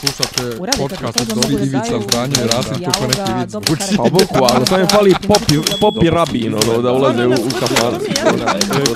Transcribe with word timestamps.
Slušate 0.00 0.56
podcast 0.78 1.20
od 1.20 1.26
Dobri 1.28 1.54
Ivica 1.54 2.00
Zdanje 2.08 2.34
i 2.44 2.46
Rasim 2.46 2.84
kako 2.84 3.06
neki 3.06 3.32
vic 3.40 3.52
karakter. 3.52 3.96
Pa 3.96 4.02
bukvalno, 4.02 4.66
samo 4.66 4.80
je 4.80 4.86
fali 4.86 5.14
popi, 5.28 5.54
popi 5.80 6.10
rabin, 6.10 6.54
ono, 6.54 6.82
da 6.82 6.92
ulaze 6.92 7.26
u, 7.26 7.30
u 7.32 7.50
kafan. 7.60 7.94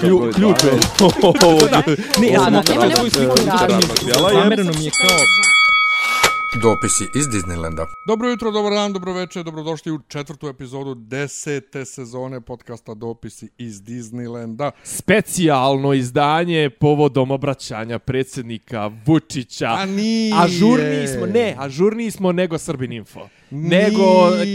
Klju, 0.01 0.33
ključ 0.35 0.57
je. 0.65 0.73
Ne, 2.21 2.29
ja 2.29 2.41
sam 2.41 2.53
Da, 2.53 2.59
okrenula 2.59 2.87
nema 2.87 3.11
svoju 3.11 3.11
nema 3.11 3.11
sliku 3.11 3.37
nema 3.47 3.67
radnju. 3.67 3.89
Zamereno 4.43 4.73
mi 4.79 4.85
je 4.85 4.91
kao... 4.91 5.50
Dopisi 6.55 7.05
iz 7.15 7.27
Disneylanda. 7.27 7.87
Dobro 8.07 8.29
jutro, 8.29 8.51
dobar 8.51 8.73
dan, 8.73 8.93
dobro 8.93 9.13
večer, 9.13 9.45
dobrodošli 9.45 9.93
u 9.93 9.99
četvrtu 10.09 10.49
epizodu 10.49 10.95
desete 10.95 11.85
sezone 11.85 12.41
podcasta 12.41 12.95
Dopisi 12.95 13.49
iz 13.59 13.75
Disneylanda. 13.75 14.71
Specijalno 14.83 15.93
izdanje 15.93 16.71
povodom 16.71 17.31
obraćanja 17.31 17.99
predsjednika 17.99 18.91
Vučića. 19.07 19.67
A 19.69 19.87
nije. 19.87 20.35
Ažurniji 20.39 21.07
smo, 21.09 21.27
ne, 21.27 21.55
ažurniji 21.59 22.11
smo 22.11 22.33
nego 22.33 22.59
Srbin 22.59 22.93
Info. 22.93 23.29
Nije. 23.51 23.83
Nego 23.83 24.03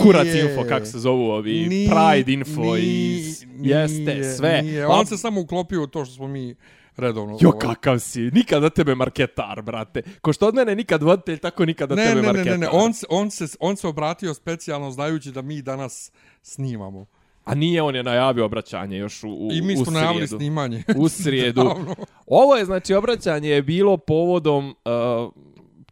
Kurac 0.03 0.27
Info, 0.27 0.63
kako 0.69 0.85
se 0.85 0.99
zovu 0.99 1.25
ovi, 1.25 1.65
Nije, 1.69 1.89
Pride 1.89 2.31
Info 2.33 2.77
i... 2.77 2.81
nije, 2.81 3.35
Jeste, 3.77 4.35
sve. 4.37 4.61
Nije. 4.61 4.85
Pa- 4.87 4.93
On 4.93 5.05
se 5.05 5.17
samo 5.17 5.41
uklopio 5.41 5.83
u 5.83 5.87
to 5.87 6.05
što 6.05 6.15
smo 6.15 6.27
mi 6.27 6.55
redovno. 6.97 7.37
Jo, 7.41 7.49
ovaj, 7.49 7.59
kakav 7.59 7.99
si, 7.99 8.21
nikad 8.21 8.63
od 8.63 8.73
tebe 8.73 8.95
marketar, 8.95 9.61
brate. 9.61 10.01
Ko 10.21 10.33
što 10.33 10.47
od 10.47 10.55
mene 10.55 10.75
nikad 10.75 11.03
voditelj, 11.03 11.37
tako 11.37 11.65
nikad 11.65 11.91
od 11.91 11.97
Ne, 11.97 12.03
tebe 12.03 12.15
ne, 12.15 12.21
ne, 12.21 12.27
marketar. 12.27 12.51
ne, 12.51 12.57
ne, 12.57 12.67
on 12.71 12.93
se, 12.93 13.05
on, 13.09 13.31
se, 13.31 13.45
on 13.59 13.77
se 13.77 13.87
obratio 13.87 14.33
specijalno 14.33 14.91
znajući 14.91 15.31
da 15.31 15.41
mi 15.41 15.61
danas 15.61 16.11
snimamo. 16.41 17.05
A 17.43 17.55
nije, 17.55 17.81
on 17.81 17.95
je 17.95 18.03
najavio 18.03 18.45
obraćanje 18.45 18.97
još 18.97 19.23
u, 19.23 19.29
u, 19.29 19.49
I 19.51 19.61
mi 19.61 19.75
smo 19.77 19.91
najavili 19.91 20.27
srijedu. 20.27 20.37
snimanje. 20.37 20.83
U 20.95 21.09
srijedu. 21.09 21.61
Ovo 22.27 22.55
je, 22.55 22.65
znači, 22.65 22.93
obraćanje 22.93 23.49
je 23.49 23.61
bilo 23.61 23.97
povodom, 23.97 24.69
uh, 24.85 25.31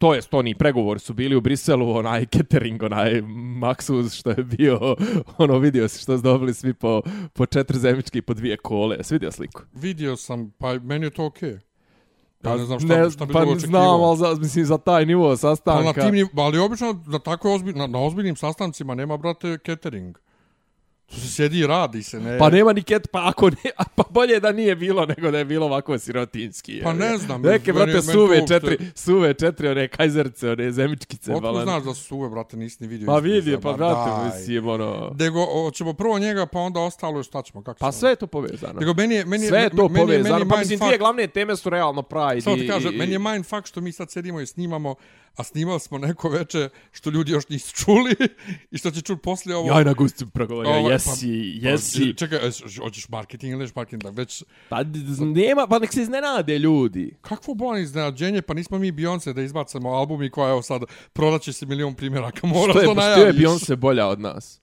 to 0.03 0.13
jest, 0.13 0.33
oni 0.33 0.55
pregovori 0.55 0.99
su 0.99 1.13
bili 1.13 1.35
u 1.35 1.41
Briselu, 1.41 1.97
onaj 1.97 2.25
catering, 2.25 2.83
onaj 2.83 3.21
Maxus 3.61 4.19
što 4.19 4.29
je 4.29 4.43
bio, 4.43 4.79
ono, 5.37 5.57
vidio 5.57 5.87
si 5.87 5.99
što 5.99 6.17
su 6.17 6.23
dobili 6.23 6.53
svi 6.53 6.73
po, 6.73 7.01
po 7.33 7.45
četiri 7.45 7.79
zemičke 7.79 8.17
i 8.17 8.21
po 8.21 8.33
dvije 8.33 8.57
kole. 8.57 8.95
Jesi 8.95 9.15
vidio 9.15 9.31
sliku? 9.31 9.61
Vidio 9.73 10.15
sam, 10.15 10.51
pa 10.57 10.73
meni 10.73 11.05
je 11.05 11.09
to 11.09 11.25
okej. 11.25 11.49
Okay. 11.51 11.59
Ja 12.49 12.57
ne 12.57 12.65
znam 12.65 12.79
šta, 12.79 12.97
ne, 12.97 13.09
šta 13.09 13.25
bi 13.25 13.33
pa 13.33 13.39
drugo 13.39 13.59
znam, 13.59 13.81
očekivao. 13.81 14.09
ali 14.09 14.17
za, 14.17 14.35
mislim, 14.41 14.65
za 14.65 14.77
taj 14.77 15.05
nivo 15.05 15.29
Pa 15.29 15.37
sastanka. 15.37 16.03
na 16.03 16.11
tim, 16.11 16.29
ali 16.37 16.59
obično 16.59 17.03
na 17.07 17.19
tako 17.19 17.53
ozbilj, 17.53 17.75
na, 17.75 17.87
na 17.87 17.99
ozbiljnim 17.99 18.35
sastancima 18.35 18.95
nema, 18.95 19.17
brate, 19.17 19.57
catering. 19.65 20.17
Tu 21.13 21.19
se 21.19 21.27
sjedi 21.27 21.59
i 21.59 21.67
radi 21.67 22.03
se, 22.03 22.19
ne... 22.19 22.37
Pa 22.37 22.49
nema 22.49 22.73
ni 22.73 22.83
ket, 22.83 23.07
pa 23.11 23.21
ako 23.25 23.49
ne, 23.49 23.55
pa 23.95 24.03
bolje 24.09 24.39
da 24.39 24.51
nije 24.51 24.75
bilo 24.75 25.05
nego 25.07 25.31
da 25.31 25.37
je 25.37 25.45
bilo 25.45 25.65
ovako 25.65 25.99
sirotinski. 25.99 26.81
Pa 26.83 26.93
ne 26.93 27.17
znam, 27.17 27.41
Neke, 27.41 27.73
meni- 27.73 27.75
brate, 27.75 27.91
meni 27.91 28.01
suve 28.03 28.37
uopšte- 28.37 28.47
četiri, 28.49 28.77
suve 28.95 29.33
četiri, 29.33 29.67
one 29.67 29.87
kajzerce, 29.87 30.49
one 30.49 30.71
zemičkice. 30.71 31.31
Otko 31.31 31.41
balan. 31.41 31.63
znaš 31.63 31.83
da 31.83 31.93
su 31.93 32.03
suve, 32.03 32.29
brate, 32.29 32.57
nisi 32.57 32.77
ni 32.79 32.87
vidio. 32.87 33.05
Pa 33.05 33.13
ispred 33.13 33.33
vidi, 33.33 33.51
sebe, 33.51 33.61
pa 33.61 33.73
brate, 33.73 34.09
mislim, 34.27 34.67
ono... 34.67 35.15
Nego, 35.19 35.45
hoćemo 35.45 35.93
prvo 35.93 36.19
njega, 36.19 36.45
pa 36.45 36.59
onda 36.59 36.79
ostalo, 36.79 37.23
šta 37.23 37.41
ćemo, 37.41 37.63
kako 37.63 37.79
Pa 37.79 37.85
ćemo? 37.85 37.91
sve 37.91 38.09
je 38.09 38.15
to 38.15 38.27
povezano. 38.27 38.79
Nego, 38.79 38.93
meni 38.93 39.15
je, 39.15 39.25
meni 39.25 39.43
je, 39.43 39.49
Sve 39.49 39.59
je 39.59 39.69
to 39.69 39.75
meni 39.83 39.99
povezano. 39.99 40.35
Meni 40.35 40.45
je 40.45 40.49
pa 40.49 40.57
mislim, 40.57 40.79
dvije 40.79 40.97
glavne 40.97 41.27
teme 41.27 41.55
su 41.55 41.69
realno 41.69 42.01
Pride 42.01 42.41
Samo 42.41 42.55
ti 42.55 42.65
i... 42.65 42.67
kažem, 42.67 42.93
meni 42.95 43.11
je 43.11 43.19
mindfuck 43.19 43.65
što 43.67 43.81
mi 43.81 43.91
sad 43.91 44.11
sedimo 44.11 44.41
i 44.41 44.45
snimamo, 44.45 44.95
a 45.35 45.43
snimali 45.43 45.79
smo 45.79 45.97
neko 45.97 46.29
veče 46.29 46.69
što 46.91 47.09
ljudi 47.09 47.31
još 47.31 47.49
nisu 47.49 47.73
čuli 47.85 48.15
i 48.71 48.77
što 48.77 48.91
će 48.91 49.01
čuti 49.01 49.21
poslije 49.21 49.55
ovo. 49.55 49.67
Jaj 49.67 49.85
na 49.85 49.93
gustu 49.93 50.27
progovorio, 50.27 50.71
Ovo, 50.71 50.87
pa- 50.87 50.93
jesi, 50.93 51.29
jesi. 51.61 52.13
Čekaj, 52.17 52.37
e, 52.47 52.51
hoćeš 52.81 53.09
marketing 53.09 53.53
ili 53.53 53.71
marketing, 53.75 54.17
već... 54.17 54.43
Pa 54.69 54.83
nema, 55.19 55.67
pa 55.67 55.79
nek 55.79 55.93
se 55.93 56.01
iznenade 56.01 56.59
ljudi. 56.59 57.15
Kakvo 57.21 57.53
bolan 57.53 57.81
iznenađenje, 57.81 58.41
pa 58.41 58.53
nismo 58.53 58.79
mi 58.79 58.91
Beyoncé 58.91 59.33
da 59.33 59.41
izbacamo 59.41 59.89
album 59.89 60.23
i 60.23 60.29
koja 60.29 60.49
evo 60.49 60.61
sad 60.61 60.81
prodaće 61.13 61.53
se 61.53 61.65
milion 61.65 61.93
primjeraka, 61.95 62.47
moraš 62.47 62.73
Što 62.73 62.79
je, 62.79 62.85
to 62.85 62.93
što 62.93 63.01
je 63.01 63.15
najaviš. 63.17 63.41
Beyoncé 63.41 63.75
bolja 63.75 64.07
od 64.07 64.19
nas? 64.19 64.59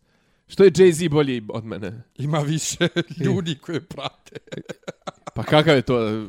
Što 0.46 0.64
je 0.64 0.70
Jay-Z 0.70 1.08
bolji 1.10 1.42
od 1.48 1.64
mene? 1.64 2.02
Ima 2.18 2.38
više 2.38 2.88
ljudi 3.24 3.54
koje 3.54 3.80
prate. 3.80 4.36
Pa 5.34 5.42
kakav 5.42 5.76
je 5.76 5.82
to? 5.82 6.26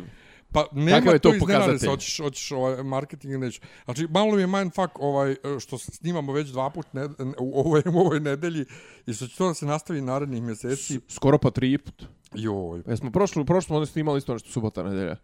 Pa 0.52 0.66
nema 0.72 0.98
Kakav 1.00 1.14
je 1.14 1.20
to 1.20 1.30
to 1.30 1.36
iznenade 1.36 1.64
se, 1.64 1.68
pokazatelj? 1.68 1.90
hoćeš, 1.90 2.18
hoćeš 2.18 2.52
ovaj 2.52 2.84
marketing 2.84 3.34
ili 3.34 3.40
nećeš. 3.42 3.62
Znači, 3.86 4.08
malo 4.10 4.32
mi 4.36 4.42
je 4.42 4.48
mindfuck 4.48 4.92
ovaj, 5.00 5.36
što 5.60 5.78
snimamo 5.78 6.34
već 6.34 6.50
dva 6.50 6.70
put 6.70 6.94
ne, 6.94 7.06
u, 7.40 7.60
ovoj, 7.60 7.82
u 7.96 8.00
ovoj 8.00 8.20
nedelji 8.20 8.66
i 9.06 9.14
što 9.14 9.28
će 9.28 9.38
to 9.38 9.48
da 9.48 9.54
se 9.54 9.66
nastavi 9.66 10.02
narednih 10.02 10.42
mjeseci. 10.44 11.00
Skoro 11.08 11.38
pa 11.38 11.52
tri 11.52 11.78
put. 11.78 12.04
Joj. 12.34 12.82
Jesmo 12.88 13.12
prošlu, 13.12 13.46
prošlu 13.46 13.76
onda 13.76 13.86
snimali 13.86 14.18
isto 14.18 14.34
nešto 14.34 14.52
subota 14.52 14.84
nedelja. 14.84 15.16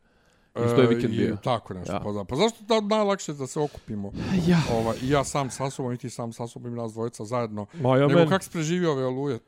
Isto 0.66 0.82
je 0.82 0.88
vikend 0.88 1.14
E, 1.14 1.16
i 1.16 1.20
bio. 1.20 1.36
Tako 1.44 1.74
nešto, 1.74 1.94
Ja. 1.94 2.00
pa, 2.00 2.12
da. 2.12 2.24
pa 2.24 2.36
zašto 2.36 2.64
da 2.64 2.82
najlakše 2.96 3.34
da 3.34 3.48
se 3.48 3.60
okupimo? 3.60 4.12
Ja. 4.48 4.60
Ovaj, 4.74 4.98
I 5.02 5.10
ja 5.10 5.24
sam 5.24 5.50
sa 5.50 5.70
sobom 5.70 5.94
i 5.94 5.98
ti 5.98 6.10
sam 6.10 6.34
sa 6.34 6.48
sobom 6.48 6.74
i 6.74 6.76
nas 6.76 6.94
dvojica 6.94 7.26
zajedno. 7.26 7.66
Ma 7.74 7.98
ja 7.98 8.08
Nego 8.08 8.20
men 8.20 8.30
kako 8.30 8.44
si 8.44 8.50
preživio 8.52 8.92
ove 8.92 9.06
oluje? 9.06 9.40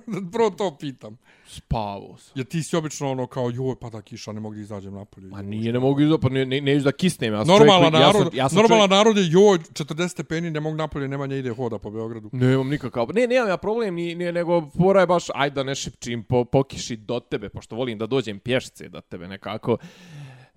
Prvo 0.32 0.50
to 0.50 0.76
pitam. 0.76 1.16
spavo 1.48 2.16
sam. 2.18 2.32
Jer 2.34 2.46
ti 2.46 2.62
si 2.62 2.76
obično 2.76 3.10
ono 3.10 3.26
kao, 3.26 3.50
joj, 3.50 3.76
pada 3.80 4.02
kiša, 4.02 4.32
ne 4.32 4.40
mogu 4.40 4.54
da 4.54 4.60
izađem 4.60 4.94
napolje. 4.94 5.26
Ma 5.26 5.42
nije, 5.42 5.72
ne 5.72 5.78
mogu 5.78 6.00
izo, 6.00 6.18
pa 6.18 6.28
ne, 6.28 6.46
ne, 6.46 6.60
neću 6.60 6.84
da 6.84 6.92
kisnem. 6.92 7.32
Ja 7.32 7.44
Normalan 7.44 7.68
čovjek 7.82 7.92
narod, 7.92 8.14
ja 8.14 8.24
sam, 8.24 8.30
ja 8.34 8.48
sam 8.48 8.56
normalan 8.56 8.88
čovjek- 8.88 8.98
narod 8.98 9.16
je, 9.16 9.24
joj, 9.24 9.58
40 9.58 10.08
stepeni, 10.08 10.50
ne 10.50 10.60
mogu 10.60 10.76
napolje, 10.76 11.08
nema 11.08 11.26
nje 11.26 11.38
ide 11.38 11.50
hoda 11.50 11.78
po 11.78 11.90
Beogradu. 11.90 12.30
Nemam 12.32 12.68
nikakav. 12.68 13.06
Ne, 13.14 13.26
nemam 13.26 13.48
ja 13.48 13.56
problem, 13.56 13.94
ni, 13.94 14.14
ni, 14.14 14.32
nego 14.32 14.68
pora 14.68 15.00
je 15.00 15.06
baš, 15.06 15.24
ajde 15.34 15.54
da 15.54 15.62
ne 15.62 15.74
šipčim 15.74 16.22
po, 16.22 16.44
po 16.44 16.62
kiši 16.62 16.96
do 16.96 17.20
tebe, 17.20 17.48
pošto 17.48 17.76
volim 17.76 17.98
da 17.98 18.06
dođem 18.06 18.38
pješce 18.38 18.88
do 18.88 19.00
tebe 19.00 19.28
nekako. 19.28 19.76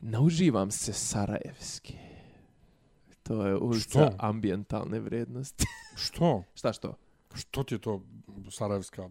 Nauživam 0.01 0.71
se 0.71 0.93
Sarajevski. 0.93 1.93
To 3.23 3.47
je 3.47 3.55
ulica 3.57 3.89
Što? 3.89 4.09
ambientalne 4.19 4.99
vrednosti. 4.99 5.65
Što? 5.95 6.43
šta 6.55 6.73
što? 6.73 6.95
Što 7.35 7.63
ti 7.63 7.75
je 7.75 7.79
to 7.79 8.01
Sarajevska? 8.49 9.09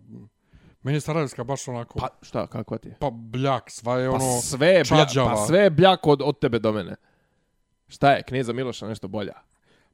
Meni 0.83 0.97
je 0.97 1.01
Sarajevska 1.01 1.45
baš 1.45 1.69
onako, 1.69 1.99
Pa 1.99 2.09
šta, 2.23 2.47
kakva 2.47 2.79
ti 2.79 2.89
je? 2.89 2.97
pa 3.01 3.11
bljak, 3.11 3.71
sva 3.71 3.95
je 3.95 4.09
Pa 4.09 4.15
ono, 4.15 4.41
sve 4.41 4.69
je 4.69 4.85
bljak, 4.85 5.09
pa 5.15 5.37
sve 5.37 5.59
je 5.59 5.71
bljak 5.71 6.07
od, 6.07 6.23
od 6.23 6.39
tebe 6.39 6.59
do 6.59 6.73
mene. 6.73 6.95
Šta 7.89 8.13
je, 8.13 8.23
knjeza 8.23 8.53
Miloša 8.53 8.89
nešto 8.89 9.09
bolja? 9.09 9.33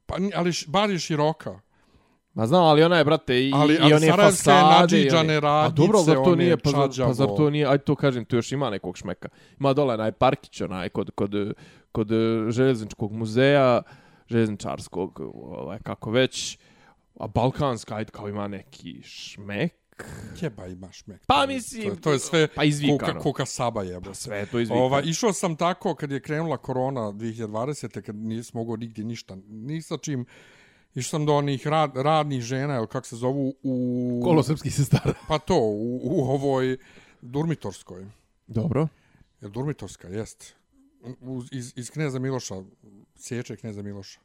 pa, 0.06 0.14
ali 0.34 0.50
bar 0.66 0.90
je 0.90 0.98
široka. 0.98 1.60
Ma 2.34 2.46
znam, 2.46 2.62
ali 2.62 2.82
ona 2.82 2.96
je, 2.96 3.04
brate, 3.04 3.40
i, 3.40 3.52
Ali- 3.54 3.74
i 3.74 3.78
ali 3.78 3.94
one 3.94 4.06
Sarajevska 4.06 4.20
je 4.50 4.56
fasade. 4.56 4.76
i 4.76 4.80
nadžiđane 4.80 5.20
one- 5.28 5.40
radnjice, 5.40 5.72
A 5.72 5.76
dobro, 5.76 5.98
zar 5.98 6.16
to 6.16 6.34
nije, 6.36 6.56
pa, 6.56 6.70
čađavo. 6.72 7.08
pa 7.08 7.14
zar 7.14 7.28
to 7.28 7.50
nije, 7.50 7.66
ajde 7.66 7.84
to 7.84 7.94
kažem, 7.96 8.24
tu 8.24 8.36
još 8.36 8.52
ima 8.52 8.70
nekog 8.70 8.96
šmeka. 8.96 9.28
Ima 9.60 9.72
dole 9.72 9.94
onaj 9.94 10.12
parkić, 10.12 10.60
onaj, 10.60 10.88
kod, 10.88 11.10
kod, 11.10 11.32
kod 11.92 12.12
eh, 12.12 12.16
željezničkog 12.50 13.12
muzeja, 13.12 13.82
željezničarskog, 14.28 15.20
ovaj, 15.34 15.78
kako 15.78 16.10
već, 16.10 16.58
a 17.14 17.26
balkanska, 17.26 17.94
ajde, 17.96 18.10
kao 18.10 18.28
ima 18.28 18.48
neki 18.48 19.02
šmek. 19.02 19.74
Jeba 20.40 20.66
imaš 20.66 21.06
mek. 21.06 21.26
Pa 21.26 21.34
To 21.34 21.40
je- 21.42 21.46
mislim, 21.48 21.90
To, 21.90 21.96
to 21.96 22.12
je 22.12 22.18
sve 22.18 22.48
pa 22.48 22.64
izvikano. 22.64 23.12
kuka, 23.12 23.20
kuka 23.20 23.46
saba 23.46 23.82
jeba. 23.82 24.00
Pa 24.02 24.14
sve 24.14 24.38
je 24.38 24.46
to 24.46 24.60
izvikano. 24.60 24.84
Ova, 24.84 25.02
išao 25.02 25.32
sam 25.32 25.56
tako 25.56 25.94
kad 25.94 26.10
je 26.10 26.20
krenula 26.20 26.56
korona 26.56 27.00
2020. 27.02 28.00
kad 28.00 28.16
nisam 28.16 28.52
mogao 28.54 28.76
nigdje 28.76 29.04
ništa, 29.04 29.36
ni 29.46 29.82
sa 29.82 29.96
čim. 29.96 30.26
Išao 30.94 31.10
sam 31.10 31.26
do 31.26 31.34
onih 31.34 31.66
rad, 31.66 31.92
radnih 31.96 32.42
žena, 32.42 32.76
ili 32.76 32.86
kako 32.88 33.06
se 33.06 33.16
zovu, 33.16 33.54
u... 33.62 34.20
Kolo 34.24 34.42
srpskih 34.42 34.74
sestara. 34.74 35.14
Pa 35.28 35.38
to, 35.38 35.56
u, 35.56 36.00
u 36.02 36.20
ovoj 36.24 36.76
Durmitorskoj. 37.22 38.06
Dobro. 38.46 38.88
Je 39.40 39.48
Durmitorska, 39.48 40.08
jest. 40.08 40.54
U, 41.20 41.42
iz, 41.52 41.72
iz 41.76 41.90
Kneza 41.90 42.18
Miloša, 42.18 42.54
sječe 43.16 43.56
Kneza 43.56 43.82
Miloša. 43.82 44.20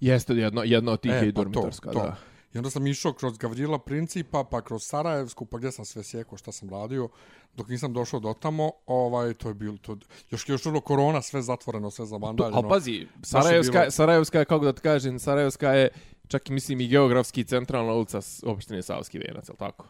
Jeste 0.00 0.34
jedno, 0.34 0.62
jedno 0.64 0.92
od 0.92 1.00
tih 1.00 1.12
je 1.12 1.28
i 1.28 1.32
pa 1.32 1.40
Durmitorska, 1.40 1.92
to, 1.92 1.98
to. 1.98 2.04
da. 2.04 2.16
I 2.54 2.58
onda 2.58 2.70
sam 2.70 2.86
išao 2.86 3.12
kroz 3.12 3.38
Gavrila 3.38 3.78
Principa, 3.78 4.44
pa 4.44 4.60
kroz 4.62 4.82
Sarajevsku, 4.82 5.44
pa 5.46 5.58
gdje 5.58 5.72
sam 5.72 5.84
sve 5.84 6.02
sjekao, 6.02 6.38
šta 6.38 6.52
sam 6.52 6.70
radio, 6.70 7.08
dok 7.56 7.68
nisam 7.68 7.92
došao 7.92 8.20
do 8.20 8.34
tamo, 8.40 8.70
ovaj, 8.86 9.34
to 9.34 9.48
je 9.48 9.54
bilo, 9.54 9.76
to, 9.76 9.96
još 10.30 10.48
još 10.48 10.66
ono 10.66 10.80
korona, 10.80 11.22
sve 11.22 11.42
zatvoreno, 11.42 11.90
sve 11.90 12.02
To, 12.02 12.06
zavandaljeno. 12.06 12.58
a 12.58 12.68
pazi, 12.68 13.06
Sarajevska, 13.22 13.78
bilo- 13.78 13.90
Sarajevska 13.90 14.38
je, 14.38 14.44
kako 14.44 14.64
da 14.64 14.72
ti 14.72 14.80
kažem, 14.80 15.18
Sarajevska 15.18 15.72
je 15.72 15.88
čak 16.28 16.50
i 16.50 16.52
mislim 16.52 16.80
i 16.80 16.88
geografski 16.88 17.44
centralna 17.44 17.92
ulica 17.92 18.20
opštine 18.44 18.82
Savski 18.82 19.18
venac, 19.18 19.48
je 19.48 19.54
tako? 19.58 19.86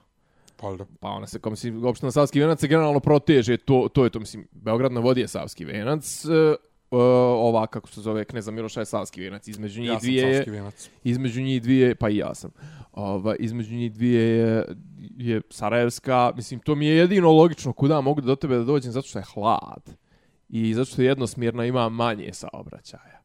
Valjda. 0.63 0.85
Pa 1.01 1.09
ona 1.09 1.27
se, 1.27 1.39
kao 1.39 1.51
mislim, 1.51 1.85
opština 1.85 2.11
Savski 2.13 2.41
venac 2.41 2.61
se 2.61 2.69
generalno 2.69 3.01
proteže, 3.01 3.57
to, 3.57 3.89
to 3.93 4.05
je 4.05 4.11
to, 4.11 4.21
mislim, 4.21 4.49
Beograd 4.53 4.93
na 4.93 5.01
vodi 5.01 5.21
je 5.21 5.29
Savski 5.29 5.65
venac, 5.65 6.25
e, 6.25 6.29
e, 6.91 6.97
ova, 7.37 7.67
kako 7.67 7.89
se 7.89 8.01
zove, 8.01 8.25
Kneza 8.25 8.51
Miloša 8.51 8.81
je 8.81 8.87
Savski 8.87 9.21
venac, 9.21 9.49
između 9.49 9.81
njih 9.81 9.91
Ja 9.91 10.01
sam 10.01 10.07
dvije 10.07 10.23
je, 10.23 10.35
savski 10.37 10.51
između 11.05 11.43
njih 11.43 11.63
dvije, 11.63 11.95
pa 11.95 12.09
i 12.09 12.17
ja 12.17 12.35
sam, 12.35 12.51
ova, 12.93 13.37
između 13.37 13.75
njih 13.75 13.93
dvije 13.93 14.23
je, 14.23 14.65
je 15.17 15.41
Sarajevska, 15.51 16.33
mislim, 16.37 16.61
to 16.61 16.75
mi 16.75 16.87
je 16.87 16.97
jedino 16.97 17.33
logično 17.33 17.73
kuda 17.73 18.01
mogu 18.01 18.21
do 18.21 18.37
tebe 18.37 18.57
da 18.57 18.65
dođem, 18.65 18.93
zato 18.93 19.09
što 19.09 19.19
je 19.19 19.25
hlad. 19.35 19.97
I 20.49 20.75
zato 20.75 20.85
što 20.91 21.03
jednosmjerno 21.03 21.65
ima 21.65 21.89
manje 21.89 22.33
saobraćaja. 22.33 23.21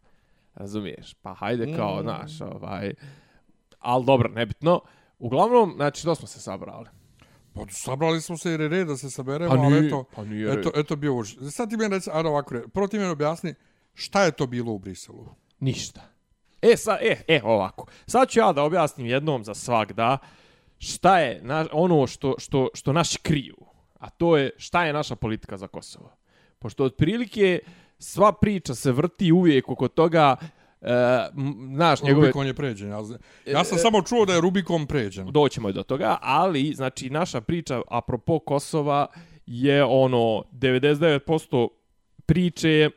Razumiješ? 0.56 1.14
Pa 1.14 1.34
hajde 1.34 1.76
kao, 1.76 2.00
Mm. 2.00 2.02
znaš, 2.02 2.42
ovaj... 2.42 2.94
Ali 3.80 4.06
dobro, 4.06 4.30
nebitno. 4.30 4.82
Uglavnom, 5.20 5.74
znači, 5.76 6.04
to 6.04 6.16
smo 6.16 6.28
se 6.28 6.40
sabrali. 6.40 6.86
Pa 7.56 7.62
sabrali 7.70 8.22
smo 8.22 8.38
se 8.38 8.52
jer 8.52 8.62
je 8.62 8.68
red 8.68 8.88
da 8.88 8.98
se 8.98 9.10
saberemo, 9.10 9.56
Pa 9.56 9.62
ali 9.62 9.72
nije- 9.74 9.88
eto, 9.88 10.04
pa 10.16 10.26
nije 10.26 10.54
eto, 10.54 10.72
eto 10.76 10.96
bio 10.96 11.14
uč. 11.14 11.36
Sad 11.52 11.70
ti 11.70 11.78
meni 11.78 11.90
reci, 11.96 12.10
ajde 12.14 12.30
ovako, 12.30 12.62
prvo 12.74 12.88
ti 12.88 12.98
meni 13.00 13.10
objasni 13.10 13.54
šta 13.94 14.24
je 14.24 14.32
to 14.32 14.48
bilo 14.48 14.72
u 14.72 14.80
Briselu. 14.80 15.28
Ništa. 15.60 16.02
E, 16.62 16.78
sa, 16.78 16.98
e, 17.02 17.24
e, 17.28 17.42
ovako. 17.44 17.86
Sad 18.08 18.30
ću 18.30 18.40
ja 18.40 18.54
da 18.54 18.64
objasnim 18.64 19.08
jednom 19.08 19.44
za 19.44 19.54
svagda 19.54 20.18
šta 20.78 21.20
je 21.20 21.42
na, 21.44 21.68
ono 21.72 22.08
što, 22.08 22.36
što, 22.38 22.70
što 22.74 22.94
naši 22.94 23.20
kriju. 23.20 23.56
A 24.00 24.10
to 24.10 24.38
je 24.38 24.52
šta 24.58 24.86
je 24.86 24.94
naša 24.94 25.16
politika 25.16 25.58
za 25.58 25.68
Kosovo. 25.68 26.12
Pošto 26.60 26.84
otprilike 26.84 27.60
sva 28.00 28.32
priča 28.32 28.76
se 28.76 28.92
vrti 28.92 29.32
uvijek 29.32 29.70
oko 29.70 29.88
toga 29.88 30.36
Uh, 30.42 30.48
naš 31.58 32.02
njegove... 32.02 32.26
Rubikon 32.26 32.48
je 32.48 32.54
pređen. 32.54 32.90
Ja, 32.90 33.00
ja 33.46 33.64
sam 33.64 33.78
samo 33.78 34.02
čuo 34.02 34.26
da 34.26 34.34
je 34.34 34.42
Rubikon 34.42 34.86
pređen. 34.86 35.32
Doćemo 35.32 35.70
i 35.70 35.74
do 35.74 35.84
toga, 35.84 36.18
ali 36.22 36.74
znači 36.76 37.10
naša 37.10 37.42
priča 37.42 37.82
apropo 37.88 38.40
Kosova 38.40 39.08
je 39.46 39.84
ono 39.84 40.44
99% 40.52 41.68
priče 42.26 42.70
je 42.70 42.90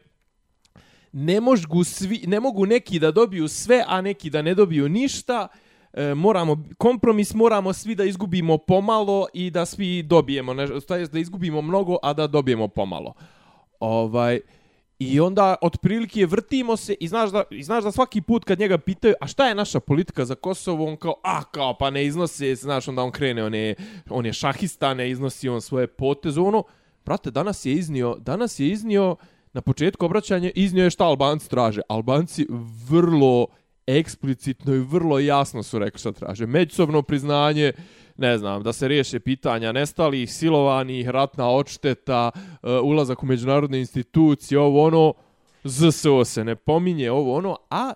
ne, 1.12 1.40
mogu 1.40 1.84
svi, 1.84 2.24
ne 2.26 2.40
mogu 2.40 2.66
neki 2.66 2.98
da 2.98 3.10
dobiju 3.10 3.48
sve, 3.48 3.84
a 3.86 4.00
neki 4.00 4.30
da 4.30 4.42
ne 4.42 4.54
dobiju 4.54 4.88
ništa. 4.88 5.48
E, 5.92 6.14
moramo, 6.14 6.64
kompromis 6.78 7.34
moramo 7.34 7.72
svi 7.72 7.94
da 7.94 8.04
izgubimo 8.04 8.58
pomalo 8.58 9.26
i 9.32 9.50
da 9.50 9.66
svi 9.66 10.02
dobijemo, 10.02 10.54
ne, 10.54 10.66
da 11.12 11.18
izgubimo 11.18 11.62
mnogo, 11.62 11.96
a 12.02 12.12
da 12.12 12.26
dobijemo 12.26 12.68
pomalo. 12.68 13.14
Ovaj, 13.80 14.40
I 14.98 15.20
onda 15.20 15.54
otprilike 15.62 16.26
vrtimo 16.26 16.76
se 16.76 16.96
i 17.00 17.08
znaš 17.08 17.30
da, 17.30 17.42
i 17.50 17.62
znaš 17.62 17.84
da 17.84 17.92
svaki 17.92 18.20
put 18.20 18.44
kad 18.44 18.58
njega 18.58 18.78
pitaju 18.78 19.14
a 19.20 19.26
šta 19.26 19.48
je 19.48 19.54
naša 19.54 19.80
politika 19.80 20.24
za 20.24 20.34
Kosovo, 20.34 20.86
on 20.86 20.96
kao, 20.96 21.14
a 21.24 21.44
kao 21.44 21.78
pa 21.78 21.90
ne 21.90 22.06
iznose, 22.06 22.54
znaš 22.54 22.88
onda 22.88 23.02
on 23.02 23.10
krene, 23.10 23.44
on 23.44 23.54
je, 23.54 23.74
on 24.10 24.26
je 24.26 24.32
šahista, 24.32 24.94
ne 24.94 25.10
iznosi 25.10 25.48
on 25.48 25.60
svoje 25.60 25.86
poteze, 25.86 26.40
ono, 26.40 26.62
brate, 27.04 27.30
danas 27.30 27.66
je 27.66 27.72
iznio, 27.72 28.16
danas 28.20 28.58
je 28.58 28.68
iznio, 28.68 29.16
na 29.52 29.60
početku 29.60 30.06
obraćanja 30.06 30.50
iznio 30.54 30.84
je 30.84 30.90
šta 30.90 31.04
Albanci 31.04 31.50
traže. 31.50 31.80
Albanci 31.88 32.46
vrlo 32.88 33.46
eksplicitno 33.86 34.74
i 34.74 34.78
vrlo 34.78 35.18
jasno 35.18 35.62
su 35.62 35.78
rekli 35.78 35.98
šta 35.98 36.12
traže. 36.12 36.46
Međusobno 36.46 37.02
priznanje, 37.02 37.72
ne 38.18 38.38
znam, 38.38 38.62
da 38.62 38.72
se 38.72 38.88
riješe 38.88 39.20
pitanja 39.20 39.72
nestalih, 39.72 40.32
silovanih, 40.32 41.08
ratna 41.08 41.48
odšteta, 41.48 42.30
uh, 42.34 42.70
ulazak 42.84 43.22
u 43.22 43.26
međunarodne 43.26 43.78
institucije, 43.78 44.58
ovo 44.58 44.84
ono, 44.84 45.14
ZSO 45.64 46.24
se 46.24 46.44
ne 46.44 46.56
pominje, 46.56 47.10
ovo 47.10 47.36
ono, 47.36 47.56
a 47.70 47.92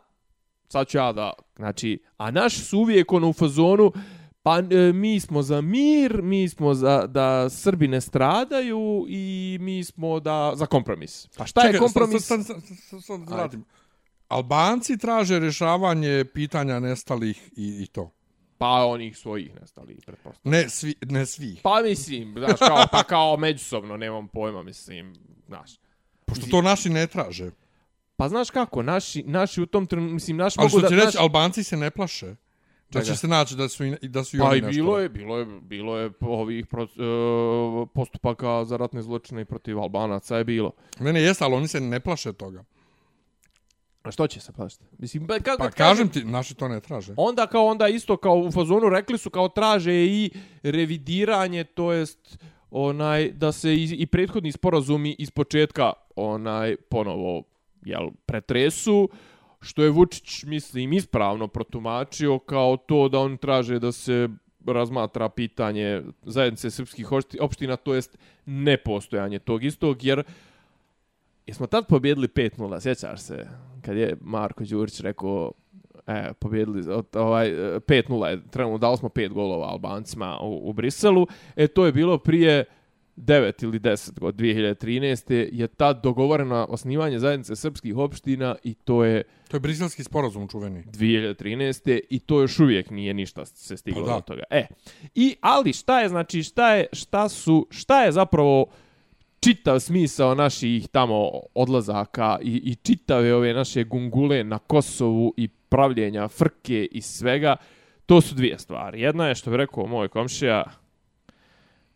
sad 0.68 0.88
ću 0.88 0.98
ja 0.98 1.12
da, 1.12 1.32
znači, 1.56 2.02
a 2.16 2.30
naš 2.30 2.58
su 2.58 2.78
uvijek 2.78 3.12
ono 3.12 3.28
u 3.28 3.32
fazonu, 3.32 3.92
pa 4.42 4.58
e, 4.58 4.92
mi 4.92 5.20
smo 5.20 5.42
za 5.42 5.60
mir, 5.60 6.22
mi 6.22 6.48
smo 6.48 6.74
za 6.74 7.06
da 7.06 7.50
Srbi 7.50 7.88
ne 7.88 8.00
stradaju 8.00 9.06
i 9.08 9.58
mi 9.60 9.84
smo 9.84 10.20
da 10.20 10.52
za 10.54 10.66
kompromis. 10.66 11.28
Pa 11.36 11.46
šta 11.46 11.60
Čekaj, 11.60 11.74
je 11.74 11.78
kompromis? 11.78 12.26
Sad, 12.26 12.46
sad, 12.46 12.56
sad, 12.62 13.02
sad, 13.02 13.20
sad, 13.28 13.60
Albanci 14.28 14.98
traže 14.98 15.38
rješavanje 15.38 16.24
pitanja 16.34 16.80
nestalih 16.80 17.50
i, 17.56 17.82
i 17.82 17.86
to. 17.86 18.10
Pa 18.62 18.86
onih 18.86 19.16
svojih 19.16 19.60
nestalih, 19.60 19.98
pretpostavljam. 20.06 20.60
Ne, 20.62 20.68
svi, 20.68 20.94
ne 21.06 21.26
svih. 21.26 21.60
Pa 21.62 21.82
mislim, 21.82 22.34
znaš, 22.38 22.58
kao, 22.58 22.84
pa 22.92 23.02
kao 23.02 23.36
međusobno, 23.36 23.96
nemam 23.96 24.28
pojma, 24.28 24.62
mislim, 24.62 25.14
znaš. 25.46 25.70
Pošto 26.24 26.46
to 26.50 26.62
naši 26.62 26.90
ne 26.90 27.06
traže. 27.06 27.50
Pa 28.16 28.28
znaš 28.28 28.50
kako, 28.50 28.82
naši, 28.82 29.22
naši 29.22 29.62
u 29.62 29.66
tom 29.66 29.86
trenutku, 29.86 30.14
mislim, 30.14 30.40
Ali 30.40 30.50
mogu 30.56 30.68
da... 30.68 30.76
Ali 30.76 30.80
što 30.80 30.88
ti 30.88 30.94
reći, 30.94 31.06
naš... 31.06 31.16
Albanci 31.16 31.64
se 31.64 31.76
ne 31.76 31.90
plaše. 31.90 32.34
Da 32.90 33.02
će 33.02 33.16
se 33.16 33.28
naći 33.28 33.56
da 33.56 33.68
su, 33.68 33.84
i, 33.84 33.96
da 34.02 34.24
su 34.24 34.36
i 34.36 34.40
pa 34.40 34.46
oni 34.46 34.60
nešto. 34.60 34.70
I 34.70 34.74
bilo 34.74 34.98
je, 34.98 35.08
bilo 35.08 35.38
je, 35.38 35.46
bilo 35.62 35.98
je 35.98 36.10
ovih 36.20 36.66
pro, 36.66 36.82
uh, 36.82 37.88
postupaka 37.94 38.64
za 38.64 38.76
ratne 38.76 39.02
zločine 39.02 39.44
protiv 39.44 39.78
Albanaca 39.78 40.36
je 40.36 40.44
bilo. 40.44 40.72
Ne, 41.00 41.12
ne, 41.12 41.22
jes, 41.22 41.40
ali 41.40 41.54
oni 41.54 41.68
se 41.68 41.80
ne 41.80 42.00
plaše 42.00 42.32
toga. 42.32 42.64
A 44.02 44.10
što 44.10 44.26
će 44.26 44.40
se 44.40 44.52
plašiti? 44.52 44.84
Mislim, 44.98 45.26
ba, 45.26 45.38
kako 45.38 45.62
pa 45.62 45.70
kažem 45.70 46.08
ti, 46.08 46.24
naši 46.24 46.54
to 46.54 46.68
ne 46.68 46.80
traže. 46.80 47.14
Onda 47.16 47.46
kao 47.46 47.66
onda 47.66 47.88
isto 47.88 48.16
kao 48.16 48.36
u 48.36 48.50
fazonu 48.50 48.88
rekli 48.88 49.18
su 49.18 49.30
kao 49.30 49.48
traže 49.48 49.94
i 49.94 50.30
revidiranje, 50.62 51.64
to 51.64 51.92
jest 51.92 52.38
onaj 52.70 53.30
da 53.30 53.52
se 53.52 53.74
i, 53.74 53.96
i 53.98 54.06
prethodni 54.06 54.52
sporazumi 54.52 55.16
iz 55.18 55.30
početka 55.30 55.92
onaj 56.16 56.76
ponovo 56.76 57.42
jel 57.84 58.10
pretresu 58.26 59.08
što 59.60 59.82
je 59.82 59.90
Vučić 59.90 60.44
mislim 60.44 60.92
ispravno 60.92 61.48
protumačio 61.48 62.38
kao 62.38 62.76
to 62.76 63.08
da 63.08 63.18
on 63.18 63.36
traže 63.36 63.78
da 63.78 63.92
se 63.92 64.28
razmatra 64.66 65.28
pitanje 65.28 66.02
zajednice 66.22 66.70
srpskih 66.70 67.08
opština 67.40 67.76
to 67.76 67.94
jest 67.94 68.18
nepostojanje 68.46 69.38
tog 69.38 69.64
istog 69.64 70.04
jer 70.04 70.24
Jesmo 71.46 71.66
tad 71.66 71.86
pobjedili 71.86 72.28
5-0, 72.28 72.80
sjećaš 72.80 73.20
se? 73.20 73.48
Kad 73.82 73.96
je 73.96 74.16
Marko 74.20 74.64
Đurić 74.64 75.00
rekao, 75.00 75.52
e, 76.06 76.32
pobjedili, 76.38 76.82
ovaj, 77.14 77.50
5-0 77.50 78.26
je, 78.26 78.42
trenutno 78.50 78.78
dali 78.78 78.96
smo 78.96 79.08
5 79.08 79.32
golova 79.32 79.68
Albancima 79.68 80.38
u, 80.40 80.70
u 80.70 80.72
Briselu. 80.72 81.26
E, 81.56 81.66
to 81.66 81.86
je 81.86 81.92
bilo 81.92 82.18
prije 82.18 82.64
9 83.16 83.64
ili 83.64 83.80
10 83.80 84.10
od 84.20 84.34
2013. 84.34 85.48
je 85.52 85.66
tad 85.68 86.02
dogovoreno 86.02 86.66
osnivanje 86.68 87.18
zajednice 87.18 87.56
srpskih 87.56 87.96
opština 87.96 88.56
i 88.64 88.74
to 88.74 89.04
je... 89.04 89.22
To 89.48 89.56
je 89.56 89.60
briselski 89.60 90.04
sporazum 90.04 90.48
čuveni. 90.48 90.82
2013. 90.84 92.00
i 92.10 92.18
to 92.18 92.40
još 92.40 92.60
uvijek 92.60 92.90
nije 92.90 93.14
ništa 93.14 93.44
se 93.44 93.76
stiglo 93.76 94.06
pa 94.06 94.14
do 94.14 94.20
toga. 94.20 94.42
E, 94.50 94.66
i, 95.14 95.36
ali 95.40 95.72
šta 95.72 96.00
je, 96.00 96.08
znači, 96.08 96.42
šta 96.42 96.74
je, 96.74 96.86
šta 96.92 97.28
su, 97.28 97.66
šta 97.70 98.04
je 98.04 98.12
zapravo 98.12 98.66
čitav 99.44 99.80
smisao 99.80 100.34
naših 100.34 100.88
tamo 100.88 101.30
odlazaka 101.54 102.38
i, 102.42 102.60
i 102.64 102.74
čitave 102.74 103.34
ove 103.34 103.54
naše 103.54 103.84
gungule 103.84 104.44
na 104.44 104.58
Kosovu 104.58 105.34
i 105.36 105.48
pravljenja 105.48 106.28
frke 106.28 106.88
i 106.90 107.02
svega, 107.02 107.56
to 108.06 108.20
su 108.20 108.34
dvije 108.34 108.58
stvari. 108.58 109.00
Jedna 109.00 109.28
je 109.28 109.34
što 109.34 109.50
bi 109.50 109.56
rekao 109.56 109.86
moj 109.86 110.08
komšija 110.08 110.64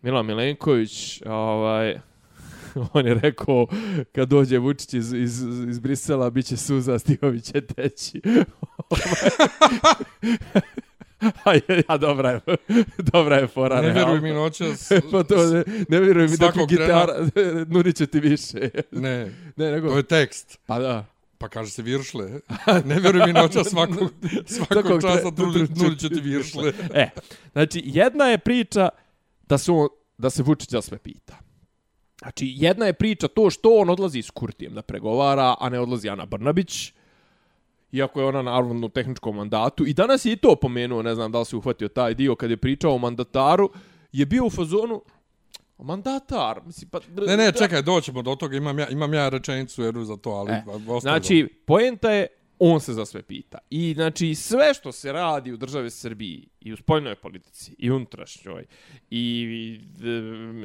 Milan 0.02 0.26
Milenković, 0.26 1.22
ovaj, 1.26 1.98
on 2.92 3.06
je 3.06 3.14
rekao 3.14 3.66
kad 4.12 4.28
dođe 4.28 4.58
Vučić 4.58 4.94
iz, 4.94 5.12
iz, 5.12 5.42
iz 5.68 5.78
Brisela, 5.78 6.30
bit 6.30 6.46
će 6.46 6.56
suza, 6.56 6.98
stihovi 6.98 7.40
će 7.40 7.60
teći. 7.60 8.20
Ovaj, 8.90 9.30
A 11.44 11.54
je, 11.54 11.82
ja, 11.88 11.96
dobra 11.96 12.30
je, 12.30 12.40
dobra 13.12 13.36
je 13.36 13.46
fora. 13.46 13.82
Ne 13.82 13.92
vjeruj 13.92 14.20
mi 14.20 14.30
noćas. 14.30 14.88
pa 15.12 15.22
to, 15.22 15.50
ne, 15.50 15.64
ne 15.88 16.00
vjeruj 16.00 16.28
mi 16.28 16.36
dok 16.36 16.54
gitara, 16.68 17.14
nudit 17.66 17.96
će 17.96 18.06
ti 18.06 18.20
više. 18.20 18.70
ne, 18.90 19.32
ne 19.56 19.70
nego, 19.70 19.88
to 19.88 19.96
je 19.96 20.02
tekst. 20.02 20.58
Pa 20.66 20.78
da. 20.78 21.04
Pa 21.38 21.48
kaže 21.48 21.70
se 21.70 21.82
viršle. 21.82 22.30
Ne 22.84 23.00
vjeruj 23.00 23.26
mi 23.26 23.32
noćas 23.32 23.66
svakog, 23.68 24.12
svakog 24.46 25.02
časa 25.02 25.30
nudit 25.76 26.00
će 26.00 26.08
ti 26.08 26.20
viršle. 26.20 26.72
e, 26.94 27.08
znači, 27.52 27.82
jedna 27.84 28.24
je 28.24 28.38
priča 28.38 28.88
da 29.48 29.58
se, 29.58 29.72
on, 29.72 29.88
da 30.18 30.30
se 30.30 30.42
Vučić 30.42 30.70
za 30.70 30.82
sve 30.82 30.98
pita. 30.98 31.38
Znači, 32.20 32.54
jedna 32.56 32.86
je 32.86 32.92
priča 32.92 33.28
to 33.28 33.50
što 33.50 33.74
on 33.74 33.90
odlazi 33.90 34.22
s 34.22 34.30
Kurtijem 34.30 34.74
da 34.74 34.82
pregovara, 34.82 35.54
a 35.60 35.68
ne 35.68 35.80
odlazi 35.80 36.08
Ana 36.08 36.26
Brnabić 36.26 36.92
iako 37.92 38.20
je 38.20 38.26
ona 38.26 38.42
naravno 38.42 38.88
tehničkom 38.88 39.36
mandatu. 39.36 39.86
I 39.86 39.94
danas 39.94 40.24
je 40.24 40.32
i 40.32 40.36
to 40.36 40.56
pomenuo, 40.56 41.02
ne 41.02 41.14
znam 41.14 41.32
da 41.32 41.38
li 41.38 41.44
se 41.44 41.56
uhvatio 41.56 41.88
taj 41.88 42.14
dio 42.14 42.34
kad 42.34 42.50
je 42.50 42.56
pričao 42.56 42.94
o 42.94 42.98
mandataru, 42.98 43.70
je 44.12 44.26
bio 44.26 44.44
u 44.44 44.50
fazonu, 44.50 45.02
mandatar, 45.78 46.60
mislim, 46.66 46.90
pa... 46.90 47.00
Ne, 47.26 47.36
ne, 47.36 47.52
čekaj, 47.52 47.82
doćemo 47.82 48.22
do 48.22 48.34
toga, 48.34 48.56
imam 48.56 48.78
ja, 48.78 48.88
imam 48.88 49.14
ja 49.14 49.28
rečenicu 49.28 49.82
jedu 49.82 50.04
za 50.04 50.16
to, 50.16 50.30
ali... 50.30 50.52
E, 50.52 50.62
znači, 51.00 51.48
poenta 51.66 52.10
je, 52.10 52.26
on 52.58 52.80
se 52.80 52.92
za 52.92 53.06
sve 53.06 53.22
pita. 53.22 53.58
I, 53.70 53.94
znači, 53.94 54.34
sve 54.34 54.74
što 54.74 54.92
se 54.92 55.12
radi 55.12 55.52
u 55.52 55.56
državi 55.56 55.90
Srbiji, 55.90 56.48
i 56.60 56.72
u 56.72 56.76
spojnoj 56.76 57.14
politici, 57.14 57.74
i 57.78 57.90
unutrašnjoj, 57.90 58.64
i 59.10 59.80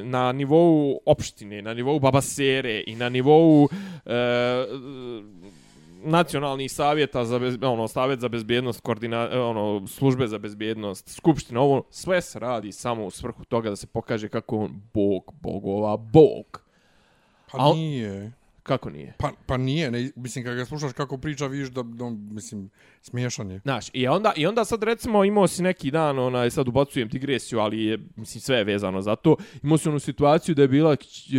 na 0.03 0.31
nivou 0.31 0.99
opštine, 1.05 1.61
na 1.61 1.73
nivou 1.73 1.99
babasere, 1.99 2.83
i 2.87 2.95
na 2.95 3.09
nivou... 3.09 3.69
E, 4.05 4.65
nacionalni 6.03 6.70
savjeta 6.70 7.25
za 7.25 7.39
bez, 7.39 7.58
ono 7.62 7.88
savjet 7.88 8.20
za 8.20 8.29
bezbjednost 8.29 8.81
koordina 8.81 9.29
ono 9.34 9.88
službe 9.88 10.27
za 10.27 10.38
bezbjednost 10.38 11.10
skupština 11.10 11.62
ovo 11.62 11.84
sve 11.89 12.22
se 12.22 12.39
radi 12.39 12.72
samo 12.72 13.05
u 13.05 13.12
svrhu 13.12 13.46
toga 13.46 13.70
da 13.70 13.75
se 13.75 13.88
pokaže 13.88 14.29
kako 14.29 14.58
on 14.58 14.81
bog 14.93 15.34
bogova 15.41 15.98
bog. 15.98 16.62
Pa 17.51 17.58
Al, 17.58 17.75
nije. 17.75 18.31
Kako 18.63 18.89
nije? 18.89 19.13
Pa 19.17 19.31
pa 19.46 19.58
nije 19.58 19.91
ne, 19.91 20.12
mislim 20.15 20.46
kad 20.46 20.55
ga 20.55 20.65
slušaš 20.65 20.93
kako 20.93 21.17
priča 21.17 21.48
vidiš 21.48 21.70
da, 21.70 21.84
da 21.84 22.10
mislim 22.10 22.70
smiješan 23.01 23.51
je. 23.51 23.60
Znaš 23.60 23.88
i 23.93 24.08
onda 24.08 24.34
i 24.36 24.46
onda 24.48 24.65
sad 24.65 24.84
recimo 24.84 25.24
imao 25.24 25.48
si 25.48 25.63
neki 25.63 25.91
dan 25.91 26.20
onaj 26.20 26.50
sad 26.50 26.67
ubacujem 26.67 27.08
digresiju 27.08 27.60
ali 27.60 27.86
je 27.86 28.00
mislim 28.15 28.41
sve 28.41 28.58
je 28.58 28.63
vezano 28.63 29.01
za 29.01 29.15
to 29.15 29.36
imao 29.63 29.77
si 29.77 29.89
onu 29.89 30.00
situaciju 30.00 30.55
da 30.55 30.62
je 30.62 30.67
bila 30.67 30.96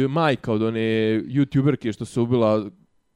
majka 0.08 0.52
od 0.52 0.62
one 0.62 0.80
youtuberke 1.26 1.92
što 1.92 2.04
se 2.04 2.20
ubila 2.20 2.70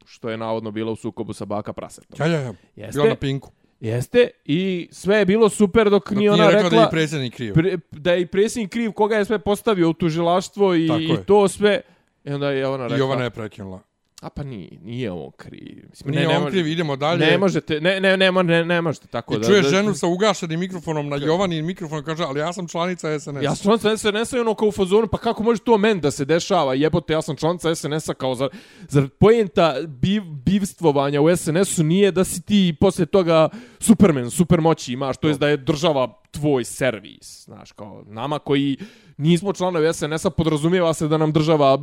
što 0.07 0.31
je 0.31 0.37
navodno 0.37 0.71
bilo 0.71 0.93
u 0.93 0.97
sukobu 0.97 1.33
sa 1.33 1.45
baka 1.45 1.73
prasetom. 1.73 2.17
Ja, 2.19 2.27
ja, 2.27 2.41
ja. 2.41 2.55
Jeste, 2.77 2.99
bila 2.99 3.09
na 3.09 3.17
pinku. 3.17 3.51
Jeste, 3.81 4.31
i 4.45 4.89
sve 4.93 5.17
je 5.17 5.25
bilo 5.25 5.49
super 5.49 5.91
dok, 5.91 6.11
dok 6.11 6.19
nije 6.19 6.33
ona 6.33 6.51
rekla... 6.51 6.71
da 6.71 6.77
je 6.77 6.83
i 6.83 6.91
predsjednik 6.91 7.35
kriv. 7.35 7.55
Pre, 7.55 7.79
da 7.91 8.13
je 8.13 8.21
i 8.21 8.27
predsjednik 8.27 8.73
kriv 8.73 8.93
koga 8.93 9.17
je 9.17 9.25
sve 9.25 9.39
postavio 9.39 9.91
u 9.91 9.93
tužilaštvo 9.93 10.75
i, 10.75 10.87
i 10.87 11.17
to 11.27 11.49
sve. 11.49 11.81
I 12.25 12.33
onda 12.33 12.51
je 12.51 12.67
ona 12.67 12.87
rekla... 12.87 12.99
I 12.99 13.01
ona 13.01 13.25
je 13.25 13.31
prekinula. 13.31 13.81
A 14.23 14.30
pa 14.30 14.42
nije, 14.42 14.68
nije 14.82 15.11
on 15.11 15.30
kriv. 15.37 15.85
Mislim, 15.90 16.11
Nije 16.11 16.26
ne, 16.26 16.28
ne 16.28 16.37
on 16.37 16.42
može- 16.42 16.52
kriv, 16.52 16.66
idemo 16.66 16.96
dalje. 16.96 17.26
Ne 17.26 17.38
možete, 17.38 17.80
ne, 17.80 18.00
ne, 18.00 18.16
ne, 18.16 18.32
ne, 18.32 18.64
ne 18.64 18.80
možete 18.80 19.06
tako 19.06 19.35
I 19.35 19.38
da... 19.38 19.46
čuješ 19.46 19.64
da, 19.64 19.70
ženu 19.70 19.94
sa 19.94 20.06
ugašenim 20.06 20.61
mikrofonom 20.61 21.08
na 21.08 21.16
Jovanin 21.16 21.66
mikrofon 21.66 22.04
kaže, 22.04 22.25
ali 22.25 22.40
ja 22.40 22.52
sam 22.52 22.68
članica 22.68 23.20
SNS. 23.20 23.42
Ja 23.42 23.54
sam 23.54 23.64
članica 23.64 23.96
SNS-a 23.96 24.37
i 24.37 24.40
ono 24.40 24.54
kao 24.54 24.68
u 24.68 24.73
fazonu, 24.73 25.06
pa 25.06 25.18
kako 25.18 25.42
može 25.42 25.61
to 25.61 25.78
meni 25.78 26.00
da 26.00 26.11
se 26.11 26.25
dešava, 26.25 26.75
jebote, 26.75 27.12
ja 27.12 27.23
sam 27.23 27.37
članica 27.37 27.75
SNS-a 27.75 28.14
kao 28.14 28.35
za, 28.35 28.49
zar 28.88 29.08
pojenta 29.08 29.75
biv, 29.88 30.23
bivstvovanja 30.23 31.20
u 31.20 31.37
SNS-u 31.37 31.82
nije 31.82 32.11
da 32.11 32.25
si 32.25 32.42
ti 32.42 32.76
posle 32.80 33.06
toga 33.06 33.49
supermen, 33.78 34.30
supermoći 34.30 34.92
imaš, 34.92 35.16
to 35.16 35.28
je 35.28 35.35
da 35.35 35.49
je 35.49 35.56
država 35.56 36.20
tvoj 36.30 36.64
servis, 36.64 37.44
znaš, 37.44 37.73
kao 37.73 38.04
nama 38.06 38.38
koji 38.38 38.76
nismo 39.16 39.52
članovi 39.52 39.94
SNS-a 39.94 40.30
podrazumijeva 40.30 40.94
se 40.94 41.08
da 41.08 41.16
nam 41.16 41.32
država 41.32 41.78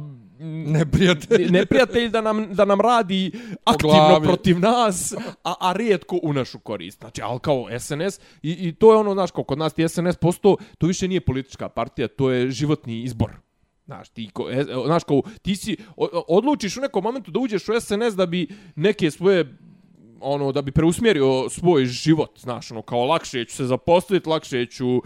Neprijatelj. 0.45 1.51
neprijatelj 1.51 2.09
da 2.09 2.21
nam, 2.21 2.53
da 2.53 2.65
nam 2.65 2.81
radi 2.81 3.31
aktivno 3.63 4.21
protiv 4.23 4.59
nas, 4.59 5.13
a, 5.43 5.55
a 5.59 5.73
rijetko 5.73 6.19
u 6.23 6.33
našu 6.33 6.59
korist. 6.59 6.99
Znači, 6.99 7.21
ali 7.21 7.39
kao 7.39 7.67
SNS, 7.79 8.19
i, 8.41 8.67
i 8.67 8.75
to 8.75 8.91
je 8.91 8.97
ono, 8.97 9.13
znaš, 9.13 9.31
kao 9.31 9.43
kod 9.43 9.57
nas 9.57 9.73
ti 9.73 9.89
SNS 9.89 10.15
posto, 10.15 10.55
to 10.77 10.87
više 10.87 11.07
nije 11.07 11.21
politička 11.21 11.69
partija, 11.69 12.07
to 12.07 12.31
je 12.31 12.51
životni 12.51 13.03
izbor. 13.03 13.31
Znaš, 13.85 14.09
ti, 14.09 14.29
ko, 14.33 14.49
e, 14.51 14.63
znaš, 14.85 15.03
kao, 15.03 15.21
ti 15.41 15.55
si, 15.55 15.77
odlučiš 16.27 16.77
u 16.77 16.81
nekom 16.81 17.03
momentu 17.03 17.31
da 17.31 17.39
uđeš 17.39 17.69
u 17.69 17.81
SNS 17.81 18.15
da 18.15 18.25
bi 18.25 18.47
neke 18.75 19.11
svoje 19.11 19.57
ono 20.23 20.51
da 20.51 20.61
bi 20.61 20.71
preusmjerio 20.71 21.49
svoj 21.49 21.85
život, 21.85 22.39
znaš, 22.39 22.71
ono 22.71 22.81
kao 22.81 23.05
lakše 23.05 23.45
ću 23.45 23.55
se 23.55 23.65
zaposliti, 23.65 24.29
lakše 24.29 24.65
ću 24.65 24.97
e, 24.97 25.01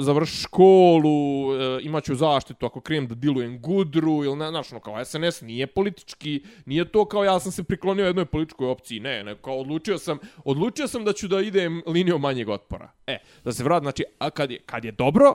završiti 0.00 0.42
školu, 0.42 1.54
e, 1.54 1.78
imaću 1.82 2.14
zaštitu 2.14 2.66
ako 2.66 2.80
krijem 2.80 3.06
da 3.06 3.14
dilujem 3.14 3.60
gudru 3.60 4.24
ili 4.24 4.36
ne, 4.36 4.48
znaš, 4.48 4.72
ono 4.72 4.80
kao 4.80 5.04
SNS 5.04 5.40
nije 5.40 5.66
politički, 5.66 6.42
nije 6.66 6.92
to 6.92 7.04
kao 7.04 7.24
ja 7.24 7.40
sam 7.40 7.52
se 7.52 7.64
priklonio 7.64 8.06
jednoj 8.06 8.24
političkoj 8.24 8.68
opciji, 8.68 9.00
ne, 9.00 9.24
ne, 9.24 9.36
kao 9.42 9.58
odlučio 9.60 9.98
sam, 9.98 10.18
odlučio 10.44 10.88
sam 10.88 11.04
da 11.04 11.12
ću 11.12 11.28
da 11.28 11.40
idem 11.40 11.82
linijom 11.86 12.20
manjeg 12.20 12.48
otpora. 12.48 12.92
E, 13.06 13.18
da 13.44 13.52
se 13.52 13.64
vrat, 13.64 13.82
znači, 13.82 14.04
a 14.18 14.30
kad 14.30 14.50
je, 14.50 14.58
kad 14.66 14.84
je 14.84 14.92
dobro, 14.92 15.34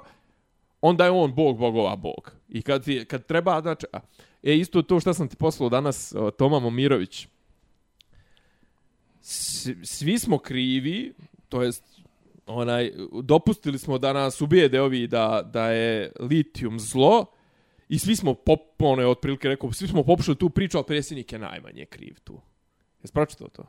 onda 0.81 1.05
je 1.05 1.11
on 1.11 1.33
bog 1.33 1.57
bogova 1.57 1.95
bog. 1.95 2.31
I 2.49 2.61
kad, 2.61 2.85
ti, 2.85 3.05
kad 3.05 3.25
treba, 3.25 3.61
znači, 3.61 3.85
a, 3.93 3.99
e, 4.43 4.55
isto 4.55 4.81
to 4.81 4.99
što 4.99 5.13
sam 5.13 5.27
ti 5.27 5.35
poslao 5.35 5.69
danas, 5.69 6.13
o, 6.17 6.31
Toma 6.31 6.59
Momirović, 6.59 7.27
svi 9.83 10.19
smo 10.19 10.37
krivi, 10.37 11.13
to 11.49 11.61
jest 11.63 11.83
onaj 12.45 12.91
dopustili 13.23 13.79
smo 13.79 13.97
da 13.97 14.13
nas 14.13 14.41
ubijede 14.41 14.81
ovi 14.81 15.07
da 15.07 15.49
da 15.53 15.71
je 15.71 16.11
litijum 16.19 16.79
zlo 16.79 17.25
i 17.89 17.99
svi 17.99 18.15
smo 18.15 18.33
pop 18.33 18.59
ono 18.79 19.01
je 19.01 19.07
otprilike 19.07 19.47
rekao 19.47 19.71
svi 19.71 19.87
smo 19.87 20.03
popušali 20.03 20.37
tu 20.37 20.49
priču 20.49 20.77
al 20.77 20.83
predsjednik 20.83 21.31
je 21.33 21.39
najmanje 21.39 21.85
kriv 21.85 22.15
tu. 22.23 22.41
Jesi 23.03 23.13
pročitao 23.13 23.47
to? 23.47 23.63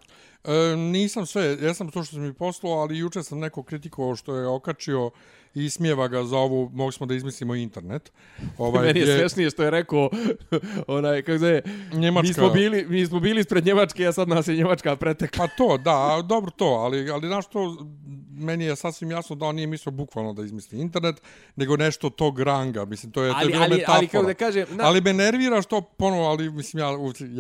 E, 0.45 0.77
nisam 0.77 1.27
sve, 1.27 1.59
ja 1.63 1.75
sam 1.75 1.91
to 1.91 2.05
što 2.05 2.15
sam 2.15 2.23
mi 2.23 2.33
poslao, 2.33 2.73
ali 2.73 2.99
juče 2.99 3.23
sam 3.23 3.39
neko 3.39 3.63
kritikovao 3.63 4.17
što 4.17 4.37
je 4.37 4.47
okačio 4.47 5.11
i 5.55 5.71
smijeva 5.71 6.09
ga 6.09 6.25
za 6.25 6.37
ovu, 6.39 6.71
mogli 6.73 6.93
smo 6.93 7.07
da 7.07 7.15
izmislimo 7.15 7.55
internet. 7.55 8.13
Ovaj, 8.59 8.87
Meni 8.87 9.01
je 9.01 9.05
gdje- 9.05 9.19
smešnije 9.19 9.51
što 9.51 9.63
je 9.63 9.71
rekao 9.71 10.11
onaj 10.89 11.23
kako 11.23 11.39
se 11.39 11.63
Njemačka. 11.93 12.29
mi 12.29 12.35
smo 12.35 12.51
bili 12.51 12.87
mi 12.89 13.07
smo 13.07 13.21
bili 13.21 13.41
ispred 13.41 13.67
Njemačke, 13.67 14.07
a 14.07 14.13
sad 14.13 14.29
nas 14.29 14.49
je 14.49 14.57
Njemačka 14.57 14.97
pretekla. 14.97 15.47
Pa 15.47 15.55
to, 15.57 15.79
da, 15.79 16.23
dobro 16.25 16.51
to, 16.51 16.65
ali, 16.67 17.11
ali 17.11 17.27
znaš 17.27 17.47
to, 17.47 17.87
meni 18.31 18.65
je 18.65 18.77
sasvim 18.77 19.11
jasno 19.11 19.37
da 19.37 19.47
on 19.47 19.55
nije 19.55 19.67
mislio 19.67 19.91
bukvalno 19.93 20.33
da 20.33 20.45
izmisli 20.45 20.81
internet, 20.81 21.23
nego 21.57 21.77
nešto 21.77 22.11
tog 22.11 22.41
ranga, 22.41 22.85
mislim, 22.85 23.13
to 23.13 23.23
je, 23.23 23.33
to 23.33 23.39
je 23.39 23.41
Ali 23.41 23.53
bila 23.53 23.63
ali 23.63 23.71
metafora. 23.71 23.97
ali 23.99 24.09
kako 24.09 24.27
da 24.27 24.35
kažem, 24.35 24.67
na, 24.71 24.85
Ali 24.85 25.01
me 25.01 25.13
nervira 25.13 25.63
što 25.63 25.81
ponovo, 25.81 26.25
ali 26.25 26.51
mislim 26.51 26.81
ja, 26.81 26.89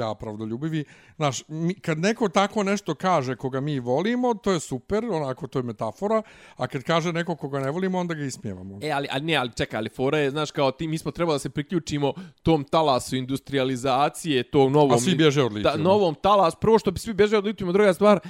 ja 0.07 0.15
pravdoljubivi, 0.15 0.85
znaš, 1.17 1.43
mi, 1.49 1.75
kad 1.75 1.99
neko 1.99 2.29
tako 2.29 2.63
nešto 2.63 2.94
kaže 2.95 3.37
koga 3.37 3.61
mi 3.61 3.81
volimo, 3.81 4.35
to 4.35 4.53
je 4.53 4.61
super, 4.61 5.05
onako 5.05 5.47
to 5.47 5.59
je 5.59 5.63
metafora, 5.63 6.23
a 6.57 6.67
kad 6.67 6.83
kaže 6.83 7.13
neko 7.13 7.37
koga 7.37 7.61
ne 7.61 7.71
volimo, 7.71 7.99
onda 7.99 8.15
ga 8.15 8.25
ismijevamo. 8.25 8.79
E, 8.83 8.91
ali, 8.91 9.09
ali 9.11 9.25
ne, 9.25 9.37
ali 9.37 9.51
čekaj, 9.57 9.79
ali 9.79 9.89
fora 9.89 10.19
je, 10.19 10.31
znaš, 10.31 10.51
kao 10.51 10.71
ti, 10.71 10.89
mi 10.89 10.99
smo 10.99 11.11
trebali 11.11 11.35
da 11.35 11.39
se 11.39 11.51
priključimo 11.51 12.13
tom 12.43 12.65
talasu 12.65 13.17
industrializacije, 13.17 14.43
tom 14.43 14.73
novom... 14.73 14.93
A 14.93 14.99
svi 14.99 15.15
bježe 15.15 15.43
od 15.43 15.51
ta, 15.51 15.57
litijuma. 15.57 15.91
novom 15.91 16.15
talas, 16.15 16.55
prvo 16.57 16.79
što 16.79 16.91
bi 16.91 16.99
svi 16.99 17.15
bježe 17.15 17.39
od 17.39 17.45
litijuma, 17.45 17.73
druga 17.73 17.95
stvar, 17.95 18.21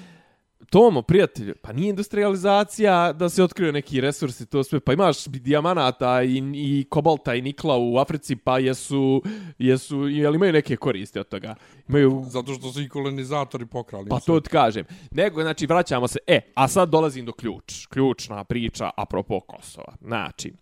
Tomo, 0.70 1.02
prijatelju, 1.02 1.54
pa 1.62 1.72
nije 1.72 1.90
industrializacija 1.90 3.12
da 3.12 3.28
se 3.28 3.42
otkriju 3.42 3.72
neki 3.72 4.00
resursi, 4.00 4.46
to 4.46 4.64
sve, 4.64 4.80
pa 4.80 4.92
imaš 4.92 5.24
dijamanata 5.24 6.22
i, 6.22 6.42
i 6.54 6.86
kobalta 6.90 7.34
i 7.34 7.42
nikla 7.42 7.78
u 7.78 7.98
Africi, 7.98 8.36
pa 8.36 8.58
jesu, 8.58 9.22
jesu, 9.58 10.08
jel 10.08 10.34
imaju 10.34 10.52
neke 10.52 10.76
koriste 10.76 11.20
od 11.20 11.28
toga? 11.28 11.54
Imaju, 11.88 12.24
Zato 12.26 12.54
što 12.54 12.72
su 12.72 12.82
i 12.82 12.88
kolonizatori 12.88 13.66
pokrali. 13.66 14.08
Pa 14.08 14.20
to 14.20 14.40
ti 14.40 14.48
kažem. 14.48 14.84
Nego, 15.10 15.42
znači, 15.42 15.66
vraćamo 15.66 16.08
se. 16.08 16.18
E, 16.26 16.40
a 16.54 16.68
sad 16.68 16.88
dolazim 16.88 17.26
do 17.26 17.32
ključ. 17.32 17.86
Ključna 17.86 18.44
priča 18.44 18.90
apropo 18.96 19.40
Kosova. 19.40 19.94
Znači, 20.00 20.52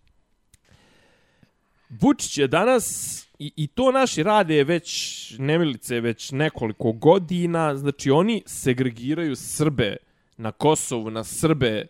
Vučić 2.01 2.37
je 2.37 2.47
danas, 2.47 3.19
i, 3.39 3.51
i 3.55 3.67
to 3.67 3.91
naši 3.91 4.23
rade 4.23 4.63
već, 4.63 5.35
nemilice, 5.39 5.99
već 5.99 6.31
nekoliko 6.31 6.91
godina, 6.91 7.75
znači 7.75 8.11
oni 8.11 8.43
segregiraju 8.45 9.35
Srbe 9.35 9.95
na 10.37 10.51
Kosovu, 10.51 11.09
na 11.09 11.23
Srbe 11.23 11.87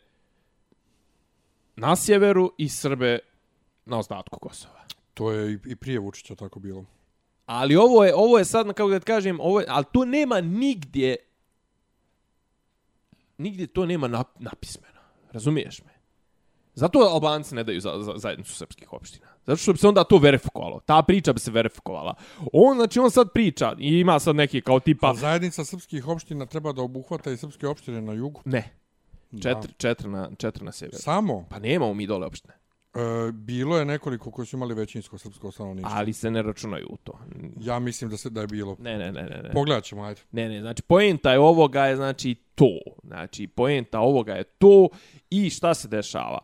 na 1.76 1.96
sjeveru 1.96 2.52
i 2.58 2.70
Srbe 2.70 3.20
na 3.86 3.98
ostatku 3.98 4.40
Kosova. 4.40 4.84
To 5.14 5.32
je 5.32 5.54
i, 5.54 5.58
i 5.66 5.76
prije 5.76 6.00
Vučića 6.00 6.36
tako 6.36 6.60
bilo. 6.60 6.86
Ali 7.46 7.76
ovo 7.76 8.04
je, 8.04 8.16
ovo 8.16 8.38
je 8.38 8.46
sad, 8.46 8.68
kako 8.68 8.90
da 8.90 9.00
kažem, 9.00 9.40
ovo 9.40 9.60
je, 9.60 9.66
ali 9.70 9.86
to 9.94 10.06
nema 10.06 10.42
nigdje, 10.42 11.16
nigdje 13.38 13.68
to 13.68 13.86
nema 13.86 14.08
nap, 14.08 14.28
napismeno. 14.40 15.00
Razumiješ 15.32 15.82
me? 15.82 15.94
Zato 16.76 17.00
Albanci 17.00 17.56
ne 17.56 17.64
daju 17.64 17.82
za, 17.82 17.94
za 18.00 18.14
zajednicu 18.18 18.54
srpskih 18.54 18.94
opština. 18.94 19.33
Zato 19.46 19.58
što 19.58 19.72
bi 19.74 19.78
se 19.78 19.88
onda 19.88 20.04
to 20.04 20.18
verifikovalo. 20.18 20.80
Ta 20.86 21.02
priča 21.02 21.34
bi 21.34 21.40
se 21.40 21.52
verifikovala. 21.52 22.14
On, 22.54 22.78
znači, 22.78 23.00
on 23.00 23.12
sad 23.12 23.32
priča 23.34 23.76
i 23.80 24.00
ima 24.00 24.20
sad 24.20 24.36
neki 24.36 24.62
kao 24.62 24.80
tipa... 24.80 25.08
Pa 25.08 25.14
zajednica 25.14 25.66
srpskih 25.66 26.08
opština 26.08 26.46
treba 26.46 26.72
da 26.72 26.82
obuhvata 26.82 27.32
i 27.32 27.38
srpske 27.38 27.68
opštine 27.68 28.02
na 28.02 28.14
jugu. 28.14 28.42
Ne. 28.46 28.70
Četiri, 29.42 29.74
četiri, 29.78 30.10
na, 30.10 30.30
četiri 30.38 30.66
na 30.66 30.72
sjeveru. 30.72 30.98
Samo. 30.98 31.46
Pa 31.50 31.60
nemamo 31.60 31.94
mi 31.94 32.08
dole 32.08 32.28
opštine. 32.28 32.54
E, 32.94 33.32
bilo 33.32 33.78
je 33.78 33.86
nekoliko 33.86 34.32
koji 34.32 34.46
su 34.46 34.56
imali 34.56 34.74
većinsko 34.74 35.18
srpsko 35.18 35.52
stanovništvo. 35.52 35.92
Ali 35.96 36.14
se 36.14 36.32
ne 36.32 36.42
računaju 36.42 36.88
u 36.90 36.98
to. 36.98 37.20
Ja 37.60 37.80
mislim 37.80 38.10
da 38.10 38.18
se 38.18 38.30
da 38.30 38.42
je 38.42 38.48
bilo. 38.48 38.76
Ne, 38.80 38.98
ne, 38.98 39.12
ne, 39.12 39.24
ne. 39.24 39.42
ne. 39.44 39.52
Pogledat 39.54 39.84
ćemo, 39.84 40.04
ajde. 40.04 40.22
Ne, 40.32 40.50
ne, 40.50 40.62
znači 40.62 40.82
poenta 40.82 41.32
je 41.32 41.40
ovoga 41.40 41.86
je 41.86 41.96
znači 41.96 42.36
to. 42.56 42.80
Znači 43.04 43.48
poenta 43.48 44.00
ovoga 44.00 44.34
je 44.34 44.44
to 44.44 44.90
i 45.30 45.50
šta 45.50 45.74
se 45.74 45.88
dešava. 45.88 46.40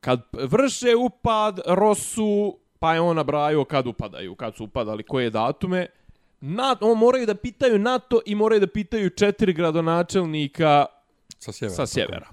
Kad 0.00 0.20
vrše 0.32 0.96
upad 0.96 1.60
Rosu, 1.66 2.58
pa 2.78 2.94
je 2.94 3.00
on 3.00 3.16
nabrajao 3.16 3.64
kad 3.64 3.86
upadaju, 3.86 4.34
kad 4.34 4.56
su 4.56 4.64
upadali, 4.64 5.02
koje 5.02 5.30
datume, 5.30 5.86
na, 6.40 6.76
on 6.80 6.98
moraju 6.98 7.26
da 7.26 7.34
pitaju 7.34 7.78
NATO 7.78 8.20
i 8.26 8.34
moraju 8.34 8.60
da 8.60 8.66
pitaju 8.66 9.10
četiri 9.10 9.52
gradonačelnika 9.52 10.86
Sa 11.38 11.52
sjevera. 11.52 11.76
sa 11.76 11.86
sjevera. 11.86 12.28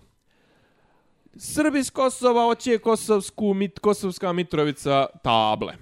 Srbi 1.36 1.84
s 1.84 1.90
Kosova 1.90 2.44
hoće 2.44 2.78
Kosovsku, 2.78 3.54
mit, 3.54 3.80
Kosovska 3.80 4.34
Mitrovica 4.34 5.06
table. 5.24 5.74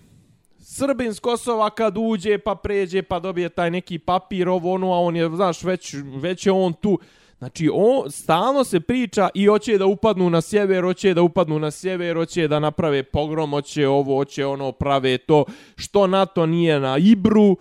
Srbin 0.60 1.13
s 1.13 1.20
Kosova 1.20 1.70
kad 1.70 1.98
uđe 1.98 2.38
pa 2.38 2.56
pređe 2.56 3.01
pa 3.01 3.20
dobije 3.20 3.50
taj 3.50 3.72
neki 3.72 4.00
papir 4.00 4.50
ovo 4.50 4.74
ono, 4.74 4.94
a 4.94 5.00
on 5.00 5.15
je, 5.15 5.30
znaš, 5.36 5.63
već, 5.63 5.96
već 6.15 6.46
je 6.46 6.51
on 6.51 6.74
tu. 6.74 7.00
Znači, 7.46 7.70
on, 7.74 8.12
stalno 8.12 8.64
se 8.64 8.80
priča 8.80 9.30
i 9.34 9.46
hoće 9.46 9.78
da 9.78 9.86
upadnu 9.86 10.30
na 10.30 10.42
sjever, 10.42 10.84
hoće 10.84 11.14
da 11.14 11.22
upadnu 11.22 11.60
na 11.60 11.72
sjever, 11.72 12.16
hoće 12.16 12.48
da 12.48 12.60
naprave 12.60 13.04
pogrom, 13.04 13.52
hoće 13.52 13.88
ovo, 13.88 14.16
hoće 14.18 14.46
ono, 14.46 14.72
prave 14.72 15.18
to. 15.18 15.46
Što 15.75 16.08
NATO 16.08 16.46
nije 16.46 16.80
na 16.80 16.98
Ibru? 16.98 17.58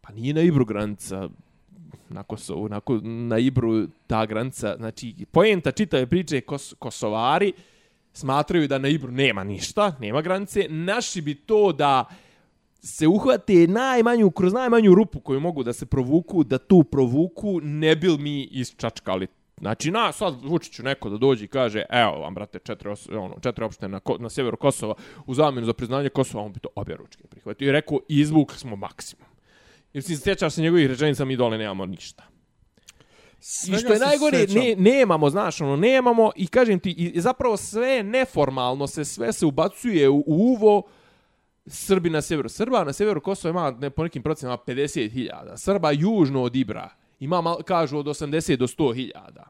Pa 0.00 0.12
nije 0.12 0.34
na 0.34 0.40
Ibru 0.40 0.64
granica 0.64 1.28
na 2.08 2.22
Kosovu, 2.22 2.68
na, 2.68 2.80
na 3.02 3.38
Ibru 3.38 3.86
ta 4.06 4.26
granica, 4.26 4.76
znači 4.76 5.14
poenta 5.30 5.72
čitave 5.72 6.06
priče 6.06 6.40
kos, 6.40 6.74
Kosovari 6.78 7.52
smatraju 8.12 8.68
da 8.68 8.78
na 8.78 8.88
Ibru 8.88 9.12
nema 9.12 9.44
ništa, 9.44 9.96
nema 10.00 10.22
granice, 10.22 10.66
naši 10.68 11.20
bi 11.20 11.34
to 11.34 11.72
da 11.72 12.04
se 12.82 13.06
uhvate 13.06 13.66
najmanju, 13.66 14.30
kroz 14.30 14.52
najmanju 14.52 14.94
rupu 14.94 15.20
koju 15.20 15.40
mogu 15.40 15.62
da 15.62 15.72
se 15.72 15.86
provuku, 15.86 16.44
da 16.44 16.58
tu 16.58 16.84
provuku, 16.84 17.60
ne 17.60 17.96
bil 17.96 18.18
mi 18.18 18.42
isčačkali 18.42 19.26
Znači, 19.60 19.90
na, 19.90 20.12
sad 20.12 20.34
Vučiću 20.42 20.82
neko 20.82 21.10
da 21.10 21.16
dođe 21.16 21.44
i 21.44 21.48
kaže, 21.48 21.84
evo 21.90 22.18
vam, 22.18 22.34
brate, 22.34 22.58
četiri, 22.58 22.88
os, 22.88 23.08
ono, 23.08 23.36
četiri 23.42 23.64
opštine 23.64 23.88
na, 23.88 24.00
Ko- 24.00 24.16
na 24.18 24.30
sjeveru 24.30 24.56
Kosova, 24.56 24.94
u 25.26 25.34
zamjenu 25.34 25.66
za 25.66 25.72
priznanje 25.72 26.08
Kosova, 26.08 26.44
on 26.44 26.52
bi 26.52 26.60
to 26.60 26.68
obje 26.74 26.96
ručke 26.96 27.26
prihvatio 27.26 27.68
i 27.68 27.72
rekao, 27.72 27.98
izvukli 28.08 28.58
smo 28.58 28.76
maksimum. 28.76 29.26
Jer 29.92 30.04
si 30.04 30.16
sjećaš 30.16 30.52
se 30.52 30.62
njegovih 30.62 30.86
rečenica, 30.86 31.24
mi 31.24 31.36
dole 31.36 31.58
nemamo 31.58 31.86
ništa. 31.86 32.22
I 33.68 33.76
što 33.76 33.92
je 33.92 33.98
najgore, 33.98 34.46
ne, 34.48 34.74
nemamo, 34.76 35.30
znaš, 35.30 35.60
ono, 35.60 35.76
nemamo 35.76 36.30
i 36.36 36.46
kažem 36.46 36.80
ti, 36.80 36.90
i 36.90 37.20
zapravo 37.20 37.56
sve 37.56 38.02
neformalno 38.02 38.86
se, 38.86 39.04
sve 39.04 39.32
se 39.32 39.46
ubacuje 39.46 40.08
u 40.08 40.24
uvo 40.26 40.82
Srbi 41.66 42.10
na 42.10 42.22
severu. 42.22 42.48
Srba 42.48 42.84
na 42.84 42.92
severu 42.92 43.20
Kosova 43.20 43.50
ima 43.50 43.70
ne, 43.70 43.90
po 43.90 44.02
nekim 44.02 44.22
procenama 44.22 44.58
50.000. 44.66 45.56
Srba 45.56 45.90
južno 45.90 46.42
od 46.42 46.56
Ibra 46.56 46.90
ima, 47.20 47.40
mal- 47.40 47.62
kažu, 47.62 47.98
od 47.98 48.06
80 48.06 48.56
do 48.56 48.66
100.000. 48.66 49.42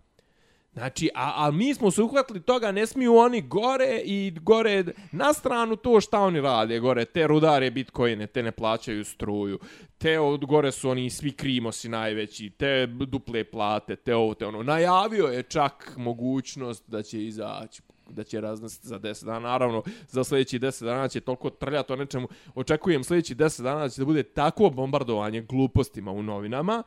Znači, 0.73 1.11
a, 1.15 1.47
a 1.47 1.51
mi 1.51 1.75
smo 1.75 1.91
se 1.91 2.03
uhvatili 2.03 2.41
toga, 2.43 2.73
ne 2.73 2.87
smiju 2.87 3.17
oni 3.17 3.43
gore 3.43 4.01
i 4.05 4.33
gore 4.41 4.85
na 5.13 5.33
stranu 5.33 5.77
to 5.77 6.01
šta 6.01 6.21
oni 6.21 6.41
rade 6.41 6.79
gore. 6.79 7.05
Te 7.05 7.27
rudare 7.27 7.71
bitcoine, 7.71 8.27
te 8.27 8.43
ne 8.43 8.53
plaćaju 8.53 9.05
struju, 9.05 9.59
te 9.99 10.21
od 10.21 10.45
gore 10.45 10.73
su 10.73 10.91
oni 10.91 11.11
svi 11.11 11.33
krimosi 11.33 11.89
najveći, 11.89 12.51
te 12.51 12.87
duple 12.87 13.45
plate, 13.45 13.97
te 13.97 14.15
ovo, 14.15 14.35
te 14.35 14.47
ono. 14.47 14.63
Najavio 14.63 15.27
je 15.27 15.43
čak 15.43 15.95
mogućnost 15.97 16.85
da 16.87 17.03
će 17.03 17.25
izaći 17.25 17.83
da 18.13 18.25
će 18.25 18.41
raznositi 18.41 18.89
za 18.89 18.99
10 18.99 19.25
dana. 19.25 19.41
Naravno, 19.41 19.83
za 20.09 20.25
sljedeći 20.25 20.59
10 20.59 20.85
dana 20.85 21.09
će 21.09 21.21
toliko 21.21 21.51
trljati 21.51 21.93
o 21.93 21.97
nečemu. 21.97 22.29
Očekujem 22.55 23.05
sljedeći 23.05 23.35
10 23.35 23.63
dana 23.63 23.89
će 23.89 24.01
da 24.01 24.05
bude 24.05 24.23
takvo 24.23 24.71
bombardovanje 24.71 25.41
glupostima 25.41 26.13
u 26.13 26.23
novinama, 26.23 26.83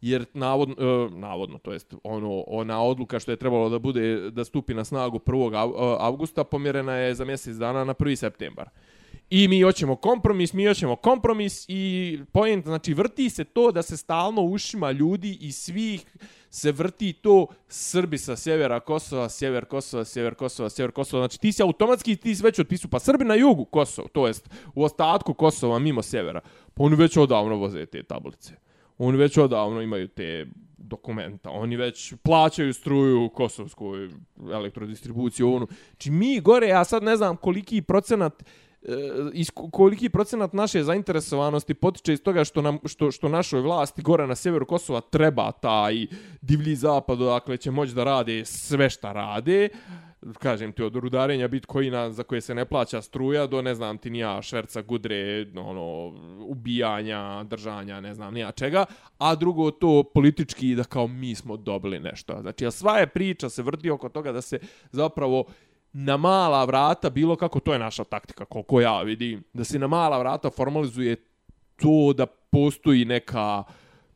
jer 0.00 0.24
navodno, 0.34 0.74
e, 0.78 1.10
navodno, 1.10 1.58
to 1.58 1.72
jest 1.72 1.94
ono, 2.04 2.44
ona 2.46 2.82
odluka 2.82 3.18
što 3.18 3.30
je 3.30 3.36
trebalo 3.36 3.68
da 3.68 3.78
bude 3.78 4.30
da 4.30 4.44
stupi 4.44 4.74
na 4.74 4.84
snagu 4.84 5.18
1. 5.18 5.54
E, 5.54 5.96
avgusta 6.00 6.44
pomjerena 6.44 6.94
je 6.94 7.14
za 7.14 7.24
mjesec 7.24 7.56
dana 7.56 7.84
na 7.84 7.94
1. 7.94 8.16
septembar. 8.16 8.68
I 9.30 9.48
mi 9.48 9.62
hoćemo 9.62 9.96
kompromis, 9.96 10.52
mi 10.52 10.66
hoćemo 10.66 10.96
kompromis 10.96 11.64
i 11.68 12.18
point, 12.32 12.64
znači 12.64 12.94
vrti 12.94 13.30
se 13.30 13.44
to 13.44 13.72
da 13.72 13.82
se 13.82 13.96
stalno 13.96 14.42
ušima 14.42 14.90
ljudi 14.90 15.38
i 15.40 15.52
svih 15.52 16.04
se 16.50 16.72
vrti 16.72 17.12
to 17.12 17.46
Srbi 17.68 18.18
sa 18.18 18.36
sjevera 18.36 18.80
Kosova, 18.80 19.28
sjever 19.28 19.64
Kosova, 19.64 20.04
sjever 20.04 20.34
Kosova, 20.34 20.70
sjever 20.70 20.92
Kosova. 20.92 21.22
Znači 21.22 21.40
ti 21.40 21.52
si 21.52 21.62
automatski, 21.62 22.16
ti 22.16 22.34
si 22.34 22.42
već 22.42 22.58
otpisu, 22.58 22.88
pa 22.88 22.98
Srbi 22.98 23.24
na 23.24 23.34
jugu 23.34 23.64
Kosova, 23.64 24.08
to 24.08 24.26
jest 24.26 24.50
u 24.74 24.84
ostatku 24.84 25.34
Kosova 25.34 25.78
mimo 25.78 26.02
sjevera, 26.02 26.40
pa 26.74 26.82
oni 26.82 26.96
već 26.96 27.16
odavno 27.16 27.56
voze 27.56 27.86
te 27.86 28.02
tablice. 28.02 28.54
Oni 28.98 29.18
već 29.18 29.38
odavno 29.38 29.82
imaju 29.82 30.08
te 30.08 30.46
dokumenta. 30.78 31.50
Oni 31.50 31.76
već 31.76 32.14
plaćaju 32.22 32.74
struju 32.74 33.30
kosovskoj 33.34 34.10
elektrodistribuciji. 34.52 35.46
Onu. 35.46 35.66
Či 35.98 36.10
mi 36.10 36.40
gore, 36.40 36.66
ja 36.66 36.84
sad 36.84 37.02
ne 37.02 37.16
znam 37.16 37.36
koliki 37.36 37.82
procenat 37.82 38.44
Eh, 38.88 39.30
iz 39.32 39.50
koliki 39.72 40.08
procenat 40.08 40.52
naše 40.52 40.82
zainteresovanosti 40.82 41.74
potiče 41.74 42.12
iz 42.12 42.22
toga 42.22 42.44
što 42.44 42.62
nam 42.62 42.78
što 42.84 43.10
što 43.10 43.28
našoj 43.28 43.60
vlasti 43.60 44.02
gore 44.02 44.26
na 44.26 44.34
sjeveru 44.34 44.66
Kosova 44.66 45.00
treba 45.00 45.52
taj 45.52 46.06
divlji 46.40 46.74
zapad 46.74 47.18
dakle 47.18 47.56
će 47.56 47.70
moći 47.70 47.94
da 47.94 48.04
rade 48.04 48.44
sve 48.44 48.90
šta 48.90 49.12
rade. 49.12 49.68
Kažem 50.38 50.72
ti 50.72 50.82
od 50.82 50.96
rudarenja 50.96 51.48
bitcoina 51.48 52.10
za 52.10 52.22
koje 52.22 52.40
se 52.40 52.54
ne 52.54 52.64
plaća 52.64 53.02
struja 53.02 53.46
do 53.46 53.62
ne 53.62 53.74
znam 53.74 53.98
ti 53.98 54.10
nija 54.10 54.42
šverca 54.42 54.82
gudre 54.82 55.46
ono 55.56 56.14
ubijanja 56.40 57.44
držanja 57.44 58.00
ne 58.00 58.14
znam 58.14 58.34
nija 58.34 58.52
čega. 58.52 58.84
A 59.18 59.34
drugo 59.34 59.70
to 59.70 60.02
politički 60.14 60.74
da 60.74 60.84
kao 60.84 61.06
mi 61.06 61.34
smo 61.34 61.56
dobili 61.56 62.00
nešto. 62.00 62.38
Znači 62.40 62.66
a 62.66 62.70
sva 62.70 62.98
je 62.98 63.06
priča 63.06 63.48
se 63.48 63.62
vrti 63.62 63.90
oko 63.90 64.08
toga 64.08 64.32
da 64.32 64.40
se 64.40 64.58
zapravo 64.92 65.44
na 66.00 66.16
mala 66.16 66.64
vrata, 66.64 67.10
bilo 67.10 67.36
kako, 67.36 67.60
to 67.60 67.72
je 67.72 67.78
naša 67.78 68.04
taktika, 68.04 68.44
koliko 68.44 68.80
ja 68.80 69.02
vidim, 69.02 69.44
da 69.52 69.64
se 69.64 69.78
na 69.78 69.86
mala 69.86 70.18
vrata 70.18 70.50
formalizuje 70.50 71.16
to 71.76 72.12
da 72.16 72.26
postoji 72.26 73.04
neka 73.04 73.64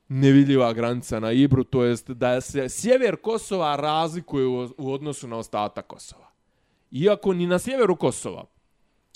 nevidljiva 0.08 0.72
granica 0.72 1.20
na 1.20 1.32
Ibru, 1.32 1.64
to 1.64 1.84
jest 1.84 2.10
da 2.10 2.40
se 2.40 2.68
sjever 2.68 3.16
Kosova 3.16 3.76
razlikuje 3.76 4.46
u, 4.46 4.68
u 4.78 4.92
odnosu 4.92 5.28
na 5.28 5.36
ostatak 5.36 5.86
Kosova. 5.86 6.26
Iako 6.90 7.32
ni 7.32 7.46
na 7.46 7.58
sjeveru 7.58 7.96
Kosova 7.96 8.44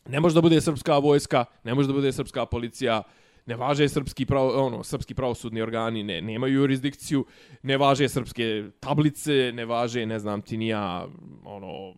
ne 0.08 0.20
može 0.20 0.34
da 0.34 0.40
bude 0.40 0.60
srpska 0.60 0.98
vojska, 0.98 1.44
ne 1.64 1.74
može 1.74 1.88
da 1.88 1.94
bude 1.94 2.12
srpska 2.12 2.46
policija, 2.46 3.02
ne 3.46 3.56
važe 3.56 3.88
srpski 3.88 4.26
pravo, 4.26 4.66
ono 4.66 4.84
srpski 4.84 5.14
pravosudni 5.14 5.62
organi 5.62 6.02
ne 6.02 6.20
nemaju 6.22 6.60
jurisdikciju, 6.60 7.24
ne 7.62 7.76
važe 7.76 8.08
srpske 8.08 8.64
tablice, 8.80 9.52
ne 9.54 9.64
važe 9.64 10.06
ne 10.06 10.18
znam 10.18 10.42
ti 10.42 10.56
nija 10.56 11.06
ono 11.44 11.94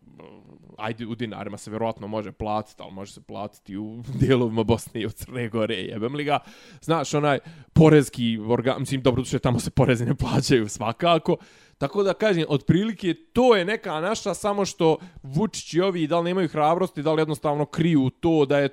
ajde 0.77 1.05
u 1.07 1.15
dinarima 1.15 1.57
se 1.57 1.71
verovatno 1.71 2.07
može 2.07 2.31
platiti, 2.31 2.83
ali 2.83 2.93
može 2.93 3.13
se 3.13 3.21
platiti 3.21 3.77
u 3.77 4.03
dijelovima 4.21 4.63
Bosne 4.63 5.01
i 5.01 5.05
u 5.05 5.09
Crne 5.09 5.49
Gore, 5.49 5.75
jebem 5.75 6.15
li 6.15 6.23
ga. 6.23 6.39
Znaš, 6.81 7.13
onaj 7.13 7.39
porezki 7.73 8.39
organ, 8.47 8.79
mislim, 8.79 9.01
dobro, 9.01 9.25
što 9.25 9.39
tamo 9.39 9.59
se 9.59 9.69
porezi 9.69 10.05
ne 10.05 10.15
plaćaju 10.15 10.69
svakako, 10.69 11.37
Tako 11.79 12.03
da 12.03 12.13
kažem, 12.13 12.43
otprilike 12.49 13.13
to 13.33 13.55
je 13.55 13.65
neka 13.65 14.01
naša, 14.01 14.33
samo 14.33 14.65
što 14.65 14.97
Vučić 15.23 15.73
i 15.73 15.81
ovi 15.81 16.07
da 16.07 16.19
li 16.19 16.25
nemaju 16.25 16.47
hrabrosti, 16.47 17.03
da 17.03 17.13
li 17.13 17.21
jednostavno 17.21 17.65
kriju 17.65 18.09
to 18.09 18.45
da 18.45 18.57
je 18.59 18.69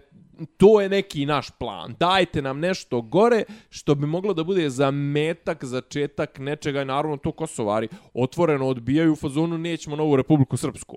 to 0.56 0.80
je 0.80 0.88
neki 0.88 1.26
naš 1.26 1.50
plan. 1.50 1.94
Dajte 2.00 2.42
nam 2.42 2.60
nešto 2.60 3.00
gore 3.02 3.44
što 3.70 3.94
bi 3.94 4.06
moglo 4.06 4.34
da 4.34 4.44
bude 4.44 4.70
zametak, 4.70 5.64
začetak 5.64 6.38
nečega 6.38 6.82
i 6.82 6.84
naravno 6.84 7.16
to 7.16 7.32
Kosovari 7.32 7.88
otvoreno 8.14 8.66
odbijaju 8.66 9.12
u 9.12 9.16
fazonu 9.16 9.58
nećemo 9.58 9.96
novu 9.96 10.16
Republiku 10.16 10.56
Srpsku. 10.56 10.96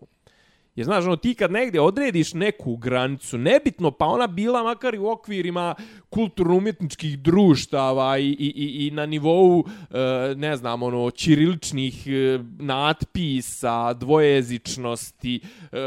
Jer 0.80 0.86
znaš, 0.86 1.06
ono, 1.06 1.16
ti 1.16 1.36
kad 1.36 1.52
negdje 1.52 1.82
odrediš 1.82 2.34
neku 2.34 2.76
granicu, 2.76 3.38
nebitno, 3.38 3.92
pa 3.92 4.06
ona 4.06 4.28
bila 4.28 4.64
makar 4.64 4.96
i 4.96 4.98
u 4.98 5.10
okvirima 5.10 5.76
kulturno-umjetničkih 6.10 7.20
društava 7.20 8.18
i, 8.18 8.30
i, 8.30 8.54
i, 8.56 8.88
i 8.88 8.92
na 8.92 9.06
nivou, 9.06 9.64
e, 9.92 10.36
ne 10.36 10.56
znam, 10.56 10.84
ono, 10.84 11.12
čiriličnih 11.12 12.08
e, 12.08 12.40
natpisa, 12.60 13.94
dvojezičnosti, 13.94 15.40
e, 15.72 15.78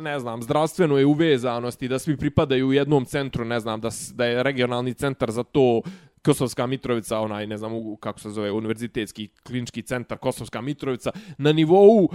ne 0.00 0.20
znam, 0.20 0.42
zdravstvenoj 0.42 1.04
uvezanosti, 1.04 1.88
da 1.88 1.98
svi 1.98 2.16
pripadaju 2.16 2.68
u 2.68 2.72
jednom 2.72 3.04
centru, 3.04 3.44
ne 3.44 3.60
znam, 3.60 3.80
da, 3.80 3.88
da 4.14 4.24
je 4.24 4.42
regionalni 4.42 4.94
centar 4.94 5.30
za 5.30 5.42
to 5.42 5.82
Kosovska 6.26 6.66
Mitrovica, 6.66 7.20
onaj, 7.20 7.46
ne 7.46 7.56
znam, 7.58 7.72
u- 7.72 7.96
kako 7.96 8.20
se 8.20 8.30
zove, 8.30 8.50
univerzitetski 8.52 9.28
klinički 9.42 9.82
centar 9.82 10.18
Kosovska 10.18 10.60
Mitrovica, 10.60 11.10
na 11.38 11.52
nivou 11.52 12.04
uh, 12.04 12.10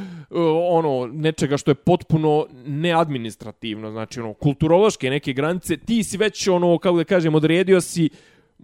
ono, 0.71 1.10
nečega 1.13 1.58
što 1.58 1.71
je 1.71 1.76
potpuno 1.76 2.45
neadministrativno, 2.65 3.91
znači, 3.91 4.19
ono, 4.19 4.34
kulturološke 4.34 5.10
neke 5.10 5.34
granice, 5.34 5.78
ti 5.78 6.04
si 6.04 6.17
već, 6.17 6.47
ono, 6.47 6.78
kako 6.78 6.97
da 6.97 7.04
kažem, 7.04 7.36
odredio 7.36 7.82
si 7.82 8.10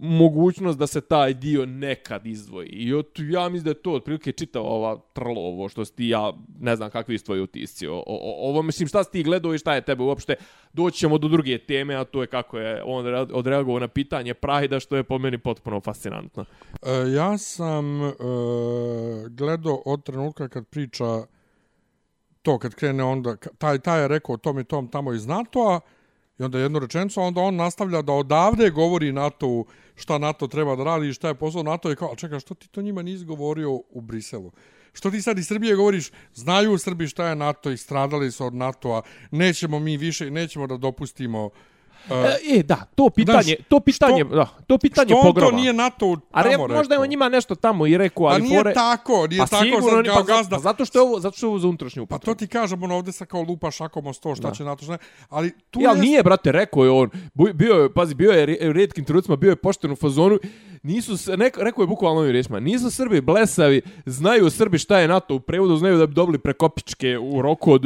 mogućnost 0.00 0.78
da 0.78 0.86
se 0.86 1.00
taj 1.00 1.34
dio 1.34 1.66
nekad 1.66 2.26
izdvoji. 2.26 2.68
I 2.68 2.94
od, 2.94 3.06
ja 3.16 3.48
mislim 3.48 3.64
da 3.64 3.70
je 3.70 3.82
to 3.82 3.92
otprilike 3.92 4.32
čita 4.32 4.60
ova 4.60 5.00
trlo 5.12 5.40
ovo 5.40 5.68
što 5.68 5.84
si 5.84 5.94
ti, 5.94 6.08
ja 6.08 6.32
ne 6.60 6.76
znam 6.76 6.90
kakvi 6.90 7.18
su 7.18 7.24
tvoji 7.24 7.40
utisci. 7.40 7.86
O, 7.86 7.94
o, 7.94 8.02
o- 8.06 8.48
ovo, 8.50 8.62
mislim, 8.62 8.88
šta 8.88 9.04
si 9.04 9.10
ti 9.10 9.22
gledao 9.22 9.54
i 9.54 9.58
šta 9.58 9.74
je 9.74 9.84
tebe 9.84 10.02
uopšte. 10.02 10.34
Doći 10.72 10.98
ćemo 10.98 11.18
do 11.18 11.28
druge 11.28 11.58
teme, 11.58 11.94
a 11.94 12.04
to 12.04 12.20
je 12.20 12.26
kako 12.26 12.58
je 12.58 12.82
on 12.84 13.06
odreagovao 13.32 13.80
na 13.80 13.88
pitanje 13.88 14.34
Prajda, 14.34 14.80
što 14.80 14.96
je 14.96 15.02
po 15.04 15.18
meni 15.18 15.38
potpuno 15.38 15.80
fascinantno. 15.80 16.44
E, 16.82 17.10
ja 17.14 17.38
sam 17.38 18.02
e, 18.02 18.12
gledao 19.30 19.82
od 19.84 20.04
trenutka 20.04 20.48
kad 20.48 20.66
priča 20.66 21.04
to 22.42 22.58
kad 22.58 22.74
krene 22.74 23.04
onda, 23.04 23.36
taj, 23.36 23.78
taj 23.78 24.00
je 24.02 24.08
rekao 24.08 24.36
tom 24.36 24.58
i 24.58 24.64
tom 24.64 24.88
tamo 24.88 25.12
iz 25.12 25.26
NATO-a 25.26 25.80
i 26.38 26.42
onda 26.42 26.58
jednu 26.58 26.78
rečenicu, 26.78 27.20
onda 27.20 27.40
on 27.40 27.56
nastavlja 27.56 28.02
da 28.02 28.12
odavde 28.12 28.70
govori 28.70 29.12
NATO 29.12 29.64
šta 29.94 30.18
NATO 30.18 30.46
treba 30.46 30.76
da 30.76 30.84
radi 30.84 31.08
i 31.08 31.12
šta 31.12 31.28
je 31.28 31.34
posao 31.34 31.62
NATO 31.62 31.92
i 31.92 31.96
kao, 31.96 32.16
čekaj, 32.16 32.40
što 32.40 32.54
ti 32.54 32.68
to 32.68 32.82
njima 32.82 33.02
nisi 33.02 33.24
govorio 33.24 33.72
u 33.72 34.00
Briselu? 34.00 34.52
Što 34.92 35.10
ti 35.10 35.22
sad 35.22 35.38
iz 35.38 35.46
Srbije 35.46 35.76
govoriš, 35.76 36.10
znaju 36.34 36.72
u 36.72 36.78
Srbiji 36.78 37.08
šta 37.08 37.28
je 37.28 37.36
NATO 37.36 37.70
i 37.70 37.76
stradali 37.76 38.30
su 38.32 38.46
od 38.46 38.54
NATO-a, 38.54 39.02
nećemo 39.30 39.78
mi 39.78 39.96
više, 39.96 40.30
nećemo 40.30 40.66
da 40.66 40.76
dopustimo 40.76 41.44
uh, 41.44 41.52
e, 42.50 42.62
da, 42.62 42.76
to 42.94 43.10
pitanje, 43.10 43.42
Znaš, 43.44 43.56
to 43.68 43.80
pitanje, 43.80 44.20
što- 44.20 44.36
da, 44.36 44.46
to 44.66 44.78
pitanje 44.78 45.06
što 45.06 45.16
on 45.16 45.22
pogroma. 45.24 45.50
to 45.50 45.56
nije 45.56 45.72
NATO 45.72 45.98
tamo 46.06 46.20
A 46.32 46.42
re, 46.42 46.50
rekao? 46.50 46.68
možda 46.68 46.94
je 46.94 47.00
on 47.00 47.08
njima 47.08 47.28
nešto 47.28 47.54
tamo 47.54 47.86
i 47.86 47.98
rekao, 47.98 48.24
Pa 48.24 48.28
ali 48.28 48.42
nije 48.42 48.58
fore... 48.58 48.74
tako, 48.74 49.26
nije 49.26 49.38
pa 49.38 49.46
tako 49.46 49.64
sigurno, 49.64 49.88
sad 49.90 50.06
kao 50.06 50.14
pa, 50.16 50.22
gazda. 50.24 50.56
Pa 50.56 50.60
zato 50.60 50.84
što 50.84 50.98
je 50.98 51.02
ovo, 51.02 51.20
zato 51.20 51.36
što 51.36 51.46
je 51.46 51.50
ovo 51.50 51.58
za 51.58 51.68
unutrašnju 51.68 52.02
Pa 52.02 52.04
upotrebu. 52.06 52.34
to 52.34 52.38
ti 52.38 52.46
kažem, 52.48 52.82
ono 52.82 52.96
ovdje 52.96 53.12
sa 53.12 53.24
kao 53.24 53.42
lupa 53.42 53.70
šakom 53.70 54.06
o 54.06 54.12
sto, 54.12 54.34
šta 54.34 54.48
Da. 54.48 54.54
će 54.54 54.64
NATO, 54.64 54.84
šta. 54.84 54.98
Ali 55.28 55.52
tu 55.70 55.80
Ja, 55.80 55.90
jest- 55.90 56.00
nije, 56.00 56.22
brate, 56.22 56.52
rekao 56.52 56.84
je 56.84 56.90
on. 56.90 57.10
Bio 57.54 57.74
je, 57.74 57.92
pazi, 57.92 58.14
bio 58.14 58.30
je 58.30 58.46
re- 58.46 58.68
u 58.68 58.72
redkim 58.72 59.04
trenucima, 59.04 59.36
bio 59.36 59.50
je 59.50 59.56
pošten 59.56 59.90
u 59.90 59.96
fazonu. 59.96 60.38
Nisu, 60.82 61.16
s- 61.16 61.26
nek, 61.28 61.58
rekao 61.58 61.82
je 61.82 61.86
bukvalno 61.86 62.20
ovim 62.20 62.32
riječima, 62.32 62.60
nisu 62.60 62.90
Srbi 62.90 63.20
blesavi, 63.20 63.82
znaju 64.06 64.50
Srbi 64.50 64.78
šta 64.78 64.98
je 64.98 65.08
NATO 65.08 65.34
u 65.34 65.40
prevodu, 65.40 65.76
znaju 65.76 65.98
da 65.98 66.06
bi 66.06 66.14
dobili 66.14 66.38
prekopičke 66.38 67.18
u 67.18 67.42
roku 67.42 67.72
od 67.72 67.82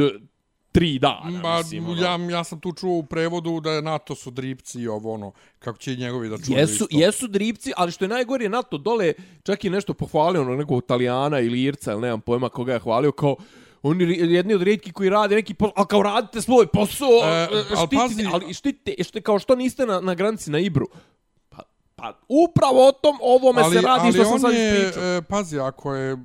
tri 0.73 0.99
dana. 0.99 1.41
Ma, 1.43 1.59
mislim, 1.59 1.89
ono. 1.89 2.03
ja, 2.03 2.17
ja 2.31 2.45
sam 2.45 2.61
tu 2.61 2.73
čuo 2.73 2.99
u 2.99 3.03
prevodu 3.03 3.61
da 3.61 3.71
je 3.73 3.83
NATO 3.83 4.15
su 4.15 4.31
dripci 4.31 4.81
i 4.81 4.89
ovo 4.89 5.15
ono, 5.15 5.33
kako 5.59 5.79
će 5.79 5.97
njegovi 5.97 6.29
da 6.29 6.39
čuju 6.39 6.59
Jesu, 6.59 6.73
isto. 6.73 6.87
jesu 6.91 7.29
dripci, 7.29 7.73
ali 7.77 7.93
što 7.93 8.05
je 8.05 8.09
najgore 8.09 8.49
NATO 8.49 8.79
dole, 8.79 9.13
čak 9.43 9.65
i 9.65 9.71
nešto 9.71 9.95
pohvalio 9.95 10.41
ono 10.43 10.57
nekog 10.57 10.83
Italijana 10.85 11.41
ili 11.41 11.63
Irca, 11.63 11.93
ili 11.93 12.01
nemam 12.01 12.21
pojma 12.21 12.49
koga 12.49 12.73
je 12.73 12.79
hvalio, 12.79 13.13
kao 13.13 13.37
oni 13.83 14.05
jedni 14.35 14.55
od 14.55 14.63
rijetkih 14.63 14.93
koji 14.93 15.11
rade 15.11 15.35
neki 15.35 15.55
posao, 15.55 15.73
ali 15.77 15.87
kao 15.87 16.03
radite 16.03 16.43
svoj 16.43 16.67
posao, 16.67 17.09
E, 17.25 17.29
e, 17.29 17.49
ali 17.77 17.87
štitite, 17.87 17.97
pazi- 17.97 18.29
ali 18.33 18.55
štitite, 18.55 19.05
što, 19.05 19.21
kao 19.21 19.39
što 19.39 19.55
niste 19.57 19.87
na, 19.87 20.01
na 20.01 20.15
granici 20.15 20.51
na 20.51 20.59
Ibru. 20.59 20.87
Pa, 21.49 21.63
pa 21.97 22.19
upravo 22.29 22.89
o 22.89 22.93
tom 22.93 23.19
ovome 23.21 23.63
se 23.75 23.81
radi 23.81 24.13
što 24.13 24.25
sam 24.25 24.33
on 24.33 24.41
sad 24.41 24.55
je, 24.55 24.79
ispričao. 24.79 25.17
e, 25.17 25.23
pazi, 25.23 25.59
ako 25.59 25.95
je 25.95 26.17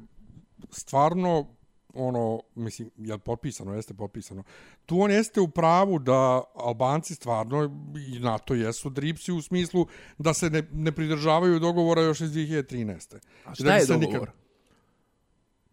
stvarno 0.71 1.56
ono, 1.97 2.41
mislim, 2.55 2.89
je 2.97 3.13
li 3.13 3.19
potpisano, 3.19 3.73
jeste 3.73 3.93
potpisano, 3.93 4.43
tu 4.86 4.99
on 4.99 5.12
jeste 5.12 5.41
u 5.41 5.47
pravu 5.47 5.99
da 5.99 6.43
Albanci 6.55 7.15
stvarno 7.15 7.63
i 8.07 8.19
na 8.19 8.38
to 8.38 8.53
jesu 8.53 8.89
dripsi 8.89 9.31
u 9.31 9.41
smislu 9.41 9.88
da 10.17 10.33
se 10.33 10.49
ne, 10.49 10.63
ne 10.71 10.91
pridržavaju 10.91 11.60
dogovora 11.60 12.01
još 12.01 12.21
iz 12.21 12.31
2013. 12.31 13.17
A 13.45 13.55
šta 13.55 13.63
da 13.63 13.73
je 13.73 13.86
dogovor? 13.86 14.31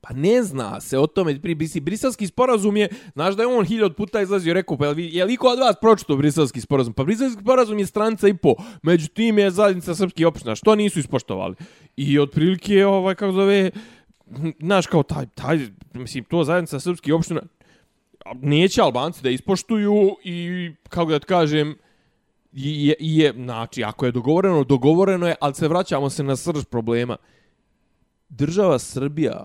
Pa 0.07 0.15
ne 0.15 0.43
zna 0.43 0.81
se 0.81 0.99
o 0.99 1.07
tome. 1.07 1.41
Briselski 1.83 2.27
sporazum 2.27 2.77
je, 2.77 2.89
znaš 3.15 3.35
da 3.35 3.43
je 3.43 3.47
on 3.47 3.65
hiljad 3.65 3.97
puta 3.97 4.21
izlazio 4.21 4.51
i 4.51 4.55
rekao, 4.55 4.77
pa 4.77 4.87
je 4.87 4.93
li, 4.93 5.09
je 5.15 5.25
li 5.25 5.35
iko 5.35 5.49
od 5.49 5.59
vas 5.59 5.77
pročito 5.81 6.17
briselski 6.17 6.61
sporazum? 6.61 6.93
Pa 6.93 7.05
briselski 7.05 7.43
sporazum 7.43 7.79
je 7.79 7.87
stranca 7.87 8.29
i 8.29 8.35
po. 8.35 8.55
Među 8.83 9.09
tim 9.09 9.39
je 9.39 9.51
zajednica 9.51 9.95
srpskih 9.95 10.27
opština. 10.27 10.55
Što 10.55 10.75
nisu 10.75 10.99
ispoštovali? 10.99 11.55
I 11.97 12.19
otprilike, 12.19 12.87
ovaj, 12.87 13.15
kako 13.15 13.33
zove, 13.33 13.71
znaš, 14.61 14.87
kao 14.87 15.03
taj, 15.03 15.27
taj, 15.27 15.59
mislim, 15.93 16.25
to 16.25 16.45
zajednica 16.45 16.81
srpskih 16.81 17.15
opština, 17.15 17.43
neće 18.35 18.83
Albanci 18.83 19.23
da 19.23 19.31
ispoštuju 19.31 20.17
i, 20.25 20.71
kako 20.89 21.11
da 21.11 21.19
ti 21.19 21.27
kažem, 21.27 21.77
je, 22.53 22.95
je, 22.99 23.33
znači, 23.33 23.85
ako 23.85 24.07
je 24.07 24.13
dogovoreno, 24.13 24.65
dogovoreno 24.65 25.29
je, 25.29 25.35
ali 25.41 25.55
se 25.55 25.69
vraćamo 25.69 26.11
se 26.11 26.23
na 26.23 26.37
srž 26.37 26.65
problema. 26.65 27.17
Država 28.29 28.79
Srbija 28.79 29.45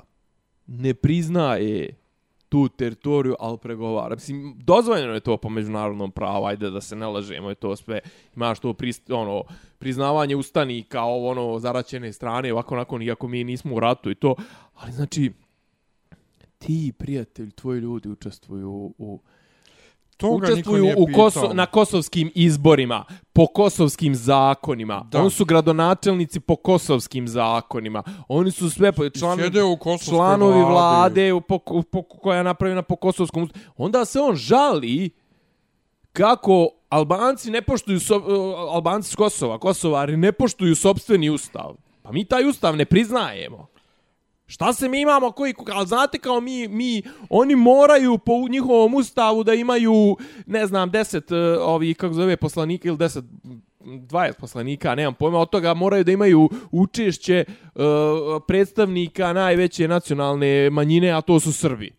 ne 0.68 0.94
priznaje 0.94 1.96
tu 2.50 2.70
teritoriju, 2.70 3.36
ali 3.40 3.58
pregovara. 3.58 4.16
Mislim, 4.16 4.56
dozvoljeno 4.58 5.14
je 5.14 5.20
to 5.20 5.38
po 5.38 5.50
međunarodnom 5.50 6.12
pravu, 6.12 6.46
ajde 6.46 6.70
da 6.70 6.82
se 6.82 6.96
ne 6.96 7.08
lažemo, 7.08 7.50
je 7.50 7.56
to 7.56 7.76
sve, 7.76 8.00
imaš 8.36 8.60
to 8.60 8.74
prist, 8.74 9.12
ono, 9.12 9.44
priznavanje 9.80 10.36
ustani 10.36 10.84
kao 10.84 11.26
ono, 11.26 11.60
zaraćene 11.60 12.14
strane, 12.14 12.54
ovako, 12.54 12.76
nakon, 12.76 13.02
iako 13.02 13.28
mi 13.28 13.44
nismo 13.44 13.76
u 13.76 13.80
ratu 13.80 14.12
i 14.12 14.16
to, 14.16 14.36
ali 14.76 14.92
znači, 14.92 15.32
ti, 16.58 16.94
prijatelj, 16.98 17.52
tvoji 17.52 17.80
ljudi 17.80 18.10
učestvuju 18.10 18.70
u, 18.70 18.94
u 18.98 19.20
Toga 20.20 20.48
učestvuju 20.48 20.94
u. 20.98 21.08
Koso, 21.16 21.54
na 21.54 21.66
kosovskim 21.66 22.32
izborima, 22.36 23.06
po 23.34 23.48
kosovskim 23.48 24.16
zakonima. 24.16 25.06
Da. 25.12 25.22
Oni 25.22 25.30
su 25.30 25.46
gradonačelnici 25.46 26.40
po 26.40 26.56
kosovskim 26.56 27.28
zakonima. 27.28 28.04
Oni 28.28 28.52
su 28.52 28.70
sve 28.70 28.92
po, 28.92 29.10
član, 29.10 29.38
sjede 29.38 29.64
u 29.64 29.78
članovi 30.06 30.60
vladi. 30.60 30.72
vlade 30.72 31.34
u, 31.34 31.42
po, 31.42 31.60
po, 31.92 32.04
koja 32.04 32.38
je 32.38 32.44
napravljena 32.44 32.82
po 32.82 32.96
kosovskom. 32.96 33.50
Onda 33.78 34.06
se 34.06 34.20
on 34.20 34.36
žali 34.36 35.10
kako 36.14 36.70
Albanci 36.90 37.52
ne 37.52 37.62
poštuju 37.62 38.00
so, 38.00 38.24
Albanci 38.70 39.12
s 39.12 39.16
Kosova, 39.16 39.60
Kosovari 39.60 40.18
ne 40.18 40.32
poštuju 40.32 40.76
sopstveni 40.76 41.30
ustav. 41.30 41.76
Pa 42.02 42.12
mi 42.12 42.26
taj 42.26 42.50
ustav 42.50 42.76
ne 42.76 42.86
priznajemo. 42.86 43.68
Šta 44.50 44.74
se 44.74 44.90
mi 44.90 45.02
imamo 45.02 45.32
koji, 45.32 45.54
ali 45.74 45.88
znate 45.88 46.18
kao 46.18 46.42
mi, 46.42 46.68
mi, 46.68 47.02
oni 47.30 47.56
moraju 47.56 48.18
po 48.18 48.34
njihovom 48.50 48.94
ustavu 48.94 49.44
da 49.44 49.54
imaju, 49.54 50.18
ne 50.46 50.68
znam, 50.68 50.92
deset 50.92 51.32
uh, 51.32 51.38
ovih, 51.62 51.98
kako 51.98 52.14
zove, 52.14 52.38
poslanika 52.38 52.88
ili 52.88 52.98
deset, 52.98 53.24
20 53.80 54.34
poslanika, 54.40 54.96
nemam 54.96 55.14
pojma, 55.14 55.40
od 55.40 55.50
toga 55.50 55.74
moraju 55.74 56.04
da 56.04 56.12
imaju 56.12 56.50
učešće 56.72 57.46
uh, 57.48 57.82
predstavnika 58.48 59.34
najveće 59.34 59.88
nacionalne 59.88 60.70
manjine, 60.70 61.12
a 61.12 61.22
to 61.22 61.40
su 61.40 61.54
Srbi. 61.54 61.92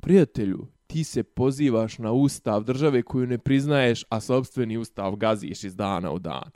Prijatelju, 0.00 0.66
ti 0.86 1.04
se 1.04 1.22
pozivaš 1.22 1.98
na 1.98 2.12
ustav 2.12 2.64
države 2.64 3.02
koju 3.02 3.26
ne 3.26 3.38
priznaješ, 3.38 4.04
a 4.08 4.20
sobstveni 4.20 4.76
ustav 4.76 5.16
gaziš 5.16 5.64
iz 5.64 5.76
dana 5.76 6.12
u 6.12 6.18
dan. 6.18 6.50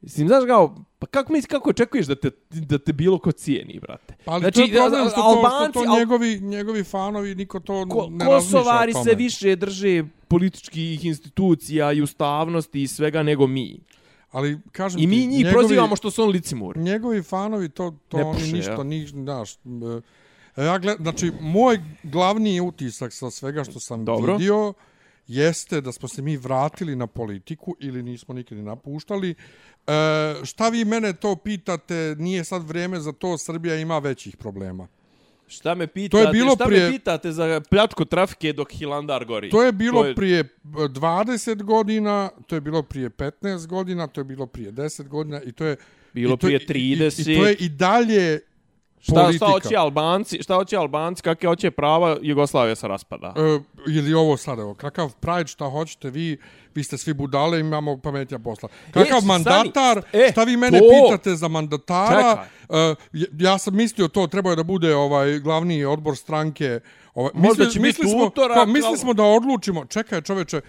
Mislim, 0.00 0.28
znaš 0.28 0.44
kao, 0.46 0.84
pa 0.98 1.06
kako 1.06 1.32
misliš, 1.32 1.48
kako 1.48 1.70
očekuješ 1.70 2.06
da 2.06 2.14
te, 2.14 2.30
da 2.50 2.78
te 2.78 2.92
bilo 2.92 3.18
ko 3.18 3.32
cijeni, 3.32 3.78
brate? 3.80 4.16
Pa 4.24 4.32
ali 4.32 4.40
znači, 4.40 4.54
to 4.54 4.62
je 4.62 4.72
problem 4.72 5.08
što, 5.08 5.20
to, 5.20 5.22
Albanci, 5.22 5.70
što 5.70 5.84
to 5.84 5.98
njegovi, 5.98 6.40
njegovi 6.40 6.84
fanovi, 6.84 7.34
niko 7.34 7.60
to 7.60 7.86
Ko, 7.88 8.08
ne 8.10 8.24
razmišlja 8.24 8.58
Kosovari 8.58 8.92
se 9.04 9.14
više 9.14 9.56
drže 9.56 10.04
političkih 10.28 11.04
institucija 11.04 11.92
i 11.92 12.02
ustavnosti 12.02 12.82
i 12.82 12.86
svega 12.86 13.22
nego 13.22 13.46
mi. 13.46 13.80
Ali, 14.30 14.58
kažem 14.72 15.00
I 15.02 15.06
mi 15.06 15.20
ti, 15.20 15.26
njih 15.26 15.44
njegovi, 15.44 15.52
prozivamo 15.52 15.96
što 15.96 16.10
su 16.10 16.22
on 16.22 16.28
licimur. 16.28 16.76
Njegovi 16.76 17.22
fanovi, 17.22 17.68
to, 17.68 17.94
to 18.08 18.16
Ne 18.16 18.24
oni 18.24 18.38
puše, 18.38 18.52
ništa, 18.52 18.72
ja. 18.72 18.82
ni, 18.82 19.06
znaš, 19.06 19.54
e, 20.56 20.64
ja 20.64 20.78
gled, 20.78 20.96
znači, 21.00 21.32
moj 21.40 21.80
glavni 22.02 22.60
utisak 22.60 23.12
sa 23.12 23.30
svega 23.30 23.64
što 23.64 23.80
sam 23.80 24.04
Dobro. 24.04 24.36
vidio 24.36 24.74
jeste 25.28 25.80
da 25.80 25.92
smo 25.92 26.08
se 26.08 26.22
mi 26.22 26.36
vratili 26.36 26.96
na 26.96 27.06
politiku 27.06 27.76
ili 27.80 28.02
nismo 28.02 28.34
nikad 28.34 28.58
ni 28.58 28.64
napuštali. 28.64 29.34
E, 29.88 29.92
šta 30.44 30.68
vi 30.68 30.84
mene 30.84 31.12
to 31.12 31.36
pitate, 31.36 31.94
nije 32.18 32.44
sad 32.44 32.62
vrijeme 32.62 33.00
za 33.00 33.12
to, 33.12 33.38
Srbija 33.38 33.76
ima 33.76 33.98
većih 33.98 34.36
problema. 34.36 34.88
Šta 35.46 35.74
me 35.74 35.86
pitate, 35.86 36.10
To 36.12 36.28
je 36.28 36.32
bilo 36.32 36.54
šta 36.54 36.64
prije- 36.64 36.80
me 36.82 36.92
pitate 36.92 37.32
za 37.32 37.60
pljačku 37.60 38.04
trafike 38.04 38.52
dok 38.52 38.72
Hilandar 38.72 39.24
gori? 39.24 39.50
To 39.50 39.62
je 39.62 39.72
bilo 39.72 40.02
To 40.02 40.06
je- 40.06 40.14
prije 40.14 40.40
e, 40.40 40.46
20 40.88 41.62
godina, 41.62 42.30
to 42.46 42.54
je 42.54 42.60
bilo 42.60 42.82
prije 42.82 43.10
15 43.10 43.66
godina, 43.66 44.06
to 44.06 44.20
je 44.20 44.24
bilo 44.24 44.46
prije 44.46 44.72
10 44.72 45.08
godina 45.08 45.42
i 45.42 45.52
to 45.52 45.64
je 45.66 45.76
Bilo 46.14 46.34
i 46.34 46.38
to, 46.38 46.48
je- 46.48 46.58
prije 46.58 46.82
i- 46.82 46.92
i- 46.92 46.96
30. 46.96 47.28
I, 47.28 47.32
i 47.32 47.36
to 47.36 47.46
je 47.46 47.54
i 47.54 47.68
dalje 47.68 48.40
Šta, 49.00 49.14
politika. 49.14 49.36
šta 49.38 49.52
hoće 49.52 49.76
Albanci, 49.76 50.42
šta 50.42 50.54
hoće 50.54 50.76
Albanci, 50.76 51.22
kakve 51.22 51.48
hoće 51.48 51.70
prava, 51.70 52.16
Jugoslavija 52.22 52.74
se 52.74 52.88
raspada. 52.88 53.34
E, 53.36 53.58
ili 53.88 54.14
ovo 54.14 54.36
sad, 54.36 54.58
evo, 54.58 54.74
kakav 54.74 55.12
Pride, 55.12 55.46
šta 55.46 55.64
hoćete 55.66 56.10
vi, 56.10 56.38
vi 56.74 56.84
ste 56.84 56.98
svi 56.98 57.14
budale, 57.14 57.60
imamo 57.60 57.96
pametnja 57.98 58.38
posla. 58.38 58.68
Kakav 58.86 59.06
stani. 59.06 59.26
mandatar, 59.26 60.02
E, 60.12 60.28
šta 60.32 60.44
vi 60.44 60.56
mene 60.56 60.78
to. 60.78 60.84
pitate 60.90 61.30
za 61.32 61.48
mandatara? 61.48 62.46
Čekaj. 62.68 62.82
E, 62.82 62.94
ja 63.34 63.58
sam 63.58 63.76
mislio 63.76 64.08
to, 64.08 64.26
trebao 64.26 64.50
je 64.50 64.56
da 64.56 64.62
bude 64.64 64.94
ovaj 64.96 65.38
glavni 65.38 65.84
odbor 65.84 66.16
stranke. 66.16 66.80
Ovaj, 67.14 67.30
Možda 67.34 67.48
mislili- 67.64 67.66
biti 67.66 67.80
mislili 67.80 68.10
smo, 68.10 68.24
utorak, 68.24 68.54
kao, 68.54 68.66
mislili 68.66 68.96
smo 68.96 69.12
da 69.12 69.22
odlučimo, 69.24 69.84
čekaj 69.84 70.22
čoveče, 70.22 70.60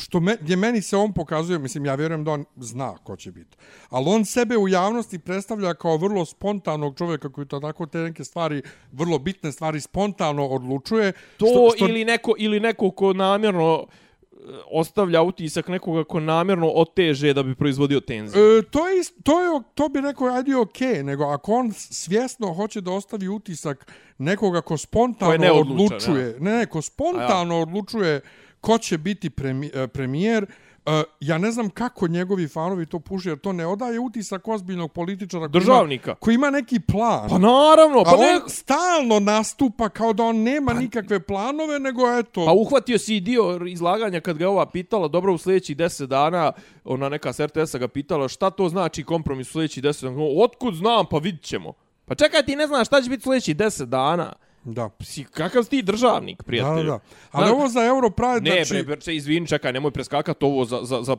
što 0.00 0.20
me, 0.20 0.36
gdje 0.40 0.56
meni 0.56 0.82
se 0.82 0.96
on 0.96 1.12
pokazuje, 1.12 1.58
mislim, 1.58 1.86
ja 1.86 1.94
vjerujem 1.94 2.24
da 2.24 2.30
on 2.30 2.44
zna 2.56 2.96
ko 3.04 3.16
će 3.16 3.32
biti. 3.32 3.56
Ali 3.90 4.06
on 4.08 4.24
sebe 4.24 4.56
u 4.56 4.68
javnosti 4.68 5.18
predstavlja 5.18 5.74
kao 5.74 5.96
vrlo 5.96 6.24
spontanog 6.24 6.98
čovjeka 6.98 7.32
koji 7.32 7.46
to 7.46 7.60
tako 7.60 7.86
te 7.86 7.98
neke 7.98 8.24
stvari, 8.24 8.62
vrlo 8.92 9.18
bitne 9.18 9.52
stvari, 9.52 9.80
spontano 9.80 10.46
odlučuje. 10.46 11.12
To 11.36 11.46
što, 11.46 11.76
što, 11.76 11.88
ili 11.88 12.04
neko 12.04 12.34
ili 12.38 12.60
neko 12.60 12.90
ko 12.90 13.12
namjerno 13.12 13.86
e, 13.86 14.36
ostavlja 14.70 15.22
utisak 15.22 15.68
nekoga 15.68 16.04
ko 16.04 16.20
namjerno 16.20 16.68
oteže 16.68 17.34
da 17.34 17.42
bi 17.42 17.54
proizvodio 17.54 18.00
tenziju. 18.00 18.58
E, 18.58 18.62
to, 18.62 18.88
je, 18.88 19.02
to, 19.22 19.40
je, 19.40 19.62
to 19.74 19.88
bi 19.88 20.02
neko 20.02 20.26
ajde 20.26 20.56
okej, 20.56 20.88
okay, 20.88 21.02
nego 21.02 21.24
ako 21.24 21.52
on 21.52 21.72
svjesno 21.72 22.54
hoće 22.54 22.80
da 22.80 22.90
ostavi 22.90 23.28
utisak 23.28 23.92
nekoga 24.18 24.60
ko 24.60 24.68
Ko 24.68 24.78
spontano 24.78 25.36
neodlučan, 25.36 25.86
odlučuje, 25.86 26.36
ne, 26.40 26.56
ne, 26.56 26.66
ko 26.66 26.82
spontano 26.82 27.60
odlučuje 27.60 28.20
ko 28.60 28.78
će 28.78 28.98
biti 28.98 29.30
premi, 29.30 29.70
e, 29.74 29.86
premijer, 29.86 30.46
e, 30.86 31.02
ja 31.20 31.38
ne 31.38 31.50
znam 31.50 31.70
kako 31.70 32.08
njegovi 32.08 32.48
fanovi 32.48 32.86
to 32.86 32.98
puše, 32.98 33.28
jer 33.28 33.38
to 33.38 33.52
ne 33.52 33.66
odaje 33.66 33.98
utisak 33.98 34.48
ozbiljnog 34.48 34.92
političara 34.92 35.48
koji 35.48 35.60
Državnika. 35.60 36.10
ima, 36.10 36.14
koji 36.14 36.34
ima 36.34 36.50
neki 36.50 36.80
plan. 36.80 37.28
Pa 37.28 37.38
naravno, 37.38 38.04
pa 38.04 38.10
A 38.10 38.16
ne... 38.16 38.40
on 38.42 38.50
stalno 38.50 39.20
nastupa 39.20 39.88
kao 39.88 40.12
da 40.12 40.22
on 40.22 40.36
nema 40.36 40.72
nikakve 40.72 41.20
planove, 41.20 41.78
nego 41.78 42.18
eto... 42.18 42.46
Pa 42.46 42.52
uhvatio 42.52 42.98
si 42.98 43.16
i 43.16 43.20
dio 43.20 43.60
izlaganja 43.66 44.20
kad 44.20 44.38
ga 44.38 44.48
ova 44.48 44.66
pitala, 44.66 45.08
dobro 45.08 45.34
u 45.34 45.38
sljedećih 45.38 45.76
10 45.76 46.06
dana, 46.06 46.52
ona 46.84 47.08
neka 47.08 47.32
s 47.32 47.40
RTS-a 47.40 47.78
ga 47.78 47.88
pitala 47.88 48.28
šta 48.28 48.50
to 48.50 48.68
znači 48.68 49.04
kompromis 49.04 49.48
u 49.48 49.52
sljedećih 49.52 49.82
10 49.82 50.02
dana. 50.02 50.16
Otkud 50.44 50.74
znam, 50.74 51.06
pa 51.10 51.18
vidit 51.18 51.42
ćemo. 51.42 51.72
Pa 52.04 52.14
čekaj, 52.14 52.42
ti 52.42 52.56
ne 52.56 52.66
znaš 52.66 52.86
šta 52.86 53.02
će 53.02 53.10
biti 53.10 53.22
sljedećih 53.22 53.56
10 53.56 53.84
dana. 53.84 54.32
Da. 54.74 54.90
Si, 55.00 55.24
kakav 55.24 55.62
si 55.62 55.70
ti 55.70 55.82
državnik, 55.82 56.38
Da, 56.38 56.44
prijatelju? 56.44 56.90
da, 56.90 56.90
da. 56.90 57.00
Ali 57.30 57.46
Znaš, 57.46 57.58
ovo 57.58 57.68
za 57.68 57.84
Europride, 57.84 58.50
Ne, 58.50 58.64
znači... 58.64 58.84
bre, 58.84 58.96
bre, 58.96 59.14
izvini, 59.14 59.46
čekaj, 59.46 59.72
nemoj 59.72 59.90
preskakat 59.90 60.42
ovo 60.42 60.64
za, 60.64 60.78
za, 60.82 61.02
za, 61.02 61.16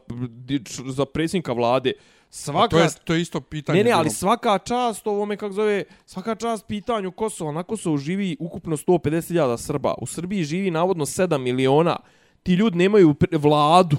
za 0.86 1.06
predsjednika 1.06 1.54
vlade. 1.54 1.94
Svaka... 2.30 2.68
to, 2.68 2.80
je, 2.80 2.88
to 3.04 3.14
je 3.14 3.22
isto 3.22 3.42
pitanje. 3.42 3.78
Ne, 3.78 3.84
ne, 3.84 3.92
ali 3.92 4.10
svaka 4.10 4.58
čast 4.58 5.08
ovome, 5.08 5.38
kako 5.38 5.54
zove, 5.54 5.84
svaka 6.06 6.36
čast 6.36 6.68
pitanju 6.68 7.12
Kosova. 7.12 7.52
Na 7.52 7.64
Kosovu 7.64 7.98
živi 7.98 8.38
ukupno 8.40 8.78
150.000 8.78 9.58
Srba. 9.58 9.94
U 10.02 10.06
Srbiji 10.06 10.44
živi 10.44 10.72
navodno 10.72 11.06
7 11.06 11.38
miliona. 11.38 11.98
Ti 12.44 12.54
ljudi 12.54 12.78
nemaju 12.78 13.16
vladu. 13.32 13.98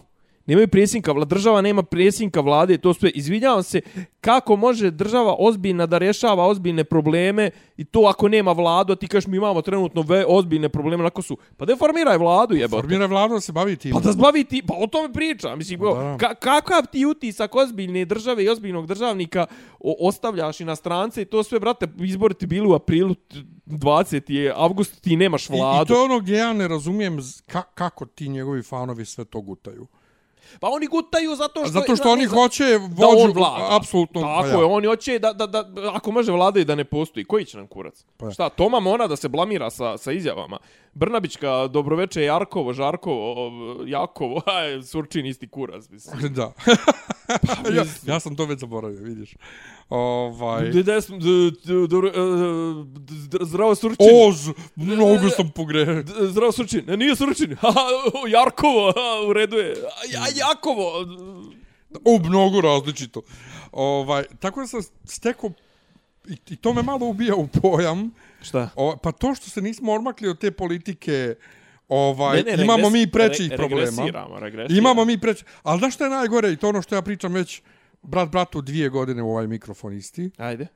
Nemaju 0.50 0.68
predsjednika, 0.68 1.12
vla- 1.12 1.24
država 1.26 1.60
nema 1.60 1.82
predsjednika 1.84 2.40
vlade, 2.40 2.78
to 2.78 2.94
sve. 2.94 3.10
Izvinjavam 3.10 3.62
se, 3.62 3.80
kako 4.20 4.56
može 4.56 4.90
država 4.90 5.36
ozbiljna 5.38 5.86
da 5.86 5.98
rješava 5.98 6.46
ozbiljne 6.46 6.84
probleme 6.84 7.50
i 7.76 7.84
to 7.84 8.00
ako 8.02 8.28
nema 8.28 8.52
vladu, 8.52 8.92
a 8.92 8.96
ti 8.96 9.08
kažeš 9.08 9.26
mi 9.26 9.36
imamo 9.36 9.62
trenutno 9.62 10.02
ve, 10.02 10.24
ozbiljne 10.28 10.68
probleme 10.68 11.04
na 11.04 11.10
Kosovu. 11.10 11.38
Pa 11.56 11.64
deformiraj 11.64 12.18
vladu, 12.18 12.54
jebote. 12.54 12.82
Formira 12.82 13.06
vlada 13.06 13.34
da 13.34 13.40
se 13.40 13.52
bavi 13.52 13.76
tim. 13.76 13.92
Pa 13.92 14.00
da 14.00 14.12
zbavi 14.12 14.44
ti, 14.44 14.62
pa 14.62 14.74
o 14.74 14.86
tome 14.86 15.12
pričam. 15.12 15.58
Mislim, 15.58 15.80
Da. 15.80 16.16
ka, 16.18 16.34
kakav 16.34 16.82
ti 16.86 17.06
utisak 17.06 17.54
ozbiljne 17.54 18.04
države 18.04 18.44
i 18.44 18.48
ozbiljnog 18.48 18.86
državnika 18.86 19.46
o, 19.80 19.96
ostavljaš 20.00 20.60
i 20.60 20.64
na 20.64 20.76
strance 20.76 21.22
i 21.22 21.26
to 21.26 21.42
sve, 21.42 21.60
brate, 21.60 21.86
izbori 21.98 22.34
ti 22.34 22.46
bili 22.46 22.66
u 22.66 22.74
aprilu 22.74 23.14
t- 23.14 23.36
20. 23.66 24.30
je 24.30 24.52
avgust, 24.56 25.00
ti 25.00 25.16
nemaš 25.16 25.44
I, 25.44 25.52
I 25.52 25.56
vladu. 25.56 25.84
to 25.86 25.94
je 25.94 26.04
ono 26.04 26.18
gdje 26.20 26.36
ja 26.36 26.52
ne 26.52 26.68
razumijem 26.68 27.18
ka, 27.46 27.62
kako 27.64 28.06
ti 28.06 28.28
njegovi 28.28 28.62
fanovi 28.62 29.04
sve 29.04 29.24
to 29.24 29.40
gutaju. 29.40 29.86
Pa 30.60 30.68
oni 30.68 30.86
gutaju 30.86 31.36
zato 31.36 31.60
što... 31.60 31.72
Zato 31.72 31.96
što 31.96 32.10
oni 32.10 32.26
za- 32.26 32.34
hoće 32.34 32.64
da 32.78 33.06
on 33.06 33.16
vođu, 33.16 33.32
vlada. 33.38 33.76
apsolutno. 33.76 34.20
Tako 34.20 34.42
pa 34.42 34.48
je, 34.48 34.64
oni 34.64 34.86
hoće 34.86 35.18
da, 35.18 35.32
da, 35.32 35.46
da, 35.46 35.64
ako 35.94 36.10
može 36.10 36.32
vlada 36.32 36.60
i 36.60 36.64
da 36.64 36.74
ne 36.74 36.84
postoji, 36.84 37.24
koji 37.24 37.44
će 37.44 37.56
nam 37.56 37.66
kurac? 37.66 38.04
Pa 38.16 38.26
ja. 38.26 38.32
Šta, 38.32 38.48
Toma 38.48 38.80
mora 38.80 39.06
da 39.06 39.16
se 39.16 39.28
blamira 39.28 39.70
sa, 39.70 39.98
sa 39.98 40.12
izjavama. 40.12 40.58
Brnabićka, 40.94 41.66
Dobroveče, 41.66 42.22
Jarkovo, 42.22 42.72
Žarkovo, 42.72 43.34
o, 43.36 43.84
Jakovo, 43.86 44.42
aj, 44.56 44.82
Surčin 44.82 45.26
isti 45.26 45.48
kurac, 45.48 45.88
mislim. 45.90 46.34
Da. 46.34 46.52
ja, 47.76 47.84
ja 48.06 48.20
sam 48.20 48.36
to 48.36 48.44
već 48.44 48.60
zaboravio, 48.60 49.02
vidiš. 49.02 49.34
Ovaj... 49.88 50.70
Da, 50.70 50.82
da, 50.82 51.00
dobro, 51.88 52.08
e, 52.08 52.12
zdravo 53.40 53.74
Surčin. 53.74 54.06
Oz, 54.28 54.48
mnogo 54.76 55.28
sam 55.28 55.50
pogrešio. 55.50 56.04
Zdravo 56.20 56.52
Surčin. 56.52 56.84
Ne, 56.86 56.96
nije 56.96 57.16
Surčin. 57.16 57.56
O, 57.62 58.28
Jarkovo, 58.28 58.92
u 59.28 59.32
redu 59.32 59.56
je. 59.56 59.76
Ja, 60.12 60.22
Jakovo. 60.48 61.06
O, 62.04 62.18
mnogo 62.18 62.60
različito. 62.60 63.22
Ovaj, 63.72 64.24
tako 64.40 64.60
da 64.60 64.66
sam 64.66 64.80
stekao, 65.04 65.50
i, 66.28 66.36
i 66.50 66.56
to 66.56 66.72
me 66.72 66.82
malo 66.82 67.06
ubija 67.06 67.34
u 67.34 67.46
pojam, 67.46 68.10
Šta? 68.42 68.68
o, 68.76 68.96
pa 68.96 69.12
to 69.12 69.34
što 69.34 69.50
se 69.50 69.62
nismo 69.62 69.92
odmakli 69.92 70.28
od 70.28 70.38
te 70.38 70.50
politike, 70.50 71.34
ovaj, 71.88 72.36
Ne, 72.36 72.56
ne, 72.56 72.62
imamo 72.64 72.78
regres- 72.78 72.92
mi 72.92 73.06
prećih 73.08 73.50
re- 73.50 73.56
problema. 73.56 73.80
regresiramo, 73.82 74.38
regresiramo. 74.38 74.78
Imamo 74.78 75.04
mi 75.04 75.18
preći. 75.18 75.44
Ali 75.62 75.78
znaš 75.78 75.94
što 75.94 76.04
je 76.04 76.10
najgore? 76.10 76.52
I 76.52 76.56
to 76.56 76.68
ono 76.68 76.82
što 76.82 76.94
ja 76.94 77.02
pričam 77.02 77.32
već 77.32 77.62
brat 78.02 78.28
bratu 78.28 78.60
dvije 78.60 78.88
godine 78.88 79.22
u 79.22 79.30
ovaj 79.30 79.46
mikrofon 79.46 79.92
isti. 79.92 80.30
Ajde. 80.36 80.66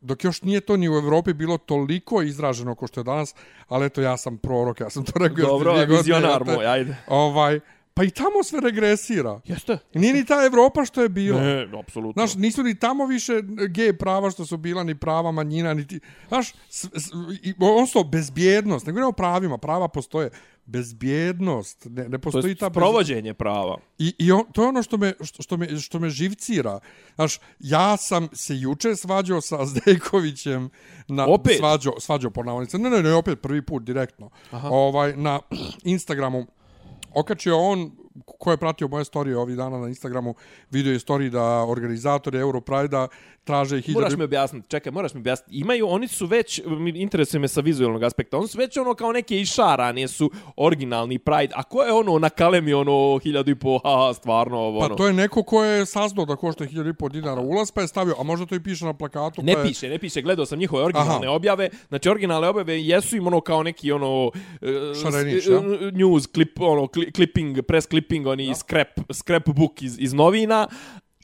Dok 0.00 0.24
još 0.24 0.42
nije 0.42 0.60
to 0.60 0.76
ni 0.76 0.88
u 0.88 0.94
Evropi 0.94 1.32
bilo 1.32 1.58
toliko 1.58 2.22
izraženo 2.22 2.74
kao 2.74 2.88
što 2.88 3.00
je 3.00 3.04
danas, 3.04 3.34
ali 3.68 3.86
eto 3.86 4.00
ja 4.02 4.16
sam 4.16 4.38
prorok, 4.38 4.80
ja 4.80 4.90
sam 4.90 5.04
to 5.04 5.12
rekao 5.18 5.38
još 5.38 5.48
Dobro, 5.48 5.72
dvije 5.72 5.86
godine. 5.86 5.98
vizionar 5.98 6.44
moj, 6.46 6.66
ajde. 6.66 6.96
Ovaj, 7.08 7.60
pa 7.94 8.04
i 8.04 8.10
tamo 8.10 8.42
sve 8.44 8.60
regresira. 8.60 9.40
Jeste? 9.44 9.78
Nije 9.94 10.12
ni 10.14 10.24
ta 10.24 10.44
Evropa 10.46 10.84
što 10.84 11.02
je 11.02 11.08
bilo. 11.08 11.40
Ne, 11.40 11.68
apsolutno. 11.80 12.26
Znaš, 12.26 12.34
nisu 12.34 12.62
ni 12.62 12.78
tamo 12.78 13.06
više 13.06 13.32
gej 13.68 13.98
prava 13.98 14.30
što 14.30 14.46
su 14.46 14.56
bila, 14.56 14.82
ni 14.84 14.94
prava 14.94 15.32
manjina, 15.32 15.74
ni 15.74 15.86
ti... 15.86 16.00
Znaš, 16.28 16.52
s, 16.68 16.84
s, 16.84 17.10
i, 17.42 17.54
odnosno, 17.60 18.04
bezbjednost, 18.04 18.86
ne 18.86 18.92
govorimo 18.92 19.08
o 19.08 19.12
pravima, 19.12 19.58
prava 19.58 19.88
postoje. 19.88 20.30
Bezbjednost, 20.66 21.86
ne, 21.90 22.08
ne 22.08 22.18
to 22.18 22.18
postoji 22.18 22.50
je 22.50 22.54
ta... 22.54 22.70
bez- 22.70 22.74
provođenje 22.74 23.34
prava. 23.34 23.76
I, 23.98 24.14
i 24.18 24.32
on, 24.32 24.44
to 24.52 24.62
je 24.62 24.68
ono 24.68 24.82
što 24.82 24.96
me, 24.96 25.12
što, 25.20 25.42
što, 25.42 25.56
me, 25.56 25.78
što 25.80 25.98
me 25.98 26.10
živcira. 26.10 26.80
Znaš, 27.14 27.40
ja 27.58 27.96
sam 27.96 28.28
se 28.32 28.56
juče 28.56 28.96
svađao 28.96 29.40
sa 29.40 29.66
Zdejkovićem 29.66 30.70
na 31.08 31.26
Opet? 31.26 31.56
svađao, 31.58 32.00
svađao 32.00 32.30
po 32.30 32.42
navodnicama. 32.42 32.88
Ne, 32.88 32.96
ne, 32.96 33.02
ne, 33.02 33.14
opet 33.14 33.40
prvi 33.42 33.62
put 33.62 33.82
direktno. 33.82 34.30
Aha. 34.50 34.68
Ovaj 34.68 35.16
na 35.16 35.40
Instagramu 35.82 36.46
okačio 37.14 37.58
on 37.58 37.90
ko 38.38 38.50
je 38.50 38.56
pratio 38.56 38.88
moje 38.88 39.04
storije 39.04 39.38
ovih 39.38 39.56
dana 39.56 39.78
na 39.78 39.88
Instagramu, 39.88 40.34
video 40.70 40.92
je 40.92 40.98
storiji 40.98 41.30
da 41.30 41.42
organizatori 41.44 42.38
Europride-a 42.38 43.08
traže 43.44 43.80
hiljadu... 43.80 44.00
Moraš 44.00 44.16
mi 44.16 44.24
objasniti, 44.24 44.68
čekaj, 44.68 44.92
moraš 44.92 45.14
mi 45.14 45.20
objasniti. 45.20 45.58
Imaju, 45.58 45.88
oni 45.88 46.08
su 46.08 46.26
već, 46.26 46.60
interesuje 46.94 47.40
me 47.40 47.48
sa 47.48 47.60
vizualnog 47.60 48.02
aspekta, 48.02 48.38
oni 48.38 48.48
su 48.48 48.58
već 48.58 48.76
ono 48.76 48.94
kao 48.94 49.12
neke 49.12 49.40
išarane 49.40 50.08
su 50.08 50.30
originalni 50.56 51.18
Pride. 51.18 51.52
A 51.56 51.62
ko 51.62 51.82
je 51.82 51.92
ono 51.92 52.18
na 52.18 52.30
kalemi 52.30 52.72
ono 52.74 53.18
hiljadu 53.22 53.50
i 53.50 53.54
po, 53.54 53.78
haha, 53.84 54.14
stvarno 54.14 54.58
ovo, 54.58 54.80
Pa 54.80 54.86
ono. 54.86 54.94
to 54.94 55.06
je 55.06 55.12
neko 55.12 55.42
ko 55.42 55.64
je 55.64 55.86
saznao 55.86 56.26
da 56.26 56.36
košta 56.36 56.64
1000 56.64 57.10
dinara 57.10 57.40
ulaz, 57.40 57.70
pa 57.70 57.80
je 57.80 57.88
stavio, 57.88 58.14
a 58.18 58.22
možda 58.22 58.46
to 58.46 58.54
i 58.54 58.62
piše 58.62 58.84
na 58.84 58.94
plakatu. 58.94 59.42
Ne 59.42 59.52
pa 59.52 59.58
je, 59.58 59.66
piše, 59.66 59.88
ne 59.88 59.98
piše, 59.98 60.22
gledao 60.22 60.46
sam 60.46 60.58
njihove 60.58 60.84
originalne 60.84 61.26
Aha. 61.26 61.36
objave. 61.36 61.68
Znači 61.88 62.08
originalne 62.08 62.48
objave 62.48 62.82
jesu 62.82 63.16
im 63.16 63.26
ono 63.26 63.40
kao 63.40 63.62
neki 63.62 63.92
ono 63.92 64.30
e, 64.62 64.94
Šarenić, 65.02 65.46
ja? 65.46 65.56
e, 65.56 65.90
news 65.92 66.26
clip, 66.34 66.60
ono 66.60 66.82
cli- 66.82 67.14
clipping, 67.14 67.62
press 67.62 67.88
clipping, 67.88 68.26
oni 68.26 68.54
scrap, 68.54 68.88
scrapbook 69.12 69.82
iz 69.82 69.96
iz 70.00 70.12
novina 70.12 70.68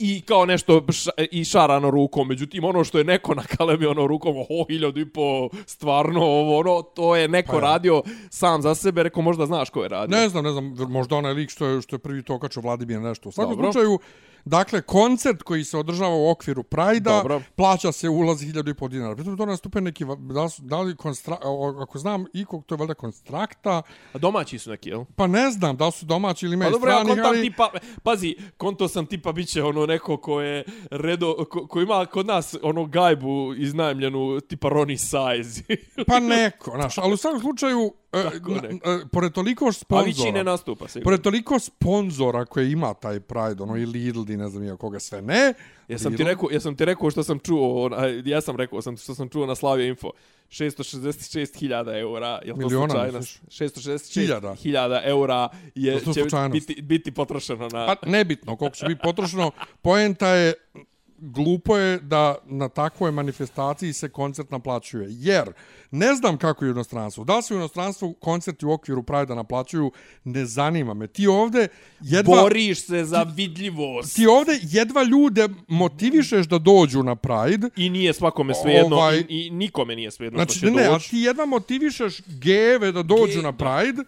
i 0.00 0.20
kao 0.20 0.46
nešto 0.46 0.86
ša, 0.92 1.10
i 1.30 1.44
šarano 1.44 1.90
rukom. 1.90 2.28
Međutim, 2.28 2.64
ono 2.64 2.84
što 2.84 2.98
je 2.98 3.04
neko 3.04 3.34
na 3.34 3.42
kalemi 3.42 3.86
ono 3.86 4.06
rukom, 4.06 4.36
oho, 4.36 4.64
hiljadu 4.68 5.00
i 5.00 5.08
po, 5.08 5.48
stvarno, 5.66 6.20
ovo, 6.20 6.58
ono, 6.58 6.82
to 6.82 7.16
je 7.16 7.28
neko 7.28 7.52
Pa 7.52 7.56
ja. 7.56 7.60
radio 7.60 8.02
sam 8.30 8.62
za 8.62 8.74
sebe, 8.74 9.02
rekao, 9.02 9.22
možda 9.22 9.46
znaš 9.46 9.70
ko 9.70 9.82
je 9.82 9.88
radio. 9.88 10.18
Ne 10.18 10.28
znam, 10.28 10.44
ne 10.44 10.50
znam, 10.50 10.76
možda 10.88 11.16
onaj 11.16 11.32
lik 11.32 11.50
što 11.50 11.66
je, 11.66 11.82
što 11.82 11.96
je 11.96 12.00
prvi 12.00 12.22
to 12.22 12.34
okačio 12.34 12.62
Vladimir 12.62 13.00
nešto. 13.00 13.28
U 13.28 13.32
svakom 13.32 13.54
slučaju, 13.54 13.98
dakle, 14.44 14.83
koncert 14.83 15.42
koji 15.42 15.64
se 15.64 15.79
održava 15.79 16.14
u 16.14 16.31
okviru 16.31 16.62
Prajda, 16.62 17.11
Dobro. 17.11 17.42
plaća 17.57 17.92
se 17.92 18.09
ulaz 18.09 18.38
1000 18.40 18.70
i 18.70 18.74
po 18.74 18.88
dinara. 18.88 19.14
Pritom 19.14 19.37
to 19.37 19.46
nastupe 19.46 19.81
neki, 19.81 20.05
da, 20.18 20.48
su- 20.48 20.62
da 20.62 20.81
li 20.81 20.96
konstra, 20.96 21.38
ako 21.83 21.98
znam 21.98 22.24
ikog, 22.33 22.64
to 22.66 22.74
je 22.74 22.79
valjda 22.79 22.94
konstrakta, 22.94 23.83
A 24.12 24.18
domaći 24.18 24.59
su 24.59 24.70
neki, 24.70 24.88
jel? 24.88 25.05
pa 25.16 25.26
ne 25.26 25.50
znam 25.50 25.76
da 25.76 25.90
su 25.90 26.07
domaći 26.07 26.46
ili 26.46 26.59
Pa 26.59 26.68
i 26.68 26.70
dobro, 26.70 26.90
ja 26.90 26.96
stranih, 26.96 27.14
kontam 27.14 27.33
ali... 27.33 27.42
tipa, 27.42 27.70
pazi, 28.03 28.37
konto 28.57 28.88
sam 28.88 29.07
tipa 29.07 29.33
biće 29.33 29.62
ono 29.62 29.87
neko 29.87 30.16
ko 30.16 30.40
je 30.40 30.64
redo, 30.90 31.35
ko, 31.50 31.66
ko 31.66 31.81
ima 31.81 32.07
kod 32.07 32.26
nas 32.26 32.57
ono 32.62 32.85
gajbu 32.87 33.55
iznajmljenu 33.57 34.40
tipa 34.40 34.68
Ronnie 34.68 34.98
Size. 34.98 35.62
Pa 36.07 36.20
neko, 36.20 36.70
znaš, 36.70 36.98
ali 36.98 37.14
u 37.14 37.16
svakom 37.16 37.40
slučaju, 37.40 37.92
Tako 38.12 38.50
n- 38.52 38.60
neko. 38.64 38.90
e, 38.90 38.98
pored 39.08 39.32
toliko 39.32 39.64
A 39.64 39.68
Vići 39.68 40.10
ne 40.12 40.14
sponzora, 40.14 40.42
nastupa 40.42 40.88
se. 40.88 41.00
pored 41.00 41.20
toliko 41.20 41.58
sponzora 41.58 42.44
koje 42.44 42.72
ima 42.72 42.94
taj 42.94 43.20
Pride, 43.20 43.62
ono 43.62 43.76
i 43.76 43.86
Lidl 43.86 44.30
i 44.30 44.36
ne 44.36 44.48
znam 44.48 44.64
ja 44.64 44.76
koga 44.76 45.00
sve 45.00 45.22
ne, 45.22 45.54
Jesam 45.88 46.12
ti 46.12 46.18
Lidl- 46.18 46.26
rekao, 46.26 46.48
jesam 46.50 46.76
ti 46.76 46.84
rekao 46.84 47.10
što 47.10 47.22
sam 47.22 47.38
čuo, 47.38 47.84
on, 47.84 47.94
a, 47.94 48.06
ja 48.24 48.40
sam 48.40 48.56
rekao 48.56 48.82
sam 48.82 48.96
što 48.96 49.14
sam 49.14 49.28
čuo 49.28 49.46
na 49.46 49.54
Slavija 49.54 49.86
Info. 49.88 50.10
666.000 50.50 51.70
eura, 51.94 52.28
je 52.44 52.52
li 52.52 52.60
to 52.60 52.66
Miliona, 52.66 52.88
slučajno? 52.88 53.18
misliš? 53.18 53.40
666.000 53.50 54.56
hiljada 54.56 55.02
eura 55.04 55.48
je, 55.74 55.94
će 55.94 56.04
slučajnost. 56.04 56.66
biti, 56.68 56.82
biti 56.82 57.10
potrošeno 57.10 57.68
na... 57.68 57.86
Pa 57.86 58.10
nebitno 58.10 58.56
koliko 58.56 58.76
će 58.76 58.86
biti 58.86 59.00
potrošeno. 59.04 59.50
Poenta 59.82 60.28
je, 60.28 60.54
glupo 61.20 61.76
je 61.76 61.98
da 61.98 62.35
na 62.44 62.68
takvoj 62.68 63.11
manifestaciji 63.11 63.92
se 63.92 64.09
koncert 64.09 64.50
naplaćuje. 64.50 65.06
Jer, 65.11 65.52
ne 65.90 66.14
znam 66.14 66.38
kako 66.38 66.64
je 66.64 66.68
u 66.68 66.74
inostranstvu. 66.74 67.24
Da 67.24 67.37
li 67.37 67.42
se 67.42 67.54
u 67.54 67.56
inostranstvu 67.56 68.12
koncerti 68.12 68.66
u 68.66 68.72
okviru 68.72 69.02
Prajda 69.02 69.35
naplaćuju, 69.35 69.92
ne 70.24 70.46
zanima 70.46 70.94
me. 70.94 71.06
Ti 71.06 71.26
ovde 71.26 71.68
jedva... 72.00 72.37
Boriš 72.42 72.87
se 72.87 73.04
za 73.04 73.22
vidljivost. 73.35 74.16
Ti 74.16 74.26
ovde 74.26 74.59
jedva 74.62 75.02
ljude 75.02 75.48
motivišeš 75.68 76.46
da 76.46 76.59
dođu 76.59 77.02
na 77.02 77.16
Pride. 77.16 77.68
I 77.76 77.90
nije 77.90 78.12
svakome 78.12 78.54
svejedno, 78.54 78.96
Ovaj- 78.96 79.18
i, 79.18 79.46
i 79.46 79.50
nikome 79.50 79.96
nije 79.96 80.11
svejedno 80.11 80.37
Znači, 80.38 80.59
što 80.59 80.66
će 80.66 80.72
ne, 80.72 80.87
doći. 80.87 81.11
ti 81.11 81.18
jedva 81.18 81.46
motivišeš 81.46 82.22
geve 82.26 82.92
da 82.92 83.02
dođu 83.02 83.40
Ge- 83.40 83.42
na 83.42 83.52
Pride. 83.52 84.02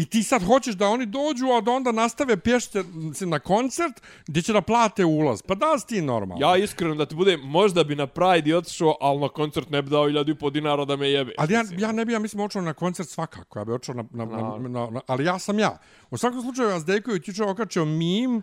I 0.00 0.04
ti 0.04 0.22
sad 0.22 0.42
hoćeš 0.42 0.74
da 0.74 0.88
oni 0.88 1.06
dođu, 1.06 1.46
a 1.46 1.60
da 1.60 1.70
onda 1.70 1.92
nastave 1.92 2.36
pješće 2.36 2.82
se 3.14 3.26
na 3.26 3.38
koncert 3.38 4.02
gdje 4.26 4.42
će 4.42 4.52
da 4.52 4.60
plate 4.60 5.04
ulaz. 5.04 5.42
Pa 5.42 5.54
da 5.54 5.72
li 5.72 5.80
ti 5.88 6.02
normalno? 6.02 6.46
Ja 6.46 6.56
iskreno 6.56 6.94
da 6.94 7.06
ti 7.06 7.14
bude, 7.14 7.36
možda 7.36 7.84
bi 7.84 7.96
na 7.96 8.06
Pride 8.06 8.50
i 8.50 8.54
otišao, 8.54 8.96
ali 9.00 9.20
na 9.20 9.28
koncert 9.28 9.70
ne 9.70 9.82
bi 9.82 9.90
dao 9.90 10.08
iljadu 10.08 10.32
i 10.32 10.34
po 10.34 10.50
dinara 10.50 10.84
da 10.84 10.96
me 10.96 11.10
jebe. 11.10 11.32
Ali 11.38 11.54
ja, 11.54 11.64
ja 11.78 11.92
ne 11.92 12.04
bi, 12.04 12.12
ja 12.12 12.18
mislim, 12.18 12.44
očeo 12.44 12.62
na 12.62 12.74
koncert 12.74 13.08
svakako. 13.08 13.58
Ja 13.58 13.64
bi 13.64 13.72
očeo 13.72 13.94
na, 13.94 14.04
na, 14.10 14.24
na, 14.24 14.68
na, 14.68 14.90
na, 14.90 15.00
ali 15.06 15.24
ja 15.24 15.38
sam 15.38 15.58
ja. 15.58 15.78
U 16.10 16.16
svakom 16.16 16.42
slučaju, 16.42 16.68
Azdejković 16.68 17.28
juče 17.28 17.44
okačio 17.44 17.84
mim 17.84 18.42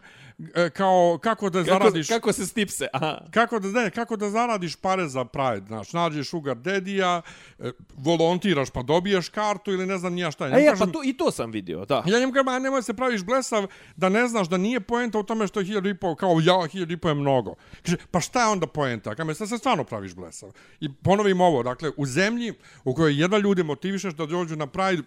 kao 0.73 1.19
kako 1.23 1.49
da 1.49 1.63
zaradiš... 1.63 2.07
kako 2.07 2.33
se 2.33 2.45
stipse? 2.45 2.87
Aha. 2.93 3.17
Kako 3.31 3.59
da, 3.59 3.81
ne, 3.81 3.89
kako 3.89 4.15
da 4.15 4.29
zaradiš 4.29 4.75
pare 4.75 5.07
za 5.07 5.25
Pride, 5.25 5.67
znaš, 5.67 5.93
nađeš 5.93 6.29
sugar 6.29 6.57
daddy-a, 6.57 7.21
e, 7.59 7.71
volontiraš 7.95 8.69
pa 8.69 8.83
dobiješ 8.83 9.29
kartu 9.29 9.71
ili 9.71 9.85
ne 9.85 9.97
znam 9.97 10.13
nija 10.13 10.31
šta. 10.31 10.45
E, 10.47 10.49
njemu 10.49 10.61
ja, 10.61 10.71
kažem- 10.71 10.87
pa 10.87 10.93
to, 10.93 11.01
i 11.03 11.13
to 11.13 11.31
sam 11.31 11.51
vidio, 11.51 11.85
da. 11.85 12.03
Ja 12.05 12.19
njemu 12.19 12.33
kažem, 12.33 12.47
a 12.47 12.59
nemoj 12.59 12.81
se 12.81 12.93
praviš 12.93 13.23
blesav 13.23 13.67
da 13.95 14.09
ne 14.09 14.27
znaš 14.27 14.49
da 14.49 14.57
nije 14.57 14.79
poenta 14.79 15.19
u 15.19 15.23
tome 15.23 15.47
što 15.47 15.59
je 15.59 15.65
hiljadu 15.65 15.89
i 15.89 15.97
po, 15.97 16.15
kao 16.15 16.39
ja, 16.43 16.67
hiljadu 16.71 16.93
i 16.93 16.97
po 16.97 17.09
je 17.09 17.15
mnogo. 17.15 17.55
Kaže, 17.85 17.97
pa 18.11 18.19
šta 18.19 18.41
je 18.41 18.47
onda 18.47 18.67
poenta? 18.67 19.15
Kaže, 19.15 19.33
sad 19.33 19.49
se 19.49 19.57
stvarno 19.57 19.83
praviš 19.83 20.15
blesav. 20.15 20.51
I 20.79 20.93
ponovim 20.93 21.41
ovo, 21.41 21.63
dakle, 21.63 21.91
u 21.97 22.05
zemlji 22.05 22.53
u 22.83 22.93
kojoj 22.93 23.21
jedna 23.21 23.37
ljude 23.37 23.63
motivišeš 23.63 24.13
da 24.13 24.25
dođu 24.25 24.55
na 24.55 24.67
Pride, 24.67 25.03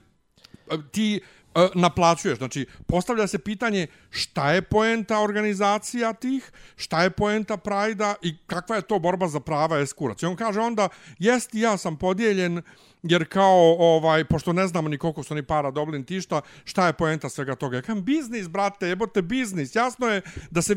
e, 0.70 0.76
ti 0.92 1.20
e, 1.54 1.68
naplaćuješ. 1.74 2.38
Znači, 2.38 2.66
postavlja 2.86 3.26
se 3.26 3.38
pitanje 3.38 3.86
šta 4.10 4.52
je 4.52 4.62
poenta 4.62 5.20
organizacija 5.20 6.12
tih, 6.12 6.52
šta 6.76 7.02
je 7.02 7.10
poenta 7.10 7.56
Prajda 7.56 8.14
i 8.22 8.36
kakva 8.46 8.76
je 8.76 8.82
to 8.82 8.98
borba 8.98 9.28
za 9.28 9.40
prava 9.40 9.78
eskurac. 9.78 10.22
I 10.22 10.26
on 10.26 10.36
kaže 10.36 10.60
onda, 10.60 10.88
jest 11.18 11.54
ja 11.54 11.76
sam 11.76 11.96
podijeljen 11.96 12.62
jer 13.02 13.28
kao, 13.28 13.76
ovaj, 13.78 14.24
pošto 14.24 14.52
ne 14.52 14.66
znamo 14.66 14.88
ni 14.88 14.98
koliko 14.98 15.22
su 15.22 15.34
ni 15.34 15.42
para 15.42 15.70
dobili 15.70 16.04
ti 16.06 16.20
šta, 16.20 16.40
šta 16.64 16.86
je 16.86 16.92
poenta 16.92 17.28
svega 17.28 17.54
toga? 17.54 17.76
Ja 17.76 17.82
kažem, 17.82 18.04
biznis, 18.04 18.48
brate, 18.48 18.88
jebote, 18.88 19.22
biznis. 19.22 19.74
Jasno 19.76 20.06
je 20.06 20.22
da 20.50 20.62
se, 20.62 20.76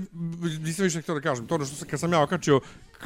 nisam 0.64 0.84
više 0.84 1.02
htio 1.02 1.16
da 1.16 1.22
kažem, 1.22 1.48
to 1.48 1.56
ono 1.56 1.66
što 1.66 1.76
se, 1.76 1.86
kad 1.88 2.00
sam 2.00 2.14
ja 2.14 2.22
okačio, 2.22 2.60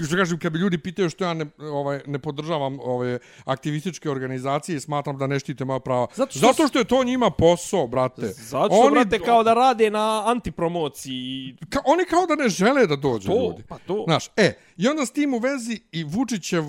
što 0.07 0.15
kažem, 0.15 0.39
kad 0.39 0.53
bi 0.53 0.59
ljudi 0.59 0.77
pitaju 0.77 1.09
što 1.09 1.23
ja 1.23 1.33
ne, 1.33 1.45
ovaj, 1.59 2.01
ne 2.07 2.19
podržavam 2.19 2.79
ove 2.79 3.19
aktivističke 3.45 4.09
organizacije 4.09 4.75
i 4.75 4.79
smatram 4.79 5.17
da 5.17 5.27
ne 5.27 5.39
štite 5.39 5.65
moja 5.65 5.79
prava. 5.79 6.07
Zato 6.15 6.31
što 6.31 6.39
Zato 6.39 6.67
što 6.67 6.79
je 6.79 6.85
to 6.85 7.03
njima 7.03 7.29
posao, 7.29 7.87
brate. 7.87 8.27
Zato 8.27 8.65
što, 8.65 8.79
oni, 8.79 8.91
brate, 8.91 9.19
kao 9.19 9.43
da 9.43 9.53
rade 9.53 9.89
na 9.89 10.23
antipromociji. 10.25 11.55
ka, 11.69 11.79
oni 11.85 12.05
kao 12.05 12.25
da 12.25 12.35
ne 12.35 12.49
žele 12.49 12.87
da 12.87 12.95
dođu 12.95 13.27
To, 13.27 13.33
ljudi. 13.47 13.63
pa 13.67 13.77
to. 13.77 14.03
Znaš, 14.07 14.29
e, 14.35 14.53
I 14.77 14.87
onda 14.87 15.05
s 15.05 15.11
tim 15.11 15.33
u 15.33 15.37
vezi 15.37 15.79
i 15.91 16.03
Vučićev 16.03 16.63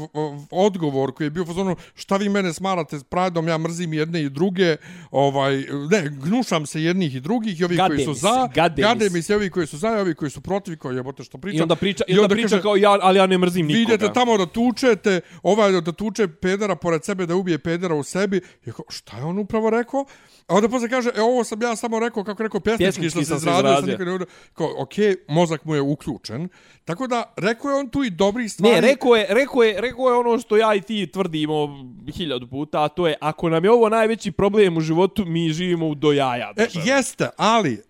odgovor 0.51 1.15
koji 1.15 1.27
je 1.27 1.31
bio 1.31 1.45
fazonu 1.45 1.77
šta 1.95 2.17
vi 2.17 2.29
mene 2.29 2.53
smarate 2.53 2.99
s 2.99 3.05
pradom, 3.05 3.49
ja 3.49 3.59
mrzim 3.59 3.93
jedne 3.93 4.23
i 4.23 4.31
druge, 4.31 4.77
ovaj, 5.11 5.57
ne, 5.91 6.11
gnušam 6.25 6.67
se 6.67 6.83
jednih 6.83 7.15
i 7.15 7.21
drugih 7.21 7.61
i 7.61 7.65
ovi 7.65 7.77
Gade 7.77 7.95
koji 7.95 8.05
su 8.05 8.15
za, 8.15 8.49
gade 8.55 8.83
gade 8.83 9.11
mi 9.11 9.23
se 9.23 9.35
ovi 9.35 9.51
koji 9.51 9.67
su 9.67 9.79
za 9.79 9.89
i 9.89 10.01
ovi 10.01 10.15
koji 10.15 10.31
su 10.31 10.41
protiv, 10.41 10.79
koji 10.79 10.97
jebote 10.97 11.25
što 11.25 11.39
pričam. 11.39 11.59
I 11.59 11.63
onda 11.63 11.77
priča, 11.77 12.05
i 12.09 12.19
onda 12.19 12.35
priča 12.35 12.49
kaže, 12.49 12.63
kao 12.63 12.77
ja, 12.77 12.99
ali 13.03 13.19
ja 13.19 13.27
ne 13.27 13.39
mrzim 13.39 13.67
vi 13.67 13.75
nikoga. 13.75 13.95
idete 13.95 14.13
tamo 14.13 14.39
da 14.39 14.47
tučete, 14.47 15.21
ovaj 15.43 15.73
da 15.73 15.93
tuče 15.93 16.29
pedera 16.29 16.77
pored 16.77 17.05
sebe, 17.05 17.27
da 17.27 17.37
ubije 17.37 17.59
pedera 17.59 17.95
u 17.95 18.03
sebi. 18.03 18.41
I 18.67 18.73
kao, 18.73 18.85
šta 18.89 19.17
je 19.17 19.25
on 19.25 19.39
upravo 19.39 19.71
rekao? 19.71 20.05
A 20.47 20.55
onda 20.55 20.69
posle 20.69 20.89
kaže, 20.89 21.11
e, 21.17 21.23
ovo 21.23 21.45
sam 21.45 21.63
ja 21.63 21.77
samo 21.77 21.99
rekao, 21.99 22.25
kako 22.25 22.43
rekao, 22.43 22.61
pjesnički, 22.61 23.01
Pjesnički 23.01 23.25
što 23.25 23.39
sam 23.39 23.41
se 23.41 23.51
izradio. 23.51 23.97
Sam. 23.97 24.27
Kao, 24.55 24.75
okej, 24.79 25.17
mozak 25.29 25.65
mu 25.65 25.75
je 25.75 25.81
uključen. 25.81 26.49
Tako 26.85 27.07
da, 27.07 27.33
rekao 27.37 27.71
je 27.71 27.77
on 27.77 27.89
tu 27.89 27.98
i 28.05 28.11
dobrih 28.11 28.53
stvari. 28.53 28.75
Ne, 28.75 28.81
rekao 28.81 29.15
je, 29.15 29.27
rekao, 29.29 29.63
je, 29.63 29.81
rekao 29.81 30.09
je 30.09 30.15
ono 30.15 30.39
što 30.39 30.57
ja 30.57 30.75
i 30.75 30.81
ti 30.81 31.07
tvrdimo 31.13 31.87
hiljadu 32.17 32.47
puta, 32.47 32.85
a 32.85 32.89
to 32.89 33.07
je 33.07 33.15
ako 33.21 33.49
nam 33.49 33.65
je 33.65 33.71
ovo 33.71 33.89
najveći 33.89 34.33
problem 34.33 34.77
u 34.77 34.81
životu, 34.81 35.25
mi 35.25 35.53
živimo 35.53 35.89
u 35.89 35.95
do 35.95 36.13
jaja. 36.13 36.53
E, 36.57 36.67
jeste, 36.85 37.29
ali 37.37 37.83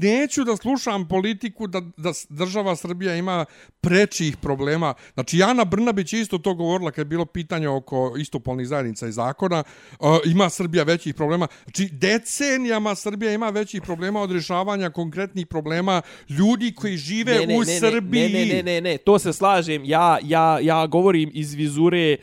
neću 0.00 0.44
da 0.44 0.56
slušam 0.56 1.08
politiku 1.08 1.66
da, 1.66 1.80
da 1.96 2.12
država 2.28 2.76
Srbija 2.76 3.16
ima 3.16 3.44
prečih 3.80 4.36
problema. 4.36 4.94
Znači, 5.14 5.38
Jana 5.38 5.64
Brnabić 5.64 6.12
je 6.12 6.20
isto 6.20 6.38
to 6.38 6.54
govorila 6.54 6.90
kad 6.90 6.98
je 6.98 7.04
bilo 7.08 7.24
pitanje 7.24 7.68
oko 7.68 8.14
istopolnih 8.18 8.66
zajednica 8.66 9.08
i 9.08 9.12
zakona. 9.12 9.64
Uh, 10.00 10.06
ima 10.26 10.50
Srbija 10.50 10.84
većih 10.84 11.14
problema. 11.14 11.46
Znači, 11.64 11.88
decenijama 11.92 12.94
Srbija 12.94 13.32
ima 13.32 13.50
većih 13.50 13.82
problema 13.82 14.20
od 14.20 14.32
rješavanja 14.32 14.90
konkretnih 14.90 15.46
problema 15.46 16.02
ljudi 16.28 16.74
koji 16.74 16.96
žive 16.96 17.38
ne, 17.38 17.46
ne, 17.46 17.56
u 17.56 17.60
ne, 17.60 17.80
Srbiji. 17.80 18.32
Ne, 18.32 18.46
ne, 18.46 18.54
ne, 18.54 18.62
ne, 18.62 18.80
ne, 18.80 18.98
to 18.98 19.18
se 19.18 19.32
slažem. 19.32 19.84
Ja, 19.84 20.18
ja, 20.22 20.58
ja 20.60 20.86
govorim 20.86 21.30
iz 21.34 21.54
vizure 21.54 22.16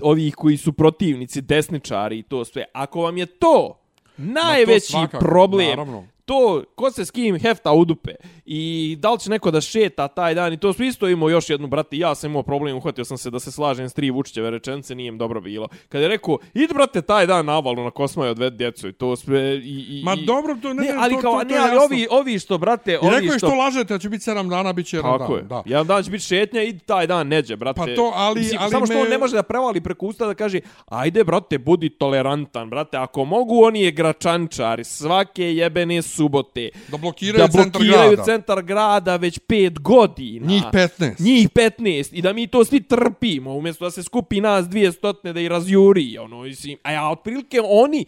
ovih 0.00 0.34
koji 0.34 0.56
su 0.56 0.72
protivnici, 0.72 1.40
desničari 1.40 2.18
i 2.18 2.22
to 2.22 2.44
sve. 2.44 2.64
Ako 2.72 3.00
vam 3.00 3.16
je 3.16 3.26
to 3.26 3.80
najveći 4.16 4.86
svakako, 4.86 5.24
problem, 5.24 5.68
naravno. 5.68 6.13
To 6.24 6.64
ko 6.74 6.90
se 6.90 7.04
s 7.04 7.10
kim 7.10 7.38
hefta 7.38 7.72
u 7.72 7.84
dupe 7.84 8.10
i 8.44 8.60
da 8.98 9.12
li 9.12 9.18
će 9.18 9.30
neko 9.30 9.50
da 9.50 9.60
šeta 9.60 10.08
taj 10.08 10.34
dan 10.34 10.52
i 10.52 10.56
to 10.56 10.72
smo 10.72 10.84
isto 10.84 11.08
imao 11.08 11.28
još 11.30 11.50
jednu 11.50 11.66
brati 11.66 11.98
ja 11.98 12.14
sam 12.14 12.30
imao 12.30 12.42
problem 12.42 12.76
uhvatio 12.76 13.04
sam 13.04 13.18
se 13.18 13.30
da 13.30 13.40
se 13.40 13.52
slažem 13.52 13.88
s 13.88 13.94
tri 13.94 14.10
Vučićeve 14.10 14.50
rečenice 14.50 14.94
nije 14.94 15.08
im 15.08 15.18
dobro 15.18 15.40
bilo 15.40 15.68
kad 15.88 16.02
je 16.02 16.08
rekao 16.08 16.38
idi 16.54 16.74
brate 16.74 17.02
taj 17.02 17.26
dan 17.26 17.46
na 17.46 17.60
na 17.60 17.90
Kosmaju 17.90 18.30
odved 18.30 18.52
djecu 18.52 18.88
i 18.88 18.92
to 18.92 19.16
sve 19.16 19.40
i, 19.54 19.60
i, 19.90 20.02
Ma 20.04 20.16
dobro, 20.16 20.56
to 20.62 20.74
ne, 20.74 20.82
ne, 20.82 20.94
ali 20.98 21.14
to, 21.14 21.20
kao 21.20 21.32
to, 21.32 21.38
to 21.38 21.44
ne 21.44 21.56
ali 21.56 21.68
jasno. 21.68 21.84
ovi 21.84 22.06
ovi 22.10 22.38
što 22.38 22.58
brate 22.58 22.92
I 22.92 22.96
ovi 22.96 23.10
rekao 23.10 23.38
što 23.38 23.46
što 23.46 23.56
lažete, 23.56 23.94
da 23.94 23.98
će 23.98 24.08
biti 24.08 24.30
7 24.30 24.48
dana, 24.50 24.72
bit 24.72 24.86
će 24.86 24.96
jedan 24.96 25.18
Tako 25.18 25.32
dan. 25.32 25.42
je. 25.42 25.48
Da. 25.48 25.62
Jedan 25.66 25.86
dan 25.86 26.02
će 26.02 26.10
biti 26.10 26.24
šetnja 26.24 26.62
i 26.62 26.78
taj 26.78 27.06
dan 27.06 27.28
neđe, 27.28 27.56
brate. 27.56 27.80
Pa 27.80 27.86
to, 27.86 28.12
ali- 28.14 28.40
Mislim, 28.40 28.58
ali 28.62 28.70
samo 28.70 28.86
što 28.86 28.94
me- 28.94 29.00
on 29.00 29.08
ne 29.08 29.18
može 29.18 29.36
da 29.36 29.42
prevali 29.42 29.80
preko 29.80 30.06
usta 30.06 30.26
da 30.26 30.34
kaže 30.34 30.60
ajde, 30.86 31.24
brate, 31.24 31.58
budi 31.58 31.88
tolerantan, 31.88 32.70
brate. 32.70 32.96
Ako 32.96 33.24
mogu, 33.24 33.64
oni 33.64 33.80
je 33.80 33.90
gračančari 33.90 34.84
svake 34.84 35.54
jebene 35.54 36.02
subote. 36.14 36.68
Da 36.88 36.96
blokiraju 36.96 37.46
da 37.46 37.48
centar 37.48 37.70
blokiraju 37.70 38.10
grada. 38.10 38.24
centar 38.24 38.62
grada 38.62 39.16
već 39.16 39.38
pet 39.38 39.80
godina. 39.80 40.46
Njih 40.46 40.62
15. 40.72 41.20
Njih 41.20 41.48
15. 41.48 42.08
I 42.12 42.22
da 42.22 42.32
mi 42.32 42.46
to 42.46 42.64
svi 42.64 42.80
trpimo, 42.80 43.54
umjesto 43.54 43.84
da 43.84 43.90
se 43.90 44.02
skupi 44.02 44.40
nas 44.40 44.68
dvije 44.68 44.92
stotne 44.92 45.32
da 45.32 45.40
i 45.40 45.48
razjuri. 45.48 46.18
Ono, 46.18 46.42
mislim, 46.42 46.78
a 46.82 46.92
ja, 46.92 47.10
otprilike, 47.10 47.60
oni, 47.64 48.04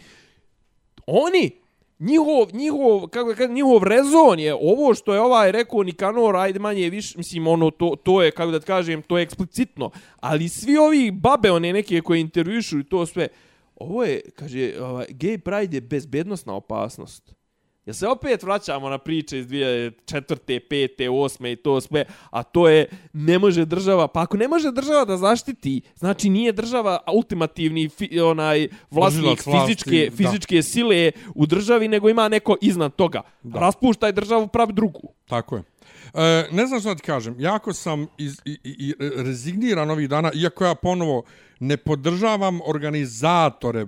oni, 1.06 1.50
njihov, 1.98 2.48
njihov, 2.52 3.08
kako 3.08 3.34
kažem, 3.34 3.54
njihov 3.54 3.84
rezon 3.84 4.38
je 4.38 4.54
ovo 4.54 4.94
što 4.94 5.14
je 5.14 5.20
ovaj 5.20 5.52
rekao 5.52 5.82
Nikanor, 5.82 6.36
ajde 6.36 6.58
manje 6.58 6.90
više, 6.90 7.18
mislim, 7.18 7.46
ono, 7.46 7.70
to, 7.70 7.96
to 8.02 8.22
je, 8.22 8.30
kako 8.30 8.50
da 8.50 8.60
kažem, 8.60 9.02
to 9.02 9.18
je 9.18 9.22
eksplicitno, 9.22 9.90
ali 10.20 10.48
svi 10.48 10.76
ovi 10.76 11.10
babe, 11.10 11.50
one 11.50 11.72
neke 11.72 12.00
koje 12.00 12.20
intervjušu 12.20 12.78
i 12.78 12.84
to 12.84 13.06
sve, 13.06 13.28
ovo 13.76 14.04
je, 14.04 14.20
kaže, 14.34 14.72
ovaj, 14.80 15.06
gay 15.08 15.38
pride 15.38 15.76
je 15.76 15.80
bezbednostna 15.80 16.54
opasnost. 16.54 17.35
Ja 17.86 17.92
se 17.92 18.08
opet 18.08 18.42
vraćamo 18.42 18.88
na 18.88 18.98
priče 18.98 19.38
iz 19.38 19.46
2004. 19.46 20.60
5. 20.70 21.10
8. 21.10 21.52
i 21.52 21.56
to 21.56 21.80
sve, 21.80 22.04
a 22.30 22.42
to 22.42 22.68
je 22.68 22.88
ne 23.12 23.38
može 23.38 23.64
država, 23.64 24.08
pa 24.08 24.22
ako 24.22 24.36
ne 24.36 24.48
može 24.48 24.72
država 24.72 25.04
da 25.04 25.16
zaštiti, 25.16 25.80
znači 25.96 26.30
nije 26.30 26.52
država 26.52 26.98
ultimativni 27.12 27.88
fi, 27.88 28.20
onaj 28.20 28.68
vlasnik 28.90 29.46
vlasti, 29.46 29.50
fizičke, 29.50 30.10
da. 30.10 30.16
fizičke 30.16 30.62
sile 30.62 31.12
u 31.34 31.46
državi, 31.46 31.88
nego 31.88 32.08
ima 32.08 32.28
neko 32.28 32.56
iznad 32.60 32.96
toga. 32.96 33.22
Da. 33.42 33.60
Raspuštaj 33.60 34.12
državu, 34.12 34.48
pravi 34.48 34.72
drugu. 34.72 35.00
Tako 35.28 35.56
je. 35.56 35.62
E, 36.14 36.48
ne 36.52 36.66
znam 36.66 36.80
što 36.80 36.88
da 36.88 36.94
ti 36.94 37.02
kažem, 37.02 37.40
jako 37.40 37.72
sam 37.72 38.06
iz, 38.18 38.40
i, 38.44 38.58
i, 38.64 38.70
i 38.78 38.94
rezigniran 38.98 39.90
ovih 39.90 40.08
dana, 40.08 40.30
iako 40.34 40.64
ja 40.64 40.74
ponovo 40.74 41.22
ne 41.60 41.76
podržavam 41.76 42.60
organizatore 42.66 43.86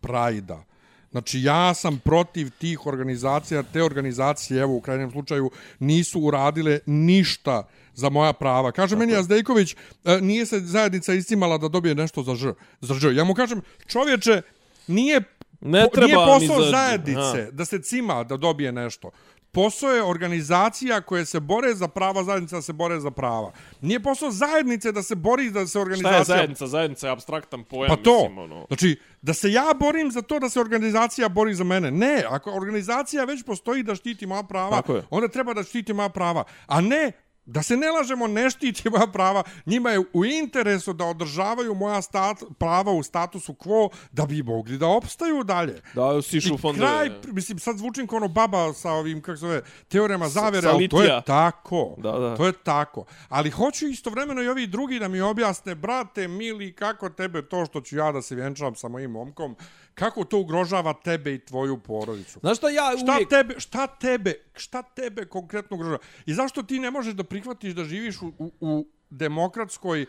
Prajda. 0.00 0.64
Znači, 1.10 1.42
ja 1.42 1.74
sam 1.74 1.98
protiv 1.98 2.50
tih 2.50 2.86
organizacija, 2.86 3.62
te 3.62 3.82
organizacije, 3.82 4.60
evo, 4.60 4.74
u 4.74 4.80
krajnjem 4.80 5.10
slučaju, 5.10 5.50
nisu 5.78 6.20
uradile 6.20 6.78
ništa 6.86 7.62
za 7.94 8.08
moja 8.08 8.32
prava. 8.32 8.72
Kaže 8.72 8.96
meni 8.96 9.16
Azdejković, 9.16 9.76
e, 10.04 10.20
nije 10.20 10.46
se 10.46 10.60
zajednica 10.60 11.14
istimala 11.14 11.58
da 11.58 11.68
dobije 11.68 11.94
nešto 11.94 12.22
za 12.22 12.34
ž. 12.34 12.52
Za 12.80 12.94
ž. 12.94 13.14
Ja 13.14 13.24
mu 13.24 13.34
kažem, 13.34 13.60
čovječe, 13.86 14.42
nije, 14.86 15.20
Ne 15.60 15.70
nije 15.72 15.90
treba 15.90 16.08
mi 16.38 16.46
posao 16.46 16.62
za- 16.62 16.70
zajednice 16.70 17.20
Aha. 17.20 17.50
da 17.52 17.64
se 17.64 17.78
cima 17.78 18.24
da 18.24 18.36
dobije 18.36 18.72
nešto. 18.72 19.10
Posao 19.56 19.90
je 19.90 20.02
organizacija 20.02 21.00
koje 21.00 21.26
se 21.26 21.40
bore 21.40 21.74
za 21.74 21.88
prava, 21.88 22.24
zajednica 22.24 22.62
se 22.62 22.72
bore 22.72 23.00
za 23.00 23.10
prava. 23.10 23.52
Nije 23.80 24.02
posao 24.02 24.30
zajednice 24.30 24.92
da 24.92 25.02
se 25.02 25.14
bori 25.14 25.50
da 25.50 25.66
se 25.66 25.70
Šta 25.70 25.80
organizacija... 25.80 26.18
je 26.18 26.24
zajednica? 26.24 26.66
Zajednica 26.66 27.06
je 27.06 27.12
abstraktan 27.12 27.64
pojam, 27.64 27.96
Pa 27.96 28.02
to, 28.02 28.16
mislim, 28.18 28.38
ono. 28.38 28.66
znači, 28.68 29.00
da 29.22 29.34
se 29.34 29.52
ja 29.52 29.74
borim 29.80 30.10
za 30.10 30.22
to 30.22 30.38
da 30.38 30.48
se 30.48 30.60
organizacija 30.60 31.28
bori 31.28 31.54
za 31.54 31.64
mene. 31.64 31.90
Ne, 31.90 32.24
ako 32.28 32.50
organizacija 32.52 33.24
već 33.24 33.44
postoji 33.44 33.82
da 33.82 33.94
štiti 33.94 34.26
moja 34.26 34.42
prava, 34.42 34.82
onda 35.10 35.28
treba 35.28 35.54
da 35.54 35.62
štiti 35.62 35.92
moja 35.92 36.08
prava. 36.08 36.44
A 36.66 36.80
ne, 36.80 37.12
da 37.46 37.62
se 37.62 37.76
ne 37.76 37.90
lažemo, 37.90 38.26
ne 38.26 38.50
štiti 38.50 38.90
moja 38.90 39.06
prava. 39.06 39.42
Njima 39.66 39.90
je 39.90 39.98
u 40.12 40.24
interesu 40.24 40.92
da 40.92 41.04
održavaju 41.04 41.74
moja 41.74 42.02
stat, 42.02 42.42
prava 42.58 42.92
u 42.92 43.02
statusu 43.02 43.52
quo 43.52 43.88
da 44.12 44.26
bi 44.26 44.42
mogli 44.42 44.78
da 44.78 44.86
opstaju 44.86 45.44
dalje. 45.44 45.80
Da, 45.94 46.22
sišu 46.22 46.54
I 46.54 46.58
fondove. 46.58 46.90
kraj, 46.90 47.10
mislim, 47.32 47.58
sad 47.58 47.76
zvučim 47.76 48.06
kao 48.06 48.16
ono 48.16 48.28
baba 48.28 48.72
sa 48.72 48.90
ovim, 48.90 49.22
kako 49.22 49.36
se 49.36 49.40
zove, 49.40 49.62
teorema 49.88 50.28
zavere, 50.28 50.68
ali 50.68 50.88
to 50.88 51.02
je 51.02 51.22
tako. 51.26 51.94
Da, 51.98 52.12
da. 52.12 52.36
To 52.36 52.46
je 52.46 52.52
tako. 52.52 53.04
Ali 53.28 53.50
hoću 53.50 53.86
istovremeno 53.86 54.42
i 54.42 54.48
ovi 54.48 54.66
drugi 54.66 54.98
da 54.98 55.08
mi 55.08 55.20
objasne, 55.20 55.74
brate, 55.74 56.28
mili, 56.28 56.72
kako 56.72 57.08
tebe 57.10 57.42
to 57.42 57.66
što 57.66 57.80
ću 57.80 57.96
ja 57.96 58.12
da 58.12 58.22
se 58.22 58.34
vjenčam 58.34 58.74
sa 58.74 58.88
mojim 58.88 59.10
momkom, 59.10 59.56
kako 59.96 60.24
to 60.24 60.38
ugrožava 60.38 60.92
tebe 60.94 61.34
i 61.34 61.38
tvoju 61.38 61.78
porodicu. 61.78 62.40
Znaš 62.40 62.56
šta 62.56 62.68
ja 62.68 62.92
Šta 62.96 63.12
uvijek... 63.12 63.28
tebe, 63.28 63.54
šta 63.58 63.86
tebe, 63.86 64.34
šta 64.54 64.82
tebe 64.82 65.24
konkretno 65.24 65.76
ugrožava? 65.76 65.98
I 66.26 66.34
zašto 66.34 66.62
ti 66.62 66.78
ne 66.78 66.90
možeš 66.90 67.14
da 67.14 67.24
prihvatiš 67.24 67.72
da 67.72 67.84
živiš 67.84 68.16
u, 68.18 68.32
u, 68.38 68.50
u 68.60 68.86
demokratskoj 69.10 70.06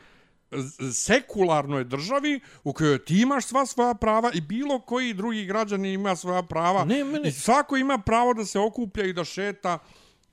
sekularnoj 0.93 1.83
državi 1.83 2.39
u 2.63 2.73
kojoj 2.73 3.05
ti 3.05 3.21
imaš 3.21 3.45
sva 3.45 3.65
svoja 3.65 3.93
prava 3.93 4.31
i 4.33 4.41
bilo 4.41 4.79
koji 4.79 5.13
drugi 5.13 5.45
građani 5.45 5.93
ima 5.93 6.15
svoja 6.15 6.43
prava 6.43 6.85
Ne, 6.85 7.03
meni- 7.03 7.27
i 7.27 7.31
svako 7.31 7.77
ima 7.77 7.97
pravo 7.97 8.33
da 8.33 8.45
se 8.45 8.59
okuplja 8.59 9.05
i 9.05 9.13
da 9.13 9.23
šeta 9.23 9.79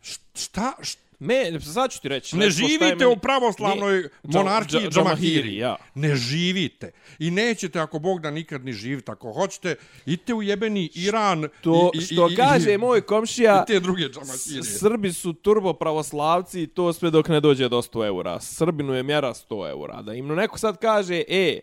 šta, 0.00 0.72
šta 0.80 1.03
Me, 1.24 1.60
sad 1.62 1.90
ću 1.90 2.00
ti 2.00 2.08
reći. 2.08 2.36
ne 2.36 2.50
živite 2.50 2.84
meni- 2.86 3.06
u 3.06 3.16
pravoslavnoj 3.16 3.94
Ne, 3.94 4.08
monarhiji 4.24 4.80
Dža- 4.80 4.84
Dža- 4.84 4.90
Džamahiri. 4.92 5.56
Ja. 5.56 5.76
Ne 5.94 6.16
živite. 6.16 6.90
I 7.18 7.30
nećete, 7.30 7.80
ako 7.80 7.98
Bog 7.98 8.20
da 8.20 8.30
nikad 8.30 8.64
ni 8.64 8.72
živite. 8.72 9.12
Ako 9.12 9.32
hoćete, 9.32 9.74
idite 10.06 10.34
u 10.34 10.42
jebeni 10.42 10.90
Iran. 10.94 11.48
To 11.60 11.90
i, 11.94 11.98
i, 11.98 12.00
što 12.02 12.28
i, 12.30 12.36
kaže 12.36 12.74
i, 12.74 12.78
moj 12.78 13.00
komšija, 13.00 13.62
I 13.62 13.72
te 13.72 13.80
druge 13.80 14.02
Džamahirije. 14.04 14.62
Srbi 14.64 15.12
su 15.12 15.32
turbo 15.32 15.72
pravoslavci 15.72 16.62
i 16.62 16.66
to 16.66 16.92
sve 16.92 17.10
dok 17.10 17.28
ne 17.28 17.40
dođe 17.40 17.68
do 17.68 17.78
100 17.78 18.06
eura. 18.06 18.40
Srbinu 18.40 18.94
je 18.94 19.02
mjera 19.02 19.34
100 19.34 19.70
eura. 19.70 20.02
Da 20.02 20.14
im 20.14 20.26
neko 20.28 20.58
sad 20.58 20.76
kaže, 20.78 21.22
e, 21.28 21.60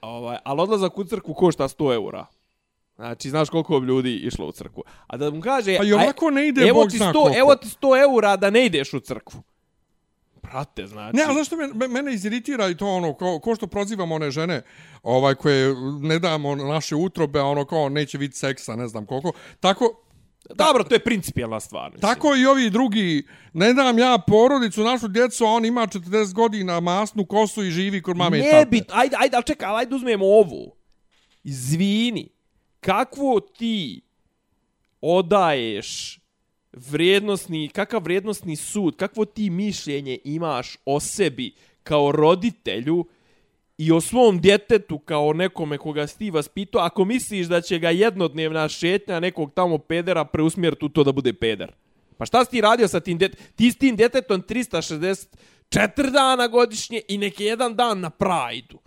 ovaj, 0.00 0.36
ali 0.44 0.60
odlazak 0.60 0.98
u 0.98 1.04
crkvu 1.04 1.34
košta 1.34 1.64
100 1.64 1.94
eura. 1.94 2.26
Znači, 2.96 3.30
znaš 3.30 3.50
koliko 3.50 3.80
bi 3.80 3.86
ljudi 3.86 4.16
išlo 4.16 4.46
u 4.46 4.52
crkvu. 4.52 4.82
A 5.06 5.16
da 5.16 5.30
mu 5.30 5.40
kaže, 5.40 5.76
Pa 5.78 5.84
i 5.84 5.92
ovako 5.92 6.30
ne 6.30 6.48
ide, 6.48 6.62
evo 6.62 6.80
Bog 6.80 6.90
ti 6.90 6.96
zna 6.96 7.06
100, 7.06 7.12
koliko. 7.12 7.38
evo 7.38 7.56
ti 7.56 7.68
100 7.80 8.02
eura 8.02 8.36
da 8.36 8.50
ne 8.50 8.66
ideš 8.66 8.94
u 8.94 9.00
crkvu. 9.00 9.42
Brate, 10.42 10.86
znači... 10.86 11.16
Ne, 11.16 11.22
a 11.22 11.34
zašto 11.34 11.56
me, 11.56 11.88
mene 11.88 12.12
iziritira 12.12 12.68
i 12.68 12.76
to 12.76 12.86
ono, 12.86 13.14
ko, 13.14 13.40
ko 13.40 13.54
što 13.54 13.66
prozivamo 13.66 14.14
one 14.14 14.30
žene 14.30 14.62
ovaj, 15.02 15.34
koje 15.34 15.74
ne 16.00 16.18
damo 16.18 16.54
naše 16.54 16.96
utrobe, 16.96 17.40
ono 17.40 17.64
kao 17.64 17.88
neće 17.88 18.18
vidjeti 18.18 18.38
seksa, 18.38 18.76
ne 18.76 18.88
znam 18.88 19.06
koliko. 19.06 19.32
Tako, 19.60 20.04
Dobro, 20.54 20.84
to 20.84 20.94
je 20.94 20.98
principijelna 20.98 21.60
stvar. 21.60 21.92
Mislim. 21.92 22.14
Tako 22.14 22.36
i 22.36 22.46
ovi 22.46 22.70
drugi, 22.70 23.26
ne 23.52 23.74
dam 23.74 23.98
ja 23.98 24.18
porodicu, 24.26 24.82
našu 24.82 25.08
djecu, 25.08 25.44
a 25.44 25.48
on 25.48 25.64
ima 25.64 25.86
40 25.86 26.32
godina, 26.32 26.80
masnu 26.80 27.26
kosu 27.26 27.64
i 27.64 27.70
živi 27.70 28.02
kod 28.02 28.16
mame 28.16 28.38
i 28.38 28.42
tate. 28.42 28.56
Ne 28.56 28.66
bi, 28.66 28.82
ajde, 28.92 29.16
ajde, 29.18 29.36
ali 29.36 29.44
čekaj, 29.44 29.68
ali 29.68 29.78
ajde 29.78 29.94
uzmemo 29.94 30.26
ovu. 30.26 30.76
Izvini, 31.44 32.33
kakvo 32.84 33.40
ti 33.40 34.00
odaješ 35.00 36.20
vrijednosni, 36.72 37.68
kakav 37.68 38.02
vrijednosni 38.02 38.56
sud, 38.56 38.96
kakvo 38.96 39.24
ti 39.24 39.50
mišljenje 39.50 40.18
imaš 40.24 40.76
o 40.84 41.00
sebi 41.00 41.54
kao 41.82 42.12
roditelju 42.12 43.04
i 43.78 43.92
o 43.92 44.00
svom 44.00 44.40
djetetu 44.40 44.98
kao 44.98 45.32
nekome 45.32 45.78
koga 45.78 46.06
si 46.06 46.18
ti 46.18 46.30
vaspito, 46.30 46.78
ako 46.78 47.04
misliš 47.04 47.46
da 47.46 47.60
će 47.60 47.78
ga 47.78 47.90
jednodnevna 47.90 48.68
šetnja 48.68 49.20
nekog 49.20 49.52
tamo 49.54 49.78
pedera 49.78 50.24
preusmjeriti 50.24 50.84
u 50.84 50.88
to 50.88 51.04
da 51.04 51.12
bude 51.12 51.32
peder. 51.32 51.72
Pa 52.16 52.26
šta 52.26 52.44
si 52.44 52.50
ti 52.50 52.60
radio 52.60 52.88
sa 52.88 53.00
tim 53.00 53.18
djetetom? 53.18 53.46
Ti 53.56 53.70
s 53.70 53.76
tim 53.76 53.96
djetetom 53.96 54.42
364 54.42 56.10
dana 56.10 56.48
godišnje 56.48 57.00
i 57.08 57.18
neki 57.18 57.44
jedan 57.44 57.74
dan 57.74 58.00
na 58.00 58.10
prajdu. 58.10 58.83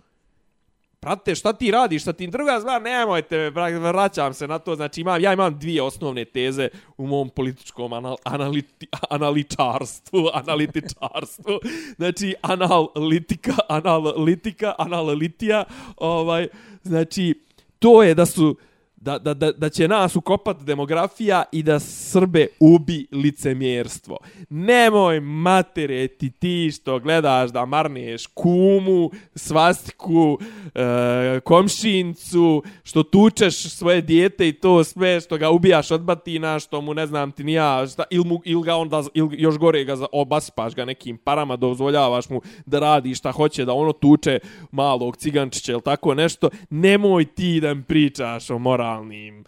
Prate, 1.00 1.34
šta 1.34 1.52
ti 1.52 1.70
radiš 1.70 2.04
sa 2.04 2.12
tim? 2.12 2.30
Druga 2.30 2.60
stvar, 2.60 2.82
nemojte, 2.82 3.50
vraćam 3.80 4.34
se 4.34 4.48
na 4.48 4.58
to. 4.58 4.74
Znači, 4.74 5.00
imam, 5.00 5.22
ja 5.22 5.32
imam 5.32 5.58
dvije 5.58 5.82
osnovne 5.82 6.24
teze 6.24 6.68
u 6.96 7.06
mom 7.06 7.28
političkom 7.28 7.92
anal, 7.92 8.16
analiti, 8.24 8.86
analičarstvu, 9.10 10.28
analitičarstvu. 10.42 11.58
Znači, 11.96 12.34
analitika, 12.42 13.54
analitika, 13.68 14.74
analitija. 14.78 15.64
Ovaj, 15.96 16.48
znači, 16.82 17.34
to 17.78 18.02
je 18.02 18.14
da 18.14 18.26
su 18.26 18.56
da, 19.00 19.18
da, 19.18 19.34
da, 19.34 19.52
da 19.52 19.68
će 19.68 19.88
nas 19.88 20.16
ukopat 20.16 20.62
demografija 20.62 21.44
i 21.52 21.62
da 21.62 21.78
Srbe 21.80 22.46
ubi 22.60 23.06
licemjerstvo. 23.12 24.16
Nemoj 24.50 25.20
matere 25.20 26.08
ti 26.08 26.30
ti 26.30 26.70
što 26.74 26.98
gledaš 26.98 27.50
da 27.50 27.64
marneš 27.64 28.26
kumu, 28.26 29.10
svastiku, 29.34 30.38
e, 30.74 31.40
komšincu, 31.40 32.62
što 32.82 33.02
tučeš 33.02 33.68
svoje 33.68 34.00
dijete 34.02 34.48
i 34.48 34.52
to 34.52 34.84
sve 34.84 35.20
što 35.20 35.38
ga 35.38 35.50
ubijaš 35.50 35.90
od 35.90 36.00
batina, 36.00 36.58
što 36.58 36.80
mu 36.80 36.94
ne 36.94 37.06
znam 37.06 37.32
ti 37.32 37.44
nija, 37.44 37.86
šta, 37.86 38.04
ili, 38.10 38.24
mu, 38.24 38.40
ili 38.44 38.62
ga 38.62 38.76
onda, 38.76 39.02
ili 39.14 39.36
još 39.38 39.58
gore 39.58 39.84
ga 39.84 39.96
obaspaš 40.12 40.74
ga 40.74 40.84
nekim 40.84 41.18
parama, 41.18 41.56
dozvoljavaš 41.56 42.28
mu 42.28 42.40
da 42.66 42.78
radi 42.78 43.14
šta 43.14 43.32
hoće, 43.32 43.64
da 43.64 43.72
ono 43.72 43.92
tuče 43.92 44.38
malog 44.70 45.16
cigančića 45.16 45.72
ili 45.72 45.82
tako 45.82 46.14
nešto. 46.14 46.50
Nemoj 46.70 47.24
ti 47.24 47.60
da 47.60 47.74
mi 47.74 47.82
pričaš 47.82 48.50
o 48.50 48.58
mora 48.58 48.87
liberalnim 48.88 49.44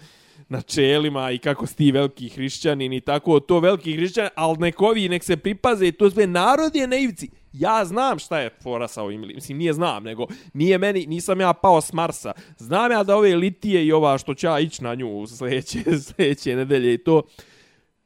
načelima 0.49 1.30
i 1.30 1.38
kako 1.38 1.66
sti 1.66 1.93
veliki 1.93 2.28
hrišćanin 2.28 2.93
i 2.93 3.01
tako 3.01 3.41
to 3.41 3.61
veliki 3.61 3.93
hrišćan, 3.97 4.28
ali 4.34 4.59
nekovi 4.59 5.09
nek 5.09 5.24
se 5.24 5.36
pripaze 5.36 5.86
i 5.86 5.93
to 5.93 6.11
sve 6.11 6.26
narod 6.26 6.76
je 6.76 6.86
naivci. 6.86 7.30
Ja 7.53 7.84
znam 7.84 8.18
šta 8.18 8.38
je 8.38 8.51
fora 8.62 8.88
sa 8.88 9.03
ovim, 9.03 9.20
mislim 9.20 9.59
nije 9.59 9.72
znam, 9.72 10.03
nego 10.03 10.26
nije 10.53 10.78
meni, 10.78 11.07
nisam 11.07 11.41
ja 11.41 11.53
pao 11.53 11.80
s 11.80 11.93
Marsa. 11.93 12.32
Znam 12.59 12.93
ja 12.93 13.03
da 13.03 13.16
ove 13.16 13.36
litije 13.36 13.86
i 13.86 13.93
ova 13.93 14.18
što 14.18 14.34
će 14.34 14.47
ja 14.47 14.61
ići 14.61 14.84
na 14.84 14.95
nju 14.95 15.26
sljedeće, 15.26 15.78
sljedeće 16.07 16.57
nedelje 16.57 16.95
i 16.95 16.99
to, 16.99 17.22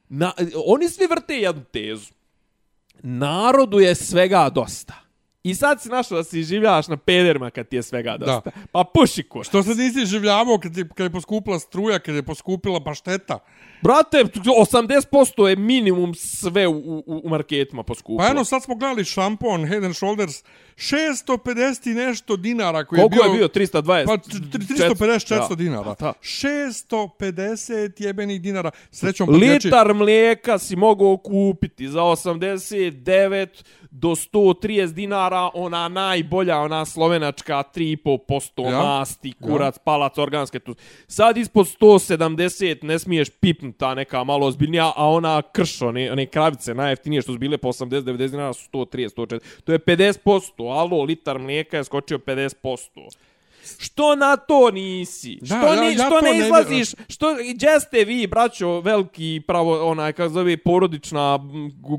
na, 0.09 0.33
oni 0.67 0.89
svi 0.89 1.07
vrte 1.07 1.35
jednu 1.35 1.65
tezu. 1.73 2.13
Narodu 3.03 3.81
je 3.81 3.95
svega 3.95 4.51
dosta. 4.55 5.04
I 5.45 5.55
sad 5.55 5.83
si 5.83 5.89
našao 5.89 6.19
da 6.19 6.25
si 6.25 6.43
življavaš 6.43 6.89
na 6.89 6.97
pederima 6.97 7.51
kad 7.51 7.69
ti 7.69 7.77
je 7.77 7.83
svega 7.83 8.17
dosta. 8.17 8.51
Da. 8.51 8.51
Pa 8.73 8.85
puši 8.95 9.23
kur. 9.23 9.45
Što 9.45 9.63
se 9.63 9.75
nisi 9.75 10.07
življavao 10.07 10.59
kad, 10.59 10.73
kad 10.95 11.05
je 11.05 11.11
poskupila 11.11 11.59
struja, 11.59 11.99
kad 11.99 12.15
je 12.15 12.23
poskupila 12.23 12.81
pašteta? 12.85 13.39
Brate, 13.83 14.25
80% 14.25 15.47
je 15.47 15.57
minimum 15.57 16.15
sve 16.15 16.67
u, 16.67 16.73
u, 16.73 17.21
u 17.25 17.29
marketima 17.29 17.83
poskupilo. 17.83 18.19
Pa 18.19 18.31
eno, 18.31 18.45
sad 18.45 18.63
smo 18.63 18.75
gledali 18.75 19.05
šampon 19.05 19.67
Head 19.67 19.85
and 19.85 19.97
Shoulders, 19.97 20.45
650 20.77 21.91
i 21.91 21.95
nešto 21.95 22.37
dinara 22.37 22.85
koji 22.85 23.01
Koliko 23.01 23.15
je 23.15 23.31
bio... 23.31 23.49
Koliko 23.49 23.61
je 23.61 23.67
bio? 23.71 23.83
320? 23.83 24.07
Pa 24.07 24.17
350-400 25.37 25.51
ja. 25.51 25.57
dinara. 25.57 25.95
Ta. 25.95 26.13
650 26.23 28.03
jebenih 28.03 28.41
dinara. 28.41 28.71
Srećom, 28.91 29.31
Litar 29.31 29.95
mlijeka 29.95 30.59
si 30.59 30.77
mogao 30.77 31.17
kupiti 31.17 31.89
za 31.89 32.01
89 32.01 33.49
do 33.95 34.17
130 34.17 34.93
dinara, 34.93 35.51
ona 35.55 35.89
najbolja, 35.89 36.59
ona 36.59 36.85
slovenačka 36.85 37.63
3,5% 37.75 38.71
ja. 38.71 38.79
masti, 38.83 39.33
kurac, 39.33 39.77
ja. 39.77 39.83
palac, 39.85 40.19
organske. 40.19 40.59
Tu. 40.59 40.75
Sad 41.07 41.37
ispod 41.37 41.67
170 41.67 42.85
ne 42.85 42.99
smiješ 42.99 43.31
pipnuti 43.31 43.79
ta 43.79 43.95
neka 43.95 44.25
malo 44.25 44.47
ozbiljnija, 44.47 44.93
a 44.97 45.09
ona 45.09 45.43
kršo, 45.43 45.89
one, 45.89 46.13
one 46.13 46.27
kravice 46.27 46.75
najjeftinije 46.75 47.23
što 47.23 47.33
su 47.33 47.39
bile 47.39 47.59
po 47.59 47.69
80-90 47.69 48.31
dinara 48.31 48.53
su 48.53 48.69
130, 48.73 49.15
140. 49.17 49.41
To 49.65 49.73
je 49.73 49.79
50%, 49.79 50.79
alo, 50.79 51.03
litar 51.03 51.39
mlijeka 51.39 51.77
je 51.77 51.85
skočio 51.85 52.19
50%. 52.19 53.09
Što 53.79 54.17
na 54.17 54.37
to 54.37 54.71
nisi? 54.71 55.39
Da, 55.41 55.47
što 55.47 55.75
ja, 55.75 55.81
ni, 55.81 55.87
ja 55.87 56.07
što 56.07 56.11
to 56.11 56.21
ne 56.21 56.39
izlaziš? 56.39 56.97
Ne... 56.97 57.05
Što 57.09 57.27
gdje 57.55 57.81
ste 57.81 58.05
vi, 58.05 58.27
braćo, 58.27 58.81
veliki 58.81 59.43
pravo 59.47 59.91
onaj 59.91 60.13
kako 60.13 60.29
zove 60.29 60.57
porodična 60.57 61.39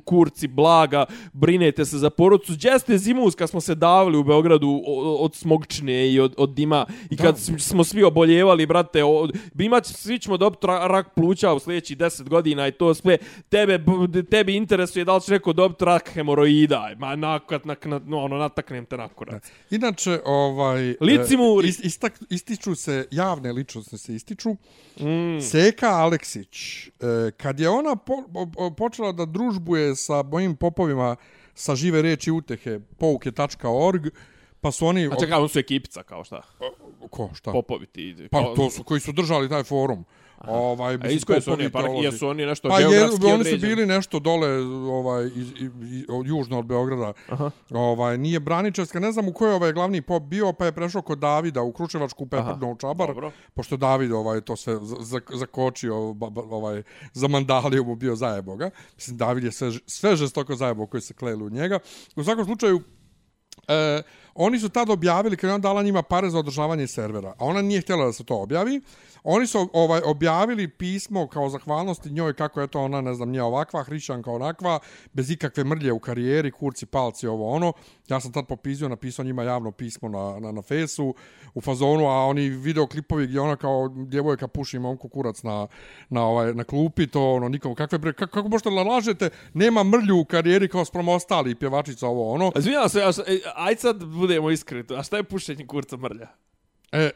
kurci 0.05 0.47
blaga, 0.47 1.05
brinete 1.33 1.85
se 1.85 1.97
za 1.97 2.09
porodicu. 2.09 2.53
Gdje 2.53 2.79
ste 2.79 2.97
zimus 2.97 3.35
kad 3.35 3.49
smo 3.49 3.61
se 3.61 3.75
davili 3.75 4.17
u 4.17 4.23
Beogradu 4.23 4.81
od 5.19 5.35
smogčine 5.35 6.11
i 6.11 6.19
od, 6.19 6.33
od 6.37 6.53
dima 6.53 6.85
i 7.09 7.17
kad 7.17 7.35
da. 7.35 7.59
smo 7.59 7.83
svi 7.83 8.03
oboljevali, 8.03 8.65
brate, 8.65 9.03
od, 9.03 9.37
imać 9.59 9.85
svi 9.85 10.19
ćemo 10.19 10.37
dobiti 10.37 10.67
rak 10.67 11.13
pluća 11.15 11.53
u 11.53 11.59
sljedećih 11.59 11.97
10 11.97 12.29
godina 12.29 12.67
i 12.67 12.71
to 12.71 12.93
sve 12.93 13.17
tebe 13.49 13.79
tebi 14.31 14.55
interesuje 14.55 15.05
da 15.05 15.15
li 15.15 15.21
će 15.21 15.31
neko 15.31 15.53
dobiti 15.53 15.85
rak 15.85 16.09
hemoroida. 16.13 16.89
Ma 16.97 17.15
nakat 17.15 17.65
nak, 17.65 17.85
na, 17.85 18.01
no, 18.05 18.17
ono 18.17 18.37
nataknem 18.37 18.85
te 18.85 18.97
nakurat. 18.97 19.47
Inače, 19.71 20.19
ovaj 20.25 20.95
Lici 21.01 21.37
mu 21.37 21.54
Is, 21.63 21.79
istak, 21.79 22.19
ističu 22.29 22.75
se, 22.75 23.07
javne 23.11 23.51
ličnosti 23.51 23.97
se 23.97 24.15
ističu. 24.15 24.55
Mm. 24.99 25.41
Seka 25.41 25.89
Aleksić, 25.89 26.87
e, 26.87 27.31
kad 27.37 27.59
je 27.59 27.69
ona 27.69 27.95
po, 27.95 28.23
po, 28.33 28.71
počela 28.71 29.11
da 29.11 29.25
družbuje 29.25 29.95
sa 29.95 30.23
mojim 30.23 30.55
popovima 30.55 31.15
sa 31.55 31.75
žive 31.75 32.01
reči 32.01 32.31
utehe, 32.31 32.79
pouke.org, 32.97 34.09
pa 34.61 34.71
su 34.71 34.87
oni... 34.87 35.07
A 35.07 35.15
čekaj, 35.19 35.39
on 35.39 35.49
su 35.49 35.59
ekipica, 35.59 36.03
kao 36.03 36.23
šta? 36.23 36.41
Ko, 37.09 37.29
šta? 37.33 37.51
Popovi 37.51 37.85
ti. 37.85 38.27
Pa 38.31 38.53
to 38.55 38.69
su 38.69 38.83
koji 38.83 38.99
su 38.99 39.11
držali 39.11 39.49
taj 39.49 39.63
forum. 39.63 40.05
Ovaj, 40.37 40.97
A 41.01 41.07
isko 41.07 41.41
su 41.41 41.51
oni, 41.51 41.69
pa 41.69 41.79
jesu 42.03 42.27
oni 42.27 42.45
nešto 42.45 42.69
pa 42.69 42.79
geografski 42.79 43.25
je, 43.25 43.33
oni 43.33 43.45
su 43.45 43.57
bili 43.57 43.85
nešto 43.85 44.19
dole 44.19 44.49
ovaj, 44.91 45.25
iz, 45.25 45.33
iz, 45.35 45.71
iz, 45.91 46.05
južno 46.25 46.59
od 46.59 46.65
Beograda. 46.65 47.13
Aha. 47.29 47.51
Ovaj, 47.69 48.17
nije 48.17 48.39
Braničevska, 48.39 48.99
ne 48.99 49.11
znam 49.11 49.27
u 49.27 49.33
kojoj 49.33 49.53
ovaj 49.53 49.73
glavni 49.73 50.01
pop 50.01 50.23
bio, 50.23 50.53
pa 50.53 50.65
je 50.65 50.71
prešao 50.71 51.01
kod 51.01 51.19
Davida 51.19 51.61
u 51.61 51.71
Kručevačku 51.71 52.25
Peprdno 52.25 52.71
u 52.71 52.75
Čabar. 52.75 53.07
Dobro. 53.07 53.31
Pošto 53.53 53.77
David 53.77 54.11
ovaj, 54.11 54.41
to 54.41 54.55
sve 54.55 54.77
zakočio, 55.33 56.15
ovaj, 56.35 56.83
za 57.13 57.27
mandaliju 57.27 57.83
mu 57.83 57.95
bio 57.95 58.15
zajeboga. 58.15 58.69
Mislim, 58.95 59.17
David 59.17 59.43
je 59.43 59.51
sve, 59.51 59.71
sve 59.85 60.15
žestoko 60.15 60.55
zajebo 60.55 60.87
koji 60.87 61.01
se 61.01 61.13
kleli 61.13 61.43
u 61.43 61.49
njega. 61.49 61.79
U 62.15 62.23
svakom 62.23 62.45
slučaju, 62.45 62.81
E, 63.67 64.01
oni 64.35 64.59
su 64.59 64.69
tad 64.69 64.89
objavili, 64.89 65.37
kad 65.37 65.47
je 65.47 65.53
on 65.53 65.61
dala 65.61 65.83
njima 65.83 66.01
pare 66.01 66.29
za 66.29 66.39
održavanje 66.39 66.87
servera, 66.87 67.29
a 67.29 67.45
ona 67.45 67.61
nije 67.61 67.81
htjela 67.81 68.05
da 68.05 68.13
se 68.13 68.23
to 68.23 68.41
objavi, 68.41 68.81
Oni 69.27 69.47
su 69.47 69.69
ovaj 69.73 70.01
objavili 70.05 70.67
pismo 70.67 71.27
kao 71.27 71.49
zahvalnosti 71.49 72.09
njoj 72.09 72.33
kako 72.33 72.61
je 72.61 72.67
to 72.67 72.81
ona, 72.81 73.01
ne 73.01 73.13
znam, 73.13 73.29
nije 73.29 73.43
ovakva, 73.43 73.83
hrišćanka 73.83 74.31
onakva, 74.31 74.79
bez 75.13 75.31
ikakve 75.31 75.63
mrlje 75.63 75.91
u 75.91 75.99
karijeri, 75.99 76.51
kurci, 76.51 76.85
palci, 76.85 77.27
ovo 77.27 77.49
ono. 77.49 77.73
Ja 78.07 78.19
sam 78.19 78.31
tad 78.31 78.47
popizio, 78.47 78.89
napisao 78.89 79.25
njima 79.25 79.43
javno 79.43 79.71
pismo 79.71 80.09
na, 80.09 80.39
na, 80.39 80.51
na 80.51 80.61
fesu 80.61 81.15
u 81.53 81.61
fazonu, 81.61 82.07
a 82.07 82.25
oni 82.25 82.49
videoklipovi 82.49 83.27
gdje 83.27 83.39
ona 83.41 83.55
kao 83.55 83.87
djevojka 83.87 84.47
puši 84.47 84.79
momku 84.79 85.09
kurac 85.09 85.43
na, 85.43 85.67
na, 86.09 86.25
ovaj, 86.25 86.53
na 86.53 86.63
klupi, 86.63 87.07
to 87.07 87.33
ono, 87.33 87.49
nikom, 87.49 87.75
kakve, 87.75 87.97
bre, 87.97 88.13
kako, 88.13 88.33
kako 88.33 88.49
možete 88.49 88.69
lažete, 88.69 89.29
nema 89.53 89.83
mrlju 89.83 90.19
u 90.19 90.25
karijeri 90.25 90.67
kao 90.67 90.85
sprem 90.85 91.07
ostali 91.07 91.55
pjevačica, 91.55 92.07
ovo 92.07 92.31
ono. 92.31 92.51
Zvijam 92.55 92.89
se, 92.89 92.99
e, 92.99 93.39
aj 93.55 93.75
sad 93.75 94.05
budemo 94.05 94.51
iskreni, 94.51 94.85
a 94.97 95.03
šta 95.03 95.17
je 95.17 95.23
pušenje 95.23 95.67
kurca 95.67 95.97
mrlja? 95.97 96.27
E, 96.91 97.09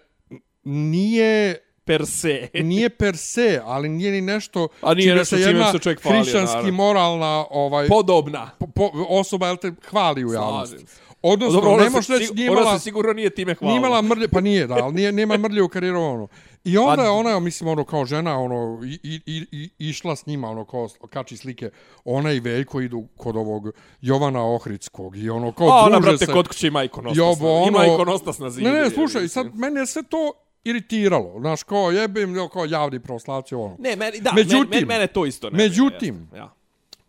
nije 0.64 1.69
per 1.90 2.06
se. 2.06 2.48
nije 2.54 2.90
per 2.90 3.18
se, 3.18 3.62
ali 3.66 3.90
nije 3.90 4.12
ni 4.12 4.22
nešto 4.22 4.68
A 4.82 4.94
nije 4.94 5.16
nešto 5.16 5.36
se 5.36 5.42
jedna 5.42 5.72
se 5.72 5.80
čovjek 5.80 6.02
hvali, 6.02 6.18
hrišćanski 6.18 6.56
naravno. 6.56 6.72
moralna 6.72 7.46
ovaj, 7.50 7.88
podobna 7.88 8.50
po, 8.60 8.68
po, 8.68 8.92
osoba 9.10 9.48
jel 9.48 9.58
te 9.58 9.72
hvali 9.90 10.26
u 10.26 10.34
javnosti. 10.34 10.86
Odnosno, 11.22 11.62
Dobro, 11.62 11.84
ne 11.84 11.90
možeš 11.90 12.08
reći, 12.08 12.34
nije 12.34 12.48
imala... 12.48 12.78
se 12.78 12.84
sigurno 12.84 13.14
nije 13.14 13.30
time 13.30 13.56
hvala. 13.56 13.72
Nije 13.72 13.78
imala 13.78 14.02
mrlje, 14.02 14.28
pa 14.28 14.42
nije, 14.42 14.68
da, 14.68 14.76
ali 14.76 14.94
nije, 14.94 15.12
nema 15.12 15.38
mrlje 15.38 15.64
u 15.64 15.70
karijeru, 15.70 16.00
ono. 16.02 16.28
I 16.64 16.78
onda 16.78 17.04
je 17.04 17.10
ona, 17.10 17.40
mislim, 17.40 17.70
ono, 17.70 17.84
kao 17.84 18.06
žena, 18.06 18.40
ono, 18.40 18.80
i, 18.86 19.00
i, 19.04 19.22
i, 19.26 19.46
i 19.52 19.90
išla 19.90 20.16
s 20.16 20.26
njima, 20.26 20.50
ono, 20.50 20.66
kao 20.66 20.88
kači 21.10 21.38
slike, 21.38 21.70
ona 22.06 22.32
i 22.32 22.40
Veljko 22.40 22.82
idu 22.82 23.08
kod 23.18 23.36
ovog 23.36 23.72
Jovana 24.02 24.46
Ohridskog 24.46 25.18
i 25.18 25.30
ono, 25.30 25.52
kao 25.52 25.68
A, 25.68 25.86
ona, 25.86 26.00
brate, 26.00 26.26
se. 26.26 26.32
kod 26.32 26.48
kuće 26.48 26.68
ima 26.68 26.84
ikonostas. 26.84 27.38
ono, 27.42 27.68
ima 27.68 27.86
ikonostas 27.86 28.40
na 28.40 28.50
zidu. 28.50 28.70
Ne, 28.70 28.82
ne, 28.82 28.90
slušaj, 28.90 29.28
sad, 29.28 29.56
meni 29.56 29.80
je 29.80 29.86
sve 29.86 30.04
to 30.04 30.32
iritiralo. 30.64 31.36
Znaš, 31.39 31.64
kao 31.64 31.91
jebim, 31.91 32.49
kao 32.53 32.66
javni 32.66 32.99
pravoslavci, 32.99 33.55
ono. 33.55 33.76
Ne, 33.80 33.95
meni, 33.95 34.20
da, 34.20 34.32
međutim, 34.34 34.70
meni, 34.70 34.86
mene 34.86 35.07
to 35.07 35.26
isto 35.26 35.49
ne. 35.49 35.57
Međutim, 35.57 36.30
ja. 36.36 36.53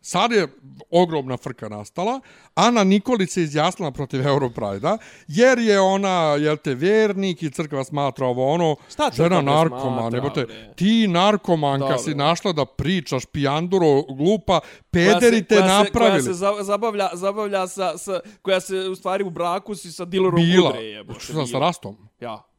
sad 0.00 0.32
je 0.32 0.48
ogromna 0.90 1.36
frka 1.36 1.68
nastala. 1.68 2.20
Ana 2.54 2.84
Nikolić 2.84 3.30
se 3.30 3.42
izjasnila 3.42 3.90
protiv 3.90 4.26
Europrajda, 4.26 4.98
jer 5.28 5.58
je 5.58 5.80
ona, 5.80 6.10
jel 6.38 6.56
te, 6.56 6.74
vjernik 6.74 7.42
i 7.42 7.50
crkva 7.50 7.84
smatra 7.84 8.26
ovo 8.26 8.52
ono, 8.52 8.76
Šta 8.90 9.10
žena 9.14 9.36
ne 9.36 9.42
narkoman, 9.42 10.10
smatra, 10.10 10.16
jebote, 10.16 10.46
ti 10.76 11.08
narkomanka 11.08 11.86
Dobro. 11.86 11.98
si 11.98 12.14
našla 12.14 12.52
da 12.52 12.64
pričaš 12.66 13.26
pijanduro 13.26 14.02
glupa, 14.02 14.60
pederi 14.90 15.44
te 15.44 15.54
koja 15.56 15.68
se, 15.68 15.84
napravili. 15.84 16.12
koja 16.12 16.22
se 16.22 16.32
za- 16.32 16.56
zabavlja, 16.60 17.08
zabavlja 17.12 17.66
sa, 17.66 17.98
sa, 17.98 18.20
koja 18.42 18.60
se 18.60 18.76
u 18.76 18.94
stvari 18.94 19.24
u 19.24 19.30
braku 19.30 19.74
si 19.74 19.92
sa 19.92 20.04
dilerom 20.04 20.34
Bila. 20.36 20.70
Udre, 20.70 20.82
jebote. 20.82 21.20
Sa 21.20 21.32
bila. 21.32 21.60
rastom? 21.60 21.96
Ja. 22.20 22.49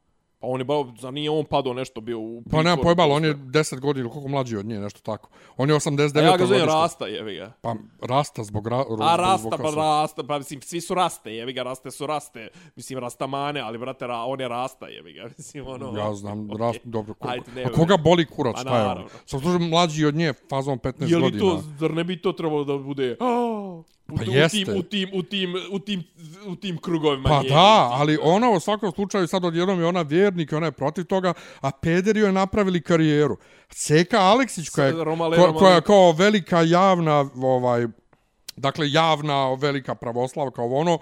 Pa 0.42 0.48
on 0.48 0.60
je 0.62 0.66
ba, 0.66 0.74
za 1.00 1.12
nije 1.12 1.30
on 1.30 1.46
padao 1.46 1.74
nešto 1.74 2.02
bio 2.02 2.20
u 2.20 2.44
Pa 2.52 2.64
nema 2.64 2.76
to 2.76 2.96
on 3.10 3.26
je 3.26 3.34
sve. 3.34 3.42
10 3.44 3.80
godina, 3.80 4.10
koliko 4.10 4.28
mlađi 4.30 4.58
od 4.58 4.66
nje, 4.66 4.80
nešto 4.80 5.02
tako. 5.02 5.30
On 5.58 5.70
je 5.70 5.76
89. 5.76 6.18
A 6.18 6.22
ja 6.22 6.38
ga 6.38 6.46
zovem. 6.46 6.66
Rasta, 6.66 7.08
jevi 7.08 7.36
ga. 7.36 7.52
Pa 7.62 7.76
rasta 8.02 8.44
zbog 8.44 8.68
ra, 8.68 8.80
A 8.80 8.84
zbog 8.84 9.00
Rasta, 9.00 9.50
pa 9.50 9.58
kosa. 9.58 9.76
Rasta, 9.76 10.24
pa 10.24 10.38
mislim, 10.38 10.62
svi 10.62 10.82
su 10.82 10.94
Raste, 10.94 11.32
jevi 11.32 11.54
ga, 11.54 11.64
Raste 11.64 11.92
su 11.92 12.08
Raste. 12.08 12.48
Mislim, 12.76 13.00
Rastamane, 13.00 13.60
ali 13.60 13.78
brate, 13.78 14.08
ra, 14.08 14.18
on 14.18 14.42
je 14.42 14.48
Rasta, 14.48 14.88
jevi 14.88 15.14
ga. 15.14 15.24
Mislim, 15.38 15.68
ono... 15.68 15.98
Ja 16.00 16.14
znam, 16.14 16.46
okej. 16.52 16.58
rast, 16.58 16.80
dobro. 16.84 17.14
Ko, 17.14 17.28
Ajde, 17.28 17.52
ne, 17.56 17.64
a 17.64 17.70
koga 17.70 17.98
boli 17.98 18.26
kurac, 18.26 18.54
Pa 18.56 18.62
šta 18.62 18.76
je 18.76 18.82
on? 18.82 18.88
naravno. 18.88 19.10
Sam 19.26 19.40
služio 19.40 19.60
mlađi 19.60 20.06
od 20.06 20.16
nje, 20.16 20.34
fazom 20.50 20.80
15 20.80 21.10
Je 21.12 21.16
li 21.18 21.22
godina. 21.24 21.42
to, 21.44 21.64
zar 21.80 21.92
ne 21.94 22.04
bi 22.04 22.22
to 22.22 22.32
trebalo 22.32 22.64
da 22.64 22.78
bude... 22.78 23.18
"A, 23.20 23.82
U, 24.12 24.18
Pa 24.18 24.24
u, 24.32 24.34
jeste. 24.34 24.66
tim, 24.66 24.78
u, 24.78 24.84
tim, 24.84 25.10
u, 25.14 25.24
tim, 25.24 25.54
u, 25.72 25.80
tim, 25.80 26.04
u 26.48 26.56
tim 26.56 26.78
krugovima. 26.78 27.30
Pa 27.30 27.44
da, 27.50 27.90
ali 27.92 28.18
ona 28.22 28.50
u 28.50 28.60
svakom 28.60 28.92
slučaju 28.92 29.28
sad 29.28 29.46
odjednom 29.46 29.80
je 29.80 29.86
ona 29.86 30.02
vjernik 30.02 30.52
i 30.52 30.56
ona 30.56 30.66
je 30.66 30.72
protiv 30.72 31.04
toga, 31.04 31.34
a 31.62 31.72
pederi 31.72 32.20
joj 32.20 32.32
napravili 32.32 32.82
karijeru. 32.82 33.38
Seka 33.70 34.18
Aleksić 34.20 34.70
koja 34.70 34.88
je, 34.88 34.94
Romale- 34.94 35.58
koja 35.60 35.76
je 35.76 35.82
kao 35.82 36.12
velika 36.12 36.62
javna, 36.62 37.30
ovaj, 37.36 37.88
dakle 38.56 38.92
javna 38.92 39.54
velika 39.54 39.96
pravoslavka, 39.96 40.62
ovo 40.62 40.80
ono, 40.80 40.98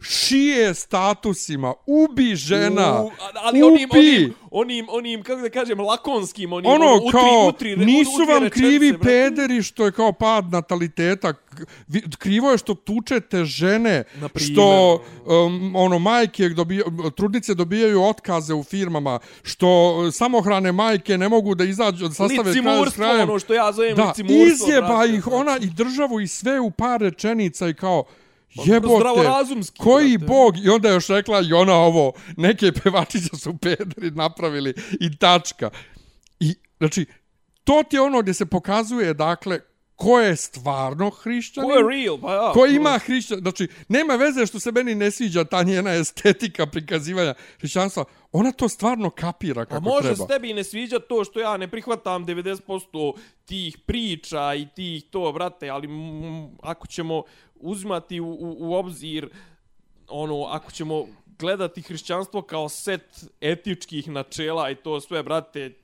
šije 0.00 0.74
statusima, 0.74 1.74
ubi 1.86 2.36
žena, 2.36 3.02
U, 3.02 3.10
ali 3.34 3.62
onim, 3.62 3.88
ubi. 3.90 3.98
onim, 3.98 4.34
onim, 4.50 4.86
onim, 4.90 5.22
kako 5.22 5.40
da 5.40 5.50
kažem, 5.50 5.80
lakonskim, 5.80 6.52
onim, 6.52 6.70
ono 6.70 6.84
ono, 6.84 6.96
utri, 6.96 7.10
kao 7.12 7.46
utri, 7.48 7.76
nisu 7.76 8.10
utri 8.14 8.26
vam 8.26 8.42
rečenice, 8.42 8.68
krivi 8.68 8.92
brate. 8.92 9.04
pederi 9.04 9.62
što 9.62 9.84
je 9.84 9.92
kao 9.92 10.12
pad 10.12 10.52
nataliteta 10.52 11.34
krivo 12.18 12.50
je 12.50 12.58
što 12.58 12.74
tučete 12.74 13.44
žene 13.44 14.04
Na 14.14 14.28
primjer. 14.28 14.52
što 14.52 14.94
um, 15.26 15.76
ono 15.76 15.98
majke 15.98 16.48
dobija, 16.48 16.84
trudnice 17.16 17.54
dobijaju 17.54 18.02
otkaze 18.02 18.54
u 18.54 18.62
firmama 18.62 19.18
što 19.42 19.68
uh, 19.98 20.12
samohrane 20.14 20.72
majke 20.72 21.18
ne 21.18 21.28
mogu 21.28 21.54
da 21.54 21.64
izađu 21.64 22.08
da 22.08 22.14
sastave 22.14 22.52
kraj 22.52 22.90
s 22.90 22.94
krajem 22.94 23.30
ono 23.30 23.38
što 23.38 23.54
ja 23.54 23.72
zovem 23.72 23.96
da 23.96 24.04
licimurstvo. 24.08 24.46
izjeba 24.46 24.88
brate, 24.88 25.14
ih 25.14 25.26
ona 25.26 25.58
i 25.60 25.66
državu 25.66 26.20
i 26.20 26.28
sve 26.28 26.60
u 26.60 26.70
par 26.70 27.00
rečenica 27.00 27.68
i 27.68 27.74
kao 27.74 28.04
Jebote, 28.64 28.94
zdravorazumski, 28.96 29.78
koji 29.78 30.18
brate. 30.18 30.32
bog, 30.32 30.58
i 30.64 30.68
onda 30.68 30.88
je 30.88 30.94
još 30.94 31.08
rekla 31.08 31.40
i 31.40 31.52
ona 31.52 31.74
ovo, 31.74 32.12
neke 32.36 32.72
pevačice 32.72 33.36
su 33.36 33.56
pederi 33.56 34.10
napravili 34.10 34.74
i 35.00 35.16
tačka. 35.16 35.70
I, 36.40 36.54
znači, 36.78 37.06
to 37.64 37.82
ti 37.90 37.96
je 37.96 38.00
ono 38.00 38.22
gdje 38.22 38.34
se 38.34 38.46
pokazuje, 38.46 39.14
dakle, 39.14 39.60
ko 39.96 40.20
je 40.20 40.36
stvarno 40.36 41.10
hrišćanin, 41.10 41.70
Ko 41.70 41.76
je 41.76 42.02
real, 42.02 42.18
pa 42.20 42.34
ja. 42.34 42.52
ko 42.52 42.66
ima 42.66 42.98
hrišćan, 42.98 43.38
znači, 43.38 43.68
nema 43.88 44.14
veze 44.14 44.46
što 44.46 44.60
se 44.60 44.72
meni 44.72 44.94
ne 44.94 45.10
sviđa 45.10 45.44
ta 45.44 45.62
njena 45.62 45.94
estetika 45.94 46.66
prikazivanja 46.66 47.34
hrišćanstva, 47.58 48.04
ona 48.32 48.52
to 48.52 48.68
stvarno 48.68 49.10
kapira 49.10 49.62
A 49.62 49.64
kako 49.64 49.80
može 49.80 50.02
treba. 50.02 50.16
se 50.16 50.26
tebi 50.26 50.52
ne 50.54 50.64
sviđa 50.64 50.98
to 50.98 51.24
što 51.24 51.40
ja 51.40 51.56
ne 51.56 51.68
prihvatam 51.68 52.26
90% 52.26 53.14
tih 53.44 53.78
priča 53.86 54.54
i 54.54 54.66
tih 54.74 55.04
to, 55.10 55.32
brate, 55.32 55.68
ali 55.68 55.88
mm, 55.88 56.58
ako 56.62 56.86
ćemo 56.86 57.22
uzimati 57.54 58.20
u, 58.20 58.26
u, 58.26 58.56
u 58.58 58.74
obzir, 58.74 59.28
ono, 60.08 60.44
ako 60.44 60.70
ćemo 60.72 61.06
gledati 61.38 61.82
hrišćanstvo 61.82 62.42
kao 62.42 62.68
set 62.68 63.02
etičkih 63.40 64.08
načela 64.08 64.70
i 64.70 64.74
to 64.74 65.00
sve, 65.00 65.22
brate, 65.22 65.74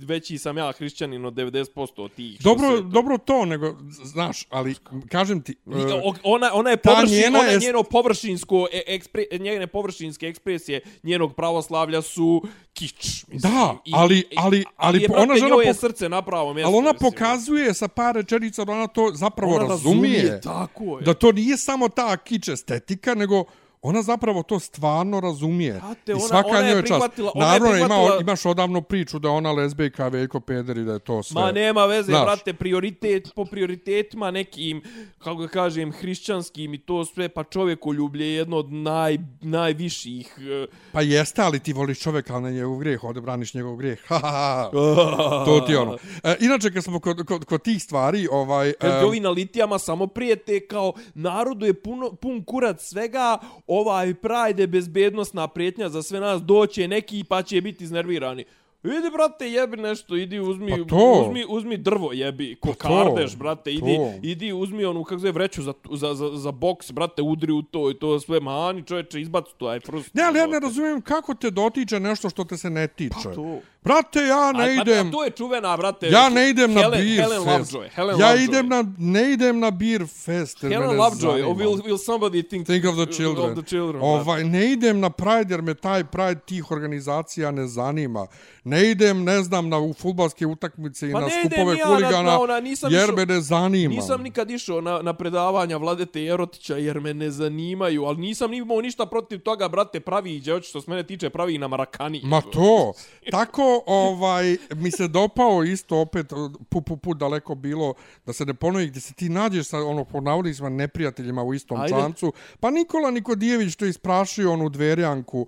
veći 0.00 0.38
sam 0.38 0.58
ja 0.58 0.72
hrišćanin 0.72 1.24
od 1.24 1.34
90% 1.34 1.66
od 1.96 2.12
tih. 2.12 2.40
Dobro, 2.40 2.76
se- 2.76 2.82
dobro 2.82 3.18
to, 3.18 3.44
nego, 3.44 3.76
znaš, 4.04 4.44
ali 4.50 4.74
kažem 5.08 5.42
ti... 5.42 5.52
E, 5.66 6.10
Ona, 6.22 6.50
ona 6.54 6.70
je 6.70 6.76
površin, 6.76 7.16
njena 7.16 7.38
ona 7.38 7.48
je 7.48 7.58
njeno 7.58 7.82
površinsko 7.82 8.66
e, 8.72 8.82
ekspre, 8.86 9.24
njene 9.32 9.66
površinske 9.66 10.26
ekspresije 10.26 10.80
njenog 11.02 11.34
pravoslavlja 11.34 12.02
su 12.02 12.42
kič. 12.72 12.94
Mislim. 13.28 13.52
Da, 13.52 13.76
ali- 13.92 14.24
ali- 14.36 14.64
ali 14.76 15.02
je, 15.02 15.08
ona 15.12 15.34
žena 15.36 15.48
njoj 15.48 15.64
je 15.64 15.74
srce 15.74 16.08
na 16.08 16.22
pravom 16.22 16.54
mjestu. 16.54 16.68
ali 16.68 16.78
ona 16.78 16.92
mislim. 16.92 17.10
pokazuje 17.12 17.74
sa 17.74 17.88
par 17.88 18.14
rečenica 18.14 18.64
da 18.64 18.72
ona 18.72 18.86
to 18.86 19.10
zapravo 19.14 19.54
Ona 19.54 19.66
razumije. 19.66 20.40
tako 20.40 20.98
je. 20.98 21.04
Da 21.04 21.14
to 21.14 21.32
nije 21.32 21.56
samo 21.56 21.88
ta 21.88 22.16
kič 22.16 22.48
estetika, 22.48 23.14
nego 23.14 23.44
ona 23.82 24.02
zapravo 24.02 24.42
to 24.42 24.58
stvarno 24.58 25.20
razumije. 25.20 25.72
Brate, 25.74 26.12
I 26.12 26.20
svaka 26.20 26.48
ona 26.48 26.58
je 26.58 26.74
njoj 26.74 26.82
čast. 26.82 26.90
prihvatila- 26.90 27.32
Naravno, 27.36 27.76
ima, 27.76 27.96
imaš 28.20 28.46
odavno 28.46 28.80
priču 28.80 29.18
da 29.18 29.30
ona 29.30 29.52
lezbejka, 29.52 30.08
Veljko 30.08 30.40
Peder 30.40 30.78
i 30.78 30.84
da 30.84 30.92
je 30.92 30.98
to 30.98 31.22
sve. 31.22 31.34
Ma 31.34 31.52
nema 31.52 31.84
veze, 31.84 32.02
Znaš. 32.04 32.24
brate, 32.24 32.52
prioritet 32.54 33.28
po 33.34 33.44
prioritetima 33.44 34.30
nekim, 34.30 34.82
kako 35.18 35.42
da 35.42 35.48
kažem, 35.48 35.92
hrišćanskim 35.92 36.74
i 36.74 36.78
to 36.78 37.04
sve, 37.04 37.28
pa 37.28 37.44
čovjekoljublje 37.44 37.98
je 38.24 38.34
jedno 38.34 38.56
od 38.56 38.72
naj, 38.72 39.18
najviših... 39.42 40.34
eh, 40.40 40.66
Pa 40.92 41.00
jeste, 41.02 41.42
ali 41.42 41.58
ti 41.60 41.72
voliš 41.72 42.00
čovjeka, 42.00 42.34
ali 42.34 42.42
na 42.42 42.50
njegov 42.50 42.78
grijeh, 42.78 43.04
ovdje 43.04 43.22
braniš 43.22 43.54
njegov 43.54 43.76
grijeh. 43.76 43.98
Ha, 44.08 44.18
ha, 44.18 44.70
ha. 44.70 44.70
to 45.46 45.60
ti 45.60 45.76
ono. 45.76 45.96
E, 46.24 46.36
inače, 46.40 46.70
kad 46.70 46.84
smo 46.84 47.00
kod, 47.00 47.26
kod, 47.26 47.44
kod 47.44 47.62
tih 47.62 47.82
stvari, 47.82 48.28
ovaj... 48.30 48.72
Kad 48.72 48.90
e, 48.92 49.04
ovi 49.04 49.20
na 49.20 49.30
litijama 49.30 49.78
samo 49.78 50.06
prijete 50.06 50.60
kao 50.60 50.92
narodu 51.14 51.66
je 51.66 51.74
puno, 51.74 52.12
pun 52.12 52.44
kurac 52.44 52.82
svega, 52.82 53.38
ovaj 53.68 54.14
Pride 54.14 54.62
je 54.62 54.66
bezbednostna 54.66 55.48
prijetnja 55.48 55.88
za 55.88 56.02
sve 56.02 56.20
nas, 56.20 56.42
doće 56.42 56.88
neki 56.88 57.24
pa 57.24 57.42
će 57.42 57.60
biti 57.60 57.84
iznervirani. 57.84 58.44
Idi, 58.82 59.10
brate, 59.12 59.50
jebi 59.50 59.76
nešto, 59.76 60.16
idi 60.16 60.40
uzmi, 60.40 60.72
Pa 60.88 60.96
uzmi, 60.96 61.44
uzmi 61.48 61.76
drvo, 61.76 62.12
jebi, 62.12 62.56
Pa 62.62 62.68
kokardeš, 62.68 63.36
brate, 63.36 63.72
idi, 63.72 63.96
to. 63.96 64.12
idi 64.22 64.52
uzmi 64.52 64.84
onu, 64.84 65.04
kako 65.04 65.18
zove, 65.18 65.32
vreću 65.32 65.62
za, 65.62 65.72
za, 65.90 66.14
za, 66.14 66.28
za 66.36 66.52
boks, 66.52 66.92
brate, 66.92 67.22
udri 67.22 67.52
u 67.52 67.62
to 67.62 67.90
i 67.90 67.94
to 67.94 68.20
sve, 68.20 68.40
mani, 68.40 68.82
čoveče, 68.86 69.20
izbacu 69.20 69.54
to, 69.58 69.66
aj 69.66 69.80
frust. 69.80 70.14
Ne, 70.14 70.22
ali 70.22 70.38
ja 70.38 70.46
ne 70.46 70.60
razumijem 70.60 71.00
kako 71.00 71.34
te 71.34 71.50
dotiče 71.50 72.00
nešto 72.00 72.30
što 72.30 72.44
te 72.44 72.56
se 72.56 72.70
ne 72.70 72.88
tiče. 72.88 73.14
Pa 73.24 73.34
to. 73.34 73.60
Brate, 73.80 74.20
ja 74.20 74.52
ne 74.52 74.62
A, 74.62 74.72
idem... 74.72 75.08
a, 75.08 75.10
to 75.10 75.24
je 75.24 75.30
čuvena, 75.30 75.76
brate. 75.76 76.08
Ja 76.08 76.28
ne 76.28 76.50
idem 76.50 76.72
na 76.72 76.80
Helen, 76.80 77.00
beer 77.00 77.22
Helen 77.22 77.44
fest. 77.58 77.72
Lovejoy, 77.72 77.88
Helen 77.90 78.20
ja 78.20 78.26
Lovejoy. 78.26 78.44
idem 78.44 78.68
na, 78.68 78.84
ne 78.98 79.32
idem 79.32 79.58
na 79.58 79.70
beer 79.70 80.06
fest. 80.06 80.62
Helen 80.62 80.96
Lovejoy, 80.96 81.42
or 81.42 81.56
will, 81.56 81.82
will 81.82 81.98
somebody 81.98 82.42
think, 82.42 82.66
Think 82.66 82.84
of 82.84 82.96
the 82.96 83.06
children. 83.08 83.48
Of 83.48 83.54
the 83.54 83.62
children 83.66 84.02
ovaj, 84.02 84.44
ne 84.44 84.72
idem 84.72 85.00
na 85.00 85.10
Pride 85.10 85.46
jer 85.48 85.62
me 85.62 85.74
taj 85.74 86.04
Pride 86.04 86.40
tih 86.40 86.70
organizacija 86.70 87.50
ne 87.50 87.66
zanima. 87.66 88.26
Ne 88.64 88.90
idem, 88.90 89.24
ne 89.24 89.42
znam, 89.42 89.68
na 89.68 89.78
u 89.78 89.94
futbalske 89.94 90.46
utakmice 90.46 91.08
i 91.08 91.12
Pa 91.12 91.20
na 91.20 91.26
ne 91.26 91.32
idem 91.34 91.50
skupove 91.50 91.74
ni 91.74 91.80
ja 91.80 91.86
na- 91.86 91.92
huligana 91.92 92.22
na 92.22 92.40
ona, 92.40 92.60
nisam 92.60 92.92
jer 92.92 93.04
išao- 93.04 93.16
me 93.16 93.26
ne 93.26 93.40
zanima. 93.40 93.94
Nisam 93.94 94.22
nikad 94.22 94.50
išao 94.50 94.80
na, 94.80 95.02
na 95.02 95.12
predavanja 95.12 95.76
Vladete 95.76 96.22
Jerotića 96.22 96.76
jer 96.76 97.00
me 97.00 97.14
ne 97.14 97.30
zanimaju, 97.30 98.04
ali 98.04 98.16
nisam 98.18 98.50
ni 98.50 98.56
imao 98.56 98.80
ništa 98.80 99.06
protiv 99.06 99.38
toga, 99.38 99.68
brate, 99.68 100.00
pravi 100.00 100.32
i 100.32 100.40
djevče, 100.40 100.68
što 100.68 100.80
se 100.80 100.90
mene 100.90 101.02
tiče, 101.02 101.30
pravi 101.30 101.58
na 101.58 101.68
Marakani. 101.68 102.20
Ma 102.24 102.40
to, 102.42 102.92
tako 103.30 103.67
ovaj, 103.86 104.56
mi 104.76 104.90
se 104.90 105.08
dopao 105.08 105.64
isto 105.64 106.00
opet, 106.00 106.32
pu, 106.68 106.80
pu, 106.82 106.96
pu 106.96 107.14
daleko 107.14 107.54
bilo, 107.54 107.94
da 108.26 108.32
se 108.32 108.44
ne 108.44 108.54
ponovi 108.54 108.86
gdje 108.86 109.00
se 109.00 109.14
ti 109.14 109.28
nađeš 109.28 109.66
sa 109.66 109.78
ono, 109.78 110.04
po 110.04 110.20
navodnicima 110.20 110.68
neprijateljima 110.68 111.42
u 111.42 111.54
istom 111.54 111.80
Ajde. 111.80 111.88
člancu. 111.88 112.32
Pa 112.60 112.70
Nikola 112.70 113.10
Nikodijević 113.10 113.72
što 113.72 113.84
je 113.84 113.90
isprašio 113.90 114.52
onu 114.52 114.68
dverjanku, 114.68 115.46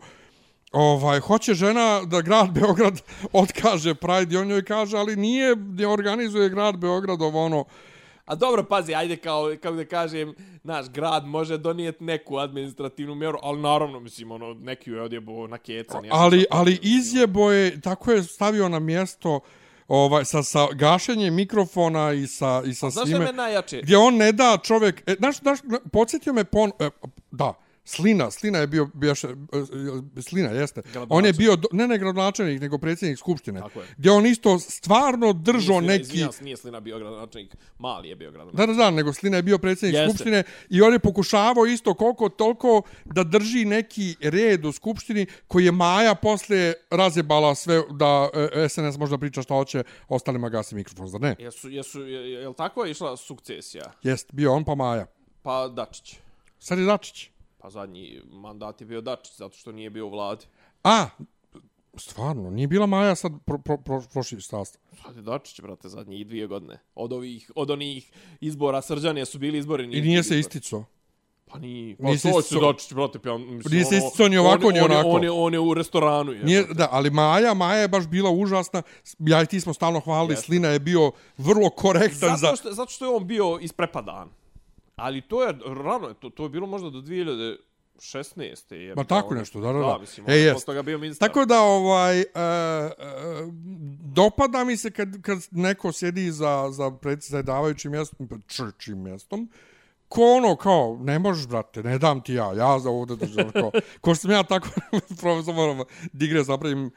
Ovaj, 0.73 1.21
hoće 1.21 1.55
žena 1.55 2.01
da 2.05 2.21
grad 2.21 2.51
Beograd 2.51 3.03
otkaže 3.33 3.95
Pride 3.95 4.35
i 4.35 4.39
on 4.39 4.51
joj 4.51 4.65
kaže, 4.65 4.97
ali 4.97 5.17
nije, 5.17 5.57
ne 5.57 5.87
organizuje 5.87 6.49
grad 6.49 6.77
Beograd 6.77 7.23
ovo 7.23 7.45
ono. 7.45 7.65
A 8.31 8.35
dobro, 8.35 8.65
pazi, 8.65 8.95
ajde 8.95 9.17
kao, 9.17 9.57
kako 9.63 9.77
da 9.77 9.85
kažem, 9.85 10.35
naš 10.63 10.89
grad 10.89 11.27
može 11.27 11.59
donijeti 11.59 12.05
neku 12.05 12.37
administrativnu 12.37 13.15
mjeru, 13.15 13.39
ali 13.43 13.61
naravno, 13.61 14.01
mislim, 14.01 14.31
ono, 14.31 14.55
neki 14.55 14.91
je 14.91 15.03
odjebo 15.03 15.47
na 15.47 15.59
kecan. 15.59 16.05
ja 16.05 16.11
Ali, 16.15 16.45
ali 16.51 16.79
izjebo 16.83 17.53
je, 17.53 17.81
tako 17.81 18.13
je 18.13 18.23
stavio 18.23 18.69
na 18.69 18.79
mjesto 18.79 19.41
ovaj, 19.89 20.25
sa, 20.25 20.43
sa 20.43 20.67
gašenjem 20.73 21.35
mikrofona 21.35 22.13
i 22.13 22.27
sa, 22.27 22.63
i 22.67 22.75
sa 22.75 22.91
Znaš 22.91 22.93
šta 22.93 23.07
svime. 23.07 23.25
me 23.25 23.33
najjače? 23.33 23.81
Gdje 23.83 23.97
on 23.99 24.17
ne 24.17 24.33
da 24.33 24.59
čovjek... 24.63 25.03
E, 25.07 25.15
znaš, 25.19 25.39
znaš, 25.39 25.59
podsjetio 25.93 26.33
me 26.33 26.45
pon... 26.45 26.73
E, 26.79 26.91
da, 27.31 27.55
Slina, 27.85 28.31
Slina 28.31 28.59
je 28.59 28.67
bio, 28.67 28.89
bio 28.95 29.11
e, 29.11 30.23
Slina 30.23 30.49
jeste. 30.49 30.83
On 31.09 31.25
je 31.25 31.33
bio, 31.33 31.57
ne 31.73 31.89
ne 31.89 31.99
gradonačelnik, 31.99 32.61
nego 32.61 32.79
predsjednik 32.79 33.19
skupštine. 33.19 33.61
Tako 33.61 33.81
je. 33.81 33.87
Gdje 33.97 34.11
on 34.11 34.27
isto 34.27 34.59
stvarno 34.59 35.33
držao 35.33 35.81
Nije 35.81 35.89
neki... 35.89 36.03
izvinjam 36.03 36.33
se, 36.33 36.45
nije 36.45 36.57
Slina 36.57 36.81
bio 36.81 36.99
gradonačelnik, 36.99 37.57
mali 37.79 38.09
je 38.09 38.17
bio 38.17 38.31
Da, 38.31 38.35
gradonačelnik. 38.35 38.77
da, 38.77 38.85
da, 38.85 38.91
nego 38.91 39.13
Slina 39.13 39.37
je 39.37 39.43
bio 39.43 39.59
predsjednik 39.59 39.95
Jeste. 39.95 40.09
skupštine 40.11 40.43
i 40.69 40.83
on 40.83 40.93
je 40.93 40.99
pokušavao 40.99 41.67
isto 41.67 41.95
koliko 41.95 42.29
toliko 42.29 42.83
da 43.05 43.25
drži 43.25 43.65
neki 43.65 44.17
red 44.21 44.65
u 44.65 44.73
skupštini 44.73 45.27
koji 45.49 45.65
je 45.65 45.73
Maja 45.73 46.15
posle 46.15 46.73
razjebala 46.91 47.55
sve 47.55 47.83
da 47.91 48.29
e, 48.55 48.69
SNS 48.69 48.99
možda 48.99 49.19
priča 49.19 49.43
što 49.43 49.55
hoće, 49.55 49.83
ostalima 50.09 50.49
gasi 50.49 50.75
mikrofon, 50.75 51.09
zar 51.09 51.21
ne? 51.21 51.37
Jesu, 51.39 51.71
jesu, 51.71 52.01
je, 52.03 52.33
je 52.33 52.49
li 52.49 52.55
tako 52.55 52.85
je 52.85 52.91
išla 52.91 53.17
sukcesija? 53.17 53.93
Jest, 54.03 54.33
bio 54.33 54.53
on 54.53 54.65
pa 54.65 54.75
Maja. 54.75 55.07
Pa 55.43 55.69
Dačić. 55.69 56.17
Sad 56.59 56.79
je 56.79 56.85
Dačić. 56.85 57.30
Pa 57.61 57.71
zadnji 57.71 58.21
mandat 58.25 58.81
je 58.81 58.87
bio 58.87 59.01
Dačić, 59.01 59.37
zato 59.37 59.57
što 59.57 59.73
nije 59.73 59.91
bio 59.91 60.07
u 60.07 60.11
vladi. 60.11 60.45
A, 60.85 61.07
stvarno, 61.97 62.51
nije 62.51 62.67
bila 62.69 62.87
Maja 62.87 63.15
sad 63.15 63.33
pro, 63.47 63.59
pro, 63.59 63.77
pro, 63.77 64.03
prošli 64.13 64.41
sastav. 64.41 64.81
Sad 65.03 65.17
je 65.17 65.23
Dačić, 65.23 65.61
brate, 65.61 65.89
zadnjih 65.89 66.27
dvije 66.27 66.47
godine. 66.47 66.79
Od 66.95 67.13
ovih, 67.13 67.51
od 67.55 67.71
onih 67.71 68.13
izbora 68.41 68.83
Srđanija 68.83 69.25
su 69.25 69.39
bili 69.39 69.59
izbori. 69.59 69.85
I 69.85 70.01
nije 70.01 70.23
se 70.23 70.39
isticao. 70.39 70.85
Pa 71.47 71.59
nije. 71.59 71.97
Pa 71.97 72.05
Nije 72.05 72.19
se 72.19 72.31
to 72.33 72.39
isticao. 72.39 72.73
Dačić, 72.73 72.93
brate, 72.93 73.19
pa 73.19 73.29
ja 73.29 73.39
mislim, 73.39 73.73
Nije 73.73 73.85
se 73.85 73.95
ono, 73.97 74.07
isticao 74.07 74.29
ni 74.29 74.37
ovako, 74.39 74.67
on, 74.67 74.73
ni 74.75 74.81
on, 74.81 74.91
je- 74.91 74.97
onako. 74.97 75.09
On 75.09 75.25
je, 75.25 75.31
on 75.31 75.53
je 75.53 75.61
u 75.61 75.75
restoranu. 75.75 76.33
Je, 76.33 76.45
Nije, 76.45 76.65
da, 76.65 76.89
ali 76.91 77.11
Maja, 77.11 77.55
Maja 77.55 77.81
je 77.81 77.89
baš 77.89 78.07
bila 78.07 78.31
užasna. 78.31 78.83
Ja 79.19 79.43
i 79.43 79.47
ti 79.47 79.61
smo 79.61 79.75
stalno 79.75 80.01
hvalili, 80.01 80.33
Jeste. 80.33 80.47
Slina 80.47 80.69
je 80.69 80.79
bio 80.79 81.13
vrlo 81.39 81.71
korektan 81.71 82.31
za... 82.31 82.37
zato, 82.37 82.57
što, 82.57 82.73
zato 82.73 82.91
što 82.91 83.05
je 83.05 83.17
on 83.17 83.27
bio 83.27 83.59
isprepadan. 83.63 84.29
Ali 85.01 85.21
to 85.21 85.43
je 85.43 85.53
rano, 85.85 86.15
to, 86.15 86.31
to 86.31 86.43
je 86.43 86.49
bilo 86.49 86.67
možda 86.67 86.91
do 86.91 86.99
2016. 86.99 87.59
Je, 88.73 88.95
Ma 88.95 89.05
tako 89.05 89.29
on- 89.29 89.39
nešto, 89.39 89.61
da, 89.61 89.67
da, 89.67 89.79
da. 89.79 89.87
Da, 89.87 89.99
mislim, 89.99 90.27
E, 90.27 90.31
on 90.31 90.35
je 90.35 90.43
jest. 90.43 90.67
toga 90.67 90.83
bio 90.83 90.99
ministar. 90.99 91.29
Tako 91.29 91.45
da, 91.45 91.61
ovaj, 91.61 92.21
e, 92.21 92.25
e, 92.25 92.27
dopada 94.05 94.65
mi 94.65 94.77
se 94.77 94.91
kad, 94.91 95.23
kad 95.23 95.39
neko 95.51 95.93
sjedi 95.93 96.31
za, 96.31 96.69
za 96.71 96.91
predsjedavajućim 96.93 97.91
mjestom, 97.91 98.29
črčim 98.47 99.03
mjestom, 99.03 99.51
ko 100.09 100.23
ono, 100.27 100.57
kao, 100.57 100.99
ne 101.01 101.19
možeš, 101.19 101.47
brate, 101.47 101.83
ne 101.83 101.99
dam 101.99 102.21
ti 102.21 102.35
ja, 102.35 102.53
ja 102.55 102.79
za 102.79 102.91
ovdje 102.91 103.17
držam, 103.17 103.51
ko 104.01 104.15
što 104.15 104.23
sam 104.23 104.31
ja 104.31 104.43
tako, 104.43 104.69
profesor, 105.21 105.55
moram 105.55 105.81
digres, 106.13 106.47
napravim, 106.49 106.91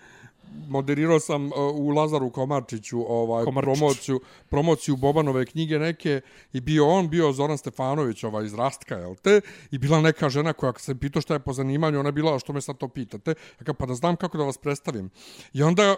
moderirao 0.67 1.19
sam 1.19 1.45
uh, 1.45 1.53
u 1.73 1.89
Lazaru 1.89 2.29
Komarčiću 2.29 3.05
ovaj 3.07 3.45
Komarčić. 3.45 3.63
promociju 3.63 4.21
promociju 4.49 4.95
Bobanove 4.95 5.45
knjige 5.45 5.79
neke 5.79 6.21
i 6.53 6.61
bio 6.61 6.87
on 6.87 7.09
bio 7.09 7.31
Zoran 7.31 7.57
Stefanović 7.57 8.23
ovaj 8.23 8.45
iz 8.45 8.53
Rastka 8.53 8.95
jel 8.95 9.15
te? 9.15 9.41
I 9.71 9.77
bila 9.77 10.01
neka 10.01 10.29
žena 10.29 10.53
koja 10.53 10.73
se 10.77 10.99
pitao 10.99 11.21
šta 11.21 11.33
je 11.33 11.39
po 11.39 11.53
zanimanju 11.53 11.99
ona 11.99 12.11
bila 12.11 12.35
"A 12.35 12.39
što 12.39 12.53
me 12.53 12.61
sad 12.61 12.77
to 12.77 12.87
pitate? 12.87 13.33
Ja 13.67 13.73
pa 13.73 13.85
da 13.85 13.93
znam 13.95 14.15
kako 14.15 14.37
da 14.37 14.43
vas 14.43 14.57
predstavim. 14.57 15.09
I 15.53 15.63
onda 15.63 15.95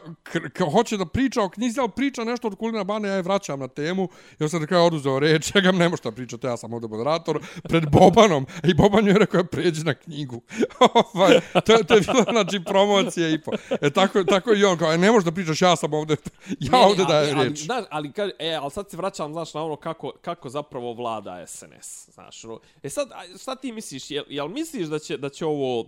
hoće 0.71 0.97
da 0.97 1.05
priča 1.05 1.41
o 1.41 1.49
knjizi 1.49 1.79
ali 1.79 1.89
priča 1.95 2.23
nešto 2.23 2.47
od 2.47 2.55
Kulina 2.55 2.83
Bane 2.83 3.07
ja 3.07 3.15
je 3.15 3.21
vraćam 3.21 3.59
na 3.59 3.67
temu 3.67 4.09
i 4.39 4.43
on 4.43 4.49
sad 4.49 4.65
kao 4.65 4.85
oduzeo 4.85 5.19
reč 5.19 5.51
ja 5.55 5.61
ga 5.61 5.71
ne 5.71 5.89
možeš 5.89 6.03
da 6.03 6.11
pričate 6.11 6.47
ja 6.47 6.57
sam 6.57 6.73
ovdje 6.73 6.89
moderator 6.89 7.39
pred 7.63 7.83
Bobanom 7.91 8.45
i 8.63 8.73
Boban 8.73 9.07
je 9.07 9.13
rekao 9.13 9.43
pređi 9.43 9.83
na 9.83 9.93
knjigu. 9.93 10.41
Ovaj, 11.13 11.39
to, 11.53 11.83
to 11.87 11.93
je 11.95 12.01
bila 12.01 12.25
znači 12.31 12.59
promocija 12.65 13.29
i 13.29 13.41
po. 13.41 13.51
E, 13.81 13.89
tako, 13.89 14.23
tako 14.23 14.44
i 14.53 14.63
on 14.65 14.77
kao 14.77 14.93
e, 14.93 14.97
ne 14.97 15.11
možeš 15.11 15.25
da 15.25 15.31
pričaš 15.31 15.61
ja 15.61 15.75
sam 15.75 15.93
ovdje 15.93 16.17
ja 16.59 16.71
Ne, 16.71 16.85
ovdje 16.85 17.05
ali- 17.05 17.13
dajem 17.13 17.37
ali, 17.37 17.47
riječ 17.47 17.59
Znaš, 17.59 17.85
ali, 17.89 18.11
kaže, 18.11 18.31
e, 18.39 18.53
ali 18.53 18.71
sad 18.71 18.89
se 18.89 18.97
vraćam, 18.97 19.33
znaš, 19.33 19.53
na 19.53 19.63
ono 19.65 19.75
kako, 19.75 20.11
kako 20.21 20.49
zapravo 20.49 20.93
vlada 20.93 21.47
SNS. 21.47 22.09
Znaš, 22.13 22.45
ono. 22.45 22.59
E 22.83 22.89
sad, 22.89 23.09
šta 23.41 23.55
ti 23.55 23.71
misliš? 23.71 24.11
Jel, 24.11 24.23
jel 24.29 24.47
misliš 24.47 24.87
da 24.87 24.99
će, 24.99 25.17
da 25.17 25.29
će 25.29 25.45
ovo 25.45 25.85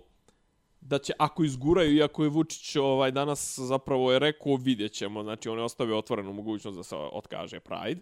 da 0.89 0.97
će 0.97 1.13
ako 1.17 1.43
izguraju 1.43 1.95
iako 1.95 2.23
je 2.23 2.29
Vučić 2.29 2.75
ovaj 2.75 3.11
danas 3.11 3.59
zapravo 3.59 4.11
je 4.11 4.19
rekao 4.19 4.55
vidjet 4.55 4.91
ćemo 4.91 5.23
znači 5.23 5.49
on 5.49 5.57
je 5.57 5.63
ostavio 5.63 5.97
otvorenu 5.97 6.33
mogućnost 6.33 6.77
da 6.77 6.83
se 6.83 6.95
otkaže 6.95 7.59
Pride 7.59 8.01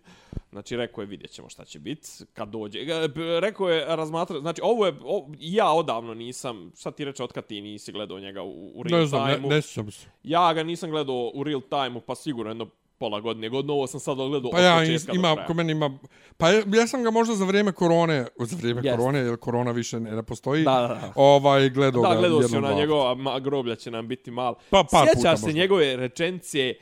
znači 0.52 0.76
rekao 0.78 1.02
je 1.02 1.06
vidjet 1.06 1.32
ćemo 1.32 1.50
šta 1.50 1.66
će 1.66 1.80
biti 1.80 2.10
kad 2.34 2.50
dođe 2.50 2.80
E, 2.80 3.08
rekao 3.40 3.70
je 3.70 3.96
razmatra 3.96 4.40
znači 4.40 4.62
ovo 4.64 4.86
je 4.86 4.94
o, 5.04 5.28
ja 5.40 5.72
odavno 5.72 6.14
nisam 6.14 6.72
šta 6.78 6.92
ti 6.92 7.06
reče 7.06 7.24
otkad 7.24 7.48
ti 7.48 7.62
nisi 7.62 7.92
gledao 7.92 8.20
njega 8.20 8.44
u, 8.44 8.72
u 8.76 8.84
real 8.84 9.00
ne 9.00 9.06
znam, 9.06 9.28
ne, 9.28 9.36
time-u? 9.36 9.50
ne 9.50 9.62
sjećam 9.62 9.92
se. 9.92 10.08
Ja 10.24 10.54
ga 10.54 10.64
nisam 10.64 10.90
gledao 10.90 11.32
u 11.34 11.44
real 11.44 11.62
time 11.62 12.02
pa 12.06 12.16
sigurno 12.16 12.52
jedno 12.52 12.68
pola 12.98 13.20
godine. 13.20 13.50
Godno 13.50 13.74
ovo 13.74 13.88
sam 13.88 14.00
sad 14.00 14.18
gledao 14.18 14.52
Pa 14.52 14.58
od 14.58 14.64
ja 14.64 14.78
početka 14.80 15.12
do 15.12 15.16
ima, 15.16 15.34
kraja. 15.34 15.48
ko 15.48 15.54
meni 15.54 15.72
ima, 15.72 15.98
pa 16.38 16.50
ja, 16.50 16.64
ja 16.74 16.88
sam 16.88 17.04
ga 17.04 17.12
možda 17.12 17.36
za 17.36 17.46
vrijeme 17.46 17.72
korone, 17.72 18.26
za 18.40 18.58
vrijeme 18.58 18.82
Jest. 18.84 18.98
korone, 18.98 19.20
jer 19.20 19.38
korona 19.38 19.72
više 19.72 20.00
ne, 20.00 20.12
ne 20.12 20.24
postoji, 20.24 20.64
Da, 20.64 20.72
da, 20.74 20.88
da. 20.88 21.12
ovaj, 21.16 21.70
gledao 21.70 22.02
Da, 22.02 22.10
ga 22.10 22.20
gledao 22.20 22.44
si 22.44 22.58
ona 22.58 22.68
puta. 22.68 22.80
njegova 22.80 23.16
ma, 23.16 23.40
groblja 23.40 23.76
će 23.76 23.92
nam 23.92 24.08
biti 24.08 24.32
mal. 24.32 24.56
Pa, 24.70 24.84
par 24.84 25.02
puta 25.04 25.14
Sjećaš 25.14 25.40
se 25.40 25.46
možda. 25.46 25.60
njegove 25.60 25.96
rečencije 25.96 26.80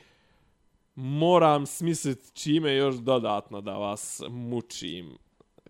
moram 0.94 1.66
smisliti 1.66 2.30
čime 2.32 2.74
još 2.74 2.94
dodatno 2.94 3.60
da 3.60 3.72
vas 3.72 4.22
mučim. 4.28 5.18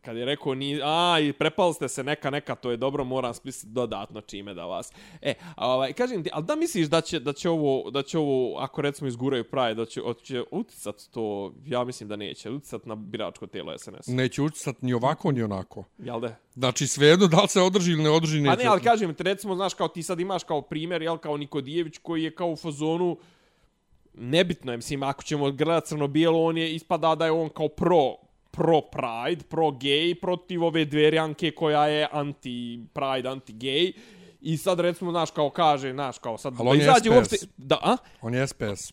Kad 0.04 0.16
je 0.16 0.24
rekao, 0.24 0.54
ni, 0.54 0.80
a, 0.82 1.18
i 1.20 1.32
prepali 1.32 1.74
ste 1.74 1.88
se 1.88 2.04
neka, 2.04 2.30
neka, 2.30 2.54
to 2.54 2.70
je 2.70 2.76
dobro, 2.76 3.04
moram 3.04 3.34
smisliti 3.34 3.74
dodatno 3.74 4.20
čime 4.20 4.54
da 4.54 4.64
vas... 4.64 4.92
E, 5.22 5.34
ovaj, 5.56 5.92
kažem 5.92 6.24
ti, 6.24 6.30
ali 6.32 6.44
da 6.44 6.56
misliš 6.56 6.86
da 6.86 7.00
će, 7.00 7.20
da 7.20 7.32
će 7.32 7.50
ovo, 7.50 7.90
da 7.90 8.02
će 8.02 8.18
ovo, 8.18 8.58
ako 8.58 8.82
recimo 8.82 9.08
izguraju 9.08 9.44
Pride, 9.44 9.74
da 9.74 9.84
će, 9.84 10.00
će 10.22 10.42
uticat 10.50 11.02
to, 11.10 11.52
ja 11.66 11.84
mislim 11.84 12.08
da 12.08 12.16
neće, 12.16 12.50
uticat 12.50 12.86
na 12.86 12.94
biračko 12.94 13.46
telo 13.46 13.78
SNS. 13.78 14.06
Neće 14.06 14.42
učestat 14.42 14.82
ni 14.82 14.94
ovako, 14.94 15.32
ni 15.32 15.42
onako. 15.42 15.84
Jel 15.98 16.20
da? 16.20 16.36
Znači, 16.54 16.86
svejedno 16.86 17.26
da 17.26 17.42
li 17.42 17.48
se 17.48 17.60
održi 17.60 17.92
ili 17.92 18.02
ne 18.02 18.10
održi, 18.10 18.40
neće. 18.40 18.56
Pa 18.56 18.62
ne, 18.62 18.68
ali 18.68 18.80
kažem 18.80 19.14
recimo, 19.18 19.54
znaš, 19.54 19.74
kao 19.74 19.88
ti 19.88 20.02
sad 20.02 20.20
imaš 20.20 20.44
kao 20.44 20.62
primjer, 20.62 21.02
jel, 21.02 21.18
kao 21.18 21.36
Nikodijević 21.36 21.98
koji 21.98 22.22
je 22.22 22.34
kao 22.34 22.48
u 22.48 22.56
fazonu, 22.56 23.18
nebitno 24.14 24.72
je, 24.72 24.76
mislim, 24.76 25.02
ako 25.02 25.22
ćemo 25.22 25.50
gledati 25.50 25.88
crno-bijelo, 25.88 26.44
on 26.44 26.58
je, 26.58 26.74
ispada 26.74 27.14
da 27.14 27.24
je 27.24 27.32
on 27.32 27.48
kao 27.48 27.68
pro, 27.68 28.16
pro 28.54 28.80
Pride, 28.80 29.44
pro 29.48 29.66
gay, 29.66 30.20
protiv 30.20 30.64
ove 30.64 30.84
dverjanke 30.84 31.50
koja 31.50 31.86
je 31.86 32.08
anti-Pride, 32.12 33.28
anti-gay. 33.28 33.92
I 34.40 34.56
sad 34.56 34.80
recimo, 34.80 35.10
znaš, 35.10 35.30
kao 35.30 35.50
kaže, 35.50 35.92
znaš, 35.92 36.18
kao 36.18 36.38
sad 36.38 36.54
Ali 36.58 36.68
on 36.68 36.80
je 36.80 36.94
SPS. 37.00 37.06
uopšte... 37.08 37.36
Da, 37.56 37.78
a? 37.82 37.96
On 38.22 38.34
je 38.34 38.46
SPS. 38.46 38.92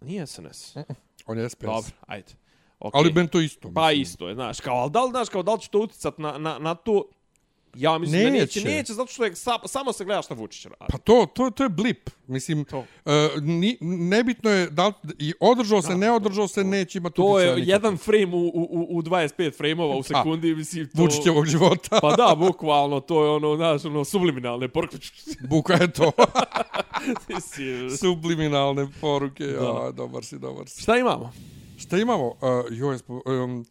Nije 0.00 0.26
SNS. 0.26 0.76
On 1.26 1.38
je 1.38 1.48
SPS. 1.48 1.62
Dobro, 1.62 1.90
ajde. 2.06 2.32
Okay. 2.80 2.90
Ali 2.92 3.12
ben 3.12 3.28
to 3.28 3.40
isto. 3.40 3.70
Pa 3.74 3.88
mislim. 3.88 4.02
isto 4.02 4.28
je, 4.28 4.34
znaš, 4.34 4.60
kao, 4.60 4.76
ali 4.76 4.90
da 4.90 5.04
li, 5.04 5.10
znaš, 5.10 5.28
kao, 5.28 5.42
da 5.42 5.54
li 5.54 5.60
će 5.60 5.68
to 5.68 5.78
uticat 5.78 6.18
na, 6.18 6.38
na, 6.38 6.58
na 6.58 6.74
to? 6.74 7.04
Ja 7.76 7.98
mislim 7.98 8.22
da 8.22 8.30
neće. 8.30 8.60
Neće. 8.60 8.76
Neće, 8.76 8.92
zato 8.92 9.12
što 9.12 9.24
je 9.24 9.34
sa, 9.34 9.58
samo 9.64 9.92
se 9.92 10.04
gleda 10.04 10.22
šta 10.22 10.34
Vučić 10.34 10.64
radi. 10.64 10.92
Pa 10.92 10.98
to, 10.98 11.26
to, 11.34 11.50
to 11.50 11.62
je 11.62 11.68
blip. 11.68 12.10
Mislim, 12.26 12.64
To. 12.64 12.78
Uh, 12.78 12.84
ni, 13.42 13.78
nebitno 13.80 14.50
je 14.50 14.70
da 14.70 14.92
i 15.18 15.32
održao 15.40 15.82
se, 15.82 15.96
ne 15.96 16.10
održao 16.10 16.48
se, 16.48 16.64
neće 16.64 16.98
imati 16.98 17.16
To 17.16 17.40
je 17.40 17.54
jedan 17.66 17.96
frame 17.96 18.34
u, 18.34 18.46
u, 18.46 18.86
u 18.90 19.02
25 19.02 19.56
frameova 19.56 19.96
u 19.96 20.02
sekundi, 20.02 20.54
mislim, 20.54 20.86
to... 20.86 21.02
Vučićevog 21.02 21.46
života. 21.46 21.98
Pa 22.00 22.16
da, 22.16 22.34
bukvalno, 22.34 23.00
to 23.00 23.24
je 23.24 23.30
ono, 23.30 23.56
znaš, 23.56 23.84
ono, 23.84 24.04
subliminalne 24.04 24.68
poruke. 24.68 24.96
Buka 25.50 25.74
je 25.74 25.92
to. 25.92 26.12
Subliminalne 28.00 28.88
poruke. 29.00 29.46
Da. 29.46 29.64
Ja, 29.64 29.90
dobar 29.92 30.24
si, 30.24 30.38
dobar 30.38 30.68
si. 30.68 30.82
Šta 30.82 30.96
imamo? 30.96 31.32
Šta 31.78 31.98
imamo? 31.98 32.26
Uh, 32.26 32.34
joj, 32.70 32.98
um, 33.08 33.66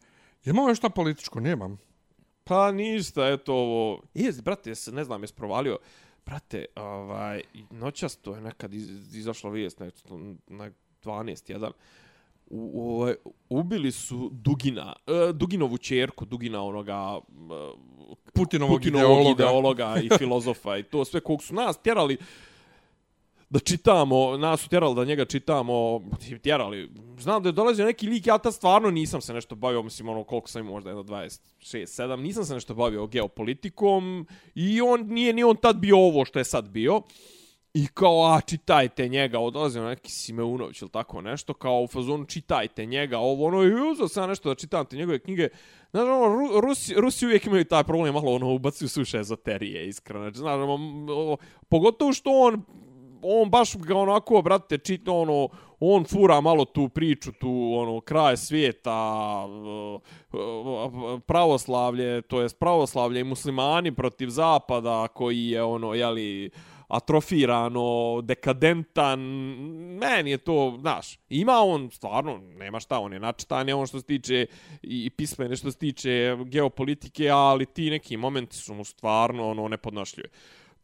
imamo 0.45 0.69
još 0.69 0.77
šta 0.77 0.89
političko? 0.89 1.39
Nemam. 1.39 1.77
Pa 2.47 2.71
ništa, 2.71 3.27
eto 3.27 3.53
ovo... 3.53 4.01
Jes, 4.13 4.41
brate, 4.41 4.69
jes, 4.69 4.87
ne 4.87 5.03
znam, 5.03 5.23
jes 5.23 5.31
provalio. 5.31 5.77
Brate, 6.25 6.65
ovaj, 6.75 7.41
noćas 7.69 8.15
to 8.15 8.35
je 8.35 8.41
nekad 8.41 8.73
iz, 8.73 9.15
izašla 9.15 9.49
vijest 9.49 9.79
na, 9.79 9.91
na 10.47 10.71
12 11.03 11.51
jedan. 11.51 11.71
U, 12.47 12.71
u, 12.73 13.01
ovaj, 13.01 13.15
ubili 13.49 13.91
su 13.91 14.29
Dugina, 14.33 14.93
e, 15.07 15.33
Duginovu 15.33 15.77
čerku, 15.77 16.25
Dugina 16.25 16.63
onoga 16.63 17.19
e, 17.19 17.21
Putinovog, 18.33 18.77
Putinovog 18.77 18.85
ideologa. 18.85 19.43
ideologa 19.43 19.95
i 20.03 20.09
filozofa 20.19 20.77
i 20.77 20.83
to 20.83 21.05
sve 21.05 21.19
kog 21.19 21.43
su 21.43 21.53
nas 21.53 21.77
tjerali 21.81 22.17
da 23.49 23.59
čitamo, 23.59 24.37
nas 24.37 24.61
su 24.61 24.69
tjerali 24.69 24.95
da 24.95 25.05
njega 25.05 25.25
čitamo, 25.25 26.01
tjerali, 26.41 26.89
znam 27.19 27.43
da 27.43 27.49
je 27.49 27.53
dolazio 27.53 27.85
neki 27.85 28.07
lik, 28.07 28.27
ja 28.27 28.37
ta 28.37 28.51
stvarno 28.51 28.91
nisam 28.91 29.21
se 29.21 29.33
nešto 29.33 29.55
bavio, 29.55 29.83
mislim 29.83 30.09
ono 30.09 30.23
koliko 30.23 30.47
sam 30.47 30.61
imao, 30.61 30.73
možda 30.73 30.89
jedno 30.89 31.03
26, 31.03 31.39
7, 31.61 32.21
nisam 32.21 32.45
se 32.45 32.53
nešto 32.53 32.73
bavio 32.73 33.07
geopolitikom 33.07 34.27
i 34.55 34.81
on 34.81 35.07
nije 35.07 35.33
ni 35.33 35.43
on 35.43 35.55
tad 35.55 35.77
bio 35.77 35.97
ovo 35.97 36.25
što 36.25 36.39
je 36.39 36.45
sad 36.45 36.69
bio. 36.69 37.01
I 37.73 37.87
kao, 37.87 38.33
a 38.33 38.41
čitajte 38.41 39.07
njega, 39.07 39.39
odlazio 39.39 39.83
na 39.83 39.89
neki 39.89 40.11
Simeunović 40.11 40.81
ili 40.81 40.91
tako 40.91 41.21
nešto, 41.21 41.53
kao 41.53 41.81
u 41.81 41.87
fazonu 41.87 42.25
čitajte 42.25 42.85
njega, 42.85 43.19
ovo 43.19 43.45
ono, 43.45 43.63
i 43.63 43.91
uzao 43.91 44.07
sam 44.07 44.29
nešto 44.29 44.49
da 44.49 44.55
čitam 44.55 44.85
te 44.85 44.97
njegove 44.97 45.19
knjige. 45.19 45.49
Znaš, 45.91 46.03
ono, 46.03 46.35
Ru, 46.35 46.61
Rusi, 46.61 46.93
Rusi 46.93 47.25
uvijek 47.25 47.45
imaju 47.45 47.65
taj 47.65 47.83
problem, 47.83 48.13
malo 48.13 48.31
ono, 48.31 48.53
ubacuju 48.53 48.89
suše 48.89 49.19
ezoterije, 49.19 49.87
iskreno. 49.87 50.23
Znači, 50.23 50.37
znaš, 50.37 50.53
ono, 50.53 51.37
pogotovo 51.69 52.13
što 52.13 52.29
on, 52.31 52.63
on 53.25 53.49
baš 53.49 53.77
ga 53.77 53.97
onako, 53.97 54.41
brate, 54.41 54.77
čita 54.77 55.11
ono, 55.11 55.49
on 55.79 56.03
fura 56.03 56.41
malo 56.41 56.65
tu 56.65 56.89
priču, 56.89 57.31
tu 57.31 57.73
ono 57.77 58.01
kraj 58.01 58.37
svijeta, 58.37 59.47
pravoslavlje, 61.25 62.21
to 62.21 62.41
jest 62.41 62.59
pravoslavlje 62.59 63.21
i 63.21 63.23
muslimani 63.23 63.95
protiv 63.95 64.29
zapada 64.29 65.07
koji 65.07 65.47
je 65.47 65.63
ono 65.63 65.93
je 65.93 66.07
li 66.07 66.51
atrofirano, 66.87 68.21
dekadentan, 68.21 69.19
meni 69.99 70.31
je 70.31 70.37
to, 70.37 70.77
znaš, 70.79 71.19
ima 71.29 71.53
on 71.53 71.89
stvarno, 71.91 72.37
nema 72.37 72.79
šta, 72.79 72.99
on 72.99 73.13
je 73.13 73.19
načitan, 73.19 73.67
je 73.67 73.75
on 73.75 73.87
što 73.87 73.99
se 73.99 74.05
tiče 74.05 74.45
i 74.81 75.09
pismene 75.09 75.55
što 75.55 75.71
se 75.71 75.77
tiče 75.77 76.37
geopolitike, 76.45 77.29
ali 77.29 77.65
ti 77.65 77.89
neki 77.89 78.17
momenti 78.17 78.55
su 78.55 78.73
mu 78.73 78.83
stvarno 78.83 79.49
ono 79.49 79.67
nepodnošljive. 79.67 80.29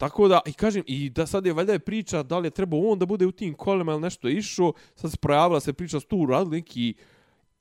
Tako 0.02 0.28
da, 0.28 0.40
i 0.46 0.54
kažem, 0.54 0.84
i 0.88 1.10
da 1.10 1.26
sad 1.28 1.46
je 1.46 1.54
valjda 1.54 1.74
je 1.74 1.80
priča 1.80 2.24
da 2.24 2.40
li 2.40 2.48
je 2.48 2.52
trebao 2.52 2.80
on 2.80 3.00
da 3.00 3.06
bude 3.06 3.26
u 3.26 3.32
tim 3.32 3.54
kolima 3.54 3.92
ili 3.92 4.02
nešto 4.02 4.28
išao, 4.28 4.74
sad 4.96 5.12
se 5.12 5.18
projavila 5.18 5.60
se 5.60 5.74
priča 5.74 6.00
s 6.00 6.06
tu 6.06 6.18
uradili 6.18 6.58
neki 6.58 6.94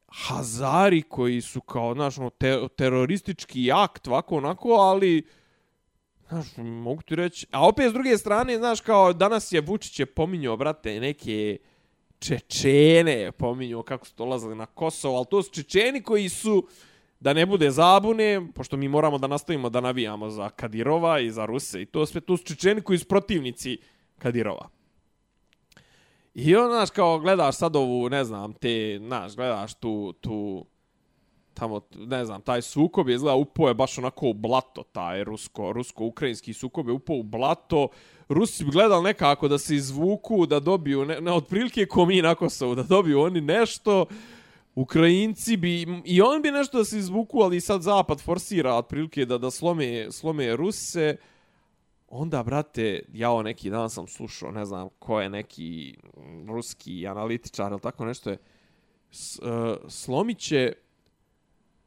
hazari 0.08 1.02
koji 1.02 1.40
su 1.40 1.60
kao, 1.60 1.94
znaš, 1.94 2.18
ono, 2.18 2.30
te, 2.30 2.58
teroristički 2.76 3.72
akt, 3.72 4.08
ovako, 4.08 4.36
onako, 4.36 4.68
ali, 4.68 5.26
znaš, 6.28 6.46
mogu 6.56 7.02
ti 7.02 7.16
reći, 7.16 7.46
a 7.50 7.68
opet 7.68 7.90
s 7.90 7.92
druge 7.92 8.18
strane, 8.18 8.58
znaš, 8.58 8.80
kao 8.80 9.12
danas 9.12 9.52
je 9.52 9.60
Vučić 9.60 10.00
je 10.00 10.06
pominjao, 10.06 10.56
brate, 10.56 11.00
neke 11.00 11.58
Čečene, 12.18 13.32
pominjao 13.32 13.82
kako 13.82 14.06
su 14.06 14.14
dolazili 14.16 14.56
na 14.56 14.66
Kosovo, 14.66 15.16
ali 15.16 15.26
to 15.30 15.42
su 15.42 15.50
Čečeni 15.50 16.02
koji 16.02 16.28
su, 16.28 16.66
da 17.20 17.32
ne 17.32 17.46
bude 17.46 17.70
zabune, 17.70 18.52
pošto 18.54 18.76
mi 18.76 18.88
moramo 18.88 19.18
da 19.18 19.26
nastavimo 19.26 19.70
da 19.70 19.80
navijamo 19.80 20.30
za 20.30 20.50
Kadirova 20.50 21.20
i 21.20 21.30
za 21.30 21.46
Ruse 21.46 21.82
i 21.82 21.86
to 21.86 22.06
sve, 22.06 22.20
tu 22.20 22.36
su 22.36 22.44
Čečeni 22.44 22.80
koji 22.80 22.98
su 22.98 23.08
protivnici 23.08 23.78
Kadirova. 24.18 24.68
I 26.34 26.56
on, 26.56 26.70
znaš, 26.70 26.90
kao 26.90 27.18
gledaš 27.18 27.56
sad 27.56 27.76
ovu, 27.76 28.08
ne 28.08 28.24
znam, 28.24 28.52
te, 28.52 28.98
znaš, 28.98 29.36
gledaš 29.36 29.74
tu, 29.74 30.12
tu, 30.20 30.66
tamo, 31.54 31.80
ne 31.94 32.24
znam, 32.24 32.42
taj 32.42 32.62
sukob 32.62 33.08
je 33.08 33.14
izgleda 33.14 33.34
upao 33.34 33.68
je 33.68 33.74
baš 33.74 33.98
onako 33.98 34.28
u 34.28 34.34
blato, 34.34 34.82
taj 34.82 35.24
rusko, 35.24 35.72
rusko-ukrajinski 35.72 36.52
sukob 36.52 36.88
je 36.88 36.92
upao 36.92 37.16
u 37.16 37.22
blato. 37.22 37.88
Rusi 38.28 38.64
bi 38.64 38.70
gledali 38.70 39.04
nekako 39.04 39.48
da 39.48 39.58
se 39.58 39.74
izvuku, 39.74 40.46
da 40.46 40.60
dobiju, 40.60 41.04
ne, 41.04 41.20
ne 41.20 41.32
otprilike 41.32 41.86
ko 41.86 42.06
mi 42.06 42.22
na 42.22 42.34
Kosovu, 42.34 42.74
da 42.74 42.82
dobiju 42.82 43.20
oni 43.20 43.40
nešto. 43.40 44.06
Ukrajinci 44.74 45.56
bi, 45.56 45.86
i 46.04 46.22
on 46.22 46.42
bi 46.42 46.50
nešto 46.50 46.78
da 46.78 46.84
se 46.84 46.98
izvuku, 46.98 47.40
ali 47.40 47.60
sad 47.60 47.82
Zapad 47.82 48.20
forsira 48.20 48.74
otprilike 48.74 49.24
da, 49.24 49.38
da 49.38 49.50
slome, 49.50 50.12
slome 50.12 50.56
Ruse. 50.56 51.16
Onda, 52.08 52.42
brate, 52.42 53.02
ja 53.12 53.32
o 53.32 53.42
neki 53.42 53.70
dan 53.70 53.90
sam 53.90 54.06
slušao, 54.06 54.50
ne 54.50 54.64
znam 54.64 54.88
ko 54.98 55.20
je 55.20 55.30
neki 55.30 55.96
ruski 56.48 57.06
analitičar 57.06 57.72
ili 57.72 57.80
tako 57.80 58.04
nešto 58.04 58.30
je, 58.30 58.38
S, 59.10 59.38
e, 59.42 59.50
uh, 59.50 59.76
slomiće 59.88 60.72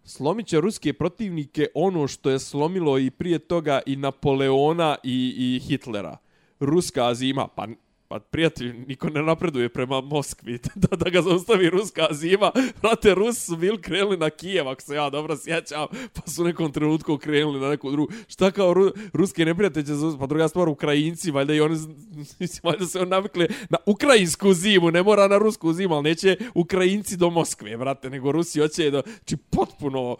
slomiće 0.03 0.61
ruske 0.61 0.93
protivnike 0.93 1.67
ono 1.75 2.07
što 2.07 2.29
je 2.29 2.39
slomilo 2.39 2.99
i 2.99 3.11
prije 3.11 3.39
toga 3.39 3.81
i 3.85 3.95
Napoleona 3.95 4.97
i, 5.03 5.33
i 5.37 5.59
Hitlera. 5.59 6.17
Ruska 6.59 7.13
zima, 7.13 7.47
pa 7.47 7.67
Pa 8.13 8.19
prijatelj, 8.19 8.73
niko 8.87 9.09
ne 9.09 9.23
napreduje 9.23 9.69
prema 9.69 10.01
Moskvi 10.01 10.59
da, 10.75 10.97
da 10.97 11.09
ga 11.09 11.21
zaustavi 11.21 11.69
ruska 11.69 12.07
zima. 12.11 12.51
Vrate, 12.81 13.15
Rus 13.15 13.45
su 13.45 13.57
bili 13.57 13.81
krenuli 13.81 14.17
na 14.17 14.29
Kijev, 14.29 14.69
ako 14.69 14.81
se 14.81 14.95
ja 14.95 15.09
dobro 15.09 15.37
sjećam, 15.37 15.87
pa 16.13 16.31
su 16.31 16.43
nekom 16.43 16.71
trenutku 16.71 17.17
krenuli 17.17 17.59
na 17.59 17.69
neku 17.69 17.91
drugu. 17.91 18.11
Šta 18.27 18.51
kao 18.51 18.73
ru, 18.73 18.91
ruske 19.13 19.45
neprijatelje 19.45 19.85
će 19.85 19.93
zaustaviti? 19.93 20.19
Pa 20.19 20.27
druga 20.27 20.47
stvar, 20.47 20.69
Ukrajinci, 20.69 21.31
valjda 21.31 21.53
i 21.53 21.61
oni, 21.61 21.77
mislim, 22.39 22.61
valjda 22.63 22.85
se 22.85 22.99
on 22.99 23.09
navikli 23.09 23.47
na 23.69 23.77
ukrajinsku 23.85 24.53
zimu, 24.53 24.91
ne 24.91 25.03
mora 25.03 25.27
na 25.27 25.37
rusku 25.37 25.73
zimu, 25.73 25.95
ali 25.95 26.03
neće 26.03 26.37
Ukrajinci 26.53 27.17
do 27.17 27.29
Moskve, 27.29 27.77
vrate, 27.77 28.09
nego 28.09 28.31
Rusi 28.31 28.59
hoće 28.59 28.91
da, 28.91 29.01
či 29.25 29.37
potpuno, 29.37 30.17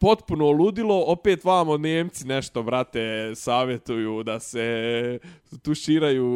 potpuno 0.00 0.50
ludilo, 0.50 1.04
opet 1.06 1.44
vamo 1.44 1.76
Njemci 1.78 2.26
nešto, 2.26 2.62
brate, 2.62 3.32
savjetuju 3.34 4.22
da 4.22 4.40
se 4.40 5.18
tuširaju 5.62 6.28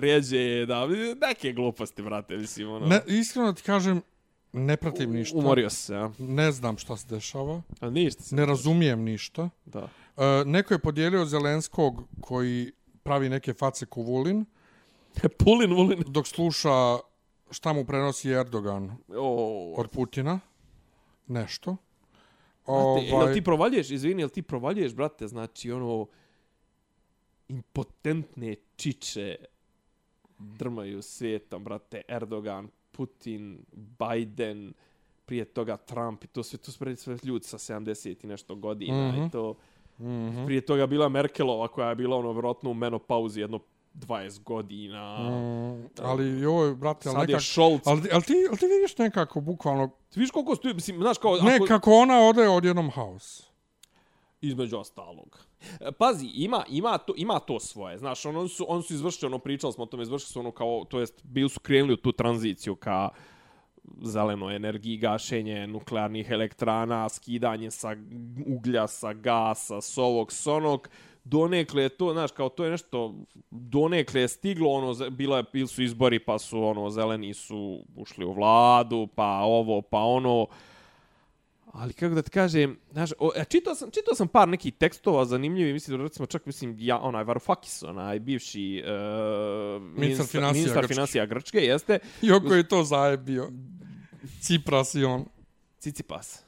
rjeđe, 0.00 0.66
da, 0.66 0.86
neke 1.28 1.52
gluposti, 1.52 2.02
brate, 2.02 2.36
mislim, 2.36 2.68
ono. 2.70 2.86
Ne, 2.86 3.00
iskreno 3.06 3.52
ti 3.52 3.62
kažem, 3.62 4.02
ne 4.52 4.76
pratim 4.76 5.12
ništa. 5.12 5.38
Umorio 5.38 5.70
se, 5.70 5.94
ja. 5.94 6.10
Ne 6.18 6.52
znam 6.52 6.78
šta 6.78 6.96
se 6.96 7.06
dešava. 7.08 7.62
A 7.80 7.90
ništa 7.90 8.22
se. 8.22 8.36
Ne 8.36 8.46
razumijem 8.46 9.02
ništa. 9.02 9.48
Da. 9.64 9.88
E, 10.16 10.44
neko 10.46 10.74
je 10.74 10.78
podijelio 10.78 11.24
Zelenskog 11.24 12.02
koji 12.20 12.72
pravi 13.02 13.28
neke 13.28 13.52
face 13.52 13.86
ko 13.86 14.02
Vulin, 14.02 14.44
Pulin, 15.44 15.74
vulin. 15.74 16.02
dok 16.06 16.26
sluša 16.26 16.98
šta 17.50 17.72
mu 17.72 17.84
prenosi 17.84 18.30
Erdogan 18.30 18.96
O, 19.16 19.74
od 19.76 19.90
Putina. 19.90 20.40
Nešto. 21.26 21.76
Brate, 22.66 23.06
jel 23.06 23.16
Ovaj, 23.16 23.34
ti 23.34 23.42
provaljuješ, 23.42 23.90
izvini, 23.90 24.22
jel 24.22 24.28
ti 24.28 24.42
provaljuješ, 24.42 24.94
brate, 24.94 25.28
znači 25.28 25.72
ono 25.72 26.06
impotentne 27.48 28.54
čiče 28.76 29.36
drmaju 30.38 31.02
svijetom, 31.02 31.64
brate, 31.64 32.02
Erdogan, 32.08 32.68
Putin, 32.90 33.58
Biden, 33.72 34.72
prije 35.24 35.44
toga 35.44 35.76
Trump 35.76 36.24
i 36.24 36.26
to 36.26 36.42
sve, 36.42 36.58
to 36.58 36.70
su 36.72 36.78
prije 36.78 36.96
sve 36.96 37.16
ljudi 37.22 37.44
sa 37.44 37.58
70 37.58 38.24
i 38.24 38.28
nešto 38.28 38.54
godina 38.54 39.08
Mhm. 39.08 39.22
i 39.22 39.30
to. 39.30 39.54
mhm. 39.98 40.44
Prije 40.46 40.60
toga 40.60 40.86
bila 40.86 41.08
Merkelova 41.08 41.68
koja 41.68 41.88
je 41.88 41.94
bila 41.94 42.16
ono 42.16 42.32
vjerojatno 42.32 42.70
u 42.70 42.74
menopauzi 42.74 43.40
jedno 43.40 43.58
20 43.94 44.42
godina. 44.42 45.18
Mm, 45.18 45.88
ali 46.00 46.24
je, 46.40 46.74
brate, 46.74 47.08
ali 47.08 47.18
nekako... 47.18 47.40
Scholz. 47.40 47.80
Ali, 47.84 48.08
ali, 48.12 48.22
ti, 48.22 48.34
ali 48.48 48.58
ti 48.58 48.66
vidiš 48.66 48.98
nekako, 48.98 49.40
bukvalno, 49.40 49.88
Ti 49.88 50.20
vidiš 50.20 50.30
koliko 50.30 50.56
stoji, 50.56 50.74
mislim, 50.74 50.96
znaš 51.00 51.18
kao... 51.18 51.34
ako- 51.56 51.66
kako 51.66 51.92
ona 51.92 52.18
ode 52.20 52.48
od 52.48 52.64
jednom 52.64 52.90
haos. 52.90 53.42
između 54.40 54.78
ostalog. 54.78 55.38
E, 55.80 55.92
Pazi, 55.92 56.26
ima, 56.34 56.64
ima, 56.68 56.98
to, 56.98 57.14
ima 57.16 57.38
to 57.38 57.60
svoje. 57.60 57.98
Znaš, 57.98 58.26
on, 58.26 58.36
on, 58.36 58.48
su, 58.48 58.64
on 58.68 58.82
su 58.82 58.94
izvršili, 58.94 59.26
ono, 59.26 59.38
pričali 59.38 59.72
smo 59.72 59.84
o 59.84 59.86
tome, 59.86 60.02
izvršili 60.02 60.32
su 60.32 60.40
ono 60.40 60.50
kao, 60.50 60.84
to 60.90 61.00
jest, 61.00 61.20
bili 61.24 61.48
su 61.48 61.60
krenuli 61.60 61.92
u 61.92 61.96
tu 61.96 62.12
tranziciju 62.12 62.76
ka 62.76 63.08
zelenoj 64.02 64.56
energiji, 64.56 64.96
gašenje 64.96 65.66
nuklearnih 65.66 66.30
elektrana, 66.30 67.08
skidanje 67.08 67.70
sa 67.70 67.96
uglja, 68.46 68.86
sa 68.86 69.12
gasa, 69.12 69.80
s 69.80 69.98
ovog, 69.98 70.32
s 70.32 70.46
onog, 70.46 70.88
donekle 71.24 71.82
je 71.82 71.88
to, 71.88 72.12
znaš, 72.12 72.32
kao 72.32 72.48
to 72.48 72.64
je 72.64 72.70
nešto, 72.70 73.14
donekle 73.50 74.20
je 74.20 74.28
stiglo, 74.28 74.70
ono, 74.70 75.10
bila 75.10 75.36
je, 75.36 75.44
bili 75.52 75.68
su 75.68 75.82
izbori, 75.82 76.18
pa 76.18 76.38
su, 76.38 76.64
ono, 76.64 76.90
zeleni 76.90 77.34
su 77.34 77.84
ušli 77.96 78.24
u 78.24 78.32
vladu, 78.32 79.08
pa 79.14 79.40
ovo, 79.40 79.82
pa 79.82 79.98
ono, 79.98 80.46
Ali 81.72 81.92
kako 81.92 82.14
da 82.14 82.22
ti 82.22 82.30
kažem, 82.30 82.78
znaš, 82.90 83.10
o, 83.18 83.30
e, 83.36 83.44
čitao 83.44 83.74
sam, 83.74 83.90
čitao 83.90 84.14
sam 84.14 84.28
par 84.28 84.48
nekih 84.48 84.74
tekstova 84.74 85.24
zanimljivi, 85.24 85.72
mislim 85.72 85.96
da 85.96 86.02
recimo 86.02 86.26
čak 86.26 86.46
mislim 86.46 86.76
ja 86.78 86.98
onaj 86.98 87.24
Varoufakis, 87.24 87.82
onaj 87.82 88.20
bivši 88.20 88.82
uh, 88.84 89.82
ministar, 89.82 90.26
financija 90.26 90.52
ministar 90.52 90.82
Grčke. 90.82 90.94
financija 90.94 91.26
Grčke 91.26 91.58
jeste 91.58 91.98
Iako 92.22 92.54
je 92.54 92.68
to 92.68 92.84
zajebio. 92.84 93.50
Cipras 94.40 94.94
i 94.94 95.04
on. 95.04 95.24
Cicipas. 95.78 96.44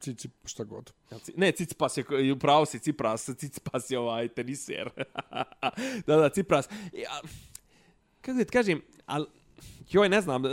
Cici, 0.00 0.28
šta 0.44 0.64
god. 0.64 0.92
Ne, 1.36 1.52
Cicipas 1.52 1.96
je, 1.96 2.04
upravo 2.32 2.66
si 2.66 2.78
Cipras, 2.78 3.30
Cicipas 3.38 3.90
je 3.90 3.98
ovaj 3.98 4.28
teniser. 4.28 4.90
da, 6.06 6.16
da, 6.16 6.28
Cipras. 6.28 6.68
I, 6.92 7.04
a, 7.04 7.20
kako 8.20 8.38
da 8.38 8.44
ti 8.44 8.50
kažem, 8.52 8.82
al, 9.06 9.26
joj, 9.90 10.08
ne 10.08 10.20
znam, 10.20 10.44
uh, 10.44 10.50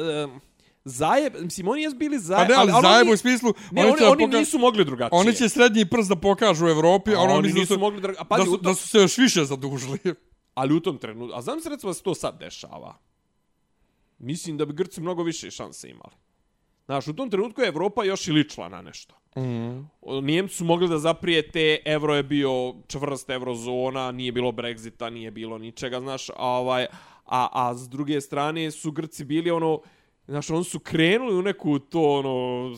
zajeb, 0.86 1.34
mislim, 1.40 1.68
oni 1.68 1.82
jesu 1.82 1.96
bili 1.98 2.18
Pa 2.18 2.22
zajeb, 2.22 2.50
ne, 2.50 2.56
ali 2.56 2.72
oni- 2.72 2.82
zajebu 2.84 3.14
u 3.14 3.18
smislu... 3.18 3.54
Ne, 3.72 3.82
oni, 3.84 4.00
da 4.00 4.10
oni 4.10 4.24
poka- 4.24 4.40
nisu 4.40 4.60
mogli 4.60 4.86
drugačije. 4.86 5.20
Oni 5.20 5.34
će 5.34 5.50
srednji 5.50 5.86
prst 5.86 6.10
da 6.10 6.16
pokažu 6.16 6.66
u 6.66 6.70
Evropi, 6.70 7.12
a, 7.12 7.18
A 7.18 7.22
oni 7.22 7.50
da 7.50 7.54
nisu 7.54 7.74
su, 7.74 7.80
mogli 7.80 8.02
druga- 8.02 8.20
a 8.20 8.24
da, 8.24 8.28
pazi, 8.28 8.46
su, 8.46 8.52
u 8.52 8.58
to- 8.58 8.64
da 8.64 8.76
su 8.76 8.88
se 8.88 8.98
još 9.00 9.18
više 9.18 9.46
zadužili. 9.46 10.00
Ali 10.54 10.74
u 10.74 10.80
tom 10.80 10.98
trenutku, 10.98 11.38
a 11.38 11.42
znam 11.42 11.60
se 11.62 11.70
recimo 11.70 11.90
da 11.90 11.94
se 11.94 12.04
to 12.04 12.16
sad 12.16 12.40
dešava. 12.40 12.98
Mislim 14.20 14.58
da 14.58 14.66
bi 14.66 14.74
Grci 14.74 15.02
mnogo 15.02 15.24
više 15.24 15.52
šanse 15.52 15.90
imali. 15.90 16.14
Znaš, 16.86 17.08
u 17.08 17.14
tom 17.14 17.30
trenutku 17.30 17.62
je 17.62 17.68
Evropa 17.68 18.04
još 18.04 18.28
i 18.28 18.32
ličila 18.32 18.70
na 18.70 18.82
nešto. 18.82 19.16
Mm. 19.38 19.90
Nijemci 20.24 20.56
su 20.56 20.66
mogli 20.66 20.88
da 20.88 20.98
zaprijete, 20.98 21.78
evro 21.86 22.16
je 22.16 22.24
bio 22.24 22.74
čvrst 22.88 23.30
eurozona, 23.30 24.12
nije 24.12 24.32
bilo 24.32 24.52
Brexita, 24.52 25.10
nije 25.10 25.32
bilo 25.32 25.58
ničega, 25.58 26.00
znaš, 26.00 26.30
a, 26.30 26.34
ovaj, 26.38 26.86
a, 27.26 27.48
a 27.52 27.74
s 27.76 27.90
druge 27.90 28.22
strane 28.22 28.72
su 28.72 28.92
Grci 28.92 29.26
bili 29.26 29.52
ono, 29.52 29.82
znaš, 30.28 30.50
oni 30.50 30.64
su 30.64 30.80
krenuli 30.80 31.36
u 31.36 31.42
neku 31.42 31.80
to, 31.80 32.02
ono, 32.02 32.76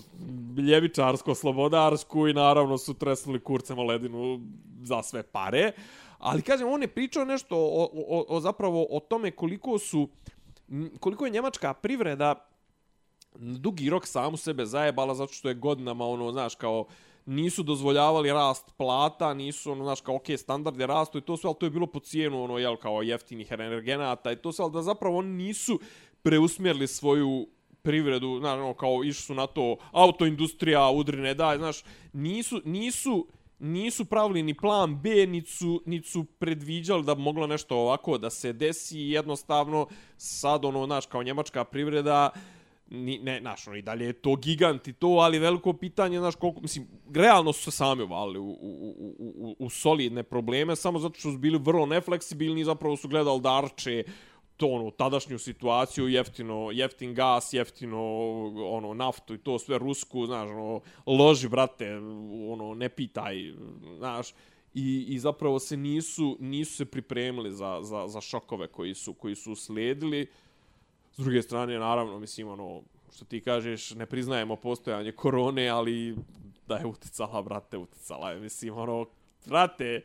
ljevičarsko, 0.58 1.36
slobodarsku 1.36 2.28
i 2.28 2.34
naravno 2.34 2.78
su 2.78 2.94
tresnuli 2.94 3.40
kurcem 3.40 3.80
o 3.80 3.84
ledinu 3.84 4.40
za 4.82 5.04
sve 5.04 5.24
pare. 5.24 5.72
Ali, 6.18 6.42
kažem, 6.42 6.68
on 6.68 6.82
je 6.82 6.88
pričao 6.88 7.26
nešto 7.26 7.56
o, 7.58 7.90
o, 8.08 8.26
o 8.28 8.40
zapravo 8.40 8.88
o 8.90 9.00
tome 9.00 9.32
koliko 9.32 9.80
su, 9.80 10.10
koliko 11.00 11.26
je 11.26 11.32
njemačka 11.32 11.74
privreda 11.74 12.48
dugi 13.40 13.90
rok 13.90 14.08
samu 14.08 14.38
sebe 14.38 14.66
zajebala 14.66 15.16
zato 15.16 15.34
što 15.34 15.50
je 15.50 15.56
godinama 15.56 16.06
ono, 16.06 16.32
znaš, 16.32 16.56
kao 16.56 16.86
nisu 17.28 17.64
dozvoljavali 17.64 18.32
rast 18.32 18.72
plata, 18.78 19.34
nisu, 19.34 19.72
ono, 19.72 19.84
znaš, 19.84 20.02
kao, 20.02 20.16
ok, 20.16 20.26
standardi 20.38 20.86
rastu 20.86 21.18
i 21.18 21.22
to 21.22 21.38
sve, 21.38 21.48
ali 21.48 21.56
to 21.60 21.66
je 21.66 21.70
bilo 21.70 21.88
po 21.88 22.00
cijenu, 22.00 22.44
ono, 22.44 22.58
jel, 22.58 22.76
kao 22.76 23.02
jeftinih 23.02 23.52
energenata 23.52 24.32
i 24.32 24.36
to 24.36 24.52
sve, 24.52 24.64
ali 24.64 24.74
da 24.74 24.82
zapravo 24.82 25.18
oni 25.18 25.30
nisu 25.30 25.80
preusmjerili 26.22 26.88
svoju 26.88 27.48
privredu, 27.82 28.40
naravno, 28.40 28.74
kao 28.74 29.04
išli 29.04 29.22
su 29.22 29.34
na 29.34 29.48
to 29.48 29.78
autoindustrija, 29.92 30.90
udri 30.90 31.22
ne 31.22 31.34
daj, 31.34 31.58
znaš, 31.58 31.84
nisu, 32.14 32.62
nisu, 32.66 33.28
nisu 33.60 34.06
pravili 34.06 34.44
ni 34.44 34.54
plan 34.54 35.02
B, 35.02 35.28
niti 35.28 35.52
su, 35.52 35.82
niti 35.86 36.10
su 36.10 36.24
predviđali 36.24 37.04
da 37.04 37.16
bi 37.16 37.22
moglo 37.22 37.48
nešto 37.48 37.78
ovako 37.78 38.18
da 38.18 38.30
se 38.30 38.54
desi 38.54 39.00
jednostavno 39.00 39.88
sad 40.18 40.66
ono, 40.66 40.86
znaš, 40.86 41.06
kao 41.06 41.24
njemačka 41.24 41.64
privreda, 41.64 42.30
ni, 42.90 43.20
ne, 43.20 43.40
znaš, 43.42 43.68
ono, 43.68 43.78
i 43.78 43.82
dalje 43.82 44.06
je 44.06 44.14
to 44.14 44.36
gigant 44.36 44.88
i 44.88 44.94
to, 44.94 45.08
ali 45.08 45.40
veliko 45.40 45.74
pitanje, 45.74 46.20
znaš, 46.20 46.36
koliko, 46.36 46.62
mislim, 46.62 46.88
realno 47.14 47.54
su 47.54 47.64
se 47.64 47.72
sami 47.72 48.04
uvali 48.04 48.40
u, 48.40 48.44
u, 48.44 48.96
u, 49.00 49.34
u, 49.38 49.56
u 49.60 49.70
solidne 49.70 50.24
probleme, 50.24 50.76
samo 50.76 51.00
zato 51.00 51.20
što 51.20 51.32
su 51.32 51.38
bili 51.38 51.60
vrlo 51.60 51.86
nefleksibilni 51.86 52.64
zapravo 52.64 52.98
su 52.98 53.08
gledali 53.08 53.42
darče, 53.42 54.04
to 54.58 54.68
ono 54.68 54.92
tadašnju 54.92 55.40
situaciju 55.40 56.08
jeftino 56.08 56.70
jeftin 56.72 57.14
gas 57.14 57.54
jeftino 57.54 58.00
ono 58.70 58.94
naftu 58.94 59.34
i 59.34 59.38
to 59.38 59.60
sve 59.60 59.78
rusku 59.78 60.26
znaš 60.26 60.50
ono 60.50 60.82
loži 61.06 61.50
brate 61.50 61.98
ono 62.52 62.74
ne 62.74 62.90
pitaj 62.90 63.54
znaš 63.98 64.34
i, 64.74 65.06
i 65.08 65.20
zapravo 65.20 65.60
se 65.60 65.78
nisu 65.78 66.38
nisu 66.40 66.76
se 66.76 66.86
pripremili 66.86 67.52
za, 67.52 67.80
za, 67.82 68.08
za 68.08 68.22
šokove 68.22 68.68
koji 68.68 68.96
su 68.96 69.14
koji 69.14 69.36
su 69.36 69.56
slijedili 69.56 70.28
s 71.18 71.24
druge 71.24 71.42
strane 71.42 71.80
naravno 71.80 72.20
mislim 72.20 72.48
ono 72.48 72.82
što 73.16 73.26
ti 73.26 73.42
kažeš 73.42 73.92
ne 73.92 74.06
priznajemo 74.06 74.56
postojanje 74.56 75.12
korone 75.12 75.68
ali 75.68 76.16
da 76.68 76.76
je 76.76 76.86
uticala 76.86 77.42
brate 77.42 77.78
uticala 77.78 78.32
je 78.32 78.40
mislim 78.40 78.78
ono 78.78 79.06
brate 79.46 80.02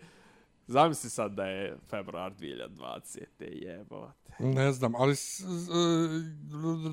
Zamisli 0.66 1.10
sad 1.10 1.32
da 1.32 1.44
je 1.44 1.76
februar 1.90 2.32
2020. 2.40 3.20
Jebovate. 3.38 4.32
Ne 4.38 4.72
znam, 4.72 4.94
ali... 4.94 5.16
S, 5.16 5.40
s, 5.40 5.68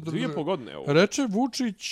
Dvije 0.01 0.33
po 0.33 0.43
godine 0.43 0.77
ovo. 0.77 0.93
Reče 0.93 1.27
Vučić 1.29 1.83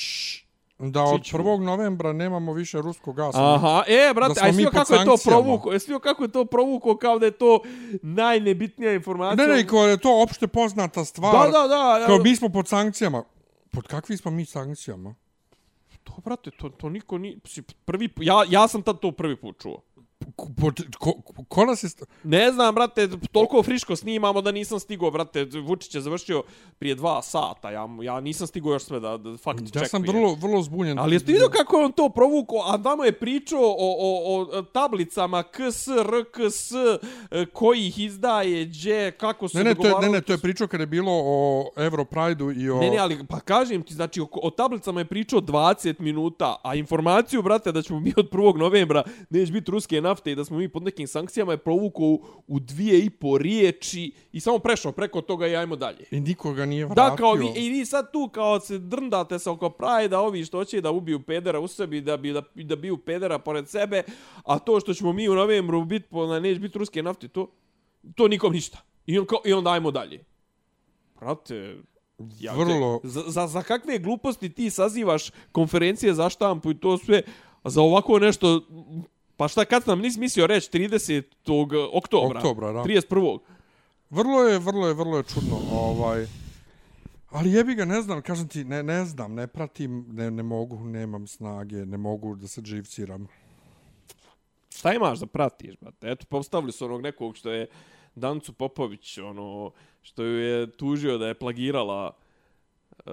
da 0.79 1.03
od 1.03 1.23
Čiču. 1.23 1.37
1. 1.37 1.63
novembra 1.63 2.13
nemamo 2.13 2.53
više 2.53 2.81
ruskog 2.81 3.15
gasa. 3.15 3.53
Aha, 3.53 3.83
e, 3.87 4.13
brate, 4.13 4.33
Da 4.33 4.39
smo 4.39 4.47
a 4.47 4.51
mi 4.51 4.53
svio 4.53 4.71
pod 4.71 4.79
kako 4.79 4.93
je 4.93 5.05
to 5.05 5.17
provuko, 5.25 5.79
svio 5.79 5.99
kako 5.99 6.23
je 6.23 6.31
to 6.31 6.45
provuko 6.45 6.97
kao 6.97 7.19
da 7.19 7.25
je 7.25 7.31
to 7.31 7.59
najnebitnija 8.01 8.93
informacija. 8.93 9.47
Ne, 9.47 9.53
ne, 9.53 9.67
kao 9.67 9.87
je 9.87 9.97
to 9.97 10.21
opšte 10.23 10.47
poznata 10.47 11.05
stvar. 11.05 11.51
Da, 11.51 11.61
da, 11.61 11.67
da. 11.67 12.03
Kao 12.05 12.17
mi 12.17 12.35
smo 12.35 12.49
pod 12.49 12.67
sankcijama. 12.67 13.23
Pod 13.71 13.87
kakvi 13.87 14.17
smo 14.17 14.31
mi 14.31 14.45
sankcijama? 14.45 15.15
To, 16.03 16.13
brate, 16.25 16.51
to, 16.51 16.69
to 16.69 16.89
niko 16.89 17.17
ni... 17.17 17.39
Prvi, 17.85 18.09
ja, 18.19 18.43
ja 18.49 18.67
sam 18.67 18.81
tad 18.81 18.99
to 18.99 19.11
prvi 19.11 19.35
put 19.35 19.61
čuo. 19.61 19.81
Ko, 20.99 21.13
ko, 21.47 21.65
nas 21.65 21.83
je... 21.83 21.89
Ne 22.23 22.51
znam, 22.51 22.75
brate, 22.75 23.09
toliko 23.31 23.63
friško 23.63 23.95
snimamo 23.95 24.41
da 24.41 24.51
nisam 24.51 24.79
stigao, 24.79 25.11
brate. 25.11 25.47
Vučić 25.63 25.95
je 25.95 26.01
završio 26.01 26.43
prije 26.79 26.95
dva 26.95 27.21
sata. 27.21 27.71
Ja, 27.71 27.87
ja 28.03 28.19
nisam 28.19 28.47
stigao 28.47 28.73
još 28.73 28.83
sve 28.83 28.99
da, 28.99 29.17
da 29.17 29.37
fakt 29.37 29.61
Ja 29.75 29.85
sam 29.85 30.03
čekujem. 30.03 30.03
vrlo, 30.23 30.35
vrlo 30.35 30.61
zbunjen. 30.61 30.99
Ali 30.99 31.15
jeste 31.15 31.31
vidio 31.31 31.49
kako 31.49 31.77
je 31.77 31.85
on 31.85 31.91
to 31.91 32.09
provuko, 32.09 32.55
a 32.67 32.77
damo 32.77 33.03
je 33.03 33.11
pričao 33.11 33.61
o, 33.61 33.95
o, 33.99 34.41
o 34.59 34.61
tablicama 34.61 35.43
KS, 35.43 35.87
RKS, 35.87 36.71
koji 37.53 37.87
ih 37.87 37.99
izdaje, 37.99 38.65
gdje, 38.65 39.11
kako 39.11 39.47
se 39.47 39.57
Ne, 39.57 39.63
ne, 39.63 39.75
to 39.75 39.81
je, 39.81 39.83
ne, 39.83 39.89
dogovarali. 39.89 40.11
ne, 40.13 40.21
to 40.21 40.31
je 40.33 40.37
pričao 40.37 40.67
kada 40.67 40.83
je 40.83 40.87
bilo 40.87 41.11
o 41.13 41.65
Europrideu 41.75 42.51
i 42.51 42.69
o... 42.69 42.79
Ne, 42.79 42.89
ne, 42.89 42.97
ali 42.97 43.25
pa 43.29 43.39
kažem 43.39 43.83
ti, 43.83 43.93
znači 43.93 44.21
o, 44.21 44.27
o 44.31 44.49
tablicama 44.49 45.01
je 45.01 45.05
pričao 45.05 45.41
20 45.41 45.99
minuta, 45.99 46.55
a 46.63 46.75
informaciju, 46.75 47.41
brate, 47.41 47.71
da 47.71 47.81
ćemo 47.81 47.99
mi 47.99 48.13
od 48.17 48.29
1. 48.29 48.57
novembra 48.57 49.03
neće 49.29 49.51
biti 49.51 49.71
ruske 49.71 50.01
nafte 50.01 50.26
i 50.31 50.35
da 50.35 50.45
smo 50.45 50.57
mi 50.57 50.69
pod 50.69 50.83
nekim 50.83 51.07
sankcijama 51.07 51.51
je 51.51 51.57
provukao 51.57 52.17
u, 52.47 52.59
dvije 52.59 52.99
i 53.05 53.09
po 53.09 53.37
riječi 53.37 54.11
i 54.31 54.39
samo 54.39 54.59
prešao 54.59 54.91
preko 54.91 55.21
toga 55.21 55.47
i 55.47 55.55
ajmo 55.55 55.75
dalje. 55.75 56.05
I 56.11 56.19
nikoga 56.19 56.65
nije 56.65 56.85
vratio. 56.85 57.03
Da, 57.09 57.15
kao 57.15 57.33
vi, 57.33 57.47
i 57.55 57.69
vi 57.69 57.85
sad 57.85 58.11
tu 58.11 58.29
kao 58.33 58.59
se 58.59 58.77
drndate 58.77 59.39
se 59.39 59.49
oko 59.49 59.69
Prajda, 59.69 60.19
ovi 60.19 60.45
što 60.45 60.65
će 60.65 60.81
da 60.81 60.91
ubiju 60.91 61.19
pedera 61.23 61.59
u 61.59 61.67
sebi, 61.67 62.01
da 62.01 62.17
bi 62.17 62.33
da, 62.33 62.41
da 62.55 62.75
biju 62.75 62.97
pedera 62.97 63.39
pored 63.39 63.69
sebe, 63.69 64.03
a 64.45 64.59
to 64.59 64.79
što 64.79 64.93
ćemo 64.93 65.13
mi 65.13 65.29
u 65.29 65.35
novembru 65.35 65.85
biti, 65.85 66.05
po, 66.09 66.27
na, 66.27 66.39
neće 66.39 66.59
biti 66.59 66.77
ruske 66.79 67.03
nafte, 67.03 67.27
to, 67.27 67.51
to 68.15 68.27
nikom 68.27 68.53
ništa. 68.53 68.77
I, 69.05 69.19
on, 69.19 69.25
kao, 69.25 69.39
i 69.45 69.53
onda 69.53 69.71
ajmo 69.71 69.91
dalje. 69.91 70.23
Prate, 71.19 71.75
ja, 72.39 72.53
Vrlo- 72.53 72.99
Za, 73.03 73.23
za, 73.27 73.47
za 73.47 73.61
kakve 73.63 73.99
gluposti 73.99 74.49
ti 74.49 74.69
sazivaš 74.69 75.31
konferencije 75.51 76.13
za 76.13 76.29
štampu 76.29 76.71
i 76.71 76.79
to 76.79 76.97
sve, 76.97 77.21
a 77.63 77.69
za 77.69 77.81
ovako 77.81 78.19
nešto, 78.19 78.61
pa 79.37 79.47
šta 79.47 79.65
kad 79.65 79.83
nam 79.87 79.99
nisi 79.99 80.19
mislio 80.19 80.47
reći 80.47 80.71
30. 80.71 81.23
oktobra, 81.91 82.39
Oktobra, 82.39 82.71
da. 82.71 82.83
31. 82.83 83.39
Vrlo 84.09 84.43
je, 84.43 84.59
vrlo 84.59 84.87
je, 84.87 84.93
vrlo 84.93 85.17
je 85.17 85.23
čudno. 85.23 85.57
Ovaj... 85.71 86.25
Ali 87.29 87.51
jebi 87.51 87.75
ga, 87.75 87.85
ne 87.85 88.01
znam, 88.01 88.21
kažem 88.21 88.47
ti, 88.47 88.63
ne, 88.63 88.83
ne 88.83 89.05
znam, 89.05 89.33
ne 89.33 89.47
pratim, 89.47 90.05
ne, 90.11 90.31
ne 90.31 90.43
mogu, 90.43 90.79
nemam 90.79 91.27
snage, 91.27 91.75
ne 91.75 91.97
mogu 91.97 92.35
da 92.35 92.47
se 92.47 92.61
živciram. 92.65 93.27
Šta 94.75 94.93
imaš 94.93 95.19
da 95.19 95.25
pratiš, 95.25 95.75
brate? 95.81 96.11
Eto, 96.11 96.25
postavili 96.29 96.71
su 96.71 96.85
onog 96.85 97.01
nekog 97.01 97.37
što 97.37 97.51
je 97.51 97.67
Dancu 98.15 98.53
Popović, 98.53 99.17
ono, 99.17 99.71
što 100.01 100.23
ju 100.23 100.39
je 100.39 100.71
tužio 100.71 101.17
da 101.17 101.27
je 101.27 101.39
plagirala 101.39 102.11
uh, 102.97 103.03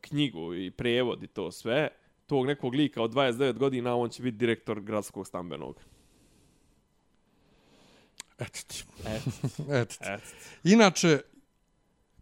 knjigu 0.00 0.54
i 0.54 0.70
prevod 0.70 1.22
i 1.22 1.26
to 1.26 1.50
sve. 1.52 1.88
Tog 2.30 2.46
nekog 2.46 2.74
lika 2.74 3.02
od 3.02 3.10
29 3.10 3.52
godina, 3.54 3.96
on 3.96 4.10
će 4.10 4.22
biti 4.22 4.36
direktor 4.36 4.80
gradskog 4.80 5.26
stambenog. 5.26 5.76
Eto 8.38 8.58
ti. 8.66 8.84
Eto, 9.06 9.30
Eto 9.72 9.94
ti. 9.94 10.04
eto. 10.04 10.22
Inače, 10.64 11.20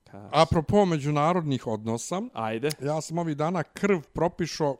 Ka- 0.04 0.28
apropo 0.32 0.84
međunarodnih 0.84 1.66
odnosa, 1.66 2.22
Ajde. 2.32 2.68
ja 2.82 3.00
sam 3.00 3.18
ovih 3.18 3.36
dana 3.36 3.62
krv 3.62 4.00
propišao 4.12 4.76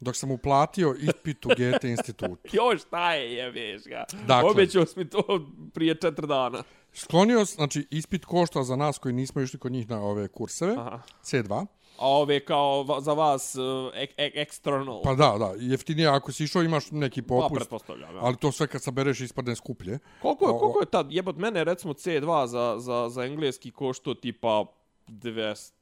dok 0.00 0.16
sam 0.16 0.30
uplatio 0.30 0.94
ispit 1.00 1.46
u 1.46 1.48
GT 1.48 1.84
institutu. 1.84 2.48
Jo, 2.52 2.78
šta 2.78 3.14
je, 3.14 3.32
jebeš 3.32 3.82
ga? 3.84 4.04
Dakle. 4.26 4.50
Obećao 4.50 4.86
si 4.86 4.98
mi 4.98 5.08
to 5.08 5.22
prije 5.74 5.94
četiri 5.94 6.26
dana. 6.26 6.62
Sklonio, 6.92 7.46
sam- 7.46 7.54
znači, 7.54 7.86
ispit 7.90 8.24
košta 8.24 8.62
za 8.62 8.76
nas 8.76 8.98
koji 8.98 9.14
nismo 9.14 9.40
išli 9.42 9.58
kod 9.58 9.72
njih 9.72 9.90
na 9.90 10.02
ove 10.02 10.28
kurseve, 10.28 10.74
Aha. 10.74 11.00
C2. 11.22 11.66
A 12.00 12.08
ove 12.08 12.40
kao 12.40 12.82
va- 12.82 13.00
za 13.00 13.12
vas 13.12 13.54
uh, 13.54 13.90
ek, 13.94 14.14
ek, 14.16 14.36
external. 14.36 15.02
Pa 15.04 15.14
da, 15.14 15.34
da, 15.38 15.52
jeftinije 15.58 16.08
ako 16.08 16.32
si 16.32 16.44
išao 16.44 16.62
imaš 16.62 16.90
neki 16.90 17.22
pa 17.22 17.28
popust, 17.28 17.54
pretpostavljam. 17.54 18.14
Ja. 18.14 18.20
ali 18.24 18.36
to 18.36 18.52
sve 18.52 18.66
kad 18.66 18.82
sabereš 18.82 19.20
ispadne 19.20 19.56
skuplje. 19.56 19.98
Koliko 20.22 20.44
je, 20.48 20.58
koliko 20.58 20.80
je 20.80 20.86
tad, 20.86 21.12
jebot 21.12 21.36
mene 21.36 21.64
recimo 21.64 21.92
C2 21.92 22.46
za, 22.46 22.74
za, 22.78 23.08
za 23.08 23.24
engleski 23.24 23.70
košto 23.70 24.14
tipa 24.14 24.64
200 25.08 25.79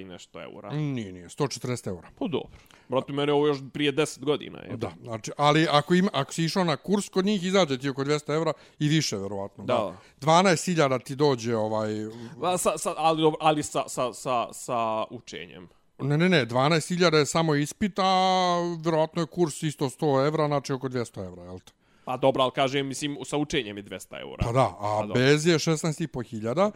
i 0.00 0.04
nešto 0.04 0.42
eura. 0.42 0.70
Nije, 0.70 1.12
nije, 1.12 1.28
140 1.28 1.88
eura. 1.88 2.08
Pa 2.18 2.26
dobro. 2.26 2.58
Brate, 2.88 3.12
mene 3.12 3.32
ovo 3.32 3.46
još 3.46 3.58
prije 3.72 3.92
10 3.92 4.24
godina. 4.24 4.58
Je. 4.58 4.76
Da, 4.76 4.92
znači, 5.02 5.30
ali 5.36 5.66
ako, 5.70 5.94
ima, 5.94 6.10
ako 6.12 6.32
si 6.32 6.44
išao 6.44 6.64
na 6.64 6.76
kurs 6.76 7.08
kod 7.08 7.24
njih, 7.24 7.44
izađe 7.44 7.78
ti 7.78 7.88
oko 7.88 8.04
200 8.04 8.34
eura 8.34 8.52
i 8.78 8.88
više, 8.88 9.16
verovatno. 9.16 9.64
Da. 9.64 9.96
12.000 10.20 11.02
ti 11.04 11.14
dođe 11.16 11.56
ovaj... 11.56 11.92
A, 12.42 12.58
sa, 12.58 12.78
sa, 12.78 12.94
ali, 12.96 13.22
dobro, 13.22 13.38
ali 13.40 13.62
sa, 13.62 13.88
sa, 13.88 14.12
sa, 14.12 14.52
sa 14.52 15.04
učenjem. 15.10 15.68
Ne, 15.98 16.18
ne, 16.18 16.28
ne, 16.28 16.46
12.000 16.46 17.14
je 17.14 17.26
samo 17.26 17.54
ispit, 17.54 17.98
a 17.98 18.56
verovatno 18.84 19.22
je 19.22 19.26
kurs 19.26 19.62
isto 19.62 19.84
100 19.84 20.26
evra, 20.26 20.46
znači 20.46 20.72
oko 20.72 20.88
200 20.88 21.26
evra, 21.26 21.42
jel 21.42 21.58
te? 21.58 21.72
Pa 22.04 22.16
dobro, 22.16 22.42
ali 22.42 22.52
kažem, 22.52 22.86
mislim, 22.86 23.16
sa 23.24 23.36
učenjem 23.36 23.76
je 23.76 23.84
200 23.84 24.20
eura. 24.20 24.44
Pa 24.44 24.52
da, 24.52 24.76
a 24.80 25.00
dobro. 25.00 25.14
bez 25.14 25.46
je 25.46 25.58
16.500 25.58 26.70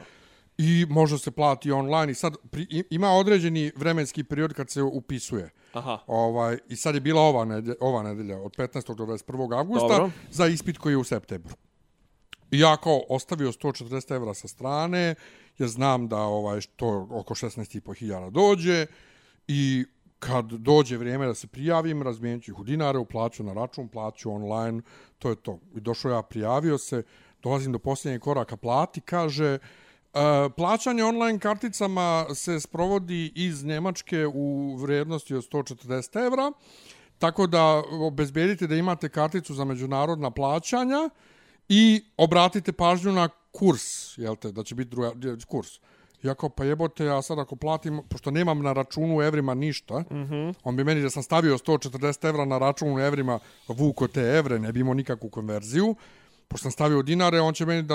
i 0.58 0.86
može 0.88 1.18
se 1.18 1.30
plati 1.30 1.70
online 1.70 2.12
i 2.12 2.14
sad 2.14 2.36
pri, 2.50 2.84
ima 2.90 3.10
određeni 3.10 3.72
vremenski 3.76 4.24
period 4.24 4.54
kad 4.54 4.70
se 4.70 4.82
upisuje. 4.82 5.50
Aha. 5.72 5.98
Ovaj, 6.06 6.58
I 6.68 6.76
sad 6.76 6.94
je 6.94 7.00
bila 7.00 7.22
ova 7.22 7.44
nedelja, 7.44 7.76
ova 7.80 8.02
nedelja 8.02 8.38
od 8.38 8.56
15. 8.56 8.94
do 8.94 9.04
21. 9.04 9.58
augusta 9.58 9.88
Dobro. 9.88 10.10
za 10.30 10.46
ispit 10.46 10.78
koji 10.78 10.92
je 10.92 10.96
u 10.96 11.04
septembru. 11.04 11.54
I 12.50 12.60
ja 12.60 12.76
kao 12.76 13.02
ostavio 13.08 13.52
140 13.52 14.14
evra 14.14 14.34
sa 14.34 14.48
strane, 14.48 15.14
jer 15.58 15.68
znam 15.68 16.08
da 16.08 16.18
ovaj 16.18 16.60
što 16.60 17.08
oko 17.10 17.34
16.500 17.34 18.30
dođe 18.30 18.86
i 19.48 19.84
kad 20.18 20.46
dođe 20.46 20.96
vrijeme 20.96 21.26
da 21.26 21.34
se 21.34 21.46
prijavim, 21.46 22.02
razmijenit 22.02 22.44
ću 22.44 22.50
ih 22.50 22.58
u 22.58 22.64
dinare, 22.64 22.98
uplaću 22.98 23.44
na 23.44 23.52
račun, 23.52 23.88
plaću 23.88 24.32
online, 24.32 24.82
to 25.18 25.30
je 25.30 25.36
to. 25.36 25.60
I 25.76 25.80
došao 25.80 26.12
ja, 26.12 26.22
prijavio 26.22 26.78
se, 26.78 27.02
dolazim 27.42 27.72
do 27.72 27.78
posljednjeg 27.78 28.20
koraka 28.20 28.56
plati, 28.56 29.00
kaže, 29.00 29.54
E, 29.54 29.58
plaćanje 30.56 31.04
online 31.04 31.38
karticama 31.38 32.26
se 32.34 32.60
sprovodi 32.60 33.32
iz 33.34 33.64
Njemačke 33.64 34.26
u 34.26 34.76
vrijednosti 34.76 35.34
od 35.34 35.48
140 35.50 36.26
evra, 36.26 36.52
tako 37.18 37.46
da 37.46 37.82
obezbedite 37.90 38.66
da 38.66 38.74
imate 38.74 39.08
karticu 39.08 39.54
za 39.54 39.64
međunarodna 39.64 40.30
plaćanja 40.30 41.10
i 41.68 42.04
obratite 42.16 42.72
pažnju 42.72 43.12
na 43.12 43.28
kurs, 43.52 44.18
jel 44.18 44.36
te, 44.36 44.52
da 44.52 44.64
će 44.64 44.74
biti 44.74 44.90
druga, 44.90 45.12
kurs. 45.46 45.68
Ja 46.22 46.34
kao, 46.34 46.48
pa 46.48 46.64
jebote, 46.64 47.04
ja 47.04 47.22
sad 47.22 47.38
ako 47.38 47.56
platim, 47.56 48.02
pošto 48.08 48.30
nemam 48.30 48.62
na 48.62 48.72
računu 48.72 49.16
u 49.18 49.22
evrima 49.22 49.54
ništa, 49.54 49.98
mm 49.98 50.04
-hmm. 50.10 50.54
on 50.64 50.76
bi 50.76 50.84
meni 50.84 51.02
da 51.02 51.10
sam 51.10 51.22
stavio 51.22 51.58
140 51.58 52.28
evra 52.28 52.44
na 52.44 52.58
račun 52.58 52.96
u 52.96 53.00
evrima, 53.00 53.38
vuko 53.68 54.08
te 54.08 54.20
evre, 54.20 54.58
ne 54.58 54.72
bi 54.72 54.80
imao 54.80 54.94
nikakvu 54.94 55.30
konverziju, 55.30 55.94
pošto 56.48 56.62
sam 56.62 56.70
stavio 56.70 57.02
dinare, 57.02 57.40
on 57.40 57.54
će 57.54 57.66
meni 57.66 57.82
da 57.82 57.94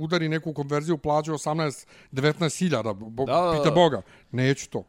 udari 0.00 0.28
neku 0.28 0.52
konverziju, 0.52 0.98
plaću 0.98 1.32
18-19 1.32 2.58
hiljada, 2.58 2.92
bo, 2.92 3.24
Da, 3.24 3.54
pita 3.58 3.74
Boga, 3.74 4.02
neću 4.30 4.70
to. 4.70 4.84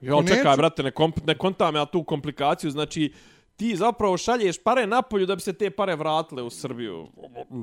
Jo, 0.00 0.20
Neću. 0.20 0.34
čekaj, 0.34 0.56
brate, 0.56 0.82
ne, 0.82 0.90
komp, 0.90 1.26
ne 1.26 1.38
kontam 1.38 1.74
ja 1.76 1.86
tu 1.86 2.04
komplikaciju, 2.04 2.70
znači 2.70 3.12
ti 3.56 3.76
zapravo 3.76 4.16
šalješ 4.16 4.62
pare 4.62 4.86
napolju 4.86 5.26
da 5.26 5.34
bi 5.34 5.40
se 5.40 5.52
te 5.52 5.70
pare 5.70 5.96
vratile 5.96 6.42
u 6.42 6.50
Srbiju. 6.50 7.08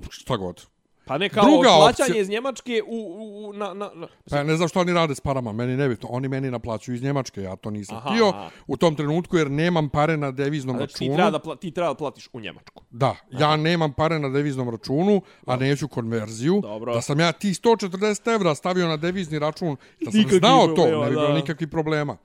Šta 0.09 0.37
god. 0.37 0.65
Pa 1.05 1.17
ne 1.17 1.29
kao 1.29 1.45
Druga 1.45 1.69
plaćanje 1.69 2.07
opcija- 2.07 2.21
iz 2.21 2.29
Njemačke 2.29 2.81
u, 2.87 2.95
u, 2.95 3.49
u 3.49 3.53
na, 3.53 3.73
na, 3.73 3.89
na, 3.93 4.07
Pa 4.29 4.37
ja 4.37 4.43
ne 4.43 4.55
znam 4.55 4.67
što 4.67 4.79
oni 4.79 4.93
rade 4.93 5.15
s 5.15 5.19
parama, 5.19 5.51
meni 5.51 5.77
nebitno. 5.77 6.09
Oni 6.11 6.27
meni 6.27 6.51
naplaćuju 6.51 6.95
iz 6.95 7.03
Njemačke, 7.03 7.41
ja 7.41 7.55
to 7.55 7.69
nisam 7.69 7.97
Aha, 7.97 8.09
htio 8.09 8.27
aha. 8.27 8.49
u 8.67 8.77
tom 8.77 8.95
trenutku 8.95 9.37
jer 9.37 9.51
nemam 9.51 9.89
pare 9.89 10.17
na 10.17 10.31
deviznom 10.31 10.77
znači 10.77 10.93
ti 10.93 10.99
računu. 10.99 11.15
treba, 11.15 11.31
da, 11.31 11.39
pla, 11.39 11.55
ti 11.55 11.71
treba 11.71 11.87
da 11.89 11.95
platiš 11.95 12.29
u 12.33 12.39
Njemačku. 12.39 12.83
Da, 12.89 13.15
ja 13.31 13.55
nemam 13.57 13.93
pare 13.93 14.19
na 14.19 14.29
deviznom 14.29 14.69
računu, 14.69 15.21
a 15.45 15.55
neću 15.55 15.87
konverziju. 15.87 16.59
Dobro. 16.61 16.93
Da 16.93 17.01
sam 17.01 17.19
ja 17.19 17.31
ti 17.31 17.47
140 17.49 18.35
evra 18.35 18.55
stavio 18.55 18.87
na 18.87 18.97
devizni 18.97 19.39
račun, 19.39 19.75
da 20.01 20.11
sam 20.11 20.17
Nikakvih 20.19 20.39
znao 20.39 20.67
to, 20.67 20.75
problema, 20.75 21.03
ne 21.03 21.09
bi 21.09 21.15
bilo 21.15 21.33
nikakvih 21.33 21.69
problema. 21.69 22.17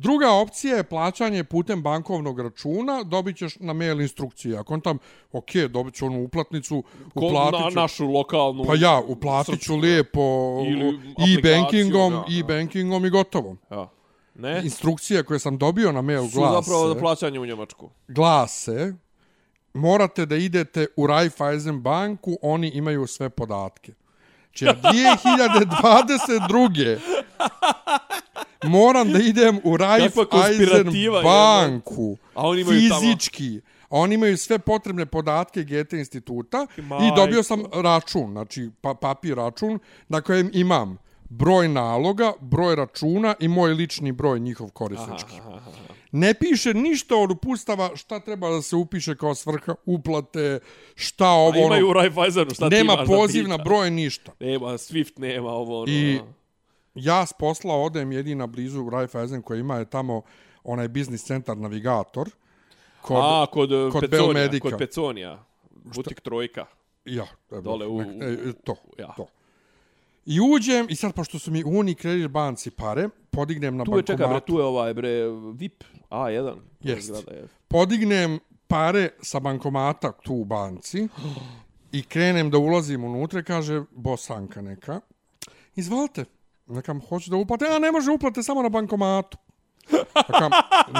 Druga 0.00 0.32
opcija 0.32 0.76
je 0.76 0.82
plaćanje 0.82 1.44
putem 1.44 1.82
bankovnog 1.82 2.40
računa, 2.40 3.02
dobit 3.02 3.36
ćeš 3.36 3.56
na 3.60 3.72
mail 3.72 4.00
instrukcije. 4.00 4.58
Ako 4.58 4.74
on 4.74 4.80
tam, 4.80 4.98
ok, 5.32 5.54
dobit 5.68 5.94
ću 5.94 6.06
onu 6.06 6.22
uplatnicu, 6.22 6.82
uplatit 7.14 7.60
na, 7.60 7.70
ću... 7.70 7.76
našu 7.76 8.06
lokalnu... 8.06 8.64
Pa 8.64 8.74
ja, 8.74 9.00
uplatit 9.06 9.60
ću 9.60 9.76
lijepo 9.76 10.20
e-bankingom, 11.18 12.12
da, 12.12 12.18
da. 12.18 12.24
e-bankingom 12.38 13.04
i 13.04 13.10
gotovo. 13.10 13.56
Ja. 13.70 13.88
Ne? 14.34 14.60
Instrukcije 14.64 15.22
koje 15.22 15.38
sam 15.38 15.58
dobio 15.58 15.92
na 15.92 16.02
mail 16.02 16.28
Su 16.28 16.38
glase, 16.38 16.54
zapravo 16.54 16.88
za 16.88 17.00
plaćanje 17.00 17.40
u 17.40 17.46
Njemačku. 17.46 17.90
glase 18.08 18.94
morate 19.74 20.26
da 20.26 20.36
idete 20.36 20.86
u 20.96 21.06
Raiffeisen 21.06 21.82
banku, 21.82 22.38
oni 22.42 22.68
imaju 22.68 23.06
sve 23.06 23.30
podatke. 23.30 23.92
Znači, 24.58 24.64
ja 24.64 24.74
2022. 24.74 26.98
Moram 28.64 29.12
da 29.12 29.18
idem 29.18 29.60
u 29.64 29.76
Raiffeisen 29.76 30.92
banku, 31.22 32.16
A 32.34 32.48
oni 32.48 32.60
imaju 32.60 32.80
fizički. 32.80 33.60
A 33.90 33.96
oni 33.98 34.14
imaju 34.14 34.36
sve 34.38 34.58
potrebne 34.58 35.06
podatke 35.06 35.64
GT 35.64 35.92
instituta 35.92 36.66
i 36.76 36.82
Majko. 36.82 37.16
dobio 37.16 37.42
sam 37.42 37.64
račun, 37.72 38.30
znači 38.32 38.70
pa, 38.80 38.94
papir 38.94 39.36
račun 39.36 39.78
na 40.08 40.20
kojem 40.20 40.50
imam 40.52 40.98
broj 41.28 41.68
naloga, 41.68 42.32
broj 42.40 42.76
računa 42.76 43.34
i 43.40 43.48
moj 43.48 43.74
lični 43.74 44.12
broj 44.12 44.40
njihov 44.40 44.70
korisnički. 44.70 45.32
Ne 46.12 46.34
piše 46.34 46.74
ništa 46.74 47.16
od 47.16 47.30
upustava 47.30 47.96
šta 47.96 48.20
treba 48.20 48.50
da 48.50 48.62
se 48.62 48.76
upiše 48.76 49.16
kao 49.16 49.34
svrha 49.34 49.74
uplate, 49.86 50.58
šta 50.94 51.26
A 51.26 51.32
ovo, 51.32 51.66
imaju 51.66 51.86
u 51.86 51.90
ono, 51.90 52.00
Raiffeisenu, 52.00 52.50
šta 52.50 52.68
ti 52.68 52.74
nema 52.74 52.96
da 52.96 53.04
poziv 53.04 53.48
na 53.48 53.56
broj, 53.56 53.90
ništa. 53.90 54.32
Nema, 54.40 54.66
Swift 54.66 55.12
nema 55.16 55.50
ovo. 55.50 55.82
Ono, 55.82 55.92
I 55.92 56.18
da. 56.18 56.37
Ja 56.94 57.26
s 57.26 57.32
posla 57.32 57.74
odem 57.74 58.12
jedina 58.12 58.46
blizu 58.46 58.90
Raiffeisen 58.90 59.42
koja 59.42 59.60
ima 59.60 59.76
je 59.76 59.84
tamo 59.84 60.22
onaj 60.64 60.88
biznis 60.88 61.24
centar 61.24 61.56
navigator. 61.56 62.30
Kod, 63.02 63.16
A, 63.16 63.46
kod, 63.46 63.68
kod 63.68 63.92
kod 63.92 64.00
Peconija, 64.02 64.24
Belmedica. 64.24 64.70
kod 64.70 64.78
Peconija. 64.78 65.44
Butik 65.70 66.20
trojka. 66.20 66.66
Ja, 67.04 67.26
evo, 67.50 67.60
Dole 67.62 67.86
u- 67.86 68.00
nek- 68.00 68.48
e, 68.48 68.52
to, 68.64 68.74
Ja. 68.98 69.12
to. 69.16 69.26
I 70.26 70.40
uđem, 70.42 70.86
i 70.88 70.96
sad 70.96 71.14
pošto 71.14 71.38
su 71.38 71.50
mi 71.50 71.64
Uni 71.64 71.94
Credit 71.94 72.30
banci 72.30 72.70
pare, 72.70 73.08
podignem 73.30 73.76
na 73.76 73.84
Tu 73.84 73.96
je, 73.96 74.02
čekaj, 74.02 74.16
bre, 74.16 74.24
bankomatu. 74.24 74.46
tu 74.46 74.58
je 74.58 74.64
ovaj, 74.64 74.94
bre, 74.94 75.10
VIP 75.54 75.84
A1. 76.10 76.56
Jest. 76.80 77.12
Podignem 77.68 78.38
pare 78.66 79.10
sa 79.22 79.40
bankomata 79.40 80.12
tu 80.14 80.34
u 80.34 80.44
banci 80.44 81.08
i 81.92 82.02
krenem 82.02 82.50
da 82.50 82.58
ulazim 82.58 83.04
unutra 83.04 83.42
kaže 83.42 83.82
bosanka 83.90 84.60
neka, 84.62 85.00
izvolite, 85.74 86.24
nekam 86.68 87.00
hoću 87.08 87.30
da 87.30 87.36
uplate, 87.36 87.66
a 87.66 87.78
ne 87.78 87.92
može 87.92 88.10
uplate 88.10 88.42
samo 88.42 88.62
na 88.62 88.68
bankomatu. 88.68 89.38
Ja 90.14 90.38
kam, 90.38 90.50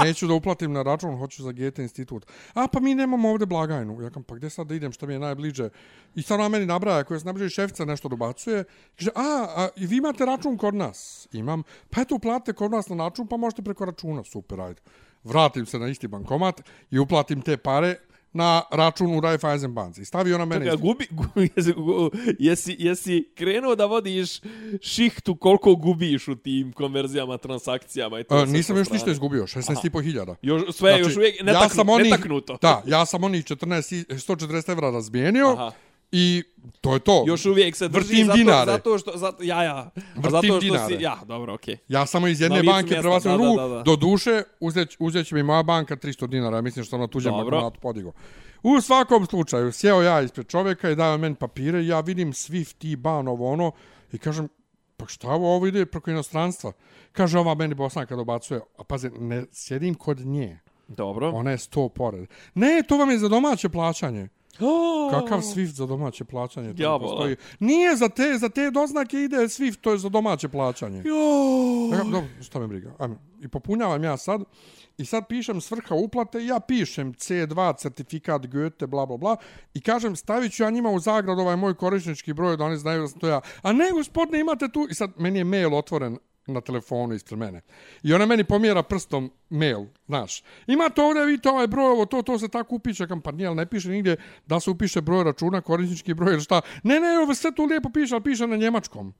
neću 0.04 0.26
da 0.26 0.34
uplatim 0.34 0.72
na 0.72 0.82
račun, 0.82 1.18
hoću 1.18 1.42
za 1.42 1.52
GT 1.52 1.78
institut. 1.78 2.26
A 2.54 2.66
pa 2.68 2.80
mi 2.80 2.94
nemamo 2.94 3.30
ovde 3.30 3.46
blagajnu. 3.46 4.02
Ja 4.02 4.10
kam, 4.10 4.22
pa 4.22 4.34
gdje 4.34 4.50
sad 4.50 4.66
da 4.66 4.74
idem, 4.74 4.92
što 4.92 5.06
mi 5.06 5.12
je 5.12 5.18
najbliže? 5.18 5.68
I 6.14 6.22
sad 6.22 6.40
ona 6.40 6.48
meni 6.48 6.66
nabraja, 6.66 7.04
koja 7.04 7.20
se 7.20 7.24
najbliže 7.24 7.50
šefica 7.50 7.84
nešto 7.84 8.08
dobacuje. 8.08 8.64
Kaže, 8.98 9.10
a, 9.14 9.46
a 9.56 9.68
i 9.76 9.86
vi 9.86 9.96
imate 9.96 10.24
račun 10.24 10.56
kod 10.56 10.74
nas? 10.74 11.28
Imam. 11.32 11.62
Pa 11.90 12.00
eto, 12.00 12.14
uplatite 12.14 12.52
kod 12.52 12.70
nas 12.70 12.88
na 12.88 13.04
račun, 13.04 13.26
pa 13.26 13.36
možete 13.36 13.62
preko 13.62 13.84
računa. 13.84 14.24
Super, 14.24 14.60
ajde. 14.60 14.80
Vratim 15.24 15.66
se 15.66 15.78
na 15.78 15.88
isti 15.88 16.08
bankomat 16.08 16.60
i 16.90 16.98
uplatim 16.98 17.42
te 17.42 17.56
pare 17.56 17.96
na 18.32 18.62
račun 18.72 19.16
u 19.16 19.20
Raiffeisen 19.20 19.74
banci. 19.74 20.04
Stavi 20.04 20.32
ona 20.34 20.44
mene... 20.44 20.64
Čekaj, 20.64 20.76
gubi, 20.76 21.06
gubi, 21.10 21.48
jesi, 21.56 21.74
jesi, 22.38 22.76
jesi 22.78 23.28
krenuo 23.34 23.74
da 23.74 23.86
vodiš 23.86 24.40
šihtu 24.82 25.36
koliko 25.36 25.74
gubiš 25.74 26.28
u 26.28 26.36
tim 26.36 26.72
konverzijama, 26.72 27.38
transakcijama 27.38 28.20
i 28.20 28.24
to 28.24 28.42
E, 28.42 28.46
nisam 28.46 28.76
sa 28.76 28.80
još 28.80 28.90
ništa 28.90 29.10
izgubio, 29.10 29.42
16,5 29.42 30.02
hiljada. 30.02 30.34
Još, 30.42 30.62
sve 30.72 30.90
znači, 30.90 31.02
još 31.02 31.16
uvijek 31.16 31.42
netaknu, 31.42 31.84
onih, 31.88 32.10
netaknuto. 32.10 32.58
Da, 32.62 32.82
ja 32.86 33.06
sam 33.06 33.24
onih 33.24 33.44
14, 33.44 33.94
i- 33.94 34.18
140 34.18 34.72
evra 34.72 34.90
razbijenio 34.90 35.46
Aha. 35.48 35.72
I 36.12 36.42
to 36.80 36.94
je 36.94 37.00
to. 37.00 37.24
Još 37.26 37.46
uvijek 37.46 37.76
se 37.76 37.88
drži 37.88 38.06
Vrtim 38.06 38.26
zato, 38.26 38.36
dinare. 38.36 38.72
zato 38.72 38.98
što... 38.98 39.12
Zato, 39.16 39.42
ja, 39.42 39.62
ja. 39.62 39.90
Vrtim 40.14 40.30
zato 40.30 40.46
što 40.46 40.58
dinare. 40.60 40.96
Si, 40.96 41.02
ja, 41.02 41.18
dobro, 41.26 41.54
okej. 41.54 41.76
Ja 41.88 42.06
samo 42.06 42.28
iz 42.28 42.40
jedne 42.40 42.62
banke 42.62 42.96
prebacim 43.00 43.30
da, 43.30 43.62
da, 43.62 43.68
da. 43.68 43.82
do 43.82 43.96
duše 43.96 44.42
uzet, 44.60 44.96
uzet 44.98 45.26
će 45.26 45.34
mi 45.34 45.42
moja 45.42 45.62
banka 45.62 45.96
300 45.96 46.26
dinara, 46.26 46.60
mislim 46.60 46.84
što 46.84 46.90
sam 46.90 47.00
na 47.00 47.06
tuđem 47.06 47.32
Dobro. 47.32 47.50
bankomatu 47.50 47.80
podigao. 47.80 48.12
U 48.62 48.80
svakom 48.80 49.26
slučaju, 49.26 49.72
sjeo 49.72 50.02
ja 50.02 50.20
ispred 50.20 50.46
čovjeka 50.46 50.90
i 50.90 50.96
dao 50.96 51.18
meni 51.18 51.34
papire, 51.34 51.86
ja 51.86 52.00
vidim 52.00 52.32
Swift, 52.32 52.92
IBAN, 52.92 53.28
ovo 53.28 53.52
ono, 53.52 53.72
i 54.12 54.18
kažem, 54.18 54.48
pa 54.96 55.06
šta 55.06 55.28
ovo, 55.28 55.56
ovo 55.56 55.66
ide 55.66 55.86
preko 55.86 56.10
inostranstva? 56.10 56.72
Kaže 57.12 57.38
ova 57.38 57.54
meni 57.54 57.74
bosanka 57.74 58.16
dobacuje, 58.16 58.60
a 58.78 58.84
pazi, 58.84 59.10
ne 59.18 59.44
sjedim 59.52 59.94
kod 59.94 60.18
nje, 60.18 60.58
Dobro. 60.88 61.30
ona 61.30 61.50
je 61.50 61.58
sto 61.58 61.88
pored. 61.88 62.28
Ne, 62.54 62.82
to 62.88 62.96
vam 62.96 63.10
je 63.10 63.18
za 63.18 63.28
domaće 63.28 63.68
plaćanje. 63.68 64.28
Kakav 65.10 65.40
Swift 65.40 65.74
za 65.74 65.86
domaće 65.86 66.24
plaćanje? 66.24 66.74
To 66.74 66.98
postoji. 66.98 67.36
Nije 67.58 67.96
za 67.96 68.08
te, 68.08 68.38
za 68.38 68.48
te 68.48 68.70
doznake 68.70 69.20
ide 69.20 69.36
Swift, 69.36 69.80
to 69.80 69.92
je 69.92 69.98
za 69.98 70.08
domaće 70.08 70.48
plaćanje. 70.48 70.98
Ja, 71.92 72.04
dobro, 72.04 72.28
šta 72.40 72.58
me 72.58 72.66
briga. 72.66 72.94
Ajme. 72.98 73.16
I 73.40 73.48
popunjavam 73.48 74.04
ja 74.04 74.16
sad. 74.16 74.40
I 74.98 75.04
sad 75.04 75.28
pišem 75.28 75.60
svrha 75.60 75.94
uplate, 75.94 76.44
ja 76.44 76.60
pišem 76.60 77.14
C2, 77.14 77.76
certifikat 77.76 78.46
Goethe, 78.46 78.86
bla, 78.86 79.06
bla, 79.06 79.16
bla. 79.16 79.36
I 79.74 79.80
kažem, 79.80 80.16
stavit 80.16 80.52
ću 80.52 80.62
ja 80.62 80.70
njima 80.70 80.90
u 80.90 80.98
zagrad 80.98 81.38
ovaj 81.38 81.56
moj 81.56 81.74
korisnički 81.74 82.32
broj, 82.32 82.56
da 82.56 82.64
oni 82.64 82.76
znaju 82.76 83.00
da 83.00 83.08
sam 83.08 83.20
to 83.20 83.28
ja. 83.28 83.40
A 83.62 83.72
ne, 83.72 83.90
gospodine, 83.92 84.40
imate 84.40 84.68
tu... 84.68 84.86
I 84.90 84.94
sad, 84.94 85.10
meni 85.16 85.38
je 85.38 85.44
mail 85.44 85.74
otvoren 85.74 86.18
na 86.48 86.60
telefonu 86.60 87.14
ispred 87.14 87.38
mene. 87.38 87.60
I 88.02 88.14
ona 88.14 88.26
meni 88.26 88.44
pomjera 88.44 88.82
prstom 88.82 89.30
mail, 89.50 89.84
znaš. 90.06 90.42
Imate 90.66 91.02
ovdje, 91.02 91.24
vidite 91.24 91.48
ovaj 91.48 91.66
broj, 91.66 91.90
ovo, 91.90 92.06
to, 92.06 92.22
to 92.22 92.38
se 92.38 92.48
tako 92.48 92.74
upiše. 92.74 93.06
Kam, 93.06 93.20
pa 93.20 93.32
nije, 93.32 93.46
ali 93.46 93.56
ne 93.56 93.66
piše 93.66 93.88
nigdje 93.88 94.16
da 94.46 94.60
se 94.60 94.70
upiše 94.70 95.00
broj 95.00 95.24
računa, 95.24 95.60
korisnički 95.60 96.14
broj 96.14 96.32
ili 96.32 96.42
šta. 96.42 96.60
Ne, 96.82 97.00
ne, 97.00 97.18
ovo 97.18 97.34
sve 97.34 97.54
tu 97.54 97.64
lijepo 97.64 97.90
piše, 97.90 98.14
ali 98.14 98.24
piše 98.24 98.46
na 98.46 98.56
njemačkom. 98.56 99.14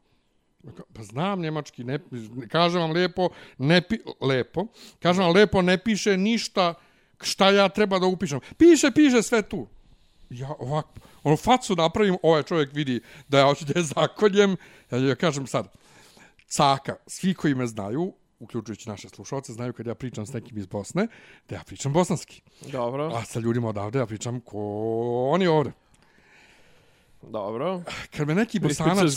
Pa 0.92 1.02
znam 1.02 1.40
njemački, 1.40 1.84
ne, 1.84 1.98
kažem 2.48 2.80
vam 2.80 2.90
lijepo, 2.90 3.28
ne 3.58 3.80
pi, 3.80 3.98
lepo, 4.20 4.66
kažem 4.98 5.24
vam 5.24 5.34
lijepo, 5.34 5.62
ne 5.62 5.78
piše 5.78 6.16
ništa 6.16 6.74
šta 7.20 7.50
ja 7.50 7.68
treba 7.68 7.98
da 7.98 8.06
upišem. 8.06 8.40
Piše, 8.56 8.90
piše 8.94 9.22
sve 9.22 9.42
tu. 9.42 9.66
Ja 10.30 10.54
ovako, 10.58 11.00
ono 11.22 11.36
facu 11.36 11.74
napravim, 11.76 12.16
ovaj 12.22 12.42
čovjek 12.42 12.72
vidi 12.72 13.00
da 13.28 13.38
ja 13.38 13.46
hoću 13.46 13.64
da 13.64 13.80
je 13.80 13.84
zakoljem, 13.84 14.56
ja, 14.90 14.98
ja 14.98 15.14
kažem 15.14 15.46
sad, 15.46 15.68
caka, 16.48 16.96
svi 17.06 17.34
koji 17.34 17.54
me 17.54 17.66
znaju, 17.66 18.12
uključujući 18.40 18.88
naše 18.88 19.08
slušalce, 19.08 19.52
znaju 19.52 19.72
kad 19.72 19.86
ja 19.86 19.94
pričam 19.94 20.26
s 20.26 20.32
nekim 20.32 20.58
iz 20.58 20.66
Bosne, 20.66 21.06
da 21.48 21.56
ja 21.56 21.62
pričam 21.66 21.92
bosanski. 21.92 22.42
Dobro. 22.72 23.06
A 23.06 23.24
sa 23.24 23.40
ljudima 23.40 23.68
odavde 23.68 23.98
ja 23.98 24.06
pričam 24.06 24.40
ko 24.40 24.58
oni 25.30 25.46
ovde. 25.46 25.72
Dobro. 27.22 27.82
kad 28.16 28.26
me 28.28 28.34
neki 28.34 28.60
bosanac, 28.60 29.12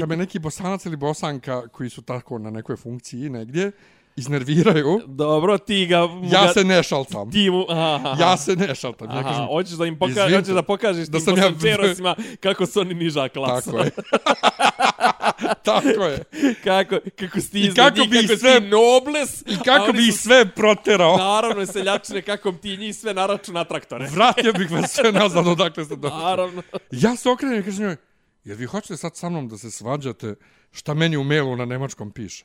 kad 0.00 0.08
me 0.08 0.16
neki 0.16 0.38
bosanac 0.38 0.86
ili 0.86 0.96
bosanka 0.96 1.68
koji 1.68 1.90
su 1.90 2.02
tako 2.02 2.38
na 2.38 2.50
nekoj 2.50 2.76
funkciji 2.76 3.30
negdje 3.30 3.72
iznerviraju, 4.16 5.00
Dobro, 5.06 5.58
ti 5.58 5.86
ga... 5.86 5.96
ja 6.22 6.46
ga- 6.46 6.52
se 6.52 6.64
ne 6.64 6.82
šaltam. 6.82 7.30
Ti 7.30 7.50
mu... 7.50 7.64
Aha, 7.68 8.00
aha. 8.04 8.22
Ja 8.22 8.36
se 8.36 8.56
ne 8.56 8.74
šaltam. 8.74 9.08
Ja 9.10 9.18
Aha, 9.18 9.28
kažem, 9.28 9.46
hoćeš 9.46 9.72
da 9.74 9.86
im 9.86 9.98
pokažeš, 9.98 10.36
hoćeš 10.36 10.54
da 10.54 10.62
pokažeš 10.62 11.08
da 11.08 11.18
tim 11.18 11.24
sam 11.26 11.36
ja- 11.36 12.14
kako 12.40 12.66
su 12.66 12.80
oni 12.80 12.94
niža 12.94 13.28
klasa. 13.28 13.70
tako 13.70 13.84
je. 13.84 13.90
tako 15.64 16.04
je. 16.04 16.24
kako, 16.64 16.96
kako 17.16 17.40
si 17.40 17.50
ti 17.50 17.58
I 17.58 17.62
iznad 17.62 17.94
kako 17.94 18.08
bi 18.08 18.16
kako 18.18 18.38
sve- 18.38 18.60
ti 18.60 18.66
nobles. 18.66 19.40
I 19.42 19.56
kako 19.64 19.92
bi 19.92 20.08
ih 20.08 20.14
su- 20.14 20.18
sve 20.18 20.46
proterao. 20.46 21.16
Naravno, 21.16 21.66
seljačine, 21.66 22.22
kako 22.22 22.52
ti 22.52 22.76
njih 22.76 22.96
sve 22.96 23.14
naraču 23.14 23.52
na 23.52 23.64
traktore. 23.64 24.06
Vratio 24.06 24.52
bih 24.52 24.70
vas 24.70 24.92
sve 24.92 25.12
nazad 25.12 25.46
odakle 25.46 25.84
ste 25.84 25.96
došli. 25.96 26.18
Naravno. 26.18 26.62
Ja 26.90 27.16
se 27.16 27.30
okrenem 27.30 27.60
i 27.60 27.64
kažem 27.64 27.84
njoj, 27.84 27.96
jer 28.44 28.56
vi 28.56 28.64
hoćete 28.64 28.96
sad 28.96 29.16
sa 29.16 29.28
mnom 29.28 29.48
da 29.48 29.58
se 29.58 29.70
svađate 29.70 30.34
šta 30.70 30.94
meni 30.94 31.16
u 31.16 31.24
mailu 31.24 31.56
na 31.56 31.64
nemačkom 31.64 32.10
piše. 32.10 32.44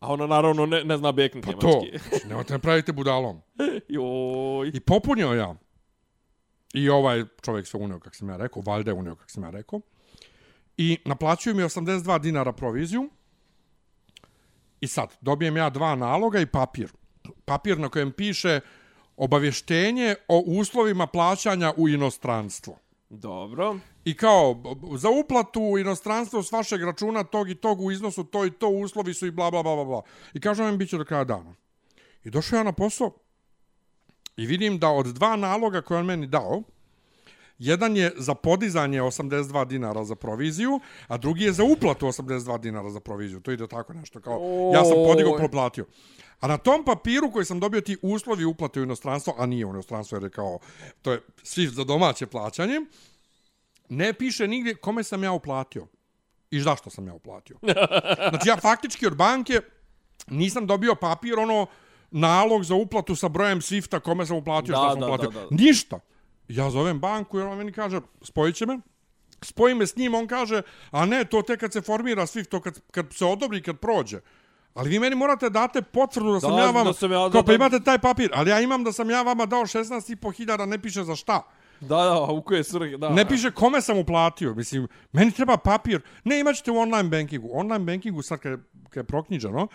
A 0.00 0.12
ona 0.12 0.26
naravno 0.26 0.66
ne, 0.66 0.84
ne 0.84 0.96
zna 0.96 1.12
beknut 1.12 1.44
Pa 1.44 1.52
to, 1.52 1.68
njemački. 1.68 2.08
znači, 2.08 2.26
nemojte 2.26 2.52
me 2.52 2.58
pravite 2.58 2.92
budalom. 2.92 3.40
Joj. 3.88 4.70
I 4.74 4.80
popunio 4.80 5.28
ja. 5.28 5.54
I 6.74 6.88
ovaj 6.88 7.24
čovjek 7.42 7.66
se 7.66 7.76
unio, 7.76 7.98
kako 7.98 8.16
sam 8.16 8.28
ja 8.28 8.36
rekao, 8.36 8.62
valjda 8.62 8.90
je 8.90 8.94
unio, 8.94 9.14
kako 9.14 9.30
sam 9.30 9.42
ja 9.42 9.50
rekao. 9.50 9.80
I 10.78 10.98
naplaćuju 11.04 11.54
mi 11.54 11.62
82 11.62 12.18
dinara 12.18 12.52
proviziju. 12.52 13.10
I 14.80 14.86
sad, 14.86 15.16
dobijem 15.20 15.56
ja 15.56 15.70
dva 15.70 15.94
naloga 15.94 16.40
i 16.40 16.46
papir. 16.46 16.92
Papir 17.44 17.78
na 17.78 17.88
kojem 17.88 18.12
piše 18.12 18.60
obavještenje 19.16 20.14
o 20.28 20.42
uslovima 20.46 21.06
plaćanja 21.06 21.72
u 21.76 21.88
inostranstvo. 21.88 22.78
Dobro. 23.10 23.78
I 24.04 24.16
kao, 24.16 24.62
za 24.96 25.10
uplatu 25.10 25.60
u 25.60 25.78
inostranstvo 25.78 26.42
s 26.42 26.52
vašeg 26.52 26.82
računa 26.82 27.24
tog 27.24 27.50
i 27.50 27.54
tog 27.54 27.80
u 27.80 27.90
iznosu 27.90 28.24
to 28.24 28.46
i 28.46 28.50
to 28.50 28.68
uslovi 28.68 29.14
su 29.14 29.26
i 29.26 29.30
bla 29.30 29.50
bla 29.50 29.62
bla 29.62 29.84
bla. 29.84 30.02
I 30.34 30.40
kažu 30.40 30.62
vam 30.62 30.78
bit 30.78 30.90
će 30.90 30.98
do 30.98 31.04
kraja 31.04 31.24
dana. 31.24 31.54
I 32.24 32.30
došao 32.30 32.56
ja 32.56 32.62
na 32.62 32.72
posao 32.72 33.12
i 34.36 34.46
vidim 34.46 34.78
da 34.78 34.88
od 34.88 35.06
dva 35.06 35.36
naloga 35.36 35.80
koje 35.80 36.00
on 36.00 36.06
meni 36.06 36.26
dao, 36.26 36.62
jedan 37.58 37.96
je 37.96 38.12
za 38.16 38.34
podizanje 38.34 39.00
82 39.02 39.64
dinara 39.66 40.04
za 40.04 40.14
proviziju, 40.14 40.80
a 41.08 41.16
drugi 41.16 41.44
je 41.44 41.52
za 41.52 41.64
uplatu 41.64 42.06
82 42.06 42.60
dinara 42.60 42.90
za 42.90 43.00
proviziju. 43.00 43.40
To 43.40 43.50
ide 43.50 43.66
tako 43.66 43.92
nešto 43.92 44.20
kao, 44.20 44.70
ja 44.74 44.84
sam 44.84 44.94
podigao, 45.06 45.36
proplatio. 45.36 45.86
A 46.40 46.48
na 46.48 46.58
tom 46.58 46.84
papiru 46.84 47.30
koji 47.30 47.44
sam 47.44 47.60
dobio 47.60 47.80
ti 47.80 47.96
uslovi 48.02 48.44
uplate 48.44 48.80
u 48.80 48.82
inostranstvo, 48.82 49.34
a 49.38 49.46
nije 49.46 49.66
u 49.66 49.70
inostranstvo 49.70 50.16
jer 50.16 50.22
je 50.22 50.30
kao, 50.30 50.58
to 51.02 51.12
je 51.12 51.20
svi 51.42 51.66
za 51.66 51.84
domaće 51.84 52.26
plaćanje, 52.26 52.80
ne 53.88 54.12
piše 54.12 54.48
nigdje 54.48 54.74
kome 54.74 55.04
sam 55.04 55.24
ja 55.24 55.32
uplatio 55.32 55.86
i 56.50 56.60
zašto 56.60 56.90
sam 56.90 57.06
ja 57.06 57.14
uplatio. 57.14 57.56
Znači 58.30 58.48
ja 58.48 58.56
faktički 58.56 59.06
od 59.06 59.16
banke 59.16 59.60
nisam 60.30 60.66
dobio 60.66 60.94
papir, 60.94 61.38
ono, 61.38 61.66
nalog 62.10 62.64
za 62.64 62.74
uplatu 62.74 63.16
sa 63.16 63.28
brojem 63.28 63.60
Swifta 63.60 64.00
kome 64.00 64.26
sam 64.26 64.36
uplatio, 64.36 64.72
Da, 64.72 64.78
šta 64.78 64.90
sam 64.90 65.00
da, 65.00 65.06
uplatio. 65.06 65.30
da, 65.30 65.40
da. 65.40 65.46
Ništa. 65.50 66.00
Ja 66.48 66.70
zovem 66.70 66.98
banku 66.98 67.38
i 67.38 67.42
on 67.42 67.58
meni 67.58 67.72
kaže, 67.72 68.00
spojit 68.22 68.56
će 68.56 68.66
me. 68.66 68.78
Spoji 69.42 69.74
me 69.74 69.86
s 69.86 69.96
njim, 69.96 70.14
on 70.14 70.26
kaže, 70.26 70.62
a 70.90 71.06
ne, 71.06 71.24
to 71.24 71.42
te 71.42 71.56
kad 71.56 71.72
se 71.72 71.80
formira 71.80 72.22
Swift, 72.22 72.46
to 72.46 72.60
kad, 72.60 72.80
kad 72.90 73.06
se 73.12 73.24
odobri, 73.24 73.62
kad 73.62 73.78
prođe. 73.78 74.20
Ali 74.74 74.90
vi 74.90 74.98
meni 74.98 75.16
morate 75.16 75.50
date 75.50 75.82
potvrdu 75.82 76.32
da 76.32 76.40
sam 76.40 76.50
Da, 76.52 76.58
ja 76.58 76.66
vama, 76.66 76.84
da 76.84 76.92
sam 76.92 77.12
ja- 77.12 77.18
kao 77.18 77.28
da- 77.30 77.42
pa 77.42 77.52
imate 77.54 77.80
taj 77.80 77.98
papir, 77.98 78.30
ali 78.34 78.50
ja 78.50 78.60
imam 78.60 78.84
da 78.84 78.92
sam 78.92 79.10
ja 79.10 79.22
vama 79.22 79.46
dao 79.46 79.62
16,5 79.62 80.32
hiljada, 80.32 80.66
ne 80.66 80.78
piše 80.78 81.04
za 81.04 81.16
šta. 81.16 81.42
Da, 81.80 81.96
da, 81.96 82.20
u 82.20 82.42
koje 82.42 82.64
svrhe, 82.64 82.96
da. 82.96 83.08
Ne 83.08 83.28
piše 83.28 83.50
kome 83.50 83.80
sam 83.80 83.98
uplatio. 83.98 84.54
Mislim, 84.54 84.88
meni 85.12 85.32
treba 85.32 85.56
papir. 85.56 86.00
Ne, 86.24 86.40
imat 86.40 86.56
ćete 86.56 86.70
u 86.70 86.76
online 86.76 87.08
bankingu. 87.08 87.50
Online 87.52 87.84
bankingu, 87.84 88.22
sad 88.22 88.38
kad 88.38 88.52
je, 88.52 88.58
kad 88.90 88.96
je 88.96 89.04
proknjiđano, 89.04 89.68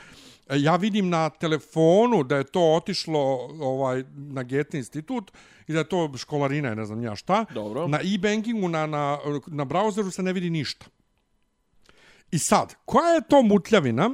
e, 0.49 0.59
ja 0.59 0.75
vidim 0.75 1.09
na 1.09 1.29
telefonu 1.29 2.23
da 2.23 2.37
je 2.37 2.43
to 2.43 2.73
otišlo 2.73 3.19
ovaj, 3.59 4.03
na 4.13 4.43
Goethe 4.43 4.77
institut 4.77 5.31
i 5.67 5.73
da 5.73 5.79
je 5.79 5.89
to 5.89 6.11
školarina, 6.17 6.75
ne 6.75 6.85
znam 6.85 7.03
ja 7.03 7.15
šta. 7.15 7.45
Dobro. 7.53 7.87
Na 7.87 7.99
e-bankingu, 8.03 8.69
na, 8.69 8.85
na, 8.85 9.17
na 9.47 9.65
brauzeru 9.65 10.11
se 10.11 10.23
ne 10.23 10.33
vidi 10.33 10.49
ništa. 10.49 10.85
I 12.31 12.39
sad, 12.39 12.75
koja 12.85 13.09
je 13.09 13.21
to 13.29 13.41
mutljavina 13.41 14.09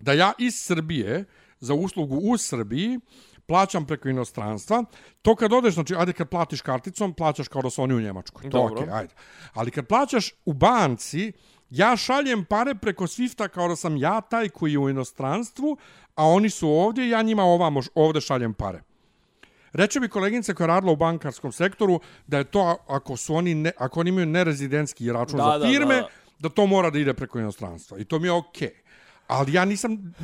da 0.00 0.12
ja 0.12 0.32
iz 0.38 0.54
Srbije 0.54 1.24
za 1.60 1.74
uslugu 1.74 2.16
u 2.16 2.36
Srbiji 2.38 3.00
plaćam 3.46 3.86
preko 3.86 4.08
inostranstva. 4.08 4.84
To 5.22 5.36
kad 5.36 5.52
odeš, 5.52 5.74
znači, 5.74 5.94
ajde 5.98 6.12
kad 6.12 6.28
platiš 6.28 6.60
karticom, 6.60 7.14
plaćaš 7.14 7.48
kao 7.48 7.62
da 7.62 7.70
su 7.70 7.82
oni 7.82 7.94
u 7.94 8.00
Njemačkoj. 8.00 8.50
To 8.50 8.64
okej, 8.64 8.88
ajde. 8.92 9.14
Ali 9.52 9.70
kad 9.70 9.86
plaćaš 9.86 10.32
u 10.44 10.52
banci, 10.52 11.32
ja 11.70 11.96
šaljem 11.96 12.44
pare 12.44 12.74
preko 12.74 13.04
Swifta 13.04 13.48
kao 13.48 13.68
da 13.68 13.76
sam 13.76 13.96
ja 13.96 14.20
taj 14.20 14.48
koji 14.48 14.72
je 14.72 14.78
u 14.78 14.88
inostranstvu, 14.90 15.76
a 16.14 16.26
oni 16.26 16.50
su 16.50 16.68
ovdje 16.68 17.06
i 17.06 17.10
ja 17.10 17.22
njima 17.22 17.42
ovamo, 17.42 17.80
ovdje 17.94 18.20
šaljem 18.20 18.54
pare. 18.54 18.82
Reče 19.72 20.00
bi 20.00 20.08
koleginica 20.08 20.54
koja 20.54 20.64
je 20.64 20.68
radila 20.68 20.92
u 20.92 20.96
bankarskom 20.96 21.52
sektoru 21.52 22.00
da 22.26 22.38
je 22.38 22.44
to 22.44 22.76
ako 22.86 23.16
su 23.16 23.34
oni 23.34 23.54
ne, 23.54 23.72
ako 23.78 24.00
oni 24.00 24.08
imaju 24.08 24.26
nerezidentski 24.26 25.12
račun 25.12 25.36
Da, 25.38 25.58
za 25.60 25.66
firme, 25.66 25.94
da, 25.94 26.00
da, 26.00 26.08
da. 26.38 26.48
to 26.48 26.66
mora 26.66 26.90
da 26.90 26.98
ide 26.98 27.14
preko 27.14 27.38
inostranstva. 27.38 27.98
I 27.98 28.04
to 28.04 28.18
mi 28.18 28.28
je 28.28 28.32
okej. 28.32 28.83
Ali 29.26 29.52
ja 29.52 29.64
nisam, 29.64 30.14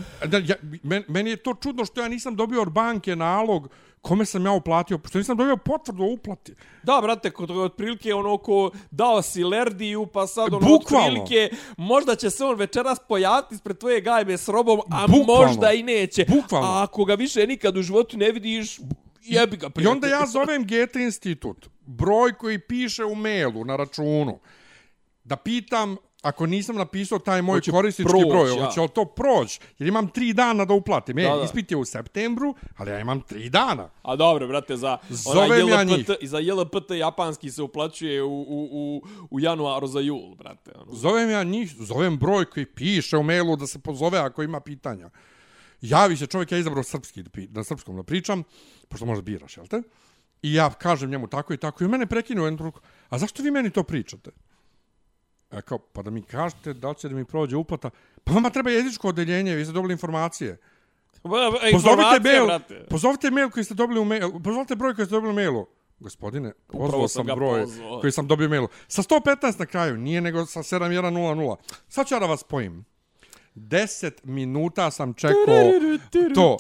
ja, 0.45 0.57
men, 0.83 1.05
meni 1.09 1.31
je 1.31 1.37
to 1.37 1.55
čudno 1.55 1.85
što 1.85 2.01
ja 2.01 2.09
nisam 2.09 2.37
dobio 2.37 2.63
od 2.63 2.73
banke 2.73 3.17
nalog 3.17 3.69
kome 4.03 4.25
sam 4.25 4.47
ja 4.47 4.53
uplatio, 4.53 4.99
što 5.09 5.19
nisam 5.19 5.37
dobio 5.37 5.57
potvrdu 5.57 6.03
o 6.03 6.13
uplati. 6.13 6.55
Da, 6.83 7.01
brate, 7.03 7.31
kod 7.31 7.51
otprilike 7.51 8.15
ono 8.15 8.39
ko 8.39 8.71
dao 8.91 9.23
si 9.23 9.45
Lerdiju, 9.45 10.07
pa 10.07 10.27
sad 10.27 10.55
ono 10.55 10.67
Bukvalno. 10.67 11.07
otprilike, 11.09 11.57
možda 11.77 12.17
će 12.17 12.31
se 12.31 12.45
on 12.45 12.57
večeras 12.57 12.99
pojaviti 13.09 13.55
ispred 13.55 13.79
tvoje 13.79 14.01
gajbe 14.01 14.37
s 14.37 14.49
robom, 14.49 14.81
a 14.91 15.07
Bukvalno. 15.07 15.47
možda 15.47 15.73
i 15.73 15.83
neće. 15.83 16.25
Bukvalno. 16.29 16.69
A 16.69 16.83
ako 16.83 17.05
ga 17.05 17.15
više 17.15 17.47
nikad 17.47 17.77
u 17.77 17.83
životu 17.83 18.17
ne 18.19 18.33
vidiš, 18.33 18.79
jebi 19.23 19.57
ga 19.57 19.67
I 19.67 19.71
prijatelj. 19.71 19.93
onda 19.93 20.07
ja 20.09 20.27
zovem 20.27 20.67
Goethe 20.67 21.01
institut, 21.03 21.69
broj 21.87 22.33
koji 22.33 22.59
piše 22.59 23.05
u 23.05 23.15
mailu, 23.15 23.65
na 23.65 23.77
računu, 23.77 24.39
da 25.25 25.37
pitam, 25.37 25.97
ako 26.23 26.47
nisam 26.47 26.77
napisao 26.77 27.19
taj 27.19 27.43
moj 27.43 27.57
Hoće 27.57 27.71
korisnički 27.71 28.11
proć, 28.11 28.29
broj, 28.29 28.57
ja. 28.57 28.65
hoće 28.65 28.81
li 28.81 28.89
to 28.89 29.05
proći? 29.05 29.61
Jer 29.79 29.89
imam 29.89 30.09
tri 30.09 30.33
dana 30.33 30.65
da 30.65 30.75
uplatim. 30.75 31.19
E, 31.19 31.23
Da, 31.23 31.37
da. 31.37 31.45
ispit 31.45 31.71
je 31.71 31.77
u 31.77 31.85
septembru, 31.85 32.55
ali 32.77 32.91
ja 32.91 33.01
imam 33.01 33.21
tri 33.21 33.49
dana. 33.49 33.91
A 34.03 34.17
dobro, 34.17 34.47
brate, 34.49 34.77
za 34.77 34.99
Zovem 35.09 35.69
ja 35.69 35.83
JLPT, 35.83 36.09
njih. 36.09 36.17
i 36.21 36.27
za 36.27 36.39
JLPT 36.39 36.91
japanski 36.91 37.51
se 37.51 37.63
uplaćuje 37.63 38.23
u, 38.23 38.41
u, 38.43 38.69
u, 38.73 39.03
u 39.31 39.41
januaru 39.41 39.87
za 39.87 40.01
jul, 40.01 40.35
brate. 40.35 40.71
Ono. 40.75 40.95
Zovem 40.95 41.31
ja 41.31 41.43
njih, 41.43 41.75
zovem 41.79 42.19
broj 42.19 42.45
koji 42.45 42.67
piše 42.67 43.17
u 43.17 43.23
mailu 43.23 43.57
da 43.57 43.67
se 43.67 43.79
pozove 43.79 44.19
ako 44.19 44.43
ima 44.43 44.61
pitanja. 44.61 45.11
Javi 45.81 46.17
se 46.17 46.27
čovjek, 46.27 46.53
ja 46.53 46.59
izabrao 46.59 46.83
srpski, 46.83 47.25
na 47.51 47.65
srpskom 47.65 47.97
da 47.97 48.03
pričam, 48.03 48.43
pošto 48.89 49.07
možda 49.07 49.23
biraš, 49.23 49.57
jel 49.57 49.67
te? 49.67 49.83
I 50.43 50.55
ja 50.55 50.71
kažem 50.71 51.11
njemu 51.11 51.27
tako 51.27 51.55
i 51.55 51.57
tako, 51.57 51.85
i 51.85 51.89
mene 51.89 52.07
prekinuo 52.07 52.45
jednu 52.45 52.59
truku, 52.59 52.81
a 53.09 53.19
zašto 53.19 53.43
vi 53.43 53.51
meni 53.51 53.71
to 53.71 53.83
pričate? 53.83 54.31
E 55.53 55.63
kao, 55.63 55.79
pa 55.79 56.03
da 56.03 56.11
mi 56.11 56.23
kažete 56.23 56.73
da 56.73 56.89
li 56.89 56.95
će 56.95 57.09
da 57.09 57.15
mi 57.15 57.25
prođe 57.25 57.57
uplata, 57.57 57.91
pa 58.25 58.33
vama 58.33 58.51
treba 58.51 58.71
jezičko 58.71 59.09
odeljenje, 59.09 59.55
vi 59.55 59.65
ste 59.65 59.73
dobili 59.73 59.93
informacije. 59.93 60.59
Ba, 61.23 61.29
ba, 61.29 61.59
Pozovite 61.73 62.21
mail, 62.23 62.47
brate. 62.47 62.87
pozovite 62.91 63.31
mail 63.31 63.51
koji 63.51 63.65
ste 63.65 63.75
dobili 63.75 64.01
u 64.01 64.05
mailu, 64.05 64.41
pozovite 64.41 64.77
broj 64.77 64.95
koji 64.95 65.07
ste 65.07 65.15
dobili 65.15 65.31
u 65.33 65.35
mailu. 65.35 65.67
Gospodine, 65.99 66.53
pozvao 66.67 67.09
sam 67.09 67.27
sam 67.27 67.37
broj 67.37 67.61
pozvao. 67.61 68.01
koji 68.01 68.13
sam 68.13 68.27
dobio 68.27 68.49
mailu. 68.49 68.69
Sa 68.89 69.03
115 69.03 69.59
na 69.59 69.67
kraju, 69.67 69.97
nije 69.97 70.21
nego 70.21 70.47
sa 70.47 70.63
7100. 70.63 71.57
Sad 71.89 72.07
ću 72.09 72.15
ja 72.15 72.19
da 72.21 72.27
vas 72.27 72.41
spojim. 72.41 72.85
10 73.61 74.11
minuta 74.25 74.91
sam 74.91 75.15
čekao 75.15 75.73
to. 76.35 76.57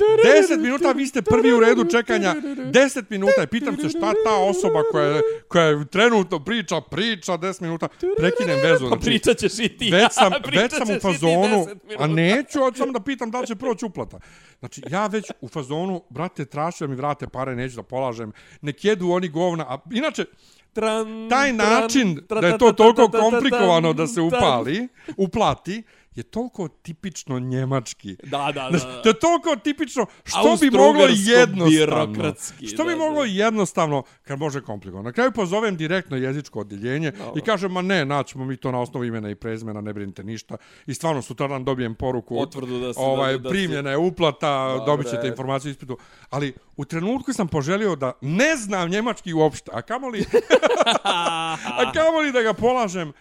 10 0.49 0.61
minuta, 0.61 0.93
vi 0.93 1.07
ste 1.07 1.23
prvi 1.23 1.53
u 1.53 1.61
redu 1.61 1.85
čekanja. 1.85 2.35
10 2.35 3.03
minuta 3.11 3.43
i 3.43 3.47
pitam 3.47 3.77
se 3.77 3.89
šta 3.89 4.13
ta 4.25 4.37
osoba 4.37 4.83
koja, 4.91 5.07
je, 5.07 5.23
koja 5.49 5.65
je 5.65 5.87
trenutno 5.87 6.45
priča, 6.45 6.81
priča 6.81 7.33
10 7.33 7.63
minuta. 7.63 7.89
Prekinem 8.17 8.59
vezu. 8.63 8.85
Pa 8.85 8.89
Znači, 8.89 9.05
pričat 9.05 9.39
ćeš 9.39 9.59
i 9.59 9.69
ti. 9.69 9.91
već 9.91 10.13
sam, 10.13 10.33
već 10.63 10.73
sam 10.73 10.97
u 10.97 11.01
fazonu, 11.01 11.67
10 11.89 11.97
a 11.99 12.07
neću, 12.07 12.59
hoću 12.59 12.79
samo 12.79 12.93
da 12.93 13.01
pitam 13.01 13.31
da 13.31 13.41
li 13.41 13.47
će 13.47 13.55
proći 13.55 13.85
uplata. 13.85 14.19
Znači, 14.59 14.83
ja 14.91 15.07
već 15.07 15.31
u 15.41 15.49
fazonu, 15.49 16.03
brate, 16.11 16.45
tražio 16.45 16.87
da 16.87 16.91
mi 16.91 16.97
vrate 16.97 17.27
pare, 17.27 17.57
neću 17.57 17.77
da 17.77 17.83
polažem. 17.83 18.33
Nek 18.61 18.85
jedu 18.85 19.11
oni 19.11 19.29
govna. 19.29 19.65
A 19.69 19.79
inače, 19.93 20.25
Tran, 20.73 21.29
taj 21.31 21.57
tran, 21.57 21.57
način 21.57 22.21
tra- 22.29 22.41
da 22.41 22.47
je 22.47 22.59
to 22.59 22.73
toliko 22.73 23.09
komplikovano 23.09 23.93
da 23.93 24.07
se 24.07 24.21
upali, 24.21 24.89
uplati, 25.17 25.83
je 26.13 26.23
toliko 26.23 26.69
tipično 26.69 27.39
njemački. 27.39 28.17
Da, 28.23 28.53
da, 28.55 28.67
Znaš, 28.71 28.83
da. 28.85 29.03
to 29.03 29.09
je 29.09 29.15
toliko 29.15 29.57
tipično 29.57 30.07
što 30.25 30.57
bi 30.57 30.71
moglo 30.71 31.05
jednostavno. 31.09 32.35
Što 32.65 32.85
bi 32.85 32.91
da, 32.91 32.97
da. 32.97 32.97
moglo 32.99 33.25
jednostavno, 33.25 34.03
kad 34.23 34.39
može 34.39 34.61
komplikovano. 34.63 35.03
Na 35.03 35.13
kraju 35.13 35.33
pozovem 35.33 35.77
direktno 35.77 36.17
jezičko 36.17 36.61
odjeljenje 36.61 37.13
i 37.37 37.41
kažem, 37.41 37.73
ma 37.73 37.83
ne, 37.83 38.05
naćemo 38.05 38.45
mi 38.45 38.57
to 38.57 38.71
na 38.71 38.81
osnovu 38.81 39.05
imena 39.05 39.31
i 39.31 39.35
prezmena, 39.35 39.81
ne 39.81 39.93
brinite 39.93 40.25
ništa. 40.25 40.57
I 40.87 40.95
stvarno 40.95 41.23
sutradan 41.23 41.65
dobijem 41.65 41.95
poruku, 41.95 42.35
Potvrdu 42.37 42.81
da 42.81 42.95
si- 42.95 43.01
ovaj, 43.01 43.33
da- 43.33 43.39
da 43.39 43.49
primljena 43.51 43.91
je 43.91 43.97
uplata, 43.97 44.69
Dobre. 44.69 44.87
dobit 44.87 45.07
ćete 45.09 45.29
informaciju 45.29 45.71
ispitu. 45.71 45.99
Ali 46.31 46.55
u 46.77 46.85
trenutku 46.85 47.33
sam 47.33 47.49
poželio 47.49 47.97
da 47.97 48.13
ne 48.21 48.57
znam 48.57 48.91
njemački 48.91 49.33
uopšte, 49.33 49.71
a 49.75 49.83
kamoli, 49.83 50.25
a 51.05 51.93
kamoli 51.95 52.33
da 52.33 52.43
ga 52.43 52.53
polažem. 52.53 53.13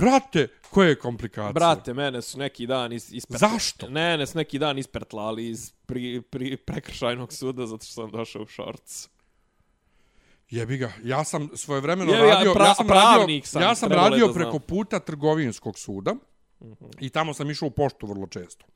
Brate, 0.00 0.48
koje 0.70 0.88
je 0.88 0.98
komplikacije? 0.98 1.52
Brate, 1.52 1.94
mene 1.94 2.22
su 2.22 2.38
neki 2.38 2.66
dan 2.66 2.92
is, 2.92 3.12
ispertli. 3.12 3.48
Zašto? 3.48 3.88
Ne, 3.88 4.16
ne 4.18 4.26
su 4.26 4.38
neki 4.38 4.58
dan 4.58 4.78
ispertlali 4.78 5.48
iz 5.48 5.72
pri, 5.86 6.22
pri, 6.22 6.56
prekršajnog 6.56 7.32
suda 7.32 7.66
zato 7.66 7.84
što 7.84 7.94
sam 7.94 8.10
došao 8.10 8.42
u 8.42 8.46
šorc. 8.46 9.08
Jebi 10.50 10.76
ga, 10.76 10.92
ja 11.04 11.24
sam 11.24 11.50
svojevremeno 11.54 12.12
Jebi 12.12 12.26
ga, 12.26 12.34
radio, 12.34 12.52
pra- 12.54 12.64
ja 12.66 12.74
sam 12.74 12.88
radio, 12.88 13.40
sam, 13.44 13.62
ja 13.62 13.74
sam 13.74 13.92
radio 13.92 14.32
preko 14.34 14.58
puta 14.58 15.00
trgovinskog 15.00 15.78
suda 15.78 16.14
i 17.00 17.10
tamo 17.10 17.34
sam 17.34 17.50
išao 17.50 17.68
u 17.68 17.70
poštu 17.70 18.06
vrlo 18.06 18.26
često. 18.26 18.66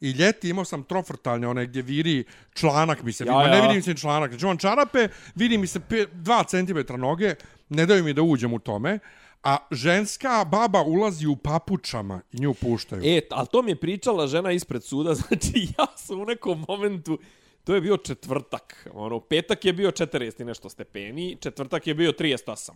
I 0.00 0.10
ljeti 0.10 0.48
imao 0.48 0.64
sam 0.64 0.82
trofrtalne, 0.82 1.48
one 1.48 1.66
gdje 1.66 1.82
viri 1.82 2.24
članak 2.54 3.02
mi 3.02 3.12
se 3.12 3.24
Ja, 3.24 3.38
vidi, 3.38 3.48
ma 3.50 3.56
ne 3.56 3.58
ja. 3.58 3.66
vidim 3.68 3.82
se 3.82 3.94
članak. 3.94 4.30
Znači, 4.30 4.46
on 4.46 4.58
čarape, 4.58 5.08
vidi 5.34 5.58
mi 5.58 5.66
se 5.66 5.80
2 5.80 6.46
cm 6.86 7.00
noge, 7.00 7.34
ne 7.68 7.86
daju 7.86 8.04
mi 8.04 8.12
da 8.12 8.22
uđem 8.22 8.52
u 8.52 8.58
tome, 8.58 8.98
a 9.42 9.56
ženska 9.70 10.44
baba 10.50 10.82
ulazi 10.82 11.26
u 11.26 11.36
papučama 11.36 12.20
i 12.32 12.40
nju 12.40 12.54
puštaju. 12.54 13.02
E, 13.04 13.20
ali 13.30 13.46
to 13.52 13.62
mi 13.62 13.70
je 13.70 13.80
pričala 13.80 14.26
žena 14.26 14.52
ispred 14.52 14.84
suda, 14.84 15.14
znači 15.20 15.68
ja 15.78 15.86
sam 15.96 16.20
u 16.20 16.24
nekom 16.24 16.64
momentu, 16.68 17.18
to 17.64 17.74
je 17.74 17.80
bio 17.80 17.96
četvrtak, 17.96 18.88
ono, 18.92 19.20
petak 19.20 19.64
je 19.64 19.72
bio 19.72 19.90
40 19.90 20.42
i 20.42 20.44
nešto 20.44 20.68
stepeni, 20.68 21.36
četvrtak 21.40 21.86
je 21.86 21.94
bio 21.94 22.12
38. 22.12 22.70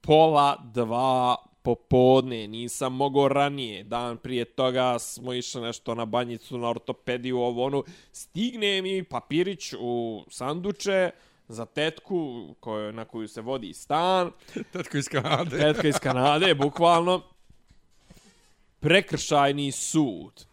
Pola 0.00 0.56
dva 0.74 1.36
popodne, 1.62 2.46
nisam 2.48 2.94
mogao 2.94 3.28
ranije, 3.28 3.84
dan 3.84 4.16
prije 4.16 4.44
toga 4.44 4.98
smo 4.98 5.32
išli 5.32 5.62
nešto 5.62 5.94
na 5.94 6.04
banjicu, 6.04 6.58
na 6.58 6.68
ortopediju, 6.68 7.38
ovo 7.38 7.64
ono, 7.64 7.82
stigne 8.12 8.82
mi 8.82 9.04
papirić 9.04 9.74
u 9.78 10.24
sanduče, 10.30 11.10
za 11.48 11.64
tetku 11.66 12.54
koju, 12.60 12.92
na 12.92 13.04
koju 13.04 13.28
se 13.28 13.40
vodi 13.40 13.74
stan. 13.74 14.30
Tetko 14.72 14.98
iz 14.98 15.08
Kanade. 15.08 15.58
Tetka 15.58 15.88
iz 15.88 15.98
Kanade, 15.98 16.54
bukvalno. 16.54 17.22
Prekršajni 18.80 19.72
sud. 19.72 20.46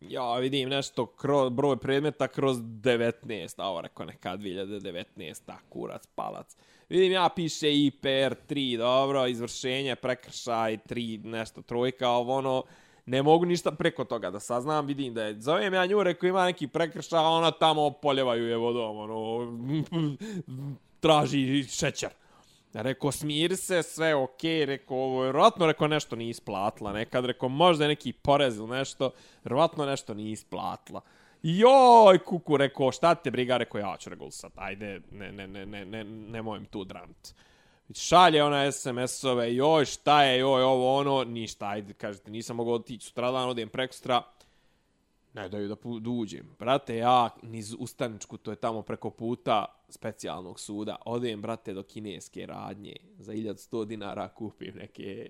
Ja 0.00 0.34
vidim 0.34 0.68
nešto 0.68 1.06
kroz, 1.06 1.50
broj 1.50 1.76
predmeta 1.76 2.28
kroz 2.28 2.56
19, 2.56 3.54
a 3.56 3.68
ovo 3.68 3.80
rekao 3.80 4.06
neka 4.06 4.36
2019, 4.36 5.40
a 5.46 5.56
kurac, 5.68 6.06
palac. 6.14 6.56
Vidim 6.88 7.12
ja 7.12 7.28
piše 7.36 7.74
IPR 7.86 8.34
3, 8.48 8.78
dobro, 8.78 9.26
izvršenje, 9.26 9.96
prekršaj 9.96 10.78
3, 10.88 11.24
nešto, 11.24 11.62
trojka, 11.62 12.08
ovo 12.08 12.36
ono, 12.36 12.62
ne 13.08 13.22
mogu 13.22 13.44
ništa 13.44 13.72
preko 13.72 14.04
toga 14.04 14.30
da 14.30 14.40
saznam, 14.40 14.86
vidim 14.86 15.14
da 15.14 15.22
je, 15.22 15.40
zovem 15.40 15.74
ja 15.74 15.86
nju, 15.86 16.02
rekao 16.02 16.28
ima 16.28 16.44
neki 16.44 16.66
prekršaj, 16.66 17.18
a 17.18 17.22
ona 17.22 17.50
tamo 17.50 17.90
poljevaju 17.90 18.48
je 18.48 18.56
vodom, 18.56 18.96
ono, 18.98 19.52
traži 21.00 21.64
šećer. 21.64 22.10
Rekao, 22.72 23.12
smiri 23.12 23.56
se, 23.56 23.82
sve 23.82 24.14
ok, 24.14 24.42
rekao, 24.42 24.96
ovo 24.96 25.22
je 25.22 25.26
vjerovatno, 25.26 25.66
rekao, 25.66 25.88
nešto 25.88 26.16
nije 26.16 26.30
isplatila 26.30 26.92
nekad, 26.92 27.24
rekao, 27.24 27.48
možda 27.48 27.84
je 27.84 27.88
neki 27.88 28.12
porez 28.12 28.56
ili 28.58 28.68
nešto, 28.68 29.10
vjerovatno 29.44 29.86
nešto 29.86 30.14
nije 30.14 30.32
isplatila. 30.32 31.00
Joj, 31.42 32.18
kuku, 32.18 32.56
rekao, 32.56 32.92
šta 32.92 33.14
te 33.14 33.30
briga, 33.30 33.56
reko, 33.56 33.78
ja 33.78 33.96
ću 33.98 34.10
regulsat, 34.10 34.52
ajde, 34.56 35.00
ne, 35.12 35.32
ne, 35.32 35.46
ne, 35.46 35.66
ne, 35.66 35.84
ne, 35.84 36.04
ne 36.04 36.42
mojem 36.42 36.64
tu 36.64 36.84
dramt. 36.84 37.34
Šalje 37.94 38.42
ona 38.42 38.72
SMS-ove, 38.72 39.54
joj, 39.54 39.84
šta 39.84 40.22
je, 40.22 40.38
joj, 40.38 40.62
ovo, 40.62 40.96
ono, 40.96 41.24
ništa, 41.24 41.68
ajde, 41.68 41.92
kažete, 41.92 42.30
nisam 42.30 42.56
mogao 42.56 42.74
otići 42.74 43.06
sutradan, 43.06 43.48
odem 43.48 43.68
prekstra, 43.68 44.22
ne 45.34 45.48
daju 45.48 45.68
da, 45.68 45.76
pu- 45.76 46.00
da 46.00 46.10
uđem. 46.10 46.56
Brate, 46.58 46.96
ja 46.96 47.30
niz 47.42 47.74
Ustaničku, 47.78 48.36
to 48.36 48.50
je 48.50 48.56
tamo 48.56 48.82
preko 48.82 49.10
puta 49.10 49.64
specijalnog 49.88 50.60
suda, 50.60 50.96
odem, 51.04 51.42
brate, 51.42 51.72
do 51.74 51.82
kineske 51.82 52.46
radnje, 52.46 52.96
za 53.18 53.32
1100 53.32 53.84
dinara 53.84 54.28
kupim 54.28 54.74
neke 54.76 55.28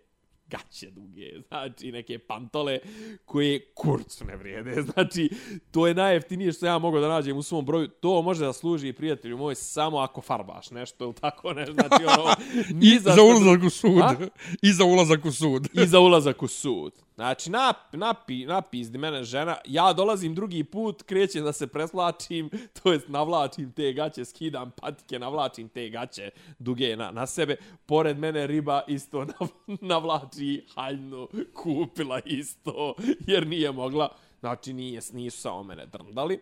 gaće 0.49 0.91
duge, 0.91 1.31
znači 1.49 1.93
neke 1.93 2.19
pantole 2.19 2.79
koje 3.25 3.73
kurcu 3.75 4.25
ne 4.25 4.37
vrijede, 4.37 4.83
znači 4.93 5.31
to 5.71 5.87
je 5.87 5.95
najjeftinije 5.95 6.53
što 6.53 6.67
ja 6.67 6.79
mogu 6.79 7.01
da 7.01 7.09
nađem 7.09 7.37
u 7.37 7.43
svom 7.43 7.65
broju, 7.65 7.89
to 7.89 8.23
može 8.23 8.45
da 8.45 8.53
služi 8.53 8.93
prijatelju 8.93 9.37
moj 9.37 9.55
samo 9.55 9.99
ako 9.99 10.21
farbaš 10.21 10.71
nešto 10.71 11.05
ili 11.05 11.15
tako 11.15 11.53
ne, 11.59 11.67
znači 11.67 12.05
ono, 12.05 12.35
I 12.93 12.99
za 12.99 13.23
ulazak 13.23 13.63
u 13.63 13.71
sud. 13.71 14.03
A? 14.03 14.17
I 14.63 14.73
za 14.73 14.85
ulazak 14.85 15.25
u 15.25 15.33
sud. 15.33 15.69
i 15.73 15.87
za 15.87 16.01
ulazak 16.01 16.43
u 16.43 16.49
sud. 16.49 16.93
Znači, 17.19 17.51
nap, 17.51 17.77
napi, 17.93 18.47
napizdi 18.47 18.99
mene 18.99 19.25
žena, 19.25 19.57
ja 19.65 19.93
dolazim 19.93 20.35
drugi 20.35 20.65
put, 20.65 21.03
krećem 21.03 21.45
da 21.45 21.53
se 21.53 21.67
preslačim, 21.67 22.51
to 22.83 22.93
jest 22.93 23.09
navlačim 23.09 23.73
te 23.73 23.93
gaće, 23.93 24.25
skidam 24.25 24.71
patike, 24.71 25.19
navlačim 25.19 25.69
te 25.69 25.89
gaće 25.89 26.31
duge 26.59 26.97
na, 26.97 27.11
na 27.11 27.27
sebe. 27.27 27.57
Pored 27.87 28.19
mene 28.19 28.47
riba 28.47 28.83
isto 28.89 29.25
nav, 29.41 29.49
navlači 29.67 30.65
haljnu, 30.75 31.29
kupila 31.55 32.21
isto, 32.25 32.95
jer 33.27 33.47
nije 33.47 33.73
mogla. 33.73 34.09
Znači, 34.41 34.73
nije, 34.73 35.01
nisu 35.13 35.39
samo 35.39 35.63
mene 35.63 35.87
drndali. 35.87 36.41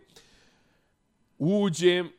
Uđem, 1.37 2.09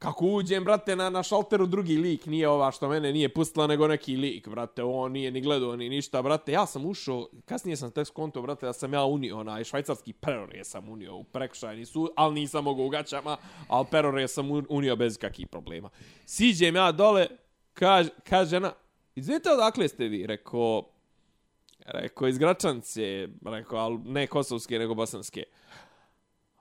Kako 0.00 0.26
uđem, 0.26 0.64
brate, 0.64 0.96
na, 0.96 1.10
na 1.10 1.22
šalteru 1.22 1.66
drugi 1.66 1.96
lik, 1.96 2.26
nije 2.26 2.48
ova 2.48 2.70
što 2.72 2.88
mene 2.88 3.12
nije 3.12 3.28
pustila, 3.28 3.66
nego 3.66 3.88
neki 3.88 4.16
lik, 4.16 4.48
brate, 4.48 4.82
on 4.82 5.12
nije 5.12 5.30
ni 5.30 5.40
gledao 5.40 5.76
ni 5.76 5.88
ništa, 5.88 6.22
brate, 6.22 6.52
ja 6.52 6.66
sam 6.66 6.86
ušao, 6.86 7.28
kasnije 7.44 7.76
sam 7.76 7.90
tek 7.90 8.06
skonto, 8.06 8.42
brate, 8.42 8.66
da 8.66 8.72
sam 8.72 8.92
ja 8.92 9.04
unio 9.04 9.38
onaj 9.38 9.64
švajcarski 9.64 10.12
perore 10.12 10.64
sam 10.64 10.88
unio 10.88 11.16
u 11.16 11.24
prekšajni 11.24 11.86
sud, 11.86 12.10
ali 12.16 12.34
nisam 12.34 12.64
mogao 12.64 12.86
u 12.86 12.88
gaćama, 12.88 13.36
ali 13.68 13.86
perore 13.90 14.28
sam 14.28 14.48
unio 14.68 14.96
bez 14.96 15.18
kakih 15.18 15.46
problema. 15.46 15.90
Siđem 16.26 16.76
ja 16.76 16.92
dole, 16.92 17.26
kaž, 17.74 18.06
kaže 18.28 18.50
žena, 18.50 18.72
izvinite 19.14 19.50
odakle 19.50 19.88
ste 19.88 20.08
vi, 20.08 20.26
rekao, 20.26 20.82
rekao 21.86 22.28
iz 22.28 22.38
Gračance, 22.38 23.28
rekao, 23.44 23.78
ali 23.78 23.98
ne 23.98 24.26
kosovske, 24.26 24.78
nego 24.78 24.94
bosanske. 24.94 25.44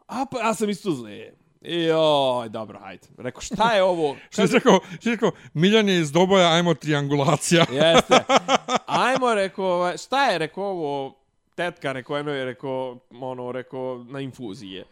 A 0.07 0.25
pa 0.31 0.39
ja 0.39 0.53
sam 0.53 0.69
iz 0.69 0.83
Tuzle. 0.83 1.31
Joj, 1.61 2.49
dobro, 2.49 2.79
hajde. 2.79 3.07
Rekao, 3.17 3.41
šta 3.41 3.73
je 3.73 3.83
ovo? 3.83 4.15
Što 4.31 4.41
je 4.41 4.47
rekao, 4.51 4.79
što 4.99 5.09
je 5.09 5.15
rekao, 5.15 5.31
Miljan 5.53 5.89
je 5.89 5.99
iz 5.99 6.11
doboja, 6.11 6.51
ajmo 6.51 6.73
triangulacija. 6.73 7.65
Jeste. 7.81 8.23
Ajmo, 8.85 9.33
rekao, 9.33 9.65
ovaj, 9.65 9.97
šta 9.97 10.25
je, 10.25 10.37
rekao, 10.37 10.63
ovo, 10.63 11.15
tetka, 11.55 11.91
rekao, 11.91 12.17
eno 12.17 12.31
je, 12.31 12.45
rekao, 12.45 12.97
ono, 13.11 13.51
rekao, 13.51 14.05
na 14.09 14.19
infuzije. 14.19 14.85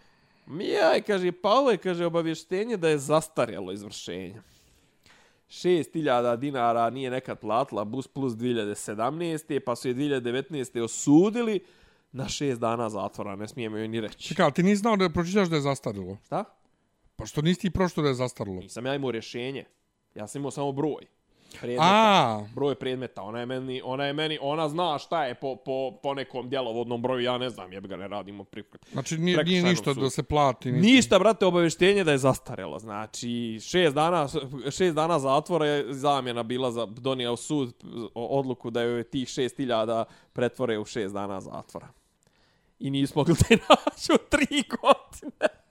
Mijaj, 0.46 1.02
kaže, 1.02 1.32
pa 1.32 1.50
ovo 1.50 1.72
je, 1.72 1.78
kaže, 1.78 2.06
obavještenje 2.06 2.78
da 2.78 2.90
je 2.90 2.98
zastarjelo 2.98 3.72
izvršenje. 3.72 4.42
6000 5.50 6.38
dinara 6.38 6.90
nije 6.90 7.10
nekad 7.10 7.40
platila 7.40 7.84
bus 7.86 8.08
plus 8.08 8.34
2017. 8.34 9.60
pa 9.60 9.76
su 9.76 9.88
je 9.88 9.96
2019. 9.96 10.82
osudili 10.82 11.60
na 12.12 12.24
6 12.24 12.58
dana 12.58 12.90
zatvora, 12.90 13.36
ne 13.36 13.48
smijemo 13.48 13.78
joj 13.78 13.88
ni 13.88 14.02
reći. 14.02 14.28
Čekaj, 14.28 14.52
ti 14.52 14.64
nisi 14.64 14.80
znao 14.80 14.96
da 14.96 15.10
pročitaš 15.10 15.48
da 15.48 15.56
je 15.56 15.62
zastarilo. 15.62 16.18
Šta? 16.26 16.44
Pa 17.18 17.26
što 17.26 17.42
nisi 17.42 17.62
ti 17.62 17.70
prošto 17.70 18.02
da 18.02 18.08
je 18.08 18.14
zastarilo? 18.14 18.60
Nisam 18.62 18.86
ja 18.86 18.96
imao 18.96 19.12
rješenje. 19.12 19.66
Ja 20.16 20.28
sam 20.28 20.40
imao 20.40 20.52
samo 20.52 20.72
broj. 20.72 21.06
Predmeta. 21.60 21.84
A, 21.84 22.46
broj 22.56 22.76
predmeta. 22.76 23.22
Ona 23.22 23.40
je 23.40 23.46
meni, 23.46 23.82
ona 23.84 24.06
je 24.06 24.14
meni, 24.14 24.38
ona 24.42 24.70
zna 24.70 24.98
šta 25.00 25.26
je 25.26 25.36
po, 25.36 25.56
po, 25.56 25.92
po 26.04 26.14
nekom 26.14 26.50
djelovodnom 26.50 27.02
broju, 27.02 27.20
ja 27.24 27.38
ne 27.38 27.50
znam, 27.50 27.74
jebe 27.74 27.88
ga 27.88 27.98
ne 27.98 28.08
radimo 28.08 28.44
pri... 28.44 28.64
znači 28.92 29.18
nije, 29.18 29.44
nije 29.44 29.64
ništa 29.64 29.94
sudu. 29.94 30.02
da 30.02 30.10
se 30.10 30.24
plati. 30.24 30.72
Ništa. 30.72 30.88
Ništa, 30.88 31.20
brate, 31.20 31.46
obavještenje 31.46 32.04
da 32.04 32.12
je 32.12 32.18
zastarelo. 32.18 32.80
Znači, 32.80 33.60
šest 33.62 33.96
dana, 33.96 34.28
šest 34.72 34.96
dana 34.96 35.20
zatvora 35.20 35.66
je 35.66 35.94
zamjena 35.94 36.44
bila 36.44 36.72
za 36.72 36.86
donio 36.86 37.36
sud 37.36 37.74
odluku 38.14 38.70
da 38.70 38.82
joj 38.82 39.04
tih 39.04 39.28
šest 39.28 39.58
hiljada 39.58 40.06
pretvore 40.34 40.80
u 40.80 40.86
šest 40.86 41.14
dana 41.14 41.42
zatvora. 41.42 41.88
I 42.80 42.90
nismo 42.90 43.20
mogli 43.20 43.36
te 43.36 43.58
naći 43.70 44.14
u 44.14 44.18
tri 44.30 44.64
godine. 44.82 45.67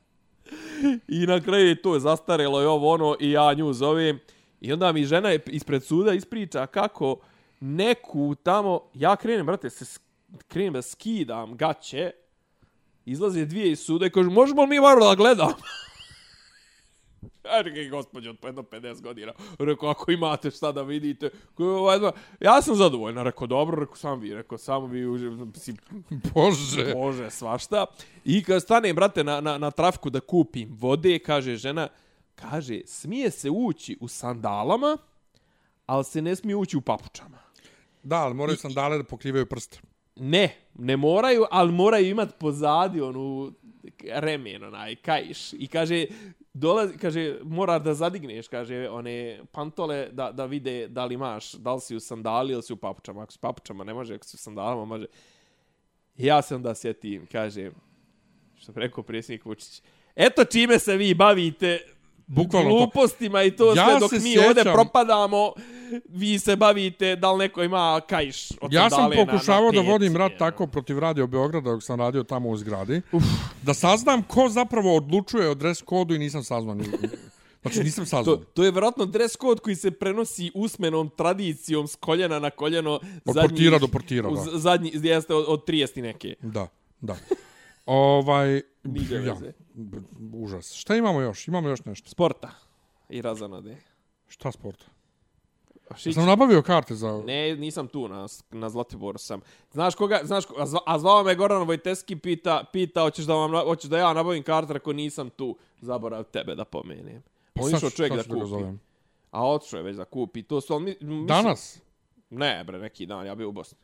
I 1.09 1.27
na 1.27 1.41
kraju 1.41 1.69
je 1.69 1.83
to 1.83 1.99
zastarelo 1.99 2.63
i 2.63 2.67
ovo 2.67 2.93
ono 2.93 3.17
i 3.21 3.31
ja 3.31 3.55
nju 3.55 3.73
zovem. 3.73 4.21
I 4.61 4.73
onda 4.73 4.93
mi 4.93 5.05
žena 5.05 5.31
je 5.31 5.43
ispred 5.47 5.85
suda 5.85 6.13
ispriča 6.13 6.67
kako 6.67 7.17
neku 7.61 8.35
tamo, 8.35 8.81
ja 8.95 9.17
krenem, 9.17 9.47
brate, 9.47 9.71
se 9.71 10.01
krenem 10.49 10.73
da 10.73 10.83
skidam 10.83 11.57
gaće, 11.57 12.11
izlaze 13.05 13.45
dvije 13.45 13.71
iz 13.71 13.81
suda 13.81 14.07
i 14.07 14.11
kažu, 14.11 14.31
možemo 14.31 14.63
li 14.63 14.69
mi 14.69 14.81
malo 14.81 15.09
da 15.09 15.15
gledam? 15.15 15.53
Ja 17.47 17.61
rekao, 17.61 17.91
gospođo, 17.91 18.31
od 18.31 18.37
jedno 18.43 18.63
50 18.63 19.01
godina. 19.01 19.33
Rekao, 19.59 19.89
ako 19.89 20.11
imate 20.11 20.51
šta 20.51 20.73
da 20.73 20.83
vidite. 20.83 21.31
Ko- 21.55 22.13
Ja 22.41 22.63
sam 22.63 22.75
zadovoljna. 22.75 23.23
Rekao, 23.23 23.47
dobro, 23.47 23.81
rekao, 23.81 23.97
sam 23.97 24.21
vi. 24.21 24.35
Rekao, 24.35 24.59
samo 24.59 24.87
vi 24.87 25.07
uživ... 25.07 25.33
Si, 25.55 25.75
Bože. 26.35 26.95
Bože, 26.95 27.31
svašta. 27.31 27.87
I 28.25 28.43
kad 28.43 28.63
stanem, 28.63 28.97
brate, 28.97 29.25
na, 29.25 29.41
na, 29.41 29.59
na 29.59 29.71
trafku 29.71 30.11
da 30.11 30.21
kupim 30.21 30.69
vode, 30.73 31.19
kaže 31.19 31.57
žena, 31.57 31.89
kaže, 32.35 32.81
smije 32.87 33.31
se 33.31 33.51
ući 33.51 33.97
u 34.01 34.09
sandalama, 34.09 34.99
ali 35.87 36.05
se 36.05 36.23
ne 36.23 36.37
smije 36.37 36.57
ući 36.57 36.77
u 36.77 36.81
papučama. 36.81 37.39
Da, 38.03 38.17
ali 38.17 38.35
moraju 38.35 38.57
sandale 38.57 38.99
da 38.99 39.05
pokrivaju 39.05 39.47
prste. 39.47 39.79
Ne, 40.17 40.57
ne 40.75 40.97
moraju, 40.97 41.45
ali 41.51 41.73
moraju 41.73 42.07
imat 42.09 42.39
pozadi 42.39 43.01
onu 43.01 43.53
remen, 44.05 44.65
onaj, 44.65 44.97
kajš. 44.97 45.53
I 45.53 45.67
kaže, 45.67 46.07
dolazi, 46.59 46.99
kaže, 46.99 47.39
moraš 47.43 47.83
da 47.83 47.95
zadigneš, 47.95 48.49
kaže, 48.49 48.89
one 48.89 49.41
pantole 49.53 50.09
da, 50.13 50.33
da 50.33 50.45
vide 50.47 50.89
da 50.89 51.05
li 51.05 51.15
imaš, 51.15 51.53
da 51.53 51.75
li 51.75 51.81
si 51.81 51.97
u 51.97 52.01
sandali 52.01 52.53
ili 52.53 52.63
si 52.63 52.73
u 52.73 52.77
papučama. 52.77 53.23
Ako 53.23 53.33
si 53.33 53.39
u 53.39 53.41
papučama 53.41 53.85
ne 53.85 53.95
može, 53.95 54.15
ako 54.15 54.25
si 54.25 54.37
u 54.37 54.39
sandalama 54.39 54.85
može. 54.85 55.07
Ja 56.17 56.43
se 56.43 56.55
onda 56.55 56.75
sjetim, 56.75 57.27
kaže, 57.33 57.71
što 58.57 58.73
bi 58.73 58.81
rekao 58.81 59.05
predsjednik 59.05 59.45
Vučić, 59.45 59.83
eto 60.17 60.45
čime 60.45 60.79
se 60.79 60.97
vi 60.97 61.15
bavite, 61.15 61.81
Bukvalno 62.29 62.71
glupostima 62.71 63.43
i 63.43 63.51
to 63.51 63.67
Ja 63.67 63.85
sve 63.87 64.01
dok 64.01 64.13
mi 64.13 64.39
ovdje 64.39 64.55
sjećam- 64.55 64.73
propadamo, 64.75 65.53
vi 66.07 66.39
se 66.39 66.57
bavite 66.57 67.17
da 67.17 67.33
li 67.33 67.39
neko 67.39 67.63
ima 67.63 68.01
kajš 68.01 68.49
od 68.53 68.73
Ja 68.73 68.91
sam 68.91 69.11
na- 69.11 69.17
pokušavao 69.17 69.73
na 69.73 69.73
da 69.73 69.81
vodim 69.83 70.17
rat 70.17 70.33
tako 70.39 70.67
protiv 70.67 70.99
Radio 70.99 71.27
Beograda 71.27 71.71
dok 71.71 71.83
sam 71.83 71.99
radio 71.99 72.23
tamo 72.23 72.49
u 72.49 72.57
zgradi. 72.57 73.03
Uf. 73.13 73.23
Da 73.63 73.75
saznam 73.75 74.23
ko 74.23 74.49
zapravo 74.49 74.97
odlučuje 74.97 75.49
o 75.49 75.55
dress 75.55 75.83
kodu 75.83 76.15
i 76.15 76.19
nisam 76.19 76.45
saznao. 76.45 76.75
Ni... 76.75 76.85
Znači 77.63 77.81
nisam 77.81 78.07
saznao. 78.07 78.37
To, 78.37 78.45
to 78.45 78.65
je 78.65 78.71
vjerojatno 78.71 79.05
dress 79.07 79.37
code 79.37 79.61
koji 79.61 79.77
se 79.77 79.91
prenosi 79.91 80.51
usmenom 80.55 81.11
tradicijom 81.11 81.89
s 81.89 81.97
koljena 81.97 82.39
na 82.39 82.51
koljeno. 82.51 82.93
Od 82.93 83.01
zadnjih- 83.27 83.35
portira 83.43 83.79
do 83.79 83.89
portira, 83.89 84.29
uz- 84.29 84.45
da. 84.45 84.59
Zadnji, 84.59 84.91
jeste 84.95 85.35
od, 85.35 85.45
od 85.49 85.65
30 85.65 86.03
neke. 86.03 86.35
Da, 86.43 86.69
da. 87.01 87.17
ovaj, 87.87 88.61
Nije 88.85 89.07
ja, 89.17 89.33
veze. 89.33 89.53
Užas. 90.33 90.73
Šta 90.73 90.97
imamo 90.97 91.21
još? 91.21 91.49
Imamo 91.49 91.69
još 91.69 91.85
nešto. 91.85 92.09
Sporta. 92.09 92.51
I 93.09 93.23
razanode. 93.23 93.77
Šta 94.29 94.53
sporta? 94.53 94.85
Šić, 95.97 96.15
Sam 96.15 96.27
nabavio 96.27 96.63
karte 96.63 96.95
za... 96.95 97.23
Ne, 97.27 97.57
nisam 97.57 97.89
tu, 97.89 98.09
na, 98.09 98.27
na 98.51 98.69
Zlatiboru 98.69 99.19
sam. 99.19 99.41
Znaš 99.73 99.95
koga, 99.95 100.21
znaš, 100.25 100.47
ko- 100.47 100.55
a, 100.59 100.67
zva, 100.67 100.81
a 100.87 100.99
zvao 100.99 101.23
me 101.23 101.35
Goran 101.35 101.63
Vojteski, 101.63 102.17
pita, 102.17 102.65
pita 102.73 103.01
hoćeš 103.01 103.25
da, 103.25 103.35
vam, 103.35 103.53
hoćeš 103.67 103.91
da 103.91 103.99
ja 103.99 104.13
nabavim 104.13 104.43
karter 104.43 104.77
ako 104.77 104.93
nisam 104.93 105.31
tu. 105.31 105.57
Zaborav 105.81 106.25
tebe 106.25 106.55
da 106.55 106.65
pomenem. 106.65 107.23
Pa 107.53 107.63
On 107.63 107.75
išao 107.75 107.91
čovjek 107.91 108.15
da 108.15 108.23
kupi. 108.23 108.47
zovem. 108.47 108.81
A 109.31 109.49
otišao 109.49 109.79
je 109.79 109.83
već 109.83 109.97
da 109.97 110.05
kupi. 110.05 110.43
To 110.43 110.61
su, 110.61 110.79
mi, 110.79 110.85
mislim, 111.01 111.27
Danas? 111.27 111.81
Ne, 112.31 112.65
bre, 112.65 112.79
neki 112.79 113.07
dan, 113.07 113.27
ja 113.27 113.35
bio 113.35 113.49
u 113.49 113.53
Bosni. 113.53 113.79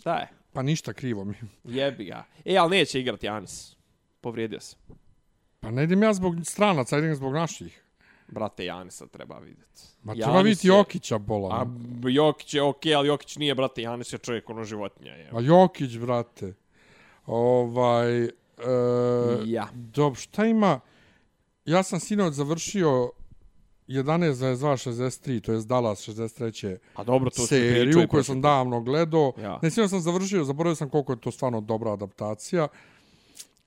Šta 0.00 0.16
je? 0.16 0.28
Pa 0.54 0.62
ništa 0.62 0.92
krivo 0.92 1.24
mi. 1.24 1.34
Jebi 1.64 2.04
ga. 2.04 2.24
E, 2.44 2.56
ali 2.56 2.76
neće 2.76 3.00
igrati 3.00 3.26
Janis. 3.26 3.76
Povrijedio 4.20 4.60
se. 4.60 4.76
Pa 5.60 5.70
ne 5.70 5.84
idem 5.84 6.02
ja 6.02 6.14
zbog 6.14 6.34
stranaca, 6.44 6.98
idem 6.98 7.14
zbog 7.14 7.32
naših. 7.34 7.84
Brate, 8.28 8.64
Janisa 8.64 9.06
treba 9.06 9.38
vidjeti. 9.38 9.82
Ma 10.02 10.14
treba 10.14 10.40
vidjeti 10.40 10.66
Jokića 10.68 11.18
bola. 11.18 11.54
A 11.54 11.66
Jokić 12.08 12.54
je 12.54 12.62
okej, 12.62 12.94
ali 12.94 13.08
Jokić 13.08 13.36
nije, 13.36 13.54
brate, 13.54 13.82
Janis 13.82 14.12
je 14.12 14.18
čovjek 14.18 14.50
ono 14.50 14.64
životinja. 14.64 15.12
Je. 15.12 15.32
Ma 15.32 15.40
Jokić, 15.40 15.98
brate. 15.98 16.54
Ovaj... 17.26 18.24
E, 18.24 18.30
Ja. 19.44 19.68
Dob, 19.72 20.16
šta 20.16 20.46
ima? 20.46 20.80
Ja 21.64 21.82
sam 21.82 22.00
sinoć 22.00 22.34
završio 22.34 23.10
11.22.63, 23.88 25.40
to 25.40 25.52
je 25.52 25.62
Dallas 25.62 26.08
63. 26.08 26.76
A 26.94 27.04
dobro, 27.04 27.30
to 27.30 27.46
seriju 27.46 28.08
koju 28.08 28.24
sam 28.24 28.40
davno 28.40 28.80
gledao. 28.80 29.32
Ja. 29.42 29.58
Ne, 29.62 29.70
sam 29.70 30.00
završio, 30.00 30.44
zaboravio 30.44 30.74
sam 30.74 30.88
koliko 30.88 31.12
je 31.12 31.20
to 31.20 31.30
stvarno 31.30 31.60
dobra 31.60 31.92
adaptacija. 31.92 32.68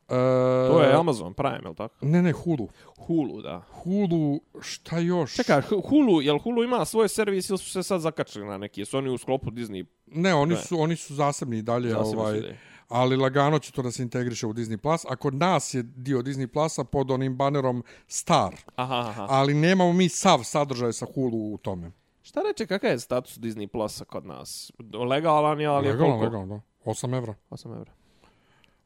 E, 0.10 0.68
To 0.70 0.82
je 0.82 0.94
Amazon 0.94 1.34
Prime, 1.34 1.60
je 1.64 1.70
li 1.70 1.76
tako? 1.76 2.06
Ne, 2.06 2.22
ne, 2.22 2.32
Hulu. 2.32 2.68
Hulu, 2.98 3.42
da. 3.42 3.62
Hulu, 3.72 4.40
šta 4.62 5.00
još? 5.00 5.36
Čekaj, 5.36 5.62
Hulu, 5.62 6.22
jel 6.22 6.38
Hulu 6.40 6.64
ima 6.64 6.86
svoj 6.86 7.08
servis 7.10 7.50
ili 7.50 7.58
su 7.58 7.70
se 7.70 7.84
sad 7.84 8.02
zakačili 8.02 8.46
na 8.46 8.58
neki? 8.58 8.86
Su 8.86 8.98
oni 8.98 9.10
u 9.10 9.18
sklopu 9.18 9.52
Disney? 9.52 9.86
Ne, 10.06 10.34
oni 10.36 10.54
Ne. 10.54 10.62
su, 10.62 10.80
oni 10.80 10.96
su 10.96 11.16
zasebni 11.16 11.58
i 11.58 11.62
dalje, 11.62 11.90
Zasebni 11.90 12.22
ovaj, 12.22 12.36
su 12.36 12.42
dalje. 12.42 12.58
Ali 12.90 13.16
lagano 13.16 13.60
će 13.60 13.72
to 13.72 13.82
da 13.82 13.92
se 13.92 14.04
integriše 14.04 14.48
u 14.48 14.54
Disney+. 14.54 14.78
Plus. 14.78 15.06
A 15.06 15.16
kod 15.16 15.34
nas 15.34 15.74
je 15.74 15.84
dio 15.84 16.22
Disney 16.22 16.48
Plusa 16.48 16.84
pod 16.84 17.12
onim 17.12 17.36
banerom 17.36 17.84
Star. 18.08 18.56
Aha, 18.76 18.96
aha. 19.00 19.26
Ali 19.30 19.54
nemamo 19.54 19.94
mi 19.94 20.10
sav 20.10 20.44
sadržaj 20.44 20.94
sa 20.94 21.06
Hulu 21.06 21.54
u 21.54 21.58
tome. 21.58 21.92
Šta 22.22 22.42
reče, 22.42 22.66
kakav 22.68 22.90
je 22.90 23.00
status 23.00 23.38
Disney 23.38 23.68
Plusa 23.68 24.06
kod 24.06 24.26
nas? 24.26 24.72
Legalan 25.10 25.60
je, 25.62 25.68
ali 25.68 25.88
je 25.88 25.92
Legalno, 25.92 26.14
koliko? 26.14 26.26
legalno, 26.26 26.56
da. 26.86 26.92
8 26.92 27.18
evra. 27.18 27.34
8 27.50 27.76
evra. 27.76 27.92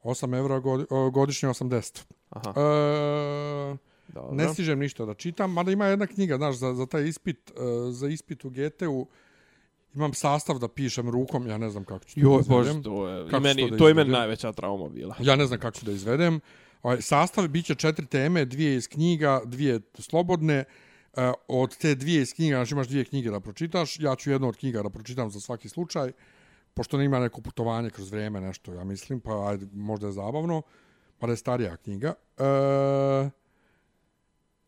8 0.04 0.38
evra 0.38 0.58
godi, 0.58 0.84
godišnje 1.12 1.48
80. 1.48 2.02
Aha, 2.30 2.50
E, 2.50 3.76
dobro. 4.08 4.34
ne 4.34 4.48
stižem 4.48 4.78
ništa 4.78 5.04
da 5.04 5.14
čitam, 5.14 5.52
mada 5.52 5.70
ima 5.70 5.86
jedna 5.86 6.06
knjiga, 6.06 6.36
znaš, 6.36 6.54
za, 6.56 6.74
za 6.74 6.86
taj 6.86 7.04
ispit, 7.04 7.50
e, 7.50 7.54
za 7.90 8.08
ispit 8.08 8.44
u 8.44 8.50
GT-u, 8.50 9.06
imam 9.94 10.14
sastav 10.14 10.58
da 10.58 10.68
pišem 10.68 11.10
rukom, 11.10 11.46
ja 11.46 11.58
ne 11.58 11.70
znam 11.70 11.84
kako 11.84 12.04
ću 12.04 12.14
to 12.14 12.20
da 12.20 12.26
Joj, 12.26 12.40
izvedem. 12.40 12.64
bože, 12.64 12.82
to 12.82 13.08
je, 13.08 13.30
Kako 13.30 13.42
meni, 13.42 13.68
to 13.70 13.76
to 13.76 13.88
je 13.88 13.94
meni 13.94 14.10
najveća 14.10 14.52
trauma 14.52 14.88
bila. 14.88 15.14
Ja 15.20 15.36
ne 15.36 15.46
znam 15.46 15.60
kako 15.60 15.78
ću 15.78 15.86
da 15.86 15.92
izvedem. 15.92 16.40
Ovaj, 16.82 17.02
sastav 17.02 17.48
bit 17.48 17.66
će 17.66 17.74
četiri 17.74 18.06
teme, 18.06 18.44
dvije 18.44 18.76
iz 18.76 18.88
knjiga, 18.88 19.40
dvije 19.44 19.80
slobodne. 19.98 20.64
E, 21.16 21.32
od 21.48 21.76
te 21.76 21.94
dvije 21.94 22.22
iz 22.22 22.34
knjiga, 22.34 22.56
znači 22.56 22.74
imaš 22.74 22.88
dvije 22.88 23.04
knjige 23.04 23.30
da 23.30 23.40
pročitaš, 23.40 24.00
ja 24.00 24.16
ću 24.16 24.30
jednu 24.30 24.48
od 24.48 24.56
knjiga 24.56 24.82
da 24.82 24.90
pročitam 24.90 25.30
za 25.30 25.40
svaki 25.40 25.68
slučaj, 25.68 26.12
pošto 26.74 26.96
ne 26.98 27.04
ima 27.04 27.20
neko 27.20 27.40
putovanje 27.40 27.90
kroz 27.90 28.10
vrijeme, 28.10 28.40
nešto, 28.40 28.74
ja 28.74 28.84
mislim, 28.84 29.20
pa 29.20 29.48
ajde, 29.48 29.66
možda 29.72 30.06
je 30.06 30.12
zabavno, 30.12 30.62
pa 31.18 31.26
da 31.26 31.32
je 31.32 31.36
starija 31.36 31.76
knjiga. 31.76 32.14
E, 32.38 33.30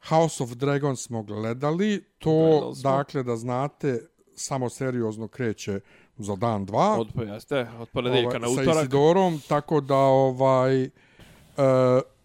House 0.09 0.43
of 0.43 0.51
Dragons 0.51 1.03
smo 1.03 1.23
gledali, 1.23 2.05
to, 2.19 2.31
Gledali 2.31 2.75
smo. 2.75 2.91
dakle, 2.91 3.23
da 3.23 3.37
znate, 3.37 4.01
samo 4.37 4.69
seriozno 4.69 5.29
kreće 5.29 5.81
za 6.19 6.37
dan, 6.37 6.65
dva 6.67 6.99
Od, 6.99 7.09
jeste, 7.27 7.67
od 7.79 7.89
ponedeljka 7.89 8.39
na 8.39 8.47
sa 8.47 8.53
utorak. 8.53 8.77
Isidorom, 8.77 9.41
tako 9.49 9.81
da 9.81 9.97
ovaj 9.97 10.85
e, 10.85 10.91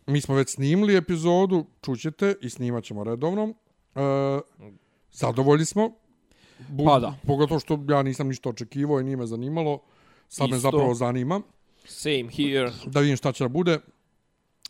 mi 0.05 0.21
smo 0.21 0.35
već 0.35 0.49
snimili 0.49 0.97
epizodu, 0.97 1.65
čućete 1.81 2.35
i 2.41 2.49
snimat 2.49 2.83
ćemo 2.83 3.03
redovno. 3.03 3.53
E, 3.95 3.99
zadovoljni 5.11 5.65
smo. 5.65 5.91
Bu, 6.67 6.85
Pa 6.85 6.99
da. 6.99 7.15
Pogotovo 7.27 7.59
što 7.59 7.79
ja 7.89 8.03
nisam 8.03 8.27
ništa 8.27 8.49
očekivao 8.49 8.99
i 8.99 9.03
nije 9.03 9.17
me 9.17 9.25
zanimalo. 9.25 9.79
Sad 10.27 10.49
me 10.49 10.55
Isto. 10.57 10.71
zapravo 10.71 10.93
zanima 10.93 11.41
Same 11.85 12.27
here. 12.31 12.71
da 12.85 12.99
vidim 12.99 13.17
šta 13.17 13.31
će 13.31 13.43
da 13.43 13.47
bude. 13.47 13.79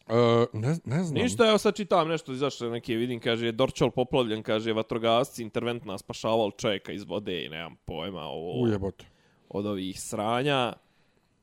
E, 0.09 0.45
ne, 0.53 0.75
ne 0.85 1.03
znam. 1.03 1.23
Ništa, 1.23 1.49
evo 1.49 1.57
sad 1.57 1.75
čitam 1.75 2.07
nešto, 2.07 2.31
izašlo 2.31 2.67
je 2.67 2.71
neki, 2.71 2.95
vidim, 2.95 3.19
kaže, 3.19 3.51
Dorčol 3.51 3.91
poplavljen, 3.91 4.43
kaže, 4.43 4.73
vatrogasci 4.73 5.43
interventna 5.43 5.97
spašavali 5.97 6.51
čovjeka 6.57 6.91
iz 6.91 7.03
vode 7.03 7.45
i 7.45 7.49
nemam 7.49 7.75
pojma 7.85 8.21
ovo, 8.21 8.61
Ujebote. 8.61 9.05
od 9.49 9.65
ovih 9.65 10.01
sranja. 10.01 10.73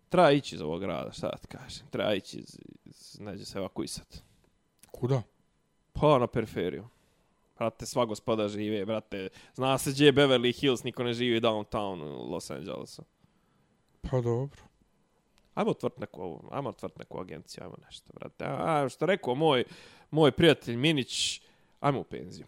Treba 0.09 0.30
ići 0.30 0.55
iz 0.55 0.60
ovog 0.62 0.80
grada, 0.80 1.12
šta 1.12 1.36
ti 1.36 1.47
kažem, 1.47 1.86
treba 1.90 2.14
ići 2.14 2.38
iz, 2.38 2.59
iz 2.84 3.20
neđe 3.20 3.44
se 3.44 3.59
evakuisat. 3.59 4.22
Kuda? 4.90 5.22
Pa 5.93 6.18
na 6.18 6.26
periferiju. 6.26 6.88
Brate, 7.59 7.86
sva 7.86 8.05
gospoda 8.05 8.48
žive, 8.48 8.84
brate. 8.86 9.28
Zna 9.55 9.78
se 9.78 9.90
gdje 9.90 10.05
je 10.06 10.12
Beverly 10.12 10.60
Hills, 10.60 10.82
niko 10.84 11.05
ne 11.05 11.12
živi 11.12 11.40
downtown 11.40 12.02
u 12.02 12.30
Los 12.30 12.51
Angelesu. 12.51 13.02
Pa 14.10 14.20
dobro. 14.20 14.62
Ajmo 15.57 15.70
otvrt 15.70 15.99
neku, 15.99 16.23
ovu- 16.23 16.49
ajmo 16.51 16.69
otvrt 16.69 16.99
neku 16.99 17.20
agenciju, 17.20 17.65
ajmo 17.65 17.74
nešto, 17.85 18.12
brate. 18.15 18.45
A, 18.45 18.55
a, 18.77 18.89
što 18.89 19.07
rekao 19.07 19.35
moj, 19.35 19.65
moj 20.11 20.31
prijatelj 20.31 20.77
Minić, 20.77 21.41
ajmo 21.81 22.01
u 22.01 22.05
penziju. 22.05 22.47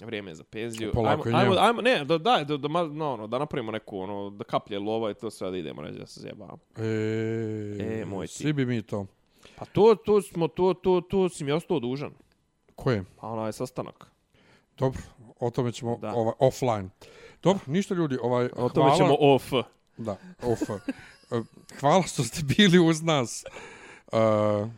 Vrijeme 0.00 0.30
je 0.30 0.34
za 0.34 0.44
penziju. 0.44 0.90
Polako 0.92 1.28
ajmo, 1.28 1.38
ajmo, 1.38 1.54
ajmo, 1.58 1.80
ne, 1.82 2.04
da, 2.04 2.18
daj, 2.18 2.44
da, 2.44 2.56
da, 2.56 2.68
ma- 2.68 2.82
no, 2.88 3.16
no, 3.16 3.26
da 3.26 3.38
napravimo 3.38 3.72
neku, 3.72 3.98
ono, 3.98 4.30
da 4.30 4.44
kaplje 4.44 4.78
lova 4.78 5.10
i 5.10 5.14
to 5.14 5.30
sve 5.30 5.50
da 5.50 5.56
idemo 5.56 5.82
reći 5.82 5.98
da 5.98 6.06
se 6.06 6.20
zjebamo. 6.20 6.58
E, 6.76 6.82
E, 7.80 8.04
moj 8.06 8.26
ti. 8.26 8.32
Svi 8.32 8.52
bi 8.52 8.66
mi 8.66 8.82
to. 8.82 9.06
Pa 9.56 9.64
to, 9.64 9.94
to 9.96 10.22
smo, 10.22 10.48
to, 10.48 10.74
to, 10.74 11.00
to 11.00 11.28
si 11.28 11.44
mi 11.44 11.52
ostao 11.52 11.80
dužan. 11.80 12.12
Ko 12.74 12.90
je? 12.90 13.04
Pa 13.16 13.26
onaj 13.28 13.52
sastanak. 13.52 14.06
Dobro, 14.78 15.00
o 15.40 15.50
tome 15.50 15.72
ćemo 15.72 15.98
Da. 15.98 16.12
ovaj, 16.12 16.34
offline. 16.38 16.88
Dobro, 17.42 17.60
ništa 17.66 17.94
ljudi, 17.94 18.18
ovaj, 18.22 18.44
O 18.46 18.68
tome 18.68 18.72
hvala. 18.86 18.96
ćemo 18.96 19.16
off. 19.20 19.52
Da, 19.96 20.16
off. 20.42 20.60
E, 21.30 21.40
Hvala 21.80 22.02
što 22.02 22.24
ste 22.24 22.42
bili 22.42 22.78
uz 22.78 23.02
nas. 23.02 23.44
Uh, 24.12 24.18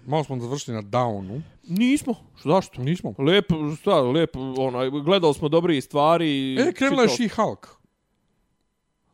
malo 0.06 0.24
smo 0.24 0.40
završili 0.40 0.74
na 0.76 0.82
downu. 0.82 1.42
Nismo. 1.68 2.14
Zašto? 2.44 2.82
Nismo. 2.82 3.14
Lepo, 3.18 3.54
šta, 3.80 4.00
lepo, 4.00 4.54
onaj, 4.58 4.90
gledali 4.90 5.34
smo 5.34 5.48
dobri 5.48 5.80
stvari. 5.80 6.56
E, 6.60 6.72
krenula 6.72 7.02
je 7.02 7.08
She-Hulk. 7.08 7.66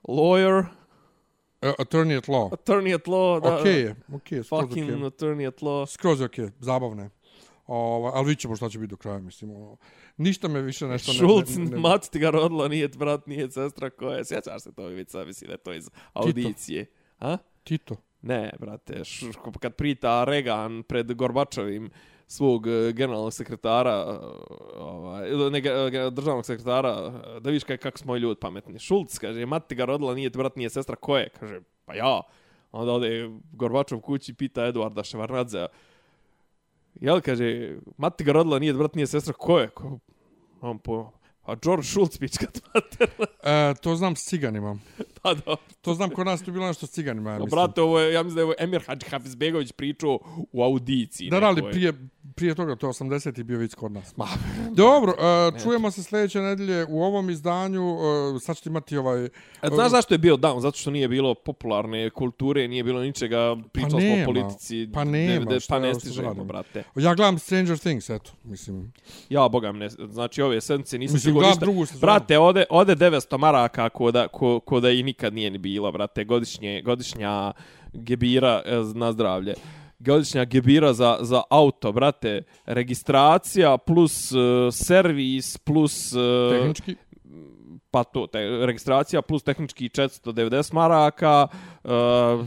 Lawyer, 0.09 0.65
Uh, 1.63 1.69
attorney 1.79 2.17
at 2.19 2.25
law. 2.29 2.51
attorney 2.51 2.95
at 2.95 3.07
law, 3.07 3.41
da. 3.43 3.61
Okej 3.61 3.81
je, 3.81 3.95
okej, 4.15 4.43
skroz 4.45 4.61
Fucking 4.61 4.91
okej. 4.91 5.03
attorney 5.03 5.49
at 5.49 5.61
law. 5.61 5.87
Skroz 5.87 6.21
je 6.21 6.27
okej, 6.27 6.49
zabavno 6.61 7.03
je. 7.03 7.11
Ovaj, 7.67 8.13
ali 8.15 8.27
vidit 8.27 8.41
ćemo 8.41 8.57
šta 8.57 8.69
će 8.69 8.79
biti 8.79 8.91
do 8.91 8.97
kraja, 8.97 9.19
mislim. 9.19 9.51
Ono. 9.51 9.77
Ništa 10.17 10.49
me 10.49 10.61
više 10.61 10.87
nešto 10.87 11.13
ne... 11.13 11.19
Šulc, 11.19 11.57
ne, 11.57 11.65
ne, 11.65 11.71
ne, 11.71 11.79
mat 11.79 12.09
ti 12.11 12.19
ga 12.19 12.31
rodila, 12.31 12.69
nije 12.69 12.89
brat, 12.89 13.27
nije 13.27 13.51
sestra 13.51 13.91
koja 13.91 14.17
je. 14.17 14.25
Sjećaš 14.25 14.63
se 14.63 14.73
to 14.73 14.87
vica, 14.87 15.25
mislim 15.25 15.49
da 15.49 15.55
je 15.55 15.59
to 15.59 15.73
iz 15.73 15.91
audicije. 16.13 16.87
A? 17.19 17.37
Tito. 17.65 17.97
Ne, 18.23 18.51
brate, 18.59 19.05
š, 19.05 19.27
kad 19.61 19.75
prita 19.75 20.25
Reagan 20.25 20.83
pred 20.83 21.15
Gorbačovim 21.15 21.91
svog 22.27 22.67
eh, 22.67 22.93
generalnog 22.93 23.33
sekretara, 23.33 24.07
eh, 24.09 24.19
ovaj, 24.79 25.31
ili 25.31 25.51
ne, 25.51 25.61
državnog 26.11 26.47
sekretara, 26.47 27.11
da 27.41 27.51
vidiš 27.51 27.65
kaj, 27.65 27.77
kako 27.77 27.99
smo 27.99 28.17
ljudi 28.17 28.41
pametni. 28.41 28.79
Šulc, 28.79 29.19
kaže, 29.19 29.47
mati 29.47 29.75
ga 29.75 29.85
rodila, 29.85 30.15
nije 30.15 30.31
ti 30.31 30.39
brat, 30.39 30.57
nije 30.57 30.71
sestra, 30.71 30.97
ko 30.97 31.19
je? 31.19 31.29
Kaže, 31.29 31.61
pa 31.85 31.95
ja. 31.95 32.21
Onda 32.73 32.93
ode 32.93 33.31
Gorbačov 33.53 34.01
kući, 34.01 34.35
pita 34.35 34.67
Eduarda 34.67 35.05
Ševarnadzea, 35.05 35.67
jel, 37.01 37.21
kaže, 37.21 37.79
mati 37.97 38.25
ga 38.25 38.33
rodila, 38.33 38.59
nije 38.59 38.73
brat, 38.73 38.95
nije 38.95 39.07
sestra, 39.07 39.33
ko 39.33 39.59
je? 39.59 39.69
Ko, 39.69 39.99
on 40.61 40.79
po, 40.79 41.11
a 41.49 41.57
George 41.65 41.87
Schultz, 41.87 42.19
pička 42.19 42.47
mater. 42.75 43.09
E, 43.43 43.75
to 43.83 43.97
znam 43.97 44.17
s 44.17 44.25
ciganima. 44.25 44.79
pa 45.23 45.35
dobro. 45.35 45.57
To 45.81 45.95
znam 45.95 46.11
kod 46.11 46.27
nas 46.27 46.43
to 46.43 46.51
je 46.51 46.53
bilo 46.53 46.67
nešto 46.67 46.87
s 46.87 46.91
ciganima, 46.91 47.31
ja 47.31 47.39
No, 47.39 47.45
mislim. 47.45 47.57
brate, 47.57 47.81
ovo 47.81 48.01
je, 48.01 48.13
ja 48.13 48.23
mislim 48.23 48.35
da 48.35 48.41
je 48.41 48.45
ovo 48.45 48.55
Emir 48.59 48.83
Hadži 48.87 49.11
Hafizbegović 49.11 49.73
pričao 49.73 50.19
u 50.53 50.63
audiciji. 50.63 51.31
Da, 51.31 51.37
ali 51.37 51.55
nekoj. 51.55 51.71
prije 51.71 51.93
prije 52.39 52.55
toga, 52.55 52.77
to 52.77 52.87
je 52.87 52.93
80. 52.93 53.43
bio 53.43 53.59
vic 53.59 53.75
kod 53.75 53.93
nas. 53.93 54.15
Dobro, 54.83 55.13
uh, 55.13 55.63
čujemo 55.63 55.91
se 55.91 56.03
sljedeće 56.03 56.41
nedelje 56.41 56.87
u 56.89 57.03
ovom 57.03 57.31
izdanju. 57.31 57.95
Uh, 57.95 58.43
sad 58.43 58.57
ćete 58.57 58.69
imati 58.69 58.97
ovaj... 58.97 59.25
E, 59.25 59.31
znaš 59.75 59.91
zašto 59.91 60.15
je 60.15 60.19
bio 60.19 60.37
down? 60.37 60.61
Zato 60.61 60.79
što 60.79 60.91
nije 60.91 61.09
bilo 61.09 61.35
popularne 61.35 62.11
kulture, 62.11 62.69
nije 62.69 62.85
bilo 62.85 63.01
ničega, 63.01 63.57
pričali 63.73 63.91
smo 63.91 64.01
nema, 64.01 64.23
o 64.23 64.27
politici. 64.27 64.89
pa 64.95 65.05
nema, 65.05 65.47
90, 65.47 65.61
šta 65.61 65.75
pa 65.75 65.81
ne 65.81 65.89
ja 65.89 65.95
sad 65.95 66.01
stižemo, 66.03 66.45
brate. 66.45 66.85
Ja 66.95 67.15
gledam 67.15 67.39
Stranger 67.39 67.79
Things, 67.79 68.11
eto, 68.11 68.31
mislim. 68.45 68.93
Ja, 69.29 69.49
bogam, 69.49 69.79
ne, 69.79 69.89
znači 69.89 70.43
ove 70.43 70.61
sedmice 70.61 70.99
nisam 70.99 71.15
Mislim, 71.15 71.35
ništa. 71.47 71.61
drugu 71.61 71.87
sezonu. 71.87 72.01
Brate, 72.01 72.39
ode, 72.39 72.65
ode 72.71 72.97
900 72.97 73.39
maraka 73.39 73.89
ko 73.89 74.11
da, 74.11 74.29
ko, 74.29 74.61
ko 74.61 74.81
da 74.81 74.91
i 74.91 75.03
nikad 75.03 75.35
nije 75.35 75.51
ni 75.51 75.59
bilo, 75.59 75.93
brate. 75.93 76.25
Godišnje, 76.25 76.83
godišnja 76.83 77.53
gebira 77.93 78.63
e, 78.65 78.77
na 78.95 79.13
zdravlje. 79.13 79.55
Godišnja 79.99 80.45
gebira 80.45 80.93
za, 80.93 81.19
za 81.21 81.43
auto, 81.51 81.93
brate. 81.93 82.43
Registracija 82.67 83.79
plus 83.79 84.33
uh, 84.33 84.41
servis 84.73 85.59
plus... 85.59 86.13
Uh, 86.13 86.53
Tehnički. 86.53 86.97
pa 87.91 88.05
to, 88.05 88.27
te, 88.27 88.39
registracija 88.67 89.23
plus 89.23 89.43
tehnički 89.43 89.89
490 89.89 90.75
maraka, 90.75 91.47
uh, 91.85 91.91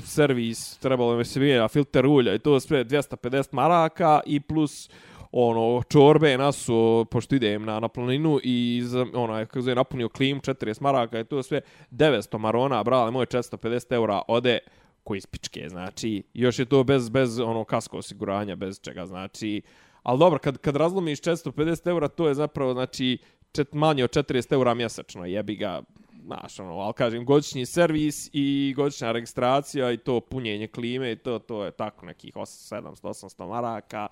servis, 0.06 0.78
trebalo 0.78 1.18
mi 1.18 1.26
se 1.26 1.40
mijenja 1.40 1.68
filter 1.68 2.06
ulja 2.06 2.34
i 2.34 2.40
to 2.40 2.60
sve 2.60 2.86
250 2.86 3.48
maraka 3.52 4.22
i 4.26 4.40
plus 4.40 4.90
ono 5.32 5.84
čorbe 5.90 6.38
nasu 6.38 7.06
pošto 7.12 7.36
idem 7.36 7.66
na 7.66 7.80
na 7.80 7.88
planinu 7.88 8.40
i 8.44 8.82
za, 8.86 9.06
ono 9.14 9.40
je 9.40 9.46
kako 9.46 9.62
zove, 9.62 9.76
napunio 9.76 10.10
klim 10.10 10.42
40 10.42 10.82
maraka 10.82 11.20
i 11.20 11.24
to 11.24 11.44
sve 11.44 11.62
900 11.92 12.38
marona 12.38 12.84
brale 12.84 13.12
moje 13.12 13.26
450 13.26 13.94
eura 13.94 14.22
ode 14.28 14.60
koji 15.04 15.18
ispičke, 15.18 15.70
znači 15.70 16.24
još 16.34 16.60
je 16.60 16.66
to 16.66 16.84
bez 16.84 17.10
bez 17.10 17.40
ono 17.40 17.64
kasko 17.64 17.98
osiguranja 17.98 18.56
bez 18.56 18.82
čega 18.82 19.06
znači 19.06 19.62
ali 20.04 20.20
dobro 20.20 20.40
kad 20.40 20.58
kad 20.58 20.76
razlomiš 20.76 21.22
450 21.22 21.90
eura 21.90 22.08
to 22.08 22.28
je 22.28 22.34
zapravo 22.34 22.74
znači 22.74 23.18
čet, 23.52 23.74
manje 23.74 24.04
od 24.04 24.10
40 24.10 24.54
eura 24.54 24.74
mjesečno 24.74 25.26
jebi 25.26 25.56
ga 25.56 25.82
Znaš, 26.26 26.60
ono, 26.60 26.74
ali 26.74 26.94
kažem, 26.94 27.26
godišnji 27.26 27.66
servis 27.66 28.30
i 28.34 28.74
godišnja 28.76 29.12
registracija 29.12 29.92
i 29.92 29.98
to 29.98 30.20
punjenje 30.20 30.68
klime 30.68 31.12
i 31.12 31.16
to, 31.16 31.40
to 31.40 31.66
je 31.66 31.72
tako 31.72 32.06
nekih 32.06 32.34
700, 32.34 33.02
800 33.02 33.48
maraka. 33.48 34.08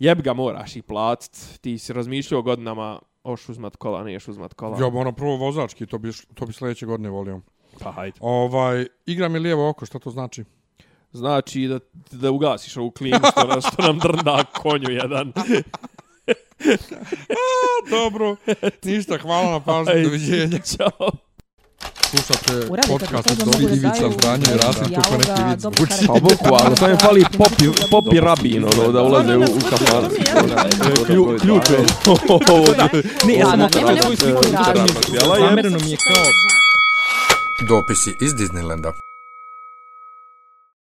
Jeb 0.00 0.22
ga 0.22 0.32
moraš 0.32 0.76
i 0.76 0.82
platit. 0.82 1.58
Ti 1.60 1.78
si 1.78 1.92
razmišljao 1.92 2.42
godinama, 2.42 2.98
oš 3.24 3.48
uzmat 3.48 3.76
kola, 3.76 4.04
niješ 4.04 4.28
uzmat 4.28 4.54
kola. 4.54 4.78
Ja, 4.80 4.86
ono 4.86 5.12
prvo 5.12 5.36
vozački, 5.36 5.86
to 5.86 5.98
bi, 5.98 6.10
to 6.34 6.46
bi 6.46 6.52
sljedeće 6.52 6.86
godine 6.86 7.10
volio. 7.10 7.40
Pa 7.80 7.92
hajde. 7.92 8.16
Ovaj, 8.20 8.86
igra 9.06 9.28
mi 9.28 9.38
lijevo 9.38 9.68
oko, 9.68 9.86
šta 9.86 9.98
to 9.98 10.10
znači? 10.10 10.44
Znači 11.12 11.66
da, 11.66 11.78
da 12.12 12.30
ugasiš 12.30 12.76
ovu 12.76 12.90
klimu 12.90 13.18
što, 13.30 13.46
nam- 13.46 13.60
što 13.72 13.82
nam 13.82 13.98
drnda 13.98 14.44
konju 14.44 14.90
jedan. 14.90 15.32
Dobro, 17.90 18.36
ništa, 18.84 19.18
hvala 19.18 19.50
na 19.50 19.60
pažnju, 19.60 20.02
doviđenja. 20.04 20.58
Ćao. 20.76 21.10
Slušate 22.10 22.68
podcast 22.88 23.30
od 23.30 23.46
mogu 23.46 23.68
da 23.68 23.74
Ivica 23.74 23.88
daju 23.88 24.12
Zdanje 24.12 24.46
i 24.54 24.56
Rasim, 24.56 24.94
kako 24.94 25.16
neki 25.16 25.42
vid 25.48 25.60
zvuči. 25.60 26.06
Pa 26.06 26.12
bukvalno, 26.12 26.76
to 26.76 26.88
mi 26.88 26.96
fali 26.96 27.24
popi, 27.38 27.64
popi 27.90 28.20
rabin, 28.20 28.64
ono, 28.64 28.92
da 28.92 29.02
ulaze 29.02 29.36
u, 29.36 29.42
u 29.42 29.60
kafan. 29.70 30.10
Klju, 31.06 31.38
ključ 31.40 31.70
je. 31.70 31.78
Ne, 33.26 33.34
ja 33.34 33.46
sam 33.46 33.58
nema 33.58 33.92
nemoj 33.92 34.16
sliku. 34.16 34.42
Zamereno 35.38 35.78
mi 35.78 35.90
je 35.90 35.96
kao 35.96 36.24
Dopisi 37.68 38.16
iz 38.20 38.34
Disneylanda. 38.34 39.09